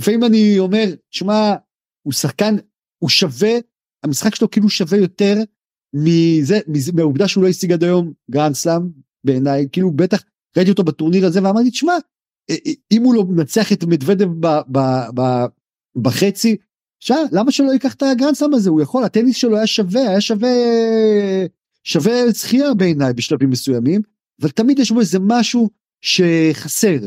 לפעמים 0.00 0.24
אני 0.24 0.58
אומר, 0.58 0.84
תשמע, 1.10 1.54
הוא 2.02 2.12
שחקן, 2.12 2.54
הוא 2.98 3.10
שווה, 3.10 3.52
המשחק 4.04 4.34
שלו 4.34 4.50
כאילו 4.50 4.70
שווה 4.70 4.98
יותר 4.98 5.34
מזה, 5.94 6.60
מזה 6.68 6.92
מהעובדה 6.94 7.28
שהוא 7.28 7.44
לא 7.44 7.48
השיג 7.48 7.72
עד 7.72 7.84
היום 7.84 8.12
גרנד 8.30 8.54
סלאם, 8.54 8.82
בעיניי, 9.24 9.66
כאילו 9.72 9.90
בטח 9.90 10.22
ראיתי 10.56 10.70
אותו 10.70 10.84
בטורניר 10.84 11.26
הזה 11.26 11.42
ואמרתי, 11.42 11.70
תשמע, 11.70 11.92
אם 12.92 13.02
הוא 13.02 13.14
לא 13.14 13.24
מנצח 13.24 13.72
את 13.72 13.84
מדוודב 13.84 14.28
בחצי, 15.96 16.56
שעה, 17.06 17.18
למה 17.32 17.52
שלא 17.52 17.72
ייקח 17.72 17.94
את 17.94 18.02
הגרנד 18.02 18.34
סלאם 18.34 18.54
הזה, 18.54 18.70
הוא 18.70 18.80
יכול, 18.80 19.04
הטניס 19.04 19.36
שלו 19.36 19.56
היה 19.56 19.66
שווה, 19.66 20.00
היה 20.00 20.20
שווה, 20.20 20.48
שווה 21.84 22.30
זכייה 22.30 22.74
בעיניי 22.74 23.12
בשלבים 23.12 23.50
מסוימים, 23.50 24.00
אבל 24.40 24.50
תמיד 24.50 24.78
יש 24.78 24.90
בו 24.90 25.00
איזה 25.00 25.18
משהו 25.20 25.70
שחסר. 26.00 26.98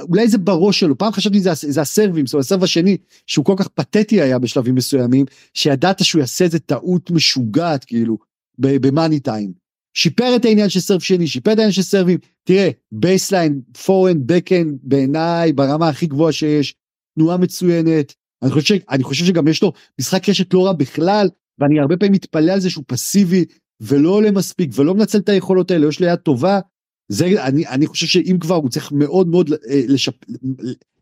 אולי 0.00 0.28
זה 0.28 0.38
בראש 0.38 0.80
שלו, 0.80 0.98
פעם 0.98 1.12
חשבתי 1.12 1.40
זה, 1.40 1.50
זה 1.54 1.80
הסרבים, 1.80 2.26
זאת 2.26 2.34
אומרת 2.34 2.44
הסרב 2.44 2.62
השני, 2.62 2.96
שהוא 3.26 3.44
כל 3.44 3.54
כך 3.56 3.68
פתטי 3.68 4.20
היה 4.20 4.38
בשלבים 4.38 4.74
מסוימים, 4.74 5.26
שידעת 5.54 6.04
שהוא 6.04 6.20
יעשה 6.20 6.44
איזה 6.44 6.58
טעות 6.58 7.10
משוגעת 7.10 7.84
כאילו, 7.84 8.18
במאני 8.58 9.20
טיים. 9.20 9.52
שיפר 9.94 10.36
את 10.36 10.44
העניין 10.44 10.68
של 10.68 10.80
סרב 10.80 11.00
שני, 11.00 11.26
שיפר 11.26 11.52
את 11.52 11.58
העניין 11.58 11.72
של 11.72 11.82
סרבים, 11.82 12.18
תראה, 12.44 12.70
baseline, 12.92 13.60
forehand, 13.84 14.18
backhand, 14.26 14.70
בעיניי, 14.82 15.52
ברמה 15.52 15.88
הכי 15.88 16.06
גבוהה 16.06 16.32
שיש, 16.32 16.74
תנועה 17.14 17.36
מצוינת, 17.36 18.14
אני 18.42 18.50
חושב, 18.50 18.74
אני 18.90 19.02
חושב 19.02 19.24
שגם 19.24 19.48
יש 19.48 19.62
לו 19.62 19.72
משחק 20.00 20.28
רשת 20.28 20.54
לא 20.54 20.66
רע 20.66 20.72
בכלל, 20.72 21.28
ואני 21.58 21.80
הרבה 21.80 21.96
פעמים 21.96 22.12
מתפלא 22.12 22.52
על 22.52 22.60
זה 22.60 22.70
שהוא 22.70 22.84
פסיבי, 22.86 23.44
ולא 23.80 24.10
עולה 24.10 24.30
מספיק, 24.30 24.70
ולא 24.74 24.94
מנצל 24.94 25.18
את 25.18 25.28
היכולות 25.28 25.70
האלה, 25.70 25.88
יש 25.88 26.00
לו 26.00 26.06
יד 26.06 26.18
טובה, 26.18 26.60
זה, 27.08 27.44
אני, 27.44 27.66
אני 27.66 27.86
חושב 27.86 28.06
שאם 28.06 28.36
כבר 28.40 28.54
הוא 28.54 28.68
צריך 28.68 28.92
מאוד 28.92 29.28
מאוד 29.28 29.52
אה, 29.52 29.82
לשפ... 29.88 30.14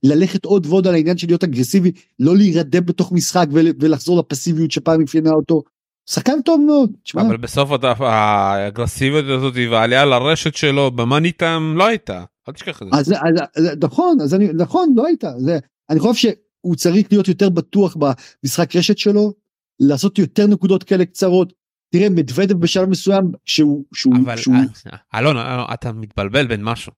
ללכת 0.03 0.45
עוד 0.45 0.67
ועוד 0.67 0.87
על 0.87 0.95
העניין 0.95 1.19
של 1.19 1.27
להיות 1.27 1.45
אגרסיבי, 1.45 1.93
לא 2.19 2.37
להירדם 2.37 2.87
בתוך 2.87 3.13
משחק 3.13 3.47
ול, 3.53 3.67
ולחזור 3.81 4.19
לפסיביות 4.19 4.71
שפעם 4.71 5.03
אפיינה 5.03 5.31
אותו. 5.31 5.63
שחקן 6.11 6.43
טוב 6.45 6.61
מאוד. 6.61 6.93
שמה? 7.05 7.23
אבל 7.23 7.37
בסוף 7.37 7.71
האגרסיביות 8.01 9.25
הזאת 9.29 9.55
והעלייה 9.71 10.05
לרשת 10.05 10.55
שלו 10.55 10.91
במאני 10.91 11.33
טיים 11.33 11.77
לא 11.77 11.87
הייתה. 11.87 12.25
אל 12.49 12.55
תשכח 12.55 12.83
את 12.83 12.87
זה. 12.93 12.99
אז, 12.99 13.13
אז, 13.13 13.63
נכון, 13.83 14.21
אז 14.21 14.35
אני, 14.35 14.49
נכון, 14.55 14.93
לא 14.97 15.07
הייתה. 15.07 15.33
זה, 15.39 15.59
אני 15.91 16.01
חושב 16.01 16.31
שהוא 16.63 16.77
צריך 16.77 17.07
להיות 17.11 17.29
יותר 17.29 17.51
בטוח 17.51 17.97
במשחק 17.97 18.77
רשת 18.77 18.99
שלו, 18.99 19.33
לעשות 19.81 20.19
יותר 20.19 20.47
נקודות 20.47 20.83
כאלה 20.83 21.05
קצרות, 21.05 21.53
תראה 21.93 22.09
מדוודב 22.09 22.55
בשלב 22.55 22.89
מסוים 22.89 23.33
שהוא 23.45 23.85
שהוא 23.95 24.15
אבל 24.25 24.37
שהוא... 24.37 24.55
אה, 24.93 25.19
אלון 25.19 25.37
אתה 25.75 25.93
מתבלבל 25.93 26.47
בין 26.47 26.65
משהו. 26.65 26.93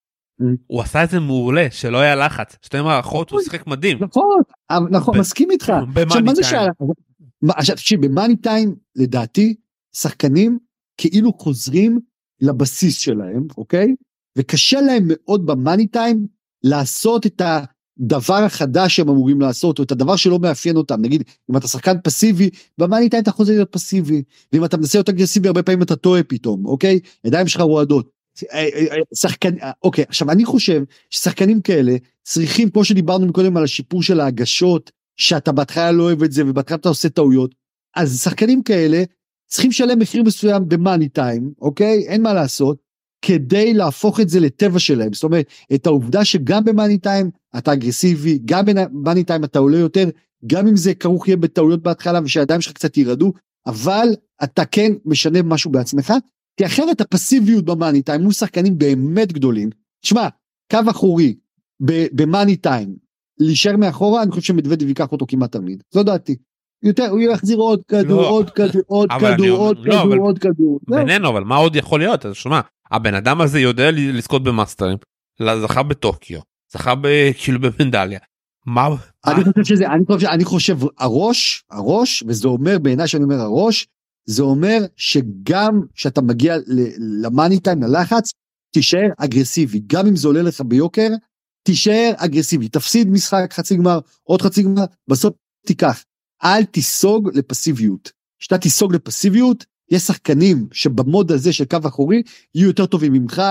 הוא 0.67 0.83
עשה 0.83 1.05
את 1.05 1.11
זה 1.11 1.21
מעולה 1.21 1.67
שלא 1.71 1.99
היה 1.99 2.17
לחץ. 2.17 2.57
שתי 2.63 2.81
מערכות 2.81 3.31
הוא 3.31 3.41
שיחק 3.41 3.67
מדהים. 3.67 3.99
נכון 4.01 4.41
נכון 4.91 5.19
מסכים 5.19 5.51
איתך. 5.51 5.73
עכשיו 7.49 7.77
תקשיב 7.77 8.07
במאני 8.07 8.37
טיים 8.37 8.75
לדעתי 8.97 9.55
שחקנים 9.97 10.59
כאילו 10.97 11.33
חוזרים 11.33 12.01
לבסיס 12.41 12.99
שלהם 12.99 13.47
אוקיי? 13.59 13.95
וקשה 14.39 14.81
להם 14.81 15.05
מאוד 15.09 15.47
במאני 15.47 15.87
טיים 15.87 16.27
לעשות 16.65 17.27
את 17.27 17.41
ה... 17.41 17.65
הדבר 18.01 18.35
החדש 18.35 18.97
שהם 18.97 19.09
אמורים 19.09 19.41
לעשות, 19.41 19.79
או 19.79 19.85
את 19.85 19.93
הדבר 19.93 20.17
שלא 20.17 20.39
מאפיין 20.39 20.77
אותם, 20.77 21.01
נגיד, 21.01 21.23
אם 21.51 21.57
אתה 21.57 21.69
שחקן 21.69 21.97
פסיבי, 22.05 22.51
במאני 22.79 23.09
טיים 23.09 23.23
אתה 23.23 23.31
חוזר 23.31 23.53
להיות 23.53 23.73
פסיבי, 23.73 24.23
ואם 24.53 24.65
אתה 24.65 24.77
מנסה 24.77 24.99
להיות 24.99 25.09
אגרסיבי, 25.09 25.49
הרבה 25.49 25.63
פעמים 25.63 25.83
אתה 25.83 25.97
טועה 25.97 26.23
פתאום, 26.23 26.67
אוקיי? 26.67 27.01
ידיים 27.25 27.47
שלך 27.47 27.61
רועדות. 27.61 28.19
אה, 28.53 28.59
אה, 28.59 28.87
אה, 28.91 28.97
שחקן, 29.15 29.55
אוקיי, 29.83 30.05
עכשיו 30.09 30.31
אני 30.31 30.45
חושב 30.45 30.83
ששחקנים 31.11 31.61
כאלה 31.61 31.97
צריכים, 32.23 32.71
כמו 32.71 32.85
שדיברנו 32.85 33.33
קודם 33.33 33.57
על 33.57 33.65
השיפור 33.65 34.03
של 34.03 34.21
ההגשות, 34.21 34.91
שאתה 35.17 35.53
בהתחלה 35.53 35.93
לא 35.93 36.03
אוהב 36.03 36.23
את 36.23 36.33
זה 36.33 36.43
ובהתחלה 36.47 36.77
אתה 36.77 36.89
עושה 36.89 37.09
טעויות, 37.09 37.55
אז 37.97 38.23
שחקנים 38.23 38.63
כאלה 38.63 39.03
צריכים 39.47 39.71
לשלם 39.71 39.99
מחיר 39.99 40.23
מסוים 40.23 40.69
במאני 40.69 41.09
טיים, 41.09 41.53
אוקיי? 41.61 42.05
אין 42.09 42.23
מה 42.23 42.33
לעשות, 42.35 42.79
כדי 43.23 43.75
להפוך 43.75 44.21
את 44.21 44.29
זה 44.29 44.41
לטבע 44.41 44.79
שלהם, 44.79 45.13
זאת 45.13 45.25
אומרת, 45.25 45.47
את 45.75 45.87
העובדה 45.87 46.25
שגם 46.25 46.65
במאני 46.65 46.99
טיים 46.99 47.31
אתה 47.59 47.73
אגרסיבי, 47.73 48.39
גם 48.45 48.65
במאני 48.67 49.25
טיים 49.25 49.45
אתה 49.45 49.59
עולה 49.59 49.79
יותר, 49.79 50.09
גם 50.47 50.67
אם 50.67 50.77
זה 50.77 50.95
כרוך 50.95 51.29
יהיה 51.29 51.37
בטעויות 51.37 51.83
בהתחלה 51.83 52.21
ושהידיים 52.25 52.61
שלך 52.61 52.73
קצת 52.73 52.97
ירעדו, 52.97 53.33
אבל 53.67 54.09
אתה 54.45 54.65
כן 54.65 54.93
משנה 55.05 55.43
משהו 55.43 55.71
בעצמך, 55.71 56.13
כי 56.57 56.67
אחרת 56.67 57.01
הפסיביות 57.01 57.65
במאני 57.65 58.03
טיים 58.03 58.23
מול 58.23 58.33
שחקנים 58.33 58.79
באמת 58.79 59.33
גדולים, 59.33 59.71
תשמע, 60.03 60.29
קו 60.71 60.79
אחורי 60.91 61.35
במאני 62.13 62.57
טיים, 62.57 62.97
להישאר 63.41 63.77
מאחורה, 63.77 64.23
אני 64.23 64.31
חושב 64.31 64.43
שמדוודב 64.43 64.89
ייקח 64.89 65.13
אותו 65.13 65.27
כמעט 65.29 65.53
תמיד, 65.53 65.83
זו 65.95 66.03
דעתי. 66.03 66.37
יותר, 66.83 67.09
הוא 67.11 67.21
יחזיר 67.21 67.59
עוד 67.59 67.83
כדור, 67.89 68.23
לא, 68.23 68.29
עוד 68.29 68.51
כדור, 68.51 68.83
עוד 68.87 69.09
כדור, 69.21 69.59
עוד 69.59 69.79
לא, 69.79 69.93
כדור, 69.93 70.17
עוד 70.17 70.39
כדור. 70.39 70.81
בינינו, 70.89 71.29
אבל 71.29 71.45
מה 71.45 71.57
עוד 71.57 71.77
יכול 71.77 72.01
להיות? 72.01 72.27
אז 72.27 72.35
שמע, 72.35 72.61
הבן 72.91 73.15
אדם 73.15 73.41
הזה 73.41 73.61
יודע 73.61 73.91
לזכות 73.91 74.45
במאסטרים, 74.45 74.99
זכה 75.63 75.83
בטוקיו, 75.83 76.41
זכה 76.73 76.95
כאילו 77.39 77.61
במדליה. 77.61 78.19
מה? 78.67 78.89
אני 79.27 79.45
חושב 79.45 79.65
שזה, 79.65 79.87
אני 79.87 80.05
חושב, 80.07 80.27
אני 80.27 80.45
חושב 80.45 80.79
הראש, 80.99 81.65
הראש, 81.71 82.25
וזה 82.29 82.49
אומר 82.49 82.79
בעיניי 82.79 83.09
שאני 83.09 83.25
אומר 83.25 83.41
הראש, 83.41 83.87
זה 84.27 84.43
אומר 84.43 84.79
שגם 84.97 85.83
כשאתה 85.95 86.21
מגיע 86.21 86.57
למאני 87.23 87.61
טיים, 87.61 87.83
ללחץ, 87.83 88.33
תישאר 88.75 89.09
אגרסיבי, 89.19 89.83
גם 89.87 90.07
אם 90.07 90.17
זה 90.17 90.29
עולה 90.29 90.43
לך 90.43 90.61
ביוקר, 90.61 91.09
תישאר 91.63 92.13
אגרסיבי, 92.17 92.69
תפסיד 92.69 93.09
משחק 93.09 93.53
חצי 93.53 93.77
גמר, 93.77 93.99
עוד 94.23 94.43
חצי 94.43 94.63
גמר, 94.63 94.85
בסוף 95.11 95.35
תיקח. 95.67 96.03
אל 96.45 96.65
תיסוג 96.65 97.31
לפסיביות. 97.35 98.13
כשאתה 98.41 98.59
תיסוג 98.59 98.95
לפסיביות, 98.95 99.65
יש 99.91 100.03
שחקנים 100.03 100.67
שבמוד 100.73 101.33
הזה 101.33 101.53
של 101.53 101.65
קו 101.65 101.79
אחורי 101.87 102.23
יהיו 102.55 102.67
יותר 102.67 102.87
טובים 102.87 103.13
ממך, 103.13 103.43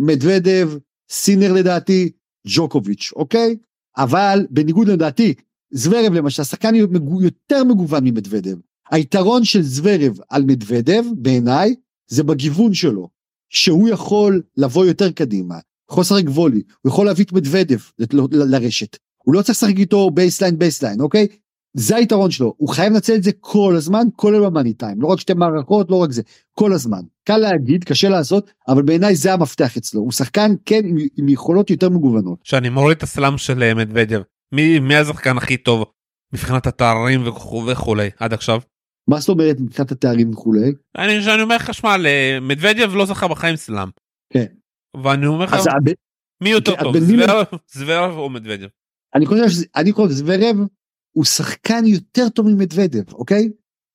מדוודב, 0.00 0.70
סינר 1.10 1.52
לדעתי, 1.52 2.10
ג'וקוביץ', 2.46 3.12
אוקיי? 3.16 3.56
אבל 3.96 4.46
בניגוד 4.50 4.88
לדעתי, 4.88 5.34
זוורב 5.70 6.12
למשל, 6.12 6.42
שחקן 6.42 6.74
יותר 7.20 7.64
מגוון 7.64 8.04
ממדוודב. 8.04 8.56
היתרון 8.90 9.44
של 9.44 9.62
זוורב 9.62 10.18
על 10.28 10.42
מדוודב, 10.42 11.02
בעיניי, 11.16 11.74
זה 12.10 12.22
בגיוון 12.22 12.74
שלו. 12.74 13.08
שהוא 13.48 13.88
יכול 13.88 14.42
לבוא 14.56 14.84
יותר 14.86 15.10
קדימה, 15.10 15.58
יכול 15.90 16.00
לשחק 16.00 16.24
גבולי, 16.24 16.62
הוא 16.82 16.90
יכול 16.90 17.06
להביא 17.06 17.24
את 17.24 17.32
מדוודב 17.32 17.78
לרשת. 18.32 18.96
הוא 19.24 19.34
לא 19.34 19.42
צריך 19.42 19.58
לשחק 19.58 19.78
איתו 19.78 20.10
baseline 20.10 20.58
baseline, 20.58 21.00
אוקיי? 21.00 21.26
זה 21.74 21.96
היתרון 21.96 22.30
שלו, 22.30 22.54
הוא 22.56 22.68
חייב 22.68 22.92
לנצל 22.92 23.14
את 23.14 23.22
זה 23.22 23.30
כל 23.40 23.74
הזמן, 23.76 24.06
כולל 24.16 24.46
במאני 24.46 24.72
טיים, 24.72 25.02
לא 25.02 25.06
רק 25.06 25.20
שתי 25.20 25.34
מערכות, 25.34 25.90
לא 25.90 25.96
רק 25.96 26.12
זה, 26.12 26.22
כל 26.52 26.72
הזמן. 26.72 27.00
קל 27.24 27.36
להגיד, 27.36 27.84
קשה 27.84 28.08
לעשות, 28.08 28.50
אבל 28.68 28.82
בעיניי 28.82 29.14
זה 29.14 29.32
המפתח 29.32 29.76
אצלו, 29.76 30.00
הוא 30.00 30.12
שחקן 30.12 30.54
כן 30.66 30.80
עם, 30.84 30.96
עם 31.16 31.28
יכולות 31.28 31.70
יותר 31.70 31.88
מגוונות. 31.88 32.38
שאני 32.44 32.68
מוריד 32.68 32.96
את 32.96 33.02
הסלאם 33.02 33.38
של 33.38 33.62
אה, 33.62 33.74
מדוודב, 33.74 34.20
מי, 34.52 34.78
מי 34.78 34.96
השחקן 34.96 35.36
הכי 35.36 35.56
טוב 35.56 35.84
מבחינת 36.32 36.66
התארים 36.66 37.28
וכולי 37.66 38.10
עד 38.18 38.32
עכשיו? 38.32 38.60
מה 39.08 39.20
זאת 39.20 39.28
אומרת 39.28 39.60
מבחינת 39.60 39.92
התארים 39.92 40.30
וכולי? 40.30 40.72
אני, 40.98 41.34
אני 41.34 41.42
אומר 41.42 41.56
לך 41.56 41.74
שמע, 41.74 41.96
מדוודיו 42.40 42.96
לא 42.96 43.06
זכה 43.06 43.28
בחיים 43.28 43.56
סלאם. 43.56 43.88
כן. 44.32 44.46
ואני 45.04 45.26
אומר 45.26 45.44
לך, 45.44 45.56
מי 46.42 46.50
יותר 46.50 46.74
טוב, 46.80 46.96
זוורב 47.72 48.16
או 48.16 48.30
מדוודיו? 48.30 48.68
אני 49.14 49.26
חושב, 49.26 49.44
אני 49.76 49.92
חושב 49.92 50.14
זוורב 50.14 50.56
הוא 51.18 51.24
שחקן 51.24 51.86
יותר 51.86 52.28
טוב 52.28 52.48
ממדוודב, 52.48 53.12
אוקיי? 53.12 53.48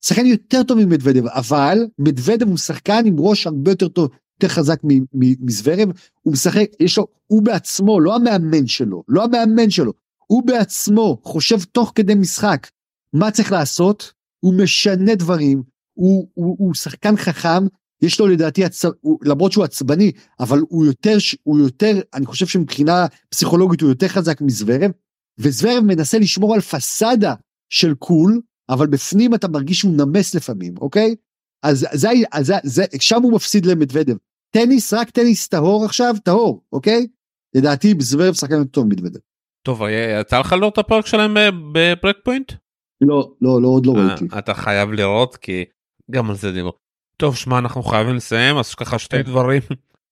שחקן 0.06 0.26
יותר 0.26 0.64
טוב 0.64 0.78
ממדוודב, 0.78 1.28
אבל 1.28 1.78
מדוודב 2.00 2.48
הוא 2.48 2.58
שחקן 2.58 3.04
עם 3.06 3.16
ראש 3.20 3.48
הרבה 3.48 3.72
יותר 3.72 3.88
טוב, 3.88 4.10
יותר 4.34 4.54
חזק 4.54 4.80
מזוורב, 5.14 5.90
הוא 6.22 6.34
משחק, 6.34 6.66
יש 6.80 6.98
לו, 6.98 7.08
הוא 7.28 7.44
בעצמו, 7.44 8.00
לא 8.00 8.16
המאמן 8.16 8.68
שלו, 8.68 9.04
לא 9.08 9.24
המאמן 9.24 9.70
שלו, 9.70 9.94
הוא 10.28 10.44
בעצמו 10.46 11.22
חושב 11.24 11.64
תוך 11.64 11.92
כדי 11.96 12.16
משחק 12.16 12.68
מה 13.14 13.32
צריך 13.32 13.52
לעשות, 13.52 14.14
הוא 14.40 14.54
משנה 14.54 15.16
דברים, 15.16 15.64
הוא, 15.94 16.28
הוא, 16.34 16.56
הוא 16.60 16.74
שחקן 16.74 17.18
חכם, 17.18 17.68
יש 18.02 18.20
לו 18.20 18.28
לדעתי, 18.28 18.64
עצ... 18.64 18.86
הוא, 19.02 19.20
למרות 19.24 19.52
שהוא 19.52 19.64
עצבני, 19.64 20.12
אבל 20.40 20.60
הוא 20.70 20.86
יותר, 20.86 21.18
הוא 21.44 21.60
יותר, 21.60 22.00
אני 22.14 22.26
חושב 22.26 22.46
שמבחינה 22.48 23.06
פסיכולוגית 23.30 23.82
הוא 23.82 23.90
יותר 23.90 24.08
חזק 24.08 24.42
מזוורב, 24.42 24.92
וזוורב 25.38 25.84
מנסה 25.84 26.20
לשמור 26.20 26.54
על 26.54 26.62
פסאדה 26.62 27.34
של 27.70 27.94
קול, 27.94 28.42
אבל 28.70 28.88
בפנים 28.88 29.36
אתה 29.36 29.48
מרגיש 29.48 29.80
שהוא 29.80 29.98
נמס 29.98 30.36
לפעמים, 30.36 30.74
אוקיי? 30.78 31.16
אז 31.64 31.88
זה, 31.94 32.10
אז 32.32 32.46
זה, 32.46 32.56
זה, 32.64 32.84
שם 33.00 33.22
הוא 33.22 33.34
מפסיד 33.34 33.66
למדוודב. 33.66 34.16
טניס, 34.52 34.94
רק 34.94 35.10
טניס 35.10 35.48
טהור 35.48 35.86
עכשיו, 35.86 36.16
טהור, 36.24 36.64
אוקיי? 36.72 37.08
לדעתי 37.56 37.94
זוורב 38.00 38.34
שחקן 38.34 38.64
טוב 38.64 38.88
מדוודב. 38.88 39.20
טוב, 39.66 39.82
יצא 40.22 40.40
לך 40.40 40.54
לראות 40.54 40.74
את 40.74 40.78
הפרק 40.78 41.06
שלהם 41.06 41.38
בברק 41.74 42.18
פוינט? 42.24 42.54
לא, 43.02 43.32
לא, 43.42 43.62
לא, 43.62 43.68
עוד 43.68 43.86
לא 43.86 43.94
אה, 43.98 44.08
ראיתי. 44.08 44.26
אתה 44.38 44.54
חייב 44.54 44.92
לראות 44.92 45.38
כי 45.38 45.66
גם 46.12 46.30
על 46.30 46.36
זה 46.36 46.52
דיבור. 46.52 46.74
טוב, 47.18 47.36
שמע, 47.36 47.60
אנחנו 47.60 47.84
חייבים 47.84 48.16
לסיים, 48.16 48.58
אז 48.58 48.76
ככה 48.76 49.00
שתי 49.00 49.24
דברים, 49.24 49.62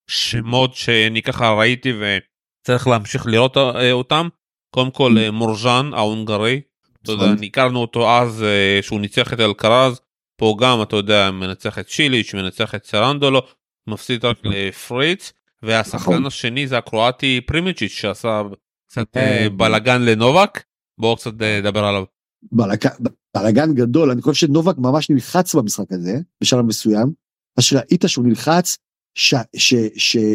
שמות 0.07 0.75
שאני 0.75 1.21
ככה 1.21 1.53
ראיתי 1.53 1.93
ו... 1.93 2.17
צריך 2.63 2.87
להמשיך 2.87 3.25
לראות 3.25 3.57
אה, 3.57 3.91
אותם. 3.91 4.27
קודם 4.71 4.91
כל 4.91 5.15
אה, 5.17 5.31
מורז'אן 5.31 5.93
ההונגרי, 5.93 6.61
אתה 7.03 7.11
יודע, 7.11 7.25
נכון. 7.25 7.43
הכרנו 7.43 7.79
אותו 7.79 8.11
אז 8.11 8.43
אה, 8.43 8.79
שהוא 8.81 8.99
ניצח 8.99 9.33
את 9.33 9.39
אלקרז, 9.39 9.99
פה 10.37 10.55
גם 10.59 10.81
אתה 10.81 10.95
יודע 10.95 11.31
מנצח 11.31 11.79
את 11.79 11.89
שיליץ', 11.89 12.33
מנצח 12.33 12.75
את 12.75 12.85
סרנדולו, 12.85 13.41
מפסיד 13.87 14.25
רק 14.25 14.37
לפריץ, 14.43 15.33
והשחקן 15.63 16.11
נכון. 16.11 16.25
השני 16.25 16.67
זה 16.67 16.77
הקרואטי 16.77 17.41
פריז'מיץ' 17.41 17.91
שעשה 17.91 18.41
קצת 18.87 19.17
אה. 19.17 19.47
בלאגן 19.57 20.01
לנובק, 20.01 20.63
בואו 20.97 21.15
קצת 21.15 21.33
נדבר 21.33 21.83
עליו. 21.83 22.03
בלאגן 23.33 23.73
גדול, 23.73 24.11
אני 24.11 24.21
חושב 24.21 24.47
שנובק 24.47 24.77
ממש 24.77 25.09
נלחץ 25.09 25.55
במשחק 25.55 25.91
הזה, 25.91 26.19
בשלב 26.41 26.65
מסוים, 26.65 27.13
מה 27.57 27.63
שראית 27.63 28.03
שהוא 28.07 28.25
נלחץ, 28.25 28.77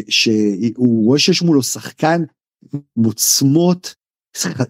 שהוא 0.09 1.05
רואה 1.05 1.19
שיש 1.19 1.41
מולו 1.41 1.63
שחקן 1.63 2.21
עם 2.73 3.03
עוצמות, 3.05 3.95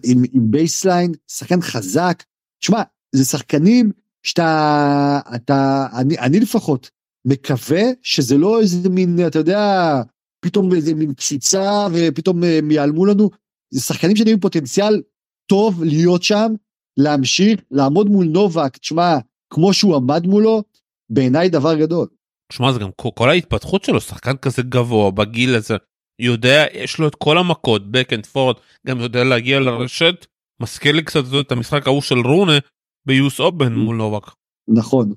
עם, 0.04 0.22
עם 0.32 0.50
baseline, 0.50 1.12
שחקן 1.30 1.60
חזק, 1.60 2.22
שמע, 2.60 2.82
זה 3.14 3.24
שחקנים 3.24 3.92
שאתה, 4.22 5.20
אתה, 5.34 5.86
אני, 5.92 6.18
אני 6.18 6.40
לפחות, 6.40 6.90
מקווה 7.24 7.82
שזה 8.02 8.38
לא 8.38 8.60
איזה 8.60 8.88
מין, 8.88 9.26
אתה 9.26 9.38
יודע, 9.38 10.02
פתאום 10.40 10.74
איזה 10.74 10.94
מין 10.94 11.14
קציצה 11.14 11.86
ופתאום 11.92 12.44
אה, 12.44 12.58
הם 12.58 12.70
ייעלמו 12.70 13.06
לנו, 13.06 13.30
זה 13.70 13.80
שחקנים 13.80 14.16
עם 14.26 14.40
פוטנציאל 14.40 15.02
טוב 15.46 15.84
להיות 15.84 16.22
שם, 16.22 16.52
להמשיך, 16.96 17.60
לעמוד 17.70 18.06
מול 18.08 18.26
נובק, 18.26 18.76
תשמע, 18.76 19.18
כמו 19.50 19.74
שהוא 19.74 19.96
עמד 19.96 20.26
מולו, 20.26 20.62
בעיניי 21.10 21.48
דבר 21.48 21.74
גדול. 21.74 22.08
שמע 22.52 22.72
זה 22.72 22.78
גם 22.78 22.90
כל 23.14 23.30
ההתפתחות 23.30 23.84
שלו 23.84 24.00
שחקן 24.00 24.36
כזה 24.36 24.62
גבוה 24.62 25.10
בגיל 25.10 25.54
הזה 25.54 25.76
יודע 26.18 26.64
יש 26.72 26.98
לו 26.98 27.08
את 27.08 27.14
כל 27.14 27.38
המכות 27.38 27.82
back 27.82 28.12
and 28.12 28.26
forth 28.34 28.60
גם 28.86 29.00
יודע 29.00 29.24
להגיע 29.24 29.60
לרשת 29.60 30.26
מזכיר 30.60 30.92
לי 30.92 31.02
קצת 31.02 31.24
את 31.40 31.52
המשחק 31.52 31.86
ההוא 31.86 32.02
של 32.02 32.18
רונה 32.18 32.58
ביוס 33.06 33.40
אופן 33.40 33.72
מול 33.72 33.96
נובק. 33.96 34.26
נכון, 34.68 35.12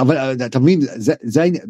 אבל 0.00 0.36
אתה 0.46 0.58
מבין, 0.58 0.80
זה, 0.96 1.42
העניין, 1.42 1.62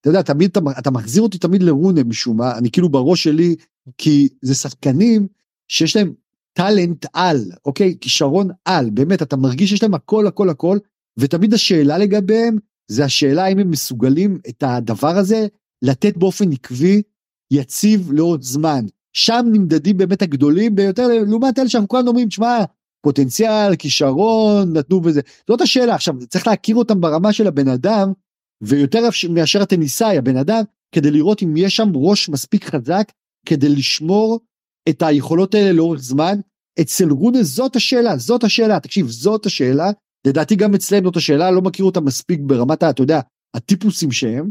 אתה 0.00 0.10
יודע, 0.10 0.22
תמיד 0.22 0.56
אתה 0.78 0.90
מחזיר 0.90 1.22
אותי 1.22 1.38
תמיד 1.38 1.62
לרונה 1.62 2.04
משום 2.04 2.36
מה, 2.36 2.58
אני 2.58 2.70
כאילו 2.70 2.88
בראש 2.88 3.24
שלי, 3.24 3.56
כי 3.98 4.28
זה 4.42 4.54
שחקנים 4.54 5.28
שיש 5.68 5.96
להם 5.96 6.12
טאלנט 6.52 7.06
על, 7.12 7.44
אוקיי? 7.66 7.96
כישרון 8.00 8.48
על, 8.64 8.90
באמת, 8.90 9.22
אתה 9.22 9.36
מרגיש 9.36 9.70
שיש 9.70 9.82
להם 9.82 9.94
הכל, 9.94 10.26
הכל, 10.26 10.50
הכל, 10.50 10.78
ותמיד 11.18 11.54
השאלה 11.54 11.98
לגביהם, 11.98 12.58
זה 12.88 13.04
השאלה 13.04 13.44
האם 13.44 13.58
הם 13.58 13.70
מסוגלים 13.70 14.38
את 14.48 14.62
הדבר 14.62 15.16
הזה 15.16 15.46
לתת 15.82 16.16
באופן 16.16 16.52
עקבי, 16.52 17.02
יציב 17.50 18.12
לאורך 18.12 18.40
זמן. 18.42 18.84
שם 19.12 19.46
נמדדים 19.52 19.96
באמת 19.96 20.22
הגדולים 20.22 20.74
ביותר, 20.74 21.08
לעומת 21.26 21.58
אלה 21.58 21.68
שאנחנו 21.68 21.88
כולנו 21.88 22.08
אומרים, 22.08 22.28
תשמע, 22.28 22.58
פוטנציאל, 23.02 23.76
כישרון, 23.76 24.76
נתנו 24.76 25.00
וזה. 25.04 25.20
זאת 25.48 25.60
השאלה. 25.60 25.94
עכשיו, 25.94 26.14
צריך 26.28 26.46
להכיר 26.46 26.76
אותם 26.76 27.00
ברמה 27.00 27.32
של 27.32 27.46
הבן 27.46 27.68
אדם, 27.68 28.12
ויותר 28.62 29.08
מאשר 29.30 29.62
הטניסאי, 29.62 30.18
הבן 30.18 30.36
אדם, 30.36 30.62
כדי 30.92 31.10
לראות 31.10 31.42
אם 31.42 31.56
יש 31.56 31.76
שם 31.76 31.92
ראש 31.94 32.28
מספיק 32.28 32.64
חזק, 32.64 33.12
כדי 33.46 33.68
לשמור 33.68 34.40
את 34.88 35.02
היכולות 35.02 35.54
האלה 35.54 35.72
לאורך 35.72 36.00
זמן. 36.00 36.40
אצל 36.80 37.10
רונה 37.10 37.42
זאת 37.42 37.76
השאלה, 37.76 38.16
זאת 38.16 38.44
השאלה, 38.44 38.80
תקשיב, 38.80 39.08
זאת 39.08 39.46
השאלה. 39.46 39.90
לדעתי 40.26 40.56
גם 40.56 40.74
אצלם 40.74 41.04
זאת 41.04 41.16
השאלה, 41.16 41.50
לא 41.50 41.62
מכיר 41.62 41.84
אותם 41.84 42.04
מספיק 42.04 42.40
ברמת, 42.42 42.82
אתה 42.82 43.02
יודע, 43.02 43.20
הטיפוסים 43.54 44.12
שהם. 44.12 44.50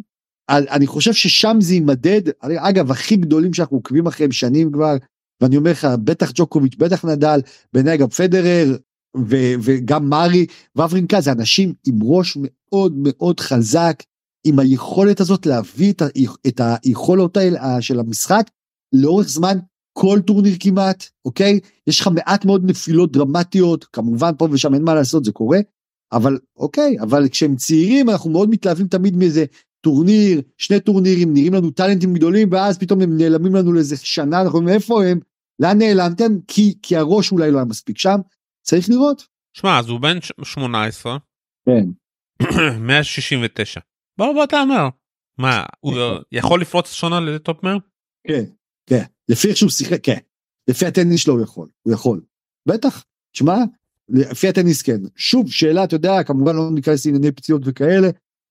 אני 0.50 0.88
חושב 0.88 1.14
ששם 1.14 1.58
זה 1.60 1.74
יימדד, 1.74 2.22
אגב, 2.42 2.92
הכי 2.92 3.16
גדולים 3.16 3.54
שאנחנו 3.54 3.78
עוקבים 3.78 4.08
אחריהם 4.08 4.32
שנים 4.32 4.72
כבר, 4.72 4.96
ואני 5.42 5.58
אומר 5.58 5.72
לך, 5.72 5.88
בטח 6.04 6.32
ג'וקוביץ', 6.36 6.76
בטח 6.76 7.06
נדל, 7.06 7.40
בעיניי 7.74 7.98
גם 7.98 8.08
פדרר, 8.08 8.78
ו- 9.18 9.54
וגם 9.62 10.10
מארי, 10.10 10.46
ואברינקה, 10.76 11.22
זה 11.22 11.32
אנשים 11.32 11.74
עם 11.88 12.00
ראש 12.04 12.38
מאוד 12.42 12.94
מאוד 12.98 13.40
חזק, 13.40 14.04
עם 14.46 14.60
היכולת 14.60 15.20
הזאת 15.20 15.46
להביא 15.46 15.94
את, 15.94 16.02
ה- 16.02 16.08
את 16.48 16.62
היכולות 16.84 17.38
האלה 17.38 17.82
של 17.82 18.00
המשחק 18.00 18.50
לאורך 18.94 19.28
זמן, 19.28 19.58
כל 19.98 20.20
טורניר 20.28 20.56
כמעט, 20.60 21.06
אוקיי? 21.26 21.60
יש 21.88 22.00
לך 22.00 22.08
מעט 22.08 22.46
מאוד 22.46 22.66
נפילות 22.66 23.12
דרמטיות, 23.12 23.86
כמובן 23.94 24.32
פה 24.38 24.48
ושם 24.52 24.74
אין 24.74 24.84
מה 24.84 24.96
לעשות, 24.96 25.26
זה 25.26 25.32
קורה, 25.32 25.60
אבל 26.14 26.38
אוקיי, 26.58 27.00
אבל 27.02 27.30
כשהם 27.30 27.56
צעירים 27.56 28.10
אנחנו 28.10 28.30
מאוד 28.30 28.50
מתלהבים 28.50 28.88
תמיד 28.88 29.16
מאיזה 29.16 29.46
טורניר, 29.86 30.42
שני 30.58 30.80
טורנירים, 30.80 31.34
נראים 31.34 31.54
לנו 31.54 31.72
טאלנטים 31.72 32.14
גדולים, 32.14 32.52
ואז 32.52 32.80
פתאום 32.80 33.02
הם 33.02 33.18
נעלמים 33.18 33.56
לנו 33.56 33.74
לאיזה 33.74 33.98
שנה, 33.98 34.42
אנחנו 34.42 34.58
אומרים 34.60 34.76
איפה 34.76 35.06
הם? 35.06 35.20
לאן 35.60 35.78
נעלמתם? 35.78 36.32
כי, 36.48 36.74
כי 36.82 36.96
הראש 36.96 37.32
אולי 37.32 37.52
לא 37.52 37.58
היה 37.58 37.66
מספיק 37.66 37.98
שם, 37.98 38.20
צריך 38.62 38.90
לראות. 38.90 39.28
שמע 39.54 39.80
אז 39.80 39.90
הוא 39.90 40.00
בן 40.00 40.22
ש- 40.22 40.32
18 40.44 41.18
כן. 41.66 41.86
169 42.80 43.80
בוא 44.18 44.34
בוא 44.34 44.46
תאמר 44.46 44.90
מה 45.38 45.64
הוא 45.80 45.94
יכול 46.32 46.62
לפרוץ 46.62 46.94
שונה 46.94 47.20
לטופ 47.20 47.64
100? 47.64 47.76
כן, 48.28 48.44
כן, 48.90 49.04
לפי 49.30 49.48
איך 49.48 49.58
שהוא 49.58 49.70
שיחק, 49.70 50.04
כן, 50.04 50.18
לפי 50.70 50.86
הטניס 50.86 51.22
שלו 51.22 51.34
הוא 51.34 51.44
יכול, 51.44 51.68
הוא 51.82 51.94
יכול, 51.94 52.22
בטח, 52.68 53.04
שמע, 53.34 53.56
לפי 54.10 54.48
הטניס 54.48 54.82
כן, 54.82 55.02
שוב 55.16 55.52
שאלה, 55.52 55.84
אתה 55.84 55.96
יודע, 55.96 56.24
כמובן 56.24 56.56
לא 56.56 56.72
ניכנס 56.72 57.06
לענייני 57.06 57.32
פציעות 57.32 57.62
וכאלה, 57.66 58.08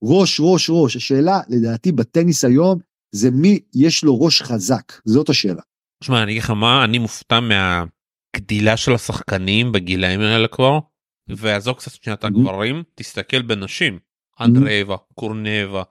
ראש, 0.06 0.40
ראש, 0.40 0.70
ראש, 0.70 0.96
השאלה 0.96 1.40
לדעתי 1.48 1.92
בטניס 1.92 2.44
היום 2.44 2.78
זה 3.14 3.30
מי 3.30 3.58
יש 3.74 4.04
לו 4.04 4.20
ראש 4.20 4.42
חזק, 4.42 4.92
זאת 5.04 5.28
השאלה. 5.28 5.62
שמע 6.04 6.22
אני 6.22 6.32
אגיד 6.32 6.42
לך 6.42 6.50
מה 6.50 6.84
אני 6.84 6.98
מופתע 6.98 7.40
מהגדילה 7.40 8.76
של 8.76 8.92
השחקנים 8.94 9.72
בגילאים 9.72 10.20
האלה 10.20 10.48
כבר 10.48 10.78
ועזוב 11.28 11.76
קצת 11.76 11.90
שנייה 12.02 12.16
את. 12.16 12.26
הגברים 12.26 12.82
תסתכל 12.94 13.42
בנשים 13.42 13.98
אנדרייבה 14.40 14.96
קורנבה 15.14 15.82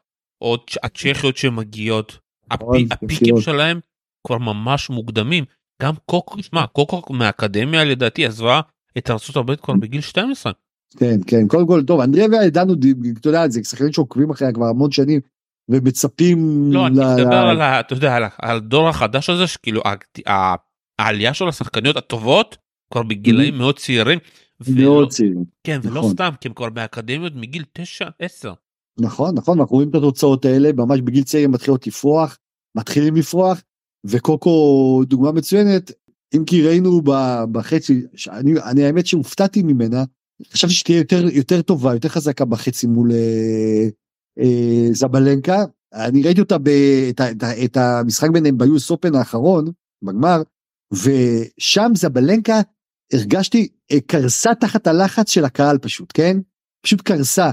עוד 0.43 0.59
הצ'כיות 0.83 1.37
שמגיעות 1.37 2.17
הפי- 2.51 2.87
הפיקים. 2.91 3.41
שלהם 3.41 3.79
כבר 4.27 4.37
ממש 4.37 4.89
מוקדמים 4.89 5.45
גם 5.81 5.93
קוקו 6.05 6.43
שמע 6.43 6.67
קוקו 6.67 7.13
מהאקדמיה 7.13 7.83
לדעתי 7.83 8.25
עזבה 8.25 8.61
את 8.97 9.09
הברית 9.37 9.61
כבר 9.61 9.73
בגיל 9.73 10.01
12 10.01 10.51
כן, 10.97 11.19
כן, 11.27 11.47
קודם 11.47 11.67
כל, 11.67 11.83
טוב, 11.83 12.01
אנדריה 12.01 12.27
וידענו, 12.27 12.73
אתה 13.19 13.27
יודע, 13.27 13.47
זה 13.47 13.63
שחקנים 13.63 13.93
שעוקבים 13.93 14.29
אחריה 14.29 14.51
כבר 14.51 14.65
המון 14.65 14.91
שנים, 14.91 15.21
ומצפים... 15.69 16.69
לא 16.73 16.87
אני 16.87 16.95
מדבר 16.95 17.35
על 17.35 17.61
אתה 17.61 17.93
יודע 17.93 18.15
על 18.15 18.57
הדור 18.57 18.89
החדש 18.89 19.29
הזה 19.29 19.47
שכאילו 19.47 19.81
העלייה 20.99 21.33
של 21.33 21.47
השחקניות 21.47 21.97
הטובות 21.97 22.57
כבר 22.93 23.03
בגילאים 23.03 23.57
מאוד 23.57 23.79
צעירים. 23.79 24.19
מאוד 24.75 25.09
צעירים. 25.09 25.43
כן 25.63 25.79
ולא 25.83 25.99
נכון. 25.99 26.11
סתם 26.11 26.29
כי 26.41 26.47
הם 26.47 26.53
כבר 26.53 26.69
באקדמיות 26.69 27.33
מגיל 27.35 27.63
9-10. 27.79 27.83
נכון, 28.99 29.35
נכון, 29.35 29.59
אנחנו 29.59 29.75
רואים 29.75 29.89
את 29.89 29.95
התוצאות 29.95 30.45
האלה, 30.45 30.69
ממש 30.73 31.01
בגיל 31.01 31.23
צעיר 31.23 31.45
הם 31.45 31.51
מתחילות 31.51 31.87
לפרוח, 31.87 32.37
מתחילים 32.75 33.15
לפרוח, 33.15 33.61
וקוקו 34.05 35.01
דוגמה 35.07 35.31
מצוינת, 35.31 35.91
אם 36.35 36.45
כי 36.45 36.67
ראינו 36.67 37.01
בחצי, 37.51 38.01
אני, 38.29 38.53
אני 38.65 38.83
האמת 38.83 39.07
שהופתעתי 39.07 39.63
ממנה, 39.63 40.03
חשבתי 40.53 40.73
שתהיה 40.73 40.97
יותר, 40.97 41.25
יותר 41.31 41.61
טובה, 41.61 41.93
יותר 41.93 42.09
חזקה 42.09 42.45
בחצי 42.45 42.87
מול 42.87 43.11
אה, 43.11 43.87
אה, 44.39 44.93
זבלנקה, 44.93 45.63
אני 45.93 46.23
ראיתי 46.23 46.41
אותה, 46.41 46.57
ב, 46.57 46.69
את, 47.09 47.21
את, 47.21 47.43
את 47.65 47.77
המשחק 47.77 48.29
ביניהם 48.29 48.57
ביוס 48.57 48.91
אופן 48.91 49.15
האחרון, 49.15 49.65
בגמר, 50.03 50.41
ושם 50.93 51.91
זבלנקה, 51.95 52.61
הרגשתי, 53.13 53.67
אה, 53.91 53.97
קרסה 54.07 54.55
תחת 54.55 54.87
הלחץ 54.87 55.31
של 55.31 55.45
הקהל 55.45 55.77
פשוט, 55.77 56.11
כן? 56.13 56.37
פשוט 56.85 57.01
קרסה. 57.01 57.51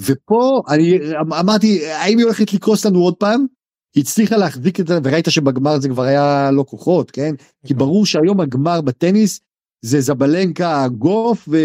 ופה 0.00 0.62
אני 0.68 0.98
אמרתי 1.40 1.86
האם 1.86 2.18
היא 2.18 2.24
הולכת 2.24 2.52
לקרוס 2.52 2.86
לנו 2.86 2.98
עוד 2.98 3.14
פעם? 3.16 3.46
היא 3.94 4.02
הצליחה 4.02 4.36
להחזיק 4.36 4.80
את 4.80 4.86
זה 4.86 4.98
וראית 5.04 5.30
שבגמר 5.30 5.80
זה 5.80 5.88
כבר 5.88 6.02
היה 6.02 6.50
לא 6.50 6.64
כוחות 6.68 7.10
כן 7.10 7.34
כי 7.66 7.74
ברור 7.74 8.06
שהיום 8.06 8.40
הגמר 8.40 8.80
בטניס 8.80 9.40
זה 9.82 10.00
זבלנקה 10.00 10.88
גוף 10.88 11.48
ו... 11.48 11.56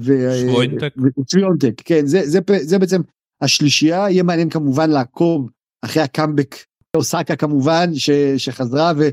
ו... 0.00 0.12
שוויונטק. 0.40 0.94
ושוויונטק 1.18 1.82
כן 1.84 2.06
זה, 2.06 2.20
זה, 2.24 2.38
זה 2.62 2.78
בעצם 2.78 3.00
השלישייה. 3.40 4.10
יהיה 4.10 4.22
מעניין 4.22 4.50
כמובן 4.50 4.90
לעקוב 4.90 5.50
אחרי 5.84 6.02
הקאמבק. 6.02 6.56
אוסקה 6.96 7.36
כמובן 7.36 7.94
ש... 7.94 8.10
שחזרה 8.36 8.92
ו... 8.96 9.08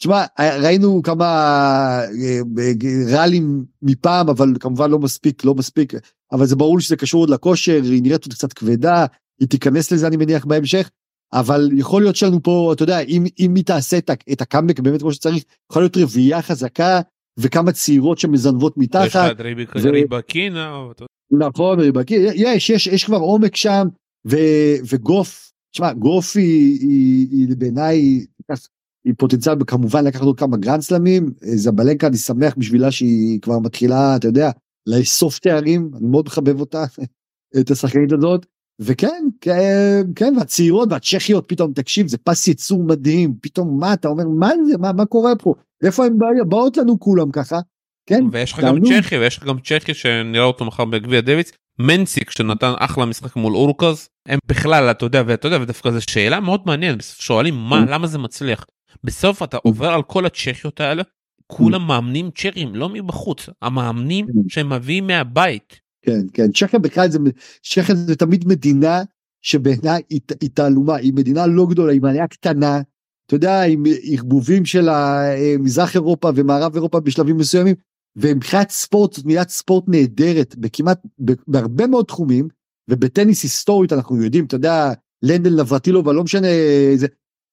תשמע, 0.00 0.24
ראינו 0.38 1.02
כמה 1.02 1.24
אה, 2.20 2.40
ראלים 3.12 3.64
מפעם, 3.82 4.28
אבל 4.28 4.52
כמובן 4.60 4.90
לא 4.90 4.98
מספיק, 4.98 5.44
לא 5.44 5.54
מספיק, 5.54 5.92
אבל 6.32 6.46
זה 6.46 6.56
ברור 6.56 6.80
שזה 6.80 6.96
קשור 6.96 7.22
עוד 7.22 7.30
לכושר, 7.30 7.80
היא 7.82 8.02
נראית 8.02 8.24
עוד 8.24 8.34
קצת 8.34 8.52
כבדה, 8.52 9.06
היא 9.40 9.48
תיכנס 9.48 9.92
לזה 9.92 10.06
אני 10.06 10.16
מניח 10.16 10.44
בהמשך, 10.44 10.90
אבל 11.32 11.68
יכול 11.72 12.02
להיות 12.02 12.16
שלנו 12.16 12.42
פה, 12.42 12.70
אתה 12.72 12.82
יודע, 12.82 13.00
אם, 13.00 13.24
אם 13.38 13.54
היא 13.54 13.64
תעשה 13.64 13.98
את, 13.98 14.10
את 14.32 14.40
הקאמבק 14.40 14.80
באמת 14.80 15.00
כמו 15.00 15.12
שצריך, 15.12 15.44
יכול 15.70 15.82
להיות 15.82 15.96
רביעייה 15.96 16.42
חזקה, 16.42 17.00
וכמה 17.38 17.72
צעירות 17.72 18.18
שמזנבות 18.18 18.74
יש 18.76 18.88
לך 18.88 19.16
מתחת, 19.16 19.30
את 19.32 19.40
ו- 19.88 19.90
ריבקינה. 19.90 20.86
נכון, 21.30 21.80
ריבקי, 21.80 22.14
יש, 22.34 22.70
יש, 22.70 22.86
יש 22.86 23.04
כבר 23.04 23.16
עומק 23.16 23.56
שם, 23.56 23.86
ו, 24.26 24.36
וגוף, 24.90 25.52
תשמע, 25.72 25.92
גוף 25.92 26.36
היא, 26.36 26.78
היא, 26.80 27.28
היא 27.30 27.56
בעיניי, 27.58 28.26
היא 29.04 29.14
פוטנציאל 29.18 29.54
כמובן 29.66 30.04
לקחת 30.04 30.22
עוד 30.22 30.38
כמה 30.38 30.56
גרנד 30.56 30.80
סלמים, 30.80 31.32
אה, 31.44 31.56
סבלנקה 31.56 32.06
אני 32.06 32.16
שמח 32.16 32.54
בשבילה 32.58 32.90
שהיא 32.90 33.40
כבר 33.40 33.58
מתחילה, 33.58 34.16
אתה 34.16 34.28
יודע, 34.28 34.50
לאסוף 34.86 35.38
תארים, 35.38 35.90
אני 35.96 36.06
מאוד 36.06 36.26
מחבב 36.26 36.60
אותה, 36.60 36.84
את 37.60 37.70
השחקנית 37.70 38.12
הזאת, 38.12 38.46
וכן, 38.80 39.24
כן, 39.40 40.02
כן, 40.16 40.34
והצעירות 40.38 40.88
והצ'כיות 40.92 41.44
פתאום, 41.48 41.72
תקשיב, 41.72 42.08
זה 42.08 42.18
פס 42.18 42.48
ייצור 42.48 42.82
מדהים, 42.84 43.34
פתאום 43.42 43.80
מה, 43.80 43.92
אתה 43.92 44.08
אומר, 44.08 44.24
מה 44.28 44.50
זה, 44.66 44.78
מה, 44.78 44.92
מה 44.92 45.06
קורה 45.06 45.36
פה, 45.36 45.54
איפה 45.84 46.04
הן 46.06 46.12
באות 46.48 46.76
לנו 46.76 47.00
כולם 47.00 47.30
ככה, 47.30 47.58
כן, 48.06 48.24
ויש 48.32 48.52
לך 48.52 48.60
גם 48.60 48.76
צ'כי 48.80 49.18
ויש 49.18 49.38
לך 49.38 49.44
גם 49.44 49.58
צ'כי 49.58 49.94
שנראה 49.94 50.44
אותו 50.44 50.64
מחר 50.64 50.84
בגביע 50.84 51.20
דייוויס 51.20 51.52
מנשיק 51.78 52.30
שנתן 52.30 52.72
אחלה 52.78 53.04
משחק 53.04 53.36
מול 53.36 53.54
הורקאץ' 53.54 54.08
הם 54.28 54.38
בכלל 54.46 54.90
אתה 54.90 55.04
יודע 55.04 55.22
ואתה 55.26 55.46
יודע 55.46 55.58
ודווקא 55.62 55.90
זו 55.90 56.00
שאלה 56.10 56.40
מאוד 56.40 56.60
מעניינת 56.66 57.02
שואלים 57.02 57.54
מה 57.54 57.84
למה 57.88 58.06
זה 58.06 58.18
מצליח? 58.18 58.66
בסוף 59.04 59.42
אתה 59.42 59.56
עובר 59.56 59.88
על 59.88 60.02
כל 60.02 60.26
הצ'כיות 60.26 60.80
האלה 60.80 61.02
כולם 61.46 61.86
מאמנים 61.86 62.30
צ'כים 62.30 62.74
לא 62.74 62.88
מבחוץ 62.88 63.48
המאמנים 63.62 64.26
שהם 64.48 64.72
מביאים 64.72 65.06
מהבית. 65.06 65.80
כן 66.02 66.20
כן. 66.32 66.52
צ'כיה 66.52 66.78
בכלל 66.78 67.10
זה 67.10 67.18
צ'כיה 67.62 67.94
זה 67.94 68.16
תמיד 68.16 68.48
מדינה 68.48 69.02
שבעיניי 69.42 70.02
היא, 70.10 70.20
היא 70.40 70.50
תעלומה 70.54 70.96
היא 70.96 71.12
מדינה 71.14 71.46
לא 71.46 71.66
גדולה 71.70 71.92
היא 71.92 72.02
מדינה 72.02 72.26
קטנה. 72.26 72.80
אתה 73.26 73.34
יודע 73.36 73.62
עם 73.62 73.82
ערבובים 74.02 74.64
של 74.64 74.88
מזרח 75.58 75.94
אירופה 75.94 76.30
ומערב 76.34 76.74
אירופה 76.74 77.00
בשלבים 77.00 77.36
מסוימים 77.36 77.74
ומבחינת 78.16 78.70
ספורט 78.70 79.12
זאת 79.12 79.24
מילת 79.24 79.48
ספורט 79.48 79.84
נהדרת 79.88 80.56
בכמעט 80.56 81.02
בהרבה 81.48 81.86
מאוד 81.86 82.04
תחומים 82.04 82.48
ובטניס 82.90 83.42
היסטורית 83.42 83.92
אנחנו 83.92 84.22
יודעים 84.22 84.44
אתה 84.44 84.56
יודע 84.56 84.92
לנדל 85.22 85.60
נברטילו 85.60 86.00
אבל 86.00 86.14
לא 86.14 86.24
משנה 86.24 86.48
זה 86.96 87.06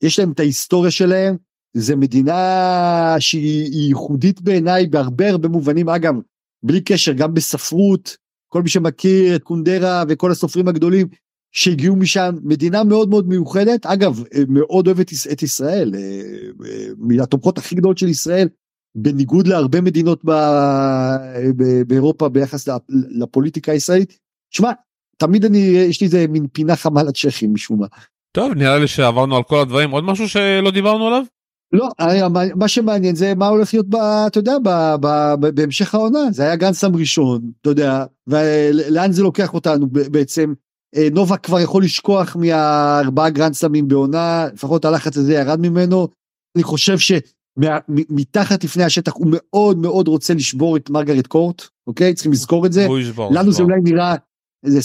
יש 0.03 0.19
להם 0.19 0.31
את 0.31 0.39
ההיסטוריה 0.39 0.91
שלהם 0.91 1.35
זה 1.73 1.95
מדינה 1.95 3.15
שהיא 3.19 3.87
ייחודית 3.87 4.41
בעיניי 4.41 4.87
בהרבה 4.87 5.29
הרבה 5.29 5.47
מובנים. 5.47 5.89
אגב 5.89 6.15
בלי 6.63 6.81
קשר 6.81 7.13
גם 7.13 7.33
בספרות 7.33 8.17
כל 8.49 8.61
מי 8.61 8.69
שמכיר 8.69 9.35
את 9.35 9.43
קונדרה 9.43 10.03
וכל 10.07 10.31
הסופרים 10.31 10.67
הגדולים 10.67 11.07
שהגיעו 11.51 11.95
משם 11.95 12.35
מדינה 12.43 12.83
מאוד 12.83 13.09
מאוד 13.09 13.27
מיוחדת 13.27 13.85
אגב 13.85 14.23
מאוד 14.49 14.87
אוהבת 14.87 15.11
את 15.31 15.43
ישראל 15.43 15.93
מהתומכות 16.97 17.57
הכי 17.57 17.75
גדולות 17.75 17.97
של 17.97 18.07
ישראל 18.07 18.47
בניגוד 18.95 19.47
להרבה 19.47 19.81
מדינות 19.81 20.25
ב, 20.25 20.31
באירופה 21.87 22.29
ביחס 22.29 22.69
לפוליטיקה 22.89 23.71
הישראלית. 23.71 24.17
שמע, 24.53 24.71
תמיד 25.17 25.45
אני, 25.45 25.57
יש 25.57 26.01
לי 26.01 26.07
איזה 26.07 26.25
מין 26.29 26.47
פינה 26.53 26.75
חמה 26.75 27.03
לצ'כים 27.03 27.53
משום 27.53 27.79
מה. 27.79 27.87
טוב, 28.31 28.53
נראה 28.53 28.79
לי 28.79 28.87
שעברנו 28.87 29.37
על 29.37 29.43
כל 29.43 29.59
הדברים. 29.59 29.91
עוד 29.91 30.03
משהו 30.03 30.29
שלא 30.29 30.71
דיברנו 30.71 31.07
עליו? 31.07 31.23
לא, 31.73 31.89
מה 32.55 32.67
שמעניין 32.67 33.15
זה 33.15 33.35
מה 33.35 33.47
הולך 33.47 33.73
להיות, 33.73 33.89
ב, 33.89 33.95
אתה 34.27 34.39
יודע, 34.39 34.57
ב, 34.63 34.69
ב, 35.01 35.33
ב, 35.39 35.47
בהמשך 35.49 35.95
העונה. 35.95 36.31
זה 36.31 36.43
היה 36.43 36.55
גנסם 36.55 36.95
ראשון, 36.95 37.51
אתה 37.61 37.69
יודע, 37.69 38.05
ולאן 38.27 39.11
זה 39.11 39.23
לוקח 39.23 39.53
אותנו 39.53 39.87
בעצם. 39.87 40.53
נובה 41.11 41.37
כבר 41.37 41.59
יכול 41.59 41.83
לשכוח 41.83 42.35
מהארבעה 42.35 43.29
גרנדסלמים 43.29 43.87
בעונה, 43.87 44.47
לפחות 44.53 44.85
הלחץ 44.85 45.17
הזה 45.17 45.33
ירד 45.33 45.59
ממנו. 45.59 46.07
אני 46.55 46.63
חושב 46.63 46.97
ש... 46.97 47.11
מתחת 48.09 48.63
לפני 48.63 48.83
השטח 48.83 49.13
הוא 49.15 49.27
מאוד 49.31 49.77
מאוד 49.77 50.07
רוצה 50.07 50.33
לשבור 50.33 50.77
את 50.77 50.89
מרגרט 50.89 51.27
קורט 51.27 51.67
אוקיי 51.87 52.13
צריכים 52.13 52.31
לזכור 52.31 52.65
את 52.65 52.73
זה 52.73 52.85
הוא 52.85 52.99
ישבור, 52.99 53.31
לנו 53.33 53.51
זה. 53.51 53.63
אולי 53.63 53.81
נראה 53.83 54.15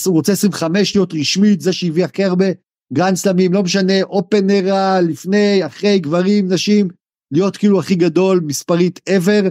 הוא 0.06 0.14
רוצה 0.14 0.32
25 0.32 0.96
להיות 0.96 1.14
רשמית 1.14 1.60
זה 1.60 1.72
שהביא 1.72 2.04
הכי 2.04 2.24
הרבה 2.24 2.46
גרנד 2.92 3.16
סלמים 3.16 3.52
לא 3.52 3.62
משנה 3.62 4.02
open 4.02 4.58
era 4.58 5.00
לפני 5.00 5.66
אחרי 5.66 5.98
גברים 5.98 6.52
נשים 6.52 6.88
להיות 7.32 7.56
כאילו 7.56 7.78
הכי 7.78 7.94
גדול 7.94 8.40
מספרית 8.46 9.00
ever 9.10 9.50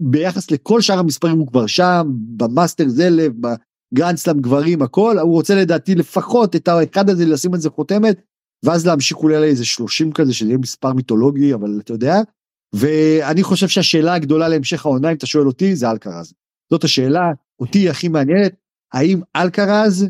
ביחס 0.00 0.50
לכל 0.50 0.80
שאר 0.80 0.98
המספרים 0.98 1.38
הוא 1.38 1.46
כבר 1.46 1.66
שם 1.66 2.06
במאסטרס 2.36 2.88
אלף 2.88 3.32
בגרנד 3.40 4.16
סלאם 4.16 4.40
גברים 4.40 4.82
הכל 4.82 5.18
הוא 5.18 5.32
רוצה 5.32 5.54
לדעתי 5.54 5.94
לפחות 5.94 6.56
את 6.56 6.68
האחד 6.68 7.10
הזה 7.10 7.26
לשים 7.26 7.54
על 7.54 7.60
זה 7.60 7.70
חותמת 7.70 8.20
ואז 8.64 8.86
להמשיך 8.86 9.16
אולי 9.16 9.40
לאיזה 9.40 9.64
30 9.64 10.12
כזה 10.12 10.34
שזה 10.34 10.48
יהיה 10.48 10.58
מספר 10.58 10.92
מיתולוגי 10.92 11.54
אבל 11.54 11.80
אתה 11.80 11.92
יודע 11.92 12.16
ואני 12.74 13.42
חושב 13.42 13.68
שהשאלה 13.68 14.14
הגדולה 14.14 14.48
להמשך 14.48 14.86
העונה 14.86 15.10
אם 15.10 15.16
אתה 15.16 15.26
שואל 15.26 15.46
אותי 15.46 15.76
זה 15.76 15.90
אלקרז. 15.90 16.32
זאת 16.72 16.84
השאלה 16.84 17.32
אותי 17.60 17.88
הכי 17.88 18.08
מעניינת 18.08 18.54
האם 18.92 19.20
אלקרז 19.36 20.08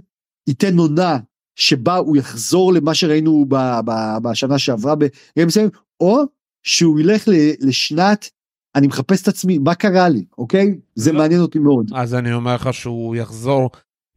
ייתן 0.48 0.78
עונה 0.78 1.18
שבה 1.56 1.96
הוא 1.96 2.16
יחזור 2.16 2.72
למה 2.72 2.94
שראינו 2.94 3.44
ב, 3.48 3.56
ב, 3.84 3.92
בשנה 4.22 4.58
שעברה 4.58 4.94
ברגעים 4.94 5.46
מסוימים 5.46 5.70
או 6.00 6.22
שהוא 6.62 7.00
ילך 7.00 7.28
ל- 7.28 7.68
לשנת 7.68 8.30
אני 8.74 8.86
מחפש 8.86 9.22
את 9.22 9.28
עצמי 9.28 9.58
מה 9.58 9.74
קרה 9.74 10.08
לי 10.08 10.24
אוקיי 10.38 10.74
זה 10.94 11.12
לא. 11.12 11.18
מעניין 11.18 11.40
אותי 11.40 11.58
מאוד. 11.58 11.90
אז 11.94 12.14
אני 12.14 12.32
אומר 12.32 12.54
לך 12.54 12.74
שהוא 12.74 13.16
יחזור 13.16 13.70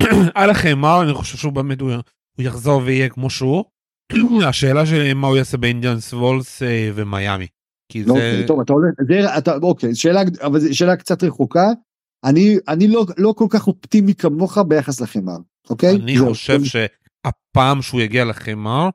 על 0.35 0.49
החמר 0.49 1.01
אני 1.03 1.13
חושב 1.13 1.37
שהוא 1.37 1.53
באמת 1.53 1.81
הוא 1.81 1.91
יחזור 2.39 2.81
ויהיה 2.85 3.09
כמו 3.09 3.29
שהוא. 3.29 3.63
השאלה 4.49 4.85
שלי 4.85 5.13
מה 5.13 5.27
הוא 5.27 5.37
יעשה 5.37 5.57
באינדיאנס 5.57 6.13
וולס 6.13 6.63
אה, 6.63 6.91
ומיאמי. 6.95 7.47
כי 7.91 8.03
לא, 8.03 8.13
זה 8.13 8.43
טוב 8.47 8.59
אתה 8.59 8.73
עולה 8.73 8.87
זה 9.07 9.37
אתה 9.37 9.55
אוקיי 9.61 9.95
שאלה 9.95 10.21
אבל 10.41 10.59
זו 10.59 10.77
שאלה 10.77 10.95
קצת 10.95 11.23
רחוקה 11.23 11.65
אני 12.23 12.57
אני 12.67 12.87
לא 12.87 13.05
לא 13.17 13.33
כל 13.37 13.45
כך 13.49 13.67
אופטימי 13.67 14.15
כמוך 14.15 14.57
ביחס 14.57 15.01
לחמר 15.01 15.37
אוקיי. 15.69 15.95
אני. 15.95 16.19
חושב 16.19 16.61
שהפעם 17.27 17.81
שהוא 17.81 18.01
יגיע 18.01 18.25
לחמר 18.25 18.89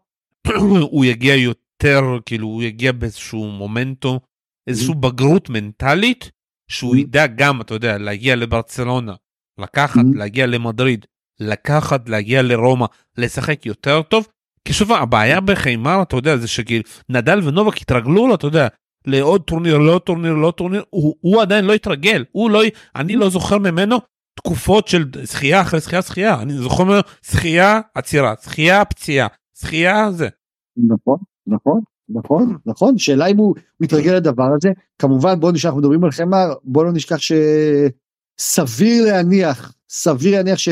הוא 0.90 1.04
יגיע 1.04 1.34
יותר 1.34 2.18
כאילו 2.26 2.46
הוא 2.48 2.62
יגיע 2.62 2.92
באיזשהו 2.92 3.46
מומנטום 3.50 4.18
איזשהו 4.66 4.94
בגרות 4.94 5.50
מנטלית 5.50 6.30
שהוא 6.70 6.94
Mhm. 6.94 6.98
ידע 6.98 7.26
גם 7.26 7.60
אתה 7.60 7.74
יודע 7.74 7.98
להגיע 7.98 8.36
לברצלונה 8.36 9.14
לקחת 9.58 10.00
Mhm. 10.00 10.16
להגיע 10.18 10.46
למדריד 10.46 11.06
לקחת 11.40 12.08
להגיע 12.08 12.42
לרומא 12.42 12.86
לשחק 13.18 13.66
יותר 13.66 14.02
טוב. 14.02 14.26
כי 14.64 14.72
שוב 14.72 14.92
הבעיה 14.92 15.40
בחיימר 15.40 16.02
אתה 16.02 16.16
יודע 16.16 16.36
זה 16.36 16.48
שכאילו 16.48 16.84
נדל 17.08 17.40
ונובק 17.44 17.76
התרגלו 17.76 18.28
לו 18.28 18.34
אתה 18.34 18.46
יודע 18.46 18.68
לעוד 19.06 19.42
טורניר 19.42 19.78
לעוד 19.78 20.02
טורניר 20.02 20.32
לעוד 20.34 20.54
טורניר 20.54 20.82
הוא, 20.90 21.14
הוא 21.20 21.42
עדיין 21.42 21.64
לא 21.64 21.72
התרגל 21.72 22.24
הוא 22.32 22.50
לא 22.50 22.62
אני 22.96 23.16
לא 23.16 23.28
זוכר 23.30 23.58
ממנו 23.58 23.96
תקופות 24.34 24.88
של 24.88 25.04
זכייה 25.22 25.60
אחרי 25.60 25.80
זכייה 25.80 26.00
זכייה 26.00 26.42
אני 26.42 26.52
זוכר 26.52 27.00
זכייה 27.24 27.80
עצירה 27.94 28.34
זכייה 28.42 28.84
פציעה 28.84 29.26
זכייה 29.54 30.12
זה. 30.12 30.28
נכון 30.76 31.18
נכון 31.46 31.80
נכון 32.08 32.56
נכון. 32.66 32.98
שאלה 32.98 33.26
אם 33.26 33.36
הוא 33.36 33.54
מתרגל 33.80 34.14
לדבר 34.14 34.48
הזה. 34.56 34.70
כמובן 34.98 35.40
בוא 35.40 35.52
נשכח 35.52 35.72
מדברים 35.72 36.04
על 36.04 36.10
חמר 36.10 36.54
בוא 36.64 36.84
לא 36.84 36.92
נשכח 36.92 37.16
שסביר 37.18 39.04
להניח 39.04 39.74
סביר 39.90 40.36
להניח 40.36 40.58
ש... 40.58 40.68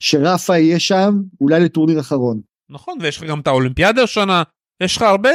שרפה 0.00 0.58
יהיה 0.58 0.80
שם 0.80 1.14
אולי 1.40 1.60
לטורניר 1.60 2.00
אחרון. 2.00 2.40
נכון 2.70 2.98
ויש 3.00 3.16
לך 3.16 3.24
גם 3.24 3.40
את 3.40 3.46
האולימפיאדה 3.46 4.02
השנה 4.02 4.42
יש 4.82 4.96
לך 4.96 5.02
הרבה 5.02 5.30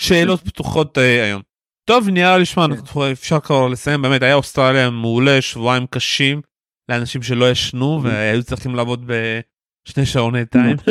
שאלות 0.00 0.40
פתוחות 0.40 0.98
אה, 0.98 1.24
היום. 1.24 1.42
טוב 1.84 2.08
נראה 2.08 2.38
לי 2.38 2.44
שמע 2.44 2.66
אפשר 3.12 3.40
כבר 3.40 3.68
לסיים. 3.68 4.02
באמת 4.02 4.22
היה 4.22 4.34
אוסטרליה 4.34 4.90
מעולה 4.90 5.42
שבועיים 5.42 5.86
קשים 5.86 6.40
לאנשים 6.88 7.22
שלא 7.22 7.50
ישנו 7.50 8.00
והיו 8.02 8.42
צריכים 8.42 8.74
לעבוד 8.74 9.06
בשני 9.06 10.06
שעוני 10.06 10.46
טיים. 10.46 10.76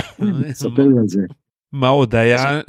ספר 0.52 0.82
לי 0.82 0.98
על 1.00 1.08
זה. 1.08 1.20
מה 1.72 1.88
עוד 1.88 2.14
היה 2.14 2.60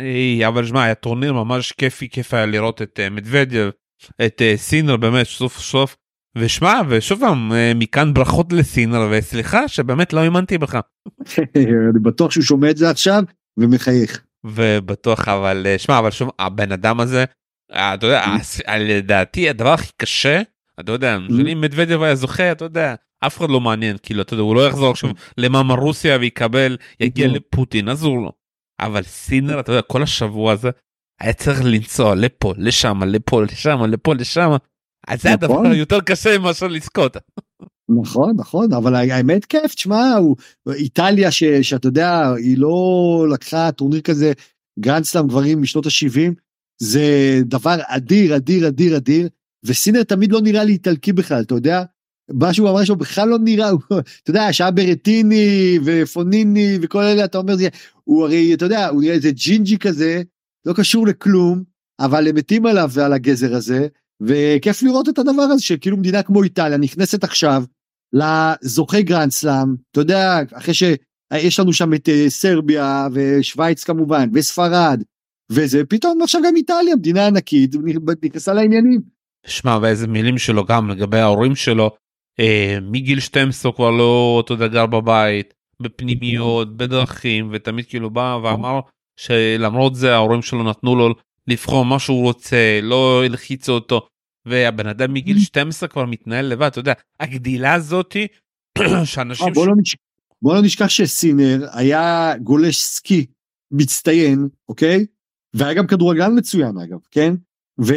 אבל 0.47 0.65
שמע 0.65 0.84
היה 0.84 0.95
טורניר 0.95 1.34
ממש 1.34 1.71
כיפי 1.71 2.09
כיף 2.09 2.34
היה 2.34 2.45
לראות 2.45 2.81
את 2.81 2.99
אה, 2.99 3.09
מדוודיו 3.09 3.69
את 4.25 4.41
אה, 4.41 4.53
סינר 4.57 4.97
באמת 4.97 5.25
סוף 5.25 5.59
סוף 5.59 5.95
ושמע 6.38 6.81
ושוב 6.89 7.19
פעם 7.19 7.53
אה, 7.53 7.71
מכאן 7.75 8.13
ברכות 8.13 8.53
לסינר 8.53 9.07
וסליחה 9.11 9.67
שבאמת 9.67 10.13
לא 10.13 10.19
האמנתי 10.19 10.57
בך 10.57 10.75
אני 11.55 11.99
בטוח 12.01 12.31
שהוא 12.31 12.43
שומע 12.43 12.69
את 12.69 12.77
זה 12.77 12.89
עכשיו 12.89 13.23
ומחייך. 13.57 14.23
ובטוח 14.45 15.27
אבל 15.27 15.65
שמע 15.77 15.99
אבל 15.99 16.11
שוב 16.11 16.30
הבן 16.39 16.71
אדם 16.71 16.99
הזה 16.99 17.25
אתה 17.71 18.05
יודע 18.05 18.23
הס- 18.23 18.61
לדעתי 18.80 19.49
הדבר 19.49 19.73
הכי 19.73 19.91
קשה 19.97 20.41
אתה 20.79 20.91
יודע 20.91 21.17
אם 21.51 21.61
מדוודיו 21.61 22.03
היה 22.05 22.15
זוכה 22.15 22.51
אתה 22.51 22.65
יודע 22.65 22.95
אף 23.27 23.37
אחד 23.37 23.49
לא 23.49 23.59
מעניין 23.61 23.97
כאילו 24.03 24.21
אתה 24.21 24.33
יודע 24.33 24.43
הוא 24.43 24.55
לא 24.55 24.67
יחזור 24.67 24.91
עכשיו 24.91 25.09
למאמה 25.37 25.73
רוסיה 25.73 26.17
ויקבל 26.17 26.77
יגיע 26.99 27.27
לא. 27.27 27.33
לפוטין 27.33 27.89
אסור 27.89 28.17
לו 28.17 28.31
אבל 28.79 29.03
סינר 29.03 29.59
אתה 29.59 29.71
יודע 29.71 29.81
כל 29.81 30.03
השבוע 30.03 30.51
הזה 30.51 30.69
היה 31.21 31.33
צריך 31.33 31.61
לנסוע 31.63 32.15
לפה 32.15 32.53
לשם 32.57 33.03
לפה 33.03 33.43
לשם 33.43 33.83
לפה 33.87 34.15
לשם 34.15 34.51
אז 35.07 35.21
זה 35.21 35.33
הדבר 35.33 35.53
נכון. 35.53 35.71
היותר 35.71 36.01
קשה 36.01 36.37
מאשר 36.37 36.67
לזכות 36.67 37.17
נכון 38.01 38.33
נכון 38.37 38.73
אבל 38.73 38.95
האמת 38.95 39.45
כיף 39.45 39.75
תשמע 39.75 40.13
הוא 40.19 40.35
איטליה 40.69 41.31
ש, 41.31 41.43
שאתה 41.43 41.87
יודע 41.87 42.31
היא 42.37 42.57
לא 42.57 43.27
לקחה 43.33 43.71
טורניר 43.71 44.01
כזה 44.01 44.33
גרנד 44.79 45.03
סלאם 45.03 45.27
גברים 45.27 45.61
משנות 45.61 45.85
ה-70 45.85 46.33
זה 46.81 47.39
דבר 47.45 47.75
אדיר 47.87 48.35
אדיר 48.35 48.67
אדיר 48.67 48.97
אדיר 48.97 49.29
וסינר 49.65 50.03
תמיד 50.03 50.31
לא 50.31 50.41
נראה 50.41 50.64
לי 50.64 50.73
איטלקי 50.73 51.14
בכלל 51.14 51.41
אתה 51.41 51.56
יודע. 51.56 51.84
מה 52.31 52.53
שהוא 52.53 52.69
אמר 52.69 52.84
שהוא 52.84 52.98
בכלל 52.98 53.30
לא 53.30 53.40
נראה 53.40 53.69
אתה 54.23 54.30
יודע 54.31 54.53
שהיה 54.53 54.72
ברטיני 54.72 55.80
ופוניני 55.85 56.77
וכל 56.81 57.03
אלה 57.03 57.26
אתה 57.26 57.38
אומר 57.38 57.56
הוא 58.03 58.23
הרי 58.23 58.53
אתה 58.53 58.65
יודע 58.65 58.88
הוא 58.88 59.02
נראה 59.02 59.14
איזה 59.14 59.31
ג'ינג'י 59.31 59.77
כזה 59.77 60.22
לא 60.65 60.73
קשור 60.73 61.07
לכלום, 61.07 61.64
אבל 61.99 62.27
הם 62.27 62.35
מתים 62.35 62.65
עליו 62.65 62.90
ועל 62.94 63.14
הגזר 63.14 63.56
הזה, 63.56 63.88
וכיף 64.22 64.84
לראות 64.84 65.10
את 65.10 65.19
הדבר 65.19 65.41
הזה, 65.41 65.64
שכאילו 65.64 65.98
מדינה 65.98 66.23
כמו 66.23 66.44
איטליה 66.44 66.77
נכנסת 66.77 67.23
עכשיו 67.23 67.64
לזוכי 68.14 69.03
גרנד 69.03 69.31
סלאם, 69.31 69.76
אתה 69.91 69.99
יודע, 69.99 70.40
אחרי 70.52 70.73
שיש 70.73 71.60
לנו 71.60 71.73
שם 71.73 71.94
את 71.94 72.10
אה, 72.10 72.30
סרביה 72.30 73.07
ושווייץ 73.14 73.84
כמובן, 73.84 74.30
וספרד, 74.34 75.03
וזה, 75.52 75.85
פתאום 75.85 76.22
עכשיו 76.22 76.41
גם 76.45 76.56
איטליה, 76.56 76.95
מדינה 76.95 77.27
ענקית, 77.27 77.76
נכנסה 78.23 78.53
לעניינים. 78.53 79.12
שמע 79.45 79.77
ואיזה 79.81 80.07
מילים 80.07 80.37
שלו 80.37 80.65
גם 80.65 80.89
לגבי 80.89 81.19
ההורים 81.19 81.55
שלו 81.55 81.91
אה, 82.39 82.77
מגיל 82.81 83.19
12 83.19 83.71
כבר 83.71 83.91
לא 83.91 84.33
אותו 84.37 84.53
יודע 84.53 84.67
גר 84.67 84.85
בבית 84.85 85.53
בפנימיות 85.79 86.77
בדרכים 86.77 87.49
ותמיד 87.51 87.85
כאילו 87.85 88.09
בא 88.09 88.39
ואמר 88.43 88.79
שלמרות 89.17 89.95
זה 89.95 90.13
ההורים 90.15 90.41
שלו 90.41 90.63
נתנו 90.63 90.95
לו 90.95 91.13
לבחור 91.47 91.85
מה 91.85 91.99
שהוא 91.99 92.21
רוצה 92.21 92.79
לא 92.83 93.25
הלחיצו 93.25 93.71
אותו. 93.71 94.07
והבן 94.45 94.87
אדם 94.87 95.13
מגיל 95.13 95.39
12 95.39 95.89
כבר 95.89 96.05
מתנהל 96.05 96.45
לבד 96.45 96.67
אתה 96.67 96.79
יודע 96.79 96.93
הגדילה 97.19 97.73
הזאתי 97.73 98.27
שאנשים. 99.05 99.47
אה, 99.47 99.53
בוא 99.53 99.67
לא, 99.67 99.73
נשכח, 99.77 99.99
בוא 100.41 100.55
לא 100.55 100.61
נשכח 100.61 100.87
שסינר 100.87 101.67
היה 101.73 102.33
גולש 102.37 102.81
סקי 102.81 103.25
מצטיין 103.71 104.47
אוקיי? 104.69 105.05
והיה 105.53 105.73
גם 105.73 105.87
כדורגלן 105.87 106.37
מצוין 106.37 106.77
אגב 106.77 106.97
כן 107.11 107.33
ו, 107.81 107.93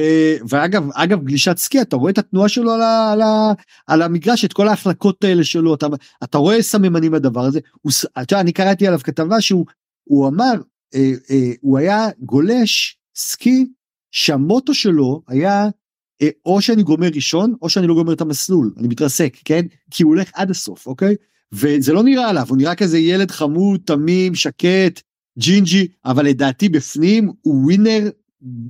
ואגב 0.49 0.89
אגב 0.95 1.25
גלישת 1.25 1.57
סקי 1.57 1.83
אתה 1.83 1.97
רואה 1.97 2.11
את 2.11 2.19
התנועה 2.19 2.49
שלו 2.49 2.73
על, 2.73 2.83
ה, 2.83 3.13
על, 3.13 3.23
ה, 3.23 3.53
על 3.87 4.03
המגרש 4.03 4.45
את 4.45 4.53
כל 4.53 4.69
ההחלקות 4.69 5.25
האלה 5.25 5.45
שלו 5.45 5.75
אתה, 5.75 5.87
אתה 6.25 6.39
רואה 6.39 6.63
סממנים 6.63 7.15
לדבר 7.15 7.45
הזה. 7.45 7.61
הוא, 7.83 7.93
אתה, 8.23 8.41
אני 8.41 8.53
קראתי 8.53 8.87
עליו 8.87 9.01
כתבה 9.05 9.41
שהוא 9.41 9.67
הוא 10.05 10.29
אמר 10.29 10.53
אה, 10.95 11.13
אה, 11.31 11.53
הוא 11.61 11.79
היה 11.79 12.09
גולש 12.21 12.99
סקי 13.17 13.67
שהמוטו 14.11 14.75
שלו 14.75 15.23
היה 15.29 15.69
אה, 16.23 16.29
או 16.47 16.61
שאני 16.61 16.83
גומר 16.83 17.09
ראשון 17.15 17.55
או 17.63 17.69
שאני 17.69 17.87
לא 17.87 17.95
גומר 17.95 18.13
את 18.13 18.21
המסלול 18.21 18.75
אני 18.79 18.89
מתרסק 18.89 19.37
כן? 19.45 19.67
כי 19.91 20.03
הוא 20.03 20.15
הולך 20.15 20.31
עד 20.35 20.51
הסוף 20.51 20.87
אוקיי? 20.87 21.17
וזה 21.53 21.93
לא 21.93 22.03
נראה 22.03 22.29
עליו 22.29 22.47
הוא 22.49 22.57
נראה 22.57 22.75
כזה 22.75 22.99
ילד 22.99 23.31
חמוד 23.31 23.81
תמים 23.85 24.35
שקט 24.35 25.01
ג'ינג'י 25.39 25.89
אבל 26.05 26.27
לדעתי 26.27 26.69
בפנים 26.69 27.33
הוא 27.43 27.65
ווינר 27.65 28.11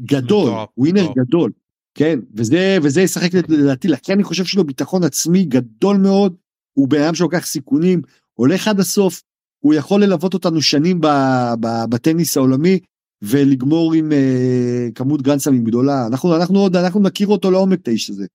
גדול 0.05 0.53
ווינר. 0.77 1.07
גדול 1.17 1.53
כן? 1.95 2.19
וזה 2.37 2.79
וזה 2.83 3.03
ישחק 3.03 3.35
לדעתי 3.35 3.89
לכן 3.89 4.13
אני 4.13 4.25
חושב 4.25 4.45
שלו 4.45 4.65
ביטחון 4.65 5.05
עצמי 5.05 5.45
גדול 5.45 5.97
מאוד 5.97 6.37
הוא 6.73 6.89
בן 6.89 7.03
אדם 7.03 7.15
שלוקח 7.15 7.47
סיכונים 7.47 8.03
הולך 8.35 8.69
עד 8.69 8.81
הסוף 8.81 9.23
הוא 9.65 9.75
יכול 9.75 10.03
ללוות 10.03 10.35
אותנו 10.35 10.63
שנים 10.63 11.01
בטניס 11.91 12.37
העולמי 12.37 12.79
ולגמור 13.23 13.95
עם 13.95 14.13
uh, 14.13 14.93
כמות 14.95 15.23
גרנדסמים 15.23 15.65
גדולה. 15.65 16.07
אנחנו 16.07 16.37
אנחנו 16.37 16.59
עוד 16.59 16.77
אנחנו 16.77 17.01
נכיר 17.01 17.29
אותו 17.29 17.51
לעומק 17.51 17.81
את 17.81 17.89
האיש 17.89 18.11
הזה. 18.11 18.27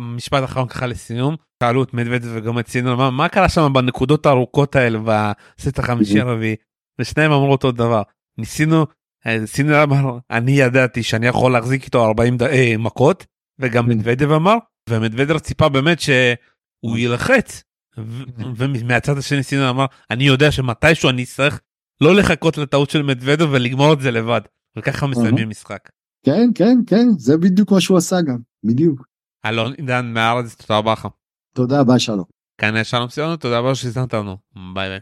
משפט 0.00 0.44
אחרון 0.44 0.68
ככה 0.68 0.86
לסיום 0.86 1.36
שאלו 1.62 1.82
את 1.82 1.94
מדוודב 1.94 2.28
וגם 2.34 2.58
את 2.58 2.68
סינון 2.68 2.98
מה, 2.98 3.10
מה 3.10 3.28
קרה 3.28 3.48
שם 3.48 3.72
בנקודות 3.72 4.26
הארוכות 4.26 4.76
האלה 4.76 4.98
בסט 4.98 5.78
החמישי 5.78 6.20
הרביעי? 6.20 6.56
ושניהם 7.00 7.32
אמרו 7.32 7.52
אותו 7.52 7.72
דבר. 7.72 8.02
ניסינו 8.38 8.86
אה, 9.26 9.46
סינון 9.46 9.74
אמר 9.74 10.18
אני 10.30 10.52
ידעתי 10.52 11.02
שאני 11.02 11.26
יכול 11.26 11.52
להחזיק 11.52 11.84
איתו 11.84 12.04
40 12.04 12.36
ד... 12.36 12.42
אה, 12.42 12.74
מכות 12.78 13.26
וגם 13.58 13.88
מדוודב 13.88 14.30
אמר 14.30 14.56
ומדוודב 14.90 15.38
ציפה 15.38 15.68
באמת 15.68 16.00
שהוא 16.00 16.98
ילחץ 16.98 17.62
ומהצד 18.56 19.18
השני 19.18 19.42
סינון 19.42 19.66
אמר 19.68 19.86
אני 20.10 20.24
יודע 20.24 20.52
שמתישהו 20.52 21.10
אני 21.10 21.22
אצטרך 21.22 21.60
לא 22.00 22.14
לחכות 22.14 22.58
לטעות 22.58 22.90
של 22.90 23.02
מדוודב 23.02 23.48
ולגמור 23.50 23.92
את 23.92 24.00
זה 24.00 24.10
לבד 24.10 24.40
וככה 24.76 25.06
מסיימים 25.06 25.48
משחק. 25.48 25.88
כן 26.26 26.48
כן 26.54 26.78
כן 26.86 27.08
זה 27.18 27.36
בדיוק 27.36 27.72
מה 27.72 27.80
שהוא 27.80 27.98
עשה 27.98 28.16
גם 28.22 28.38
בדיוק. 28.64 29.06
אלון 29.46 29.72
עידן 29.72 30.12
מהארץ 30.14 30.54
תודה 30.54 30.78
רבה 30.78 30.92
לך. 30.92 31.08
תודה 31.54 31.80
רבה 31.80 31.98
שלום. 31.98 32.24
כאן 32.60 32.84
שלום 32.84 33.08
סיונו 33.08 33.36
תודה 33.36 33.58
רבה 33.58 33.74
שהזנת 33.74 34.14
לנו 34.14 34.36
ביי 34.74 34.88
ביי. 34.88 35.00